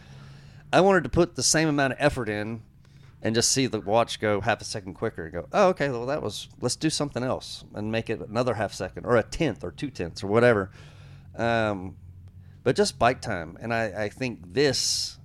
I 0.71 0.79
wanted 0.79 1.03
to 1.03 1.09
put 1.09 1.35
the 1.35 1.43
same 1.43 1.67
amount 1.67 1.93
of 1.93 1.99
effort 1.99 2.29
in 2.29 2.61
and 3.23 3.33
just 3.33 3.53
see 3.53 3.67
the 3.67 3.79
watch 3.79 4.19
go 4.19 4.41
half 4.41 4.59
a 4.59 4.65
second 4.65 4.95
quicker 4.95 5.23
and 5.23 5.33
go, 5.33 5.47
oh, 5.53 5.69
okay, 5.69 5.89
well, 5.89 6.05
that 6.07 6.21
was, 6.21 6.49
let's 6.59 6.75
do 6.75 6.89
something 6.89 7.23
else 7.23 7.63
and 7.73 7.89
make 7.89 8.09
it 8.09 8.19
another 8.19 8.53
half 8.53 8.73
second 8.73 9.05
or 9.05 9.15
a 9.15 9.23
tenth 9.23 9.63
or 9.63 9.71
two 9.71 9.89
tenths 9.89 10.21
or 10.23 10.27
whatever. 10.27 10.69
Um, 11.37 11.95
but 12.63 12.75
just 12.75 12.99
bike 12.99 13.21
time. 13.21 13.57
And 13.61 13.73
I, 13.73 14.03
I 14.03 14.09
think 14.09 14.53
this 14.53 15.17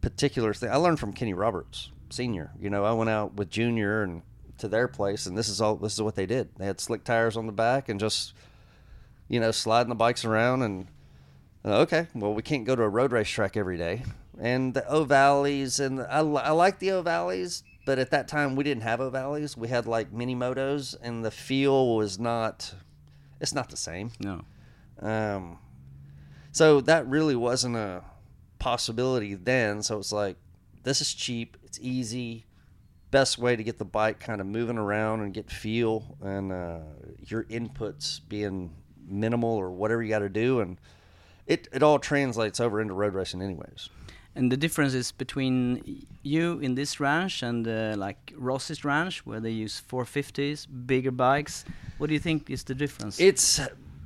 particular 0.00 0.54
thing, 0.54 0.70
I 0.70 0.76
learned 0.76 1.00
from 1.00 1.12
Kenny 1.12 1.34
Roberts, 1.34 1.90
senior. 2.08 2.52
You 2.60 2.70
know, 2.70 2.84
I 2.84 2.92
went 2.92 3.10
out 3.10 3.34
with 3.34 3.50
junior 3.50 4.04
and 4.04 4.22
to 4.58 4.68
their 4.68 4.86
place, 4.86 5.26
and 5.26 5.36
this 5.36 5.48
is 5.48 5.60
all, 5.60 5.74
this 5.74 5.94
is 5.94 6.02
what 6.02 6.14
they 6.14 6.26
did. 6.26 6.50
They 6.56 6.66
had 6.66 6.80
slick 6.80 7.02
tires 7.02 7.36
on 7.36 7.46
the 7.46 7.52
back 7.52 7.88
and 7.88 7.98
just, 7.98 8.32
you 9.26 9.40
know, 9.40 9.50
sliding 9.50 9.88
the 9.88 9.96
bikes 9.96 10.24
around 10.24 10.62
and, 10.62 10.86
okay, 11.64 12.06
well, 12.14 12.32
we 12.32 12.42
can't 12.42 12.64
go 12.64 12.76
to 12.76 12.82
a 12.82 12.88
road 12.88 13.10
race 13.10 13.28
track 13.28 13.56
every 13.56 13.76
day. 13.76 14.04
And 14.40 14.72
the 14.72 14.86
O 14.88 15.04
Valleys, 15.04 15.78
and 15.80 16.00
I, 16.00 16.20
I 16.20 16.50
like 16.50 16.78
the 16.78 16.92
O 16.92 17.02
Valleys, 17.02 17.62
but 17.84 17.98
at 17.98 18.10
that 18.10 18.26
time 18.26 18.56
we 18.56 18.64
didn't 18.64 18.82
have 18.82 19.00
O 19.00 19.10
Valleys. 19.10 19.56
We 19.56 19.68
had 19.68 19.86
like 19.86 20.12
mini 20.12 20.34
motos, 20.34 20.96
and 21.00 21.24
the 21.24 21.30
feel 21.30 21.94
was 21.96 22.18
not, 22.18 22.74
it's 23.40 23.54
not 23.54 23.68
the 23.68 23.76
same. 23.76 24.12
no. 24.18 24.44
Um, 25.00 25.58
so 26.52 26.80
that 26.82 27.06
really 27.06 27.36
wasn't 27.36 27.76
a 27.76 28.02
possibility 28.58 29.34
then. 29.34 29.82
So 29.82 29.98
it's 29.98 30.12
like, 30.12 30.36
this 30.82 31.00
is 31.00 31.12
cheap, 31.12 31.56
it's 31.62 31.78
easy, 31.80 32.46
best 33.10 33.38
way 33.38 33.56
to 33.56 33.62
get 33.62 33.78
the 33.78 33.84
bike 33.84 34.20
kind 34.20 34.40
of 34.40 34.46
moving 34.46 34.78
around 34.78 35.20
and 35.20 35.34
get 35.34 35.50
feel, 35.50 36.16
and 36.22 36.52
uh, 36.52 36.78
your 37.18 37.44
inputs 37.44 38.20
being 38.28 38.74
minimal 39.06 39.50
or 39.50 39.70
whatever 39.70 40.02
you 40.02 40.08
got 40.08 40.20
to 40.20 40.28
do, 40.28 40.60
and 40.60 40.78
it 41.46 41.68
it 41.72 41.82
all 41.82 41.98
translates 41.98 42.60
over 42.60 42.80
into 42.80 42.94
road 42.94 43.14
racing 43.14 43.42
anyways. 43.42 43.88
And 44.34 44.50
the 44.50 44.56
difference 44.56 44.94
is 44.94 45.10
between 45.10 46.06
you 46.22 46.60
in 46.60 46.74
this 46.74 47.00
ranch 47.00 47.42
and 47.42 47.66
uh, 47.66 47.94
like 47.96 48.32
Ross's 48.36 48.84
ranch, 48.84 49.26
where 49.26 49.40
they 49.40 49.50
use 49.50 49.82
450s, 49.90 50.66
bigger 50.86 51.10
bikes. 51.10 51.64
What 51.98 52.06
do 52.06 52.14
you 52.14 52.20
think 52.20 52.48
is 52.48 52.62
the 52.64 52.74
difference? 52.74 53.18
It's 53.18 53.60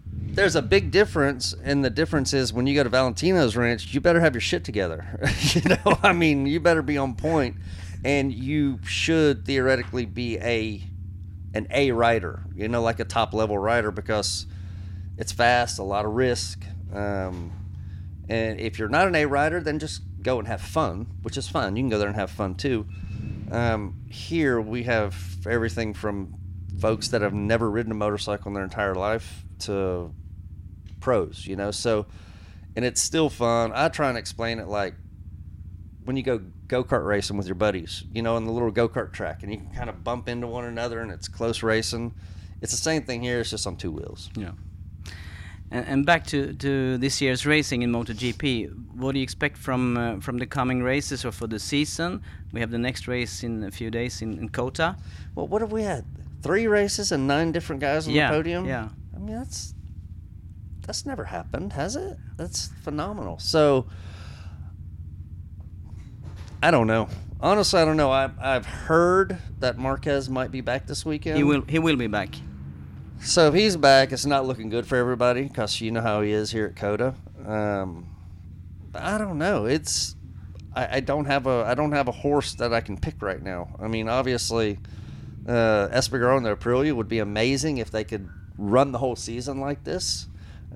there's 0.07 0.57
a 0.57 0.63
big 0.63 0.91
difference, 0.91 1.55
and 1.63 1.85
the 1.85 1.91
difference 1.91 2.33
is 2.33 2.53
when 2.53 2.67
you 2.67 2.75
go 2.75 2.83
to 2.83 2.89
Valentino's 2.89 3.57
ranch, 3.57 3.93
you 3.93 4.01
better 4.01 4.21
have 4.21 4.35
your 4.35 4.41
shit 4.41 4.65
together. 4.65 5.21
you 5.53 5.63
know, 5.69 5.99
I 6.03 6.13
mean, 6.13 6.47
you 6.47 6.61
better 6.61 6.83
be 6.83 6.99
on 6.99 7.15
point, 7.15 7.57
and 8.05 8.33
you 8.33 8.81
should 8.85 9.45
theoretically 9.45 10.07
be 10.07 10.39
a 10.39 10.83
an 11.55 11.69
A 11.71 11.93
rider. 11.93 12.45
You 12.55 12.69
know, 12.69 12.83
like 12.83 12.99
a 13.01 13.05
top 13.05 13.35
level 13.35 13.59
rider 13.59 13.91
because 13.91 14.47
it's 15.17 15.33
fast, 15.33 15.79
a 15.79 15.83
lot 15.85 16.05
of 16.05 16.13
risk. 16.13 16.65
Um, 16.93 17.53
and 18.29 18.59
if 18.59 18.79
you're 18.79 18.89
not 18.89 19.07
an 19.07 19.15
A 19.15 19.27
rider, 19.27 19.61
then 19.61 19.79
just 19.79 20.03
go 20.25 20.39
and 20.41 20.49
have 20.49 20.61
fun, 20.61 21.07
which 21.23 21.37
is 21.37 21.49
fun. 21.49 21.77
You 21.77 21.83
can 21.83 21.91
go 21.91 21.99
there 21.99 22.09
and 22.09 22.17
have 22.17 22.31
fun 22.31 22.57
too. 22.57 22.87
Um, 23.53 24.01
here 24.09 24.61
we 24.61 24.83
have 24.85 25.15
everything 25.47 25.95
from 25.95 26.35
folks 26.81 27.09
that 27.09 27.23
have 27.23 27.35
never 27.35 27.71
ridden 27.71 27.93
a 27.93 27.95
motorcycle 27.95 28.49
in 28.49 28.55
their 28.55 28.65
entire 28.65 28.95
life 28.95 29.45
to 29.61 30.13
pros, 31.01 31.47
you 31.47 31.55
know. 31.55 31.71
So, 31.71 32.07
and 32.75 32.85
it's 32.85 33.01
still 33.01 33.29
fun. 33.29 33.71
I 33.75 33.89
try 33.89 34.09
and 34.09 34.19
explain 34.19 34.59
it 34.59 34.67
like 34.67 34.95
when 36.05 36.17
you 36.17 36.23
go 36.23 36.41
go 36.67 36.83
kart 36.83 37.07
racing 37.07 37.37
with 37.37 37.47
your 37.47 37.55
buddies, 37.55 38.05
you 38.13 38.23
know, 38.23 38.37
in 38.37 38.45
the 38.45 38.53
little 38.53 38.71
go 38.71 38.89
kart 38.89 39.13
track, 39.13 39.43
and 39.43 39.53
you 39.53 39.59
can 39.59 39.71
kind 39.71 39.91
of 39.91 40.03
bump 40.03 40.29
into 40.29 40.47
one 40.47 40.65
another, 40.65 41.01
and 41.01 41.13
it's 41.13 41.29
close 41.29 41.63
racing. 41.63 42.15
It's 42.61 42.73
the 42.73 42.79
same 42.79 43.03
thing 43.03 43.23
here. 43.23 43.41
It's 43.41 43.51
just 43.51 43.67
on 43.67 43.77
two 43.77 43.93
wheels. 43.93 44.31
Yeah. 44.35 44.53
And, 45.75 45.87
and 45.89 46.07
back 46.07 46.25
to, 46.27 46.53
to 46.55 46.99
this 46.99 47.21
year's 47.21 47.45
racing 47.45 47.83
in 47.83 47.91
MotoGP, 47.91 48.95
what 48.95 49.13
do 49.13 49.19
you 49.19 49.25
expect 49.25 49.59
from 49.59 49.97
uh, 49.97 50.21
from 50.21 50.39
the 50.39 50.47
coming 50.47 50.85
races 50.85 51.25
or 51.25 51.33
for 51.33 51.49
the 51.49 51.59
season? 51.59 52.23
We 52.53 52.61
have 52.61 52.71
the 52.71 52.79
next 52.79 53.09
race 53.09 53.43
in 53.43 53.65
a 53.65 53.73
few 53.73 53.91
days 53.91 54.23
in, 54.23 54.39
in 54.39 54.51
Kota. 54.51 54.97
Well, 55.35 55.49
what 55.49 55.63
have 55.63 55.73
we 55.73 55.83
had? 55.83 56.05
Three 56.43 56.69
races 56.69 57.11
and 57.11 57.27
nine 57.27 57.51
different 57.51 57.81
guys 57.81 58.07
on 58.07 58.15
Yeah, 58.15 58.31
the 58.31 58.37
podium. 58.37 58.67
yeah. 58.67 58.89
I 59.17 59.19
mean, 59.19 59.35
that's 59.35 59.75
that's 60.87 61.05
never 61.07 61.25
happened, 61.25 61.73
has 61.73 61.97
it? 61.97 62.19
That's 62.37 62.69
phenomenal. 62.85 63.41
So, 63.41 63.87
I 66.63 66.71
don't 66.71 66.87
know. 66.87 67.09
Honestly, 67.41 67.81
I 67.81 67.85
don't 67.85 67.97
know. 67.97 68.13
I, 68.13 68.31
I've 68.41 68.67
heard 68.67 69.39
that 69.59 69.77
Marquez 69.77 70.31
might 70.31 70.53
be 70.53 70.61
back 70.61 70.87
this 70.87 71.05
weekend. 71.05 71.37
He 71.37 71.43
will 71.43 71.63
he 71.63 71.81
will 71.81 71.97
be 71.97 72.07
back. 72.07 72.37
So 73.25 73.49
if 73.49 73.55
he's 73.55 73.75
back, 73.79 74.13
it's 74.13 74.27
not 74.27 74.45
looking 74.45 74.69
good 74.69 74.87
for 74.87 74.97
everybody 74.97 75.45
because 75.45 75.81
you 75.81 75.91
know 75.91 76.03
how 76.03 76.21
he 76.21 76.31
is 76.31 76.51
here 76.51 76.67
at 76.67 76.77
Coda. 76.77 77.15
Um, 77.47 78.15
I 78.95 79.17
don't 79.17 79.39
know. 79.39 79.65
It's 79.65 80.15
I, 80.77 80.97
I 80.97 81.01
don't 81.01 81.25
have 81.25 81.47
a 81.47 81.65
I 81.67 81.75
don't 81.75 81.93
have 81.93 82.07
a 82.07 82.13
horse 82.13 82.53
that 82.57 82.75
I 82.75 82.83
can 82.83 82.99
pick 82.99 83.23
right 83.23 83.43
now. 83.43 83.77
I 83.81 83.89
mean, 83.89 84.11
obviously, 84.11 84.79
uh, 85.49 85.89
Espargaro 85.89 86.37
and 86.37 86.45
the 86.45 86.55
Aprilia 86.55 86.95
would 86.95 87.09
be 87.09 87.19
amazing 87.19 87.79
if 87.79 87.91
they 87.91 88.05
could 88.05 88.29
run 88.59 88.93
the 88.93 88.99
whole 88.99 89.17
season 89.17 89.59
like 89.59 89.85
this 89.85 90.29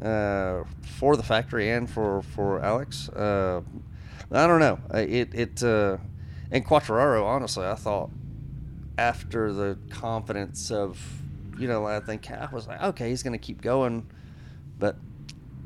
uh, 0.03 0.65
for 0.99 1.19
the 1.19 1.23
factory 1.23 1.71
and 1.71 1.89
for 1.89 2.23
for 2.23 2.61
Alex. 2.61 3.11
Uh, 3.11 3.61
I 4.33 4.47
don't 4.47 4.61
know. 4.61 4.79
It 4.95 5.35
it 5.35 5.63
uh, 5.63 5.99
and 6.51 6.67
Quattraro. 6.67 7.25
Honestly, 7.27 7.67
I 7.67 7.75
thought 7.75 8.09
after 8.97 9.53
the 9.53 9.79
confidence 9.91 10.71
of 10.71 10.99
you 11.59 11.69
know 11.69 11.87
I 11.87 12.01
think 12.01 12.31
I 12.31 12.49
was 12.53 12.67
like 12.67 12.83
okay 12.83 13.11
he's 13.11 13.23
going 13.23 13.33
to 13.39 13.39
keep 13.39 13.61
going, 13.63 14.07
but 14.79 14.97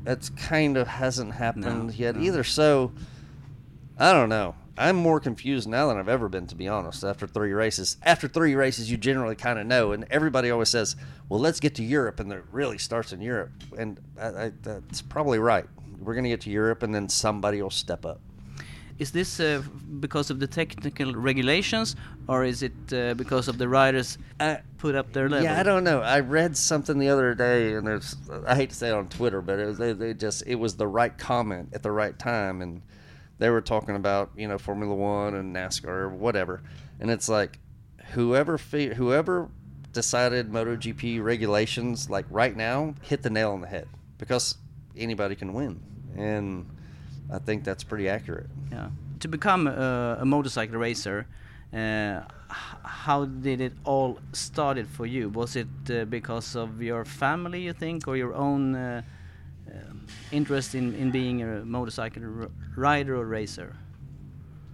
that's 0.03 0.29
kind 0.29 0.75
of 0.77 0.87
hasn't 0.87 1.33
happened 1.33 1.87
No, 1.87 1.93
yet 1.93 2.15
no. 2.15 2.21
either. 2.21 2.43
So 2.43 2.91
I 3.97 4.11
don't 4.13 4.29
know. 4.29 4.55
I'm 4.75 4.95
more 4.95 5.19
confused 5.19 5.69
now 5.69 5.87
than 5.87 5.97
I've 5.97 6.09
ever 6.09 6.27
been, 6.27 6.47
to 6.47 6.55
be 6.55 6.67
honest. 6.67 7.03
After 7.03 7.27
three 7.27 7.53
races, 7.53 7.97
after 8.01 8.27
three 8.27 8.55
races, 8.55 8.89
you 8.89 8.97
generally 8.97 9.35
kind 9.35 9.59
of 9.59 9.67
know, 9.67 9.91
and 9.91 10.05
everybody 10.09 10.49
always 10.49 10.69
says, 10.69 10.95
"Well, 11.29 11.39
let's 11.39 11.59
get 11.59 11.75
to 11.75 11.83
Europe," 11.83 12.19
and 12.19 12.31
it 12.33 12.43
really 12.51 12.79
starts 12.79 13.13
in 13.13 13.21
Europe, 13.21 13.51
and 13.77 13.99
I, 14.19 14.27
I, 14.45 14.51
that's 14.63 15.01
probably 15.03 15.37
right. 15.37 15.65
We're 15.99 16.15
going 16.15 16.23
to 16.23 16.31
get 16.31 16.41
to 16.41 16.49
Europe, 16.49 16.81
and 16.81 16.93
then 16.93 17.07
somebody 17.07 17.61
will 17.61 17.69
step 17.69 18.03
up. 18.03 18.19
Is 18.99 19.11
this 19.11 19.39
uh, 19.39 19.63
because 19.99 20.29
of 20.29 20.39
the 20.39 20.47
technical 20.47 21.13
regulations, 21.15 21.95
or 22.27 22.43
is 22.43 22.61
it 22.61 22.73
uh, 22.91 23.15
because 23.15 23.47
of 23.47 23.57
the 23.57 23.67
riders 23.67 24.17
I, 24.39 24.59
put 24.77 24.93
up 24.93 25.13
their 25.13 25.27
level? 25.27 25.45
Yeah, 25.45 25.59
I 25.59 25.63
don't 25.63 25.83
know. 25.83 26.01
I 26.01 26.19
read 26.19 26.55
something 26.55 26.99
the 26.99 27.09
other 27.09 27.33
day, 27.33 27.73
and 27.73 27.87
there's 27.87 28.15
I 28.45 28.55
hate 28.55 28.69
to 28.69 28.75
say 28.75 28.89
it 28.89 28.93
on 28.93 29.09
Twitter, 29.09 29.41
but 29.41 29.59
it 29.59 29.65
was, 29.65 29.77
they, 29.79 29.93
they 29.93 30.13
just 30.13 30.43
it 30.45 30.55
was 30.55 30.75
the 30.75 30.87
right 30.87 31.17
comment 31.17 31.69
at 31.73 31.81
the 31.81 31.91
right 31.91 32.17
time, 32.17 32.61
and 32.61 32.83
they 33.39 33.49
were 33.49 33.61
talking 33.61 33.95
about 33.95 34.31
you 34.37 34.47
know 34.47 34.59
Formula 34.59 34.93
One 34.93 35.33
and 35.33 35.55
NASCAR 35.55 35.87
or 35.87 36.09
whatever, 36.09 36.61
and 36.99 37.09
it's 37.09 37.27
like 37.27 37.59
whoever 38.11 38.57
whoever 38.57 39.49
decided 39.91 40.51
MotoGP 40.51 41.23
regulations 41.23 42.09
like 42.09 42.25
right 42.29 42.55
now 42.55 42.93
hit 43.01 43.23
the 43.23 43.29
nail 43.29 43.51
on 43.51 43.61
the 43.61 43.67
head 43.67 43.87
because 44.19 44.55
anybody 44.95 45.35
can 45.35 45.53
win, 45.53 45.81
and 46.15 46.69
I 47.31 47.39
think 47.39 47.63
that's 47.63 47.83
pretty 47.83 48.09
accurate. 48.09 48.47
Yeah. 48.71 48.89
To 49.19 49.27
become 49.27 49.67
a, 49.67 50.17
a 50.21 50.25
motorcycle 50.25 50.77
racer, 50.77 51.25
uh, 51.73 52.21
how 52.49 53.25
did 53.25 53.61
it 53.61 53.73
all 53.83 54.19
started 54.33 54.87
for 54.87 55.05
you? 55.05 55.29
Was 55.29 55.55
it 55.55 55.67
uh, 55.89 56.05
because 56.05 56.55
of 56.55 56.81
your 56.81 57.05
family, 57.05 57.61
you 57.61 57.73
think, 57.73 58.07
or 58.07 58.17
your 58.17 58.33
own 58.33 58.75
uh, 58.75 59.01
uh, 59.67 59.73
interest 60.31 60.75
in, 60.75 60.93
in 60.95 61.11
being 61.11 61.41
a 61.41 61.65
motorcycle 61.65 62.49
rider 62.75 63.15
or 63.15 63.25
racer? 63.25 63.75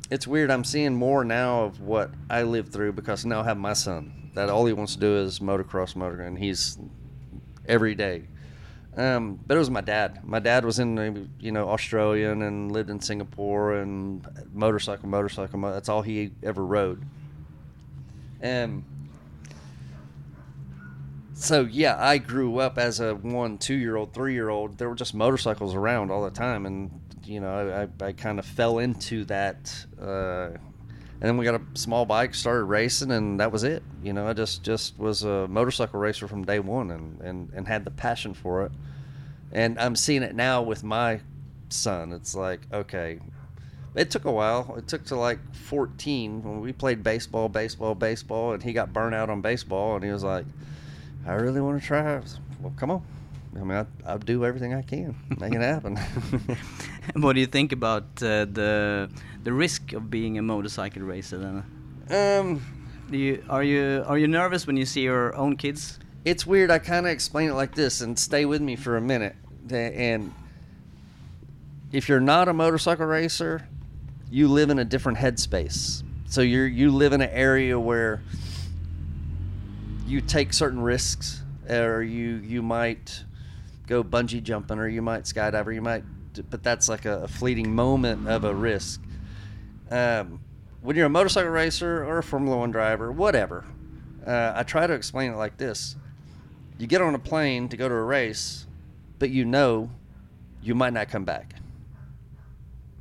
it's 0.10 0.26
weird. 0.26 0.50
I'm 0.50 0.64
seeing 0.64 0.96
more 0.96 1.24
now 1.24 1.64
of 1.66 1.82
what 1.82 2.12
I 2.30 2.44
lived 2.44 2.74
through 2.74 2.94
because 2.94 3.26
now 3.26 3.42
I 3.42 3.44
have 3.44 3.58
my 3.58 3.74
son. 3.74 4.32
That 4.34 4.50
all 4.50 4.66
he 4.66 4.74
wants 4.74 4.94
to 4.96 5.00
do 5.00 5.18
is 5.18 5.40
motocross, 5.40 5.96
motor, 5.96 6.22
and 6.22 6.38
he's 6.38 6.78
every 7.68 7.96
day. 7.96 8.24
Um, 8.98 9.40
but 9.46 9.56
it 9.56 9.60
was 9.60 9.70
my 9.70 9.82
dad. 9.82 10.26
My 10.26 10.40
dad 10.40 10.66
was 10.66 10.80
in, 10.80 11.30
you 11.40 11.52
know, 11.52 11.70
Australian 11.70 12.42
and 12.42 12.72
lived 12.72 12.90
in 12.90 13.00
Singapore 13.00 13.76
and 13.76 14.26
motorcycle, 14.54 15.08
motorcycle. 15.08 15.60
mo- 15.60 15.72
That's 15.72 15.90
all 15.90 16.02
he 16.02 16.32
ever 16.44 16.66
rode. 16.66 17.04
And 18.42 18.84
so 21.34 21.62
yeah, 21.62 21.96
I 21.98 22.18
grew 22.18 22.58
up 22.60 22.78
as 22.78 23.00
a 23.00 23.16
one, 23.16 23.58
two 23.58 23.76
year 23.76 23.96
old, 23.96 24.14
three 24.14 24.34
year 24.34 24.50
old. 24.50 24.78
There 24.78 24.90
were 24.90 24.96
just 24.96 25.14
motorcycles 25.14 25.76
around 25.76 26.12
all 26.12 26.24
the 26.24 26.32
time, 26.32 26.66
and 26.66 26.92
you 27.26 27.40
know, 27.40 27.88
I, 28.02 28.06
I 28.06 28.12
kind 28.14 28.40
of 28.40 28.46
fell 28.46 28.80
into 28.80 29.24
that. 29.26 29.86
Uh, 30.02 30.50
and 31.22 31.28
then 31.28 31.38
we 31.38 31.44
got 31.44 31.56
a 31.56 31.62
small 31.74 32.06
bike, 32.06 32.34
started 32.34 32.64
racing, 32.64 33.12
and 33.12 33.40
that 33.42 33.52
was 33.52 33.64
it. 33.64 33.84
You 34.02 34.14
know, 34.14 34.28
I 34.28 34.34
just 34.34 34.64
just 34.64 34.98
was 34.98 35.24
a 35.24 35.48
motorcycle 35.50 36.00
racer 36.00 36.28
from 36.28 36.46
day 36.46 36.60
one, 36.60 36.92
and 36.92 37.20
and 37.22 37.50
and 37.54 37.68
had 37.68 37.84
the 37.84 37.92
passion 37.92 38.34
for 38.34 38.64
it. 38.66 38.72
And 39.52 39.78
I'm 39.80 39.96
seeing 39.96 40.24
it 40.24 40.34
now 40.34 40.62
with 40.62 40.84
my 40.84 41.20
son. 41.68 42.14
It's 42.14 42.36
like 42.36 42.62
okay, 42.72 43.20
it 43.96 44.12
took 44.12 44.24
a 44.24 44.32
while. 44.32 44.76
It 44.78 44.88
took 44.88 45.04
to 45.06 45.18
like 45.18 45.40
14 45.54 46.42
when 46.42 46.62
we 46.62 46.72
played 46.72 47.04
baseball, 47.04 47.50
baseball, 47.50 47.96
baseball, 47.96 48.54
and 48.54 48.64
he 48.64 48.72
got 48.72 48.94
burnt 48.94 49.14
out 49.14 49.30
on 49.30 49.42
baseball, 49.42 49.96
and 49.96 50.06
he 50.06 50.12
was 50.12 50.24
like, 50.24 50.46
"I 51.26 51.34
really 51.34 51.60
want 51.60 51.82
to 51.82 51.86
try." 51.86 52.22
Well, 52.62 52.74
come 52.78 52.92
on. 52.92 53.04
I 53.56 53.60
mean, 53.60 53.72
I, 53.72 53.86
I'll 54.06 54.20
do 54.20 54.46
everything 54.46 54.74
I 54.74 54.84
can, 54.84 55.16
make 55.40 55.54
it 55.54 55.62
happen. 55.62 55.98
what 57.16 57.34
do 57.34 57.40
you 57.40 57.48
think 57.48 57.72
about 57.72 58.04
uh, 58.22 58.46
the 58.46 59.10
the 59.44 59.54
risk 59.54 59.94
of 59.94 60.10
being 60.10 60.38
a 60.38 60.42
motorcycle 60.42 61.02
racer? 61.02 61.38
Then, 61.38 61.64
um, 62.10 62.62
do 63.10 63.18
you 63.18 63.44
are 63.50 63.64
you 63.64 64.04
are 64.06 64.18
you 64.18 64.28
nervous 64.28 64.68
when 64.68 64.78
you 64.78 64.86
see 64.86 65.02
your 65.02 65.36
own 65.36 65.58
kids? 65.58 66.00
it's 66.26 66.46
weird. 66.46 66.72
I 66.72 66.80
kind 66.80 67.06
of 67.06 67.12
explain 67.12 67.50
it 67.50 67.54
like 67.54 67.76
this, 67.76 68.02
and 68.02 68.18
stay 68.18 68.46
with 68.46 68.62
me 68.62 68.76
for 68.76 68.98
a 68.98 69.02
minute. 69.02 69.36
And 69.70 70.34
if 71.92 72.10
you're 72.10 72.20
not 72.20 72.48
a 72.48 72.54
motorcycle 72.54 73.06
racer, 73.06 73.68
you 74.30 74.48
live 74.48 74.70
in 74.70 74.80
a 74.80 74.86
different 74.86 75.18
headspace. 75.18 76.04
So 76.28 76.42
you're 76.42 76.68
you 76.68 76.92
live 76.92 77.14
in 77.14 77.22
an 77.22 77.30
area 77.30 77.80
where 77.80 78.22
you 80.06 80.22
take 80.22 80.54
certain 80.54 80.82
risks, 80.82 81.42
or 81.70 82.04
you 82.04 82.36
you 82.38 82.62
might 82.62 83.24
go 83.90 84.04
bungee 84.04 84.42
jumping, 84.42 84.78
or 84.78 84.88
you 84.88 85.02
might 85.02 85.24
skydive, 85.24 85.66
or 85.66 85.72
you 85.72 85.82
might. 85.82 86.04
But 86.50 86.64
that's 86.64 86.88
like 86.88 87.06
a, 87.06 87.24
a 87.24 87.28
fleeting 87.28 87.74
moment 87.74 88.30
of 88.30 88.44
a 88.44 88.54
risk. 88.54 89.02
Um, 89.90 90.40
when 90.82 90.96
you're 90.96 91.08
a 91.08 91.10
motorcycle 91.10 91.50
racer 91.50 92.06
or 92.06 92.20
a 92.20 92.24
Formula 92.24 92.56
One 92.56 92.72
driver, 92.72 93.12
whatever, 93.12 93.66
uh, 94.26 94.54
I 94.56 94.64
try 94.64 94.88
to 94.88 94.94
explain 94.94 95.32
it 95.32 95.36
like 95.36 95.58
this: 95.58 95.96
you 96.78 96.88
get 96.88 97.02
on 97.02 97.16
a 97.16 97.20
plane 97.20 97.68
to 97.70 97.78
go 97.78 97.90
to 97.90 97.96
a 97.96 98.04
race, 98.04 98.68
but 99.18 99.32
you 99.32 99.44
know 99.44 99.90
you 100.62 100.76
might 100.76 100.94
not 100.94 101.10
come 101.10 101.26
back. 101.26 101.56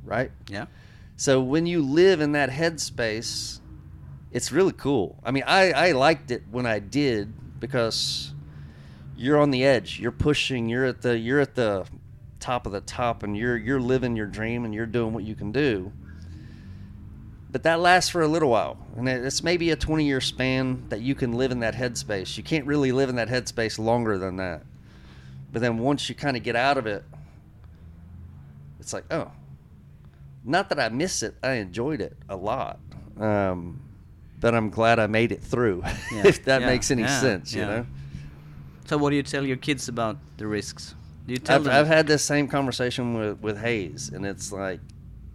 Right? 0.03 0.31
Yeah. 0.49 0.65
So 1.15 1.41
when 1.41 1.65
you 1.65 1.81
live 1.81 2.19
in 2.21 2.31
that 2.31 2.49
headspace, 2.49 3.59
it's 4.31 4.51
really 4.51 4.71
cool. 4.71 5.19
I 5.23 5.31
mean, 5.31 5.43
I, 5.45 5.71
I 5.71 5.91
liked 5.91 6.31
it 6.31 6.43
when 6.49 6.65
I 6.65 6.79
did 6.79 7.59
because 7.59 8.33
you're 9.19 9.37
on 9.37 9.51
the 9.51 9.63
edge. 9.65 9.99
You're 9.99 10.11
pushing. 10.11 10.69
You're 10.69 10.85
at 10.85 11.01
the 11.01 11.17
you're 11.17 11.39
at 11.39 11.55
the 11.55 11.85
top 12.39 12.65
of 12.65 12.71
the 12.71 12.81
top, 12.81 13.23
and 13.23 13.35
you're 13.37 13.57
you're 13.57 13.81
living 13.81 14.15
your 14.15 14.27
dream, 14.27 14.65
and 14.65 14.73
you're 14.73 14.85
doing 14.85 15.13
what 15.13 15.23
you 15.23 15.35
can 15.35 15.51
do. 15.51 15.91
But 17.51 17.63
that 17.63 17.79
lasts 17.79 18.09
for 18.11 18.21
a 18.21 18.27
little 18.27 18.49
while, 18.49 18.77
and 18.95 19.09
it's 19.09 19.43
maybe 19.43 19.71
a 19.71 19.75
20 19.75 20.05
year 20.05 20.21
span 20.21 20.87
that 20.89 21.01
you 21.01 21.15
can 21.15 21.33
live 21.33 21.51
in 21.51 21.59
that 21.61 21.73
headspace. 21.73 22.37
You 22.37 22.43
can't 22.43 22.65
really 22.65 22.91
live 22.91 23.09
in 23.09 23.15
that 23.15 23.27
headspace 23.27 23.79
longer 23.79 24.17
than 24.19 24.35
that. 24.37 24.63
But 25.51 25.63
then 25.63 25.79
once 25.79 26.07
you 26.09 26.13
kind 26.15 26.37
of 26.37 26.43
get 26.43 26.55
out 26.55 26.77
of 26.77 26.85
it, 26.85 27.03
it's 28.79 28.93
like, 28.93 29.05
oh, 29.11 29.31
not 30.45 30.69
that 30.69 30.79
I 30.79 30.89
miss 30.89 31.23
it. 31.23 31.35
I 31.41 31.53
enjoyed 31.53 32.01
it 32.01 32.15
a 32.29 32.35
lot. 32.35 32.79
Um, 33.19 33.81
but 34.39 34.53
I'm 34.53 34.69
glad 34.69 34.99
I 34.99 35.07
made 35.07 35.31
it 35.31 35.43
through, 35.43 35.81
Yeah. 36.13 36.27
if 36.27 36.45
that 36.45 36.61
Yeah, 36.61 36.67
makes 36.67 36.91
any 36.91 37.01
yeah, 37.01 37.19
sense, 37.19 37.53
you 37.53 37.65
know? 37.65 37.85
So, 38.89 38.97
what 38.97 39.11
do 39.11 39.17
you 39.17 39.21
tell 39.21 39.45
your 39.45 39.57
kids 39.57 39.87
about 39.87 40.17
the 40.37 40.47
risks? 40.47 40.95
Do 41.27 41.33
you 41.33 41.37
tell 41.37 41.57
I've, 41.57 41.63
them? 41.65 41.75
I've 41.75 41.85
had 41.85 42.07
this 42.07 42.23
same 42.23 42.47
conversation 42.47 43.13
with, 43.13 43.39
with 43.39 43.59
Hayes, 43.59 44.09
and 44.09 44.25
it's 44.25 44.51
like 44.51 44.79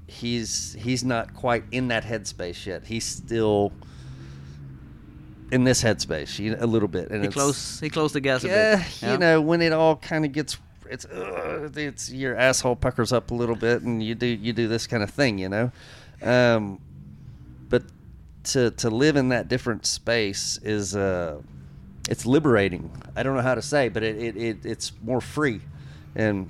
he's 0.09 0.72
he's 0.76 1.05
not 1.05 1.35
quite 1.35 1.62
in 1.70 1.86
that 1.86 2.02
headspace 2.02 2.66
yet. 2.66 2.85
He's 2.85 3.05
still 3.05 3.72
in 5.52 5.62
this 5.62 5.85
headspace 5.85 6.40
you 6.40 6.51
know, 6.51 6.56
a 6.59 6.66
little 6.66 6.89
bit. 6.89 7.12
And 7.12 7.22
he 7.22 7.31
close 7.31 7.78
he 7.78 7.89
closed 7.90 8.16
the 8.16 8.20
gas 8.20 8.43
a 8.43 8.48
yeah, 8.48 8.76
bit. 8.76 9.02
Yeah, 9.02 9.12
you 9.12 9.18
know, 9.18 9.40
when 9.40 9.62
it 9.62 9.72
all 9.72 9.94
kind 9.94 10.24
of 10.24 10.32
gets 10.32 10.59
it's 10.90 11.05
uh, 11.05 11.70
it's 11.76 12.10
your 12.10 12.35
asshole 12.35 12.74
puckers 12.74 13.12
up 13.12 13.31
a 13.31 13.35
little 13.35 13.55
bit, 13.55 13.82
and 13.82 14.02
you 14.02 14.16
do 14.16 14.26
you 14.26 14.52
do 14.52 14.66
this 14.66 14.89
kind 14.89 15.05
of 15.05 15.10
thing, 15.10 15.39
you 15.39 15.48
know. 15.48 15.70
Um, 16.20 16.81
but 17.68 17.85
to 18.47 18.72
to 18.72 18.90
live 18.90 19.14
in 19.14 19.28
that 19.28 19.47
different 19.47 19.86
space 19.86 20.59
is 20.64 20.97
uh, 20.97 21.40
it's 22.09 22.26
liberating. 22.26 22.90
I 23.16 23.22
don't 23.22 23.36
know 23.36 23.43
how 23.43 23.55
to 23.55 23.62
say, 23.62 23.89
but 23.89 24.02
it, 24.02 24.16
it, 24.16 24.36
it 24.36 24.66
it's 24.66 24.93
more 25.02 25.20
free, 25.20 25.60
and 26.14 26.48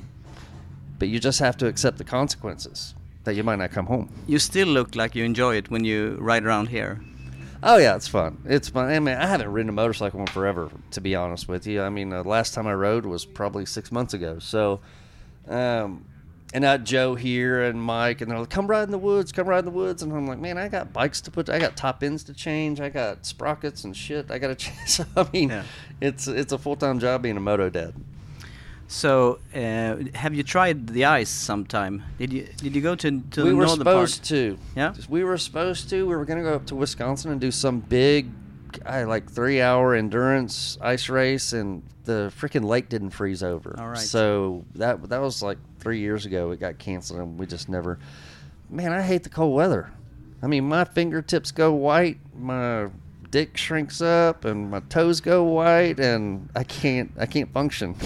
but 0.99 1.09
you 1.09 1.19
just 1.21 1.41
have 1.41 1.57
to 1.59 1.67
accept 1.67 1.99
the 1.99 2.05
consequences 2.05 2.95
that 3.25 3.35
you 3.35 3.43
might 3.43 3.57
not 3.57 3.71
come 3.71 3.87
home. 3.87 4.13
You 4.27 4.39
still 4.39 4.69
look 4.69 4.95
like 4.95 5.15
you 5.15 5.25
enjoy 5.25 5.57
it 5.57 5.71
when 5.71 5.85
you 5.85 6.17
ride 6.21 6.45
around 6.45 6.69
here. 6.69 7.01
Oh 7.63 7.79
yeah, 7.79 7.97
it's 7.97 8.09
fun. 8.09 8.43
It's 8.45 8.69
fun. 8.69 8.91
I 8.91 8.99
mean, 9.01 9.17
I 9.17 9.27
haven't 9.27 9.51
ridden 9.51 9.71
a 9.71 9.73
motorcycle 9.73 10.21
in 10.21 10.27
forever, 10.27 10.71
to 10.91 11.01
be 11.01 11.15
honest 11.15 11.49
with 11.49 11.67
you. 11.67 11.83
I 11.83 11.89
mean, 11.89 12.11
the 12.11 12.23
last 12.23 12.53
time 12.53 12.67
I 12.67 12.75
rode 12.75 13.07
was 13.07 13.25
probably 13.25 13.65
six 13.65 13.91
months 13.91 14.13
ago. 14.13 14.39
So, 14.39 14.81
um, 15.49 16.05
and 16.55 16.63
now 16.63 16.77
Joe 16.79 17.15
here 17.17 17.63
and 17.65 17.83
Mike, 17.83 18.21
and 18.23 18.31
they're 18.31 18.39
like, 18.39 18.49
"Come 18.49 18.67
ride 18.67 18.85
in 18.85 18.91
the 18.93 18.99
woods, 18.99 19.33
come 19.33 19.47
ride 19.47 19.59
in 19.59 19.65
the 19.67 19.71
woods," 19.71 20.03
and 20.03 20.11
I'm 20.13 20.27
like, 20.27 20.39
"Man, 20.39 20.57
I 20.57 20.69
got 20.69 20.93
bikes 20.93 21.21
to 21.23 21.31
put, 21.31 21.51
I 21.51 21.59
got 21.59 21.77
top 21.77 22.03
ends 22.03 22.23
to 22.25 22.33
change, 22.33 22.81
I 22.81 22.89
got 22.89 23.27
sprockets 23.27 23.85
and 23.85 23.95
shit. 23.95 24.31
I 24.31 24.39
got 24.39 24.49
to 24.49 24.55
change." 24.67 24.89
So, 24.89 25.05
I 25.17 25.27
mean, 25.33 25.51
Yeah. 25.51 25.65
it's 26.01 26.27
it's 26.29 26.53
a 26.53 26.59
full 26.59 26.77
time 26.77 26.99
job 27.01 27.21
being 27.23 27.37
a 27.37 27.41
moto 27.41 27.69
dad. 27.69 27.93
So, 28.87 29.41
uh, 29.55 29.97
have 30.15 30.35
you 30.35 30.43
tried 30.43 30.89
the 30.89 31.07
ice 31.07 31.31
sometime? 31.31 32.03
Did 32.19 32.33
you 32.33 32.47
did 32.59 32.77
you 32.77 32.83
go 32.83 32.95
to 32.95 33.21
to 33.33 33.43
we 33.45 33.51
the 33.51 33.57
were 33.57 33.67
supposed 33.67 34.25
to. 34.27 34.57
Yeah? 34.77 34.95
We 35.09 35.25
were 35.25 35.39
supposed 35.39 35.91
to. 35.91 36.07
We 36.07 36.15
were 36.15 36.25
going 36.25 36.39
to 36.39 36.45
go 36.45 36.55
up 36.55 36.67
to 36.67 36.75
Wisconsin 36.77 37.33
and 37.33 37.41
do 37.41 37.51
some 37.51 37.81
big, 37.81 38.29
I 38.85 39.05
like 39.05 39.31
three 39.31 39.61
hour 39.61 39.95
endurance 39.95 40.79
ice 40.81 41.09
race, 41.09 41.53
and 41.53 41.83
the 42.05 42.33
freaking 42.39 42.65
lake 42.65 42.89
didn't 42.89 43.11
freeze 43.11 43.43
over. 43.43 43.77
All 43.79 43.89
right. 43.89 43.99
So 43.99 44.65
that 44.75 45.09
that 45.09 45.21
was 45.21 45.43
like 45.43 45.59
three 45.79 46.01
years 46.01 46.27
ago. 46.27 46.51
It 46.51 46.61
got 46.61 46.79
canceled, 46.79 47.21
and 47.21 47.39
we 47.39 47.47
just 47.47 47.69
never. 47.69 47.99
Man, 48.71 48.93
I 48.93 49.03
hate 49.03 49.23
the 49.23 49.29
cold 49.29 49.55
weather. 49.55 49.93
I 50.43 50.47
mean, 50.47 50.65
my 50.69 50.85
fingertips 50.85 51.53
go 51.53 51.73
white. 51.73 52.19
My 52.37 52.89
dick 53.35 53.57
shrinks 53.57 54.01
up 54.01 54.45
and 54.45 54.71
my 54.71 54.79
toes 54.79 55.21
go 55.21 55.43
white 55.43 55.99
and 55.99 56.49
I 56.55 56.63
can't 56.63 57.11
I 57.19 57.27
can't 57.27 57.53
function. 57.53 57.97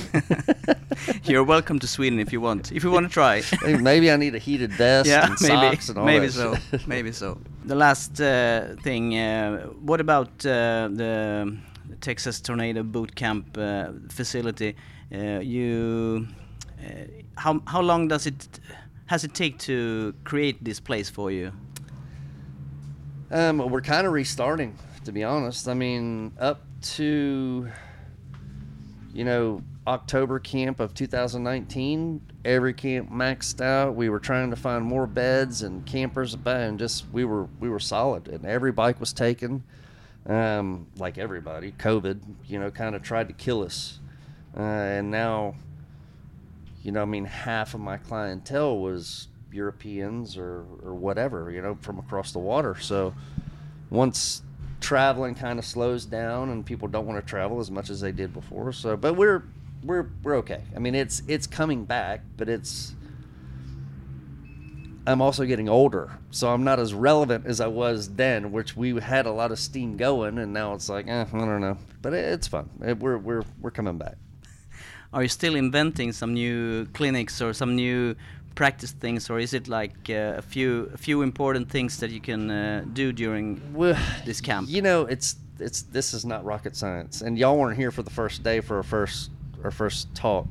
You're 1.24 1.44
welcome 1.44 1.78
to 1.80 1.86
Sweden 1.86 2.18
if 2.18 2.32
you 2.32 2.40
want. 2.40 2.72
If 2.72 2.82
you 2.82 2.90
want 2.90 3.04
to 3.08 3.12
try. 3.12 3.42
maybe 3.90 4.10
I 4.10 4.16
need 4.16 4.34
a 4.34 4.38
heated 4.38 4.72
vest 4.72 5.06
yeah, 5.06 5.26
and 5.26 5.36
maybe, 5.42 5.54
socks 5.54 5.90
and 5.90 5.98
all 5.98 6.06
maybe 6.06 6.28
that 6.28 6.32
so. 6.32 6.54
shit. 6.54 6.88
maybe 6.94 7.12
so. 7.12 7.38
The 7.66 7.74
last 7.74 8.18
uh, 8.22 8.76
thing. 8.82 9.18
Uh, 9.18 9.66
what 9.88 10.00
about 10.00 10.30
uh, 10.46 10.88
the 11.00 11.58
Texas 12.00 12.40
Tornado 12.40 12.82
Boot 12.82 13.14
Camp 13.14 13.58
uh, 13.58 13.92
facility? 14.08 14.76
Uh, 15.14 15.40
you. 15.40 16.26
Uh, 16.82 17.04
how 17.36 17.60
how 17.66 17.82
long 17.82 18.08
does 18.08 18.26
it 18.26 18.60
has 19.06 19.24
it 19.24 19.34
take 19.34 19.58
to 19.58 20.14
create 20.24 20.64
this 20.64 20.80
place 20.80 21.10
for 21.10 21.30
you? 21.30 21.52
Um, 23.30 23.58
we're 23.58 23.82
kind 23.82 24.06
of 24.06 24.14
restarting, 24.14 24.78
to 25.08 25.12
be 25.12 25.24
honest. 25.24 25.66
I 25.68 25.72
mean, 25.72 26.32
up 26.38 26.60
to 26.82 27.70
you 29.14 29.24
know 29.24 29.62
October 29.86 30.38
camp 30.38 30.80
of 30.80 30.92
2019, 30.92 32.20
every 32.44 32.74
camp 32.74 33.10
maxed 33.10 33.62
out. 33.62 33.94
We 33.94 34.10
were 34.10 34.20
trying 34.20 34.50
to 34.50 34.56
find 34.56 34.84
more 34.84 35.06
beds 35.06 35.62
and 35.62 35.86
campers, 35.86 36.36
and 36.44 36.78
just 36.78 37.06
we 37.10 37.24
were 37.24 37.48
we 37.58 37.70
were 37.70 37.80
solid, 37.80 38.28
and 38.28 38.44
every 38.44 38.70
bike 38.70 39.00
was 39.00 39.14
taken. 39.14 39.64
Um, 40.26 40.88
like 40.98 41.16
everybody, 41.16 41.72
COVID, 41.72 42.20
you 42.46 42.60
know, 42.60 42.70
kind 42.70 42.94
of 42.94 43.02
tried 43.02 43.28
to 43.28 43.34
kill 43.34 43.62
us, 43.62 44.00
uh, 44.54 44.60
and 44.60 45.10
now, 45.10 45.54
you 46.82 46.92
know, 46.92 47.00
I 47.00 47.06
mean, 47.06 47.24
half 47.24 47.72
of 47.72 47.80
my 47.80 47.96
clientele 47.96 48.78
was 48.78 49.28
Europeans 49.52 50.36
or 50.36 50.66
or 50.84 50.94
whatever, 50.94 51.50
you 51.50 51.62
know, 51.62 51.78
from 51.80 51.98
across 51.98 52.32
the 52.32 52.40
water. 52.40 52.74
So 52.78 53.14
once 53.88 54.42
traveling 54.80 55.34
kind 55.34 55.58
of 55.58 55.64
slows 55.64 56.04
down 56.04 56.50
and 56.50 56.64
people 56.64 56.88
don't 56.88 57.06
want 57.06 57.24
to 57.24 57.28
travel 57.28 57.60
as 57.60 57.70
much 57.70 57.90
as 57.90 58.00
they 58.00 58.12
did 58.12 58.32
before. 58.32 58.72
So, 58.72 58.96
but 58.96 59.14
we're 59.14 59.44
we're 59.82 60.08
we're 60.22 60.36
okay. 60.36 60.62
I 60.74 60.78
mean, 60.78 60.94
it's 60.94 61.22
it's 61.28 61.46
coming 61.46 61.84
back, 61.84 62.22
but 62.36 62.48
it's 62.48 62.94
I'm 65.08 65.22
also 65.22 65.46
getting 65.46 65.70
older, 65.70 66.18
so 66.30 66.52
I'm 66.52 66.64
not 66.64 66.78
as 66.78 66.92
relevant 66.92 67.46
as 67.46 67.62
I 67.62 67.66
was 67.66 68.14
then, 68.14 68.52
which 68.52 68.76
we 68.76 69.00
had 69.00 69.24
a 69.24 69.32
lot 69.32 69.52
of 69.52 69.58
steam 69.58 69.96
going, 69.96 70.36
and 70.36 70.52
now 70.52 70.74
it's 70.74 70.90
like, 70.90 71.08
eh, 71.08 71.24
I 71.32 71.38
don't 71.38 71.62
know. 71.62 71.78
But 72.02 72.12
it, 72.12 72.26
it's 72.26 72.46
fun. 72.46 72.68
It, 72.84 72.98
we're 72.98 73.16
we're 73.16 73.42
we're 73.60 73.70
coming 73.70 73.96
back. 73.96 74.16
Are 75.14 75.22
you 75.22 75.28
still 75.28 75.54
inventing 75.54 76.12
some 76.12 76.34
new 76.34 76.84
clinics 76.86 77.40
or 77.40 77.54
some 77.54 77.74
new 77.74 78.16
practice 78.58 78.90
things, 78.90 79.30
or 79.30 79.38
is 79.38 79.54
it 79.54 79.68
like 79.68 80.10
uh, 80.10 80.34
a 80.36 80.42
few 80.42 80.90
a 80.92 80.96
few 80.96 81.22
important 81.22 81.70
things 81.70 81.98
that 81.98 82.10
you 82.10 82.20
can 82.20 82.50
uh, 82.50 82.84
do 82.92 83.12
during 83.12 83.60
Well, 83.72 83.96
this 84.26 84.40
camp? 84.40 84.68
You 84.68 84.82
know, 84.82 85.02
it's 85.06 85.36
it's 85.60 85.82
this 85.82 86.12
is 86.12 86.24
not 86.24 86.44
rocket 86.44 86.74
science, 86.74 87.22
and 87.22 87.38
y'all 87.38 87.56
weren't 87.56 87.78
here 87.78 87.92
for 87.92 88.02
the 88.02 88.10
first 88.10 88.42
day 88.42 88.60
for 88.60 88.78
our 88.78 88.82
first 88.82 89.30
our 89.62 89.70
first 89.70 90.12
talk, 90.12 90.46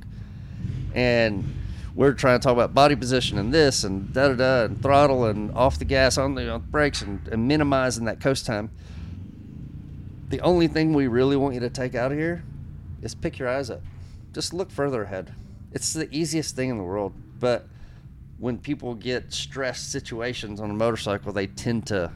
and 0.96 1.44
we're 1.96 2.14
trying 2.14 2.40
to 2.40 2.44
talk 2.44 2.54
about 2.54 2.74
body 2.74 2.96
position 2.96 3.40
and 3.40 3.54
this 3.54 3.84
and 3.84 4.14
da 4.14 4.30
da 4.30 4.36
da 4.36 4.66
and 4.66 4.82
throttle 4.82 5.26
and 5.26 5.52
off 5.52 5.78
the 5.78 5.86
gas 5.86 6.18
on 6.18 6.36
the, 6.36 6.50
on 6.50 6.62
the 6.62 6.68
brakes 6.68 7.02
and, 7.02 7.28
and 7.28 7.46
minimizing 7.46 8.06
that 8.06 8.22
coast 8.22 8.46
time. 8.46 8.70
The 10.30 10.40
only 10.40 10.70
thing 10.70 10.94
we 10.94 11.08
really 11.08 11.36
want 11.36 11.56
you 11.56 11.60
to 11.60 11.70
take 11.70 11.94
out 11.94 12.14
of 12.14 12.18
here 12.18 12.42
is 13.02 13.16
pick 13.16 13.38
your 13.38 13.50
eyes 13.50 13.70
up. 13.70 13.82
Just 14.32 14.54
look 14.54 14.72
further 14.72 15.04
ahead. 15.04 15.34
It's 15.74 15.92
the 15.92 16.08
easiest 16.16 16.56
thing 16.56 16.70
in 16.70 16.78
the 16.78 16.84
world, 16.84 17.12
but 17.40 17.68
when 18.40 18.58
people 18.58 18.94
get 18.96 19.34
stressed 19.34 19.92
situations 19.92 20.60
on 20.60 20.70
a 20.70 20.74
motorcycle, 20.74 21.32
they 21.34 21.48
tend 21.48 21.88
to, 21.88 22.12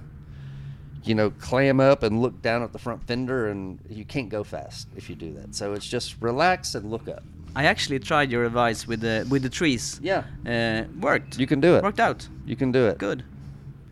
you 1.04 1.16
know, 1.16 1.32
clam 1.32 1.80
up 1.80 2.04
and 2.04 2.22
look 2.22 2.42
down 2.42 2.62
at 2.64 2.72
the 2.74 2.80
front 2.80 3.04
fender, 3.08 3.48
and 3.50 3.80
you 3.90 4.06
can't 4.06 4.30
go 4.30 4.44
fast 4.44 4.88
if 4.96 5.10
you 5.10 5.16
do 5.16 5.34
that. 5.34 5.56
So 5.56 5.74
it's 5.74 5.88
just 5.88 6.16
relax 6.22 6.76
and 6.76 6.90
look 6.92 7.08
up. 7.08 7.24
I 7.56 7.66
actually 7.66 8.00
tried 8.00 8.32
your 8.32 8.46
advice 8.46 8.88
with 8.88 9.02
the 9.02 9.26
with 9.30 9.42
the 9.44 9.50
trees. 9.50 10.00
Yeah. 10.02 10.24
uh, 10.46 10.84
worked. 11.00 11.38
You 11.38 11.48
can 11.48 11.60
do 11.60 11.76
it. 11.76 11.84
Worked 11.84 12.00
out. 12.00 12.28
You 12.46 12.56
can 12.56 12.72
do 12.72 12.88
it. 12.88 12.98
Good, 12.98 13.24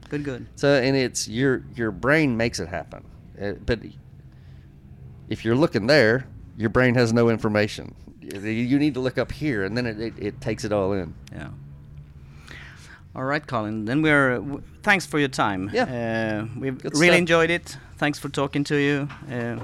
good, 0.10 0.24
good. 0.24 0.48
So 0.56 0.76
and 0.76 0.96
it's 0.96 1.28
your 1.28 1.64
your 1.76 1.92
brain 1.92 2.38
makes 2.38 2.60
it 2.60 2.70
happen, 2.70 3.04
Uh, 3.42 3.54
but 3.66 3.80
if 5.30 5.44
you're 5.44 5.56
looking 5.56 5.88
there, 5.88 6.26
your 6.58 6.70
brain 6.70 6.96
has 6.96 7.12
no 7.12 7.30
information. 7.30 7.94
You 8.22 8.78
need 8.80 8.94
to 8.94 9.00
look 9.00 9.18
up 9.18 9.32
here, 9.32 9.64
and 9.64 9.76
then 9.76 9.86
it, 9.88 10.00
it, 10.00 10.14
it 10.20 10.42
takes 10.42 10.64
it 10.64 10.72
all 10.72 10.94
in. 10.94 11.14
Yeah. 11.32 11.50
All 13.16 13.24
right, 13.26 13.46
Colin. 13.48 13.86
Then 13.86 14.02
we're. 14.02 14.36
W- 14.40 14.62
thanks 14.84 15.08
for 15.08 15.20
your 15.20 15.30
time. 15.30 15.70
Yeah. 15.74 15.84
Uh, 15.84 16.62
we've 16.62 16.78
Good 16.82 16.94
really 16.96 17.08
stuff. 17.08 17.18
enjoyed 17.20 17.50
it. 17.50 17.78
Thanks 17.98 18.20
for 18.20 18.30
talking 18.30 18.64
to 18.66 18.76
you. 18.76 19.08
Uh, 19.32 19.58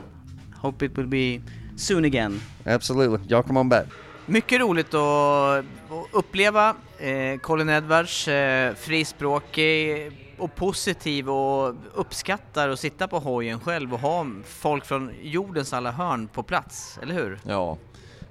hope 0.62 0.86
it 0.86 0.98
will 0.98 1.08
be 1.08 1.42
soon 1.76 2.06
again. 2.06 2.42
Absolutely, 2.66 3.20
y'all 3.28 3.44
come 3.44 3.60
on 3.60 3.70
back. 3.70 3.86
Mycket 4.28 4.60
roligt 4.60 4.94
att, 4.94 5.00
att 5.00 5.66
uppleva 6.12 6.76
eh, 7.00 7.38
Colin 7.40 7.70
Edwards, 7.70 8.28
eh, 8.28 8.74
frispråkig 8.76 10.12
och 10.38 10.56
positiv 10.56 11.30
och 11.30 11.76
uppskattar 11.94 12.70
att 12.70 12.80
sitta 12.80 13.08
på 13.08 13.20
hojen 13.20 13.60
själv 13.60 13.94
och 13.94 14.00
ha 14.00 14.26
folk 14.46 14.86
från 14.86 15.12
jordens 15.22 15.74
alla 15.74 15.92
hörn 15.92 16.28
på 16.28 16.44
plats, 16.44 17.00
eller 17.02 17.14
hur? 17.14 17.40
Ja, 17.44 17.78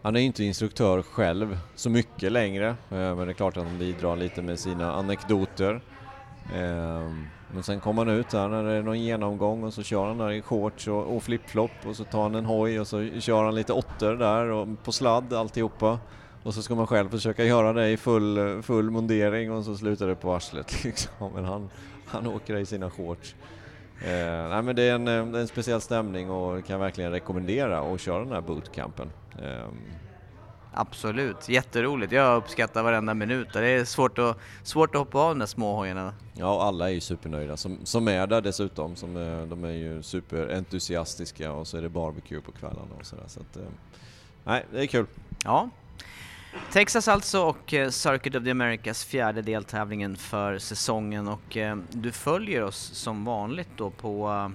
han 0.05 0.17
är 0.17 0.21
ju 0.21 0.27
inte 0.27 0.45
instruktör 0.45 1.03
själv 1.03 1.59
så 1.75 1.91
mycket 1.91 2.33
längre, 2.33 2.69
eh, 2.69 2.77
men 2.89 3.19
det 3.19 3.31
är 3.31 3.33
klart 3.33 3.57
att 3.57 3.65
han 3.65 3.79
bidrar 3.79 4.17
lite 4.17 4.43
med 4.43 4.59
sina 4.59 4.93
anekdoter. 4.93 5.81
Ehm, 6.55 7.27
men 7.53 7.63
sen 7.63 7.81
kommer 7.81 8.07
han 8.07 8.15
ut 8.15 8.29
där 8.29 8.49
när 8.49 8.65
det 8.65 8.73
är 8.73 8.83
någon 8.83 9.01
genomgång 9.01 9.65
och 9.65 9.75
så 9.75 9.83
kör 9.83 10.07
han 10.07 10.19
där 10.19 10.31
i 10.31 10.43
shorts 10.43 10.89
och, 10.89 11.17
och 11.17 11.23
flipflop 11.23 11.71
och 11.87 11.97
så 11.97 12.05
tar 12.05 12.23
han 12.23 12.35
en 12.35 12.45
hoj 12.45 12.81
och 12.81 12.87
så 12.87 13.09
kör 13.21 13.45
han 13.45 13.55
lite 13.55 13.73
åttor 13.73 14.15
där 14.17 14.47
och 14.47 14.69
på 14.85 14.93
sladd 14.93 15.33
alltihopa. 15.33 15.99
Och 16.43 16.55
så 16.55 16.63
ska 16.63 16.75
man 16.75 16.87
själv 16.87 17.09
försöka 17.09 17.45
göra 17.45 17.73
det 17.73 17.91
i 17.91 17.97
full, 17.97 18.63
full 18.63 18.91
mundering 18.91 19.53
och 19.53 19.65
så 19.65 19.77
slutar 19.77 20.07
det 20.07 20.15
på 20.15 20.35
arslet 20.35 20.85
liksom. 20.85 21.33
Men 21.35 21.45
han, 21.45 21.71
han 22.07 22.27
åker 22.27 22.57
i 22.57 22.67
sina 22.67 22.91
shorts. 22.91 23.35
Eh, 24.01 24.49
nej 24.49 24.63
men 24.63 24.77
det 24.77 24.83
är, 24.83 24.95
en, 24.95 25.09
eh, 25.09 25.27
det 25.27 25.39
är 25.39 25.43
en 25.43 25.49
speciell 25.49 25.81
stämning 25.81 26.31
och 26.31 26.67
kan 26.67 26.81
verkligen 26.81 27.11
rekommendera 27.11 27.81
att 27.81 28.01
köra 28.01 28.19
den 28.19 28.33
här 28.33 28.41
bootcampen. 28.41 29.11
Eh, 29.43 29.69
Absolut, 30.77 31.49
jätteroligt. 31.49 32.13
Jag 32.13 32.37
uppskattar 32.37 32.83
varenda 32.83 33.15
minut. 33.15 33.49
Det 33.53 33.69
är 33.69 33.85
svårt 33.85 34.19
att, 34.19 34.39
svårt 34.63 34.95
att 34.95 34.99
hoppa 34.99 35.19
av 35.19 35.29
de 35.29 35.39
där 35.39 35.47
små 35.47 35.77
hojarna. 35.77 36.15
Ja, 36.33 36.63
alla 36.63 36.89
är 36.91 36.95
ju 36.95 37.01
supernöjda 37.01 37.57
som, 37.57 37.79
som 37.85 38.09
är 38.09 38.27
där 38.27 38.41
dessutom. 38.41 38.97
Som 38.97 39.17
är, 39.17 39.47
de 39.47 39.65
är 39.65 39.71
ju 39.71 40.03
superentusiastiska 40.03 41.53
och 41.53 41.67
så 41.67 41.77
är 41.77 41.83
det 41.83 41.89
barbecue 41.89 42.41
på 42.41 42.53
kvällarna 42.53 42.95
och 42.99 43.07
sådär. 43.07 43.25
Så 43.27 43.41
att, 43.41 43.57
eh, 43.57 43.63
nej, 44.45 44.65
det 44.73 44.81
är 44.81 44.87
kul. 44.87 45.07
Ja. 45.45 45.69
Texas 46.73 47.09
alltså 47.09 47.43
och 47.43 47.75
eh, 47.75 47.91
Circuit 47.91 48.35
of 48.35 48.45
the 48.45 48.51
Americas 48.51 49.05
fjärde 49.05 49.43
deltävlingen 49.43 50.17
för 50.17 50.59
säsongen 50.59 51.29
och 51.29 51.57
eh, 51.57 51.77
du 51.91 52.13
följer 52.13 52.63
oss 52.63 52.77
som 52.77 53.25
vanligt 53.25 53.69
då 53.77 53.91
på 53.91 54.29
eh, 54.29 54.51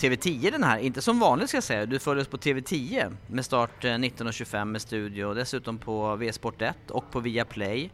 TV10 0.00 0.50
den 0.50 0.64
här, 0.64 0.78
inte 0.78 1.02
som 1.02 1.20
vanligt 1.20 1.48
ska 1.48 1.56
jag 1.56 1.64
säga, 1.64 1.86
du 1.86 1.98
följer 1.98 2.22
oss 2.22 2.28
på 2.28 2.36
TV10 2.36 3.16
med 3.26 3.44
start 3.44 3.84
19.25 3.84 4.64
med 4.64 4.82
studio 4.82 5.24
och 5.24 5.34
dessutom 5.34 5.78
på 5.78 6.16
V-sport 6.16 6.62
1 6.62 6.90
och 6.90 7.10
på 7.10 7.20
Viaplay. 7.20 7.90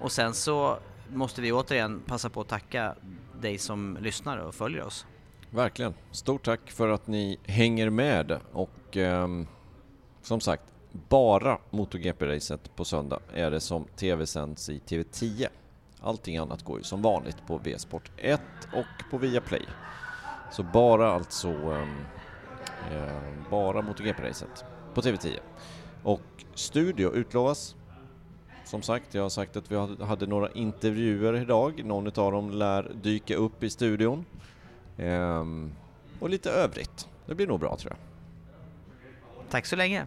Och 0.00 0.12
sen 0.12 0.34
så 0.34 0.78
måste 1.12 1.42
vi 1.42 1.52
återigen 1.52 2.02
passa 2.06 2.30
på 2.30 2.40
att 2.40 2.48
tacka 2.48 2.94
dig 3.40 3.58
som 3.58 3.98
lyssnar 4.00 4.38
och 4.38 4.54
följer 4.54 4.84
oss. 4.84 5.06
Verkligen. 5.50 5.94
Stort 6.10 6.44
tack 6.44 6.70
för 6.70 6.88
att 6.88 7.06
ni 7.06 7.38
hänger 7.44 7.90
med 7.90 8.40
och 8.52 8.96
eh, 8.96 9.28
som 10.22 10.40
sagt, 10.40 10.62
bara 11.08 11.58
MotoGP-racet 11.70 12.76
på 12.76 12.84
söndag 12.84 13.20
är 13.34 13.50
det 13.50 13.60
som 13.60 13.84
tv-sänds 13.96 14.68
i 14.68 14.78
TV10. 14.78 15.46
Allting 16.00 16.36
annat 16.36 16.62
går 16.62 16.78
ju 16.78 16.84
som 16.84 17.02
vanligt 17.02 17.36
på 17.46 17.58
V-sport 17.58 18.10
1 18.16 18.40
och 18.72 19.10
på 19.10 19.18
Viaplay. 19.18 19.62
Så 20.52 20.62
bara 20.62 21.12
alltså 21.12 21.48
ehm, 21.48 21.96
eh, 22.92 23.50
bara 23.50 23.82
MotoGP-racet 23.82 24.64
på 24.94 25.00
TV10. 25.00 25.38
Och 26.02 26.20
studio 26.54 27.14
utlovas. 27.14 27.74
Som 28.64 28.82
sagt, 28.82 29.14
jag 29.14 29.22
har 29.22 29.28
sagt 29.28 29.56
att 29.56 29.70
vi 29.72 29.76
hade- 30.04 30.26
några 30.26 30.50
intervjuer 30.50 31.36
idag. 31.36 31.84
Någon 31.84 32.06
av 32.06 32.32
dem 32.32 32.50
lär 32.50 32.92
dyka 33.02 33.36
upp 33.36 33.62
i 33.62 33.70
studion. 33.70 34.24
Ehm, 34.98 35.72
och 36.20 36.30
lite 36.30 36.50
övrigt. 36.50 37.08
Det 37.26 37.34
blir 37.34 37.46
nog 37.46 37.60
bra 37.60 37.76
tror 37.76 37.92
jag. 37.92 37.98
Tack 39.50 39.66
så 39.66 39.76
länge! 39.76 40.06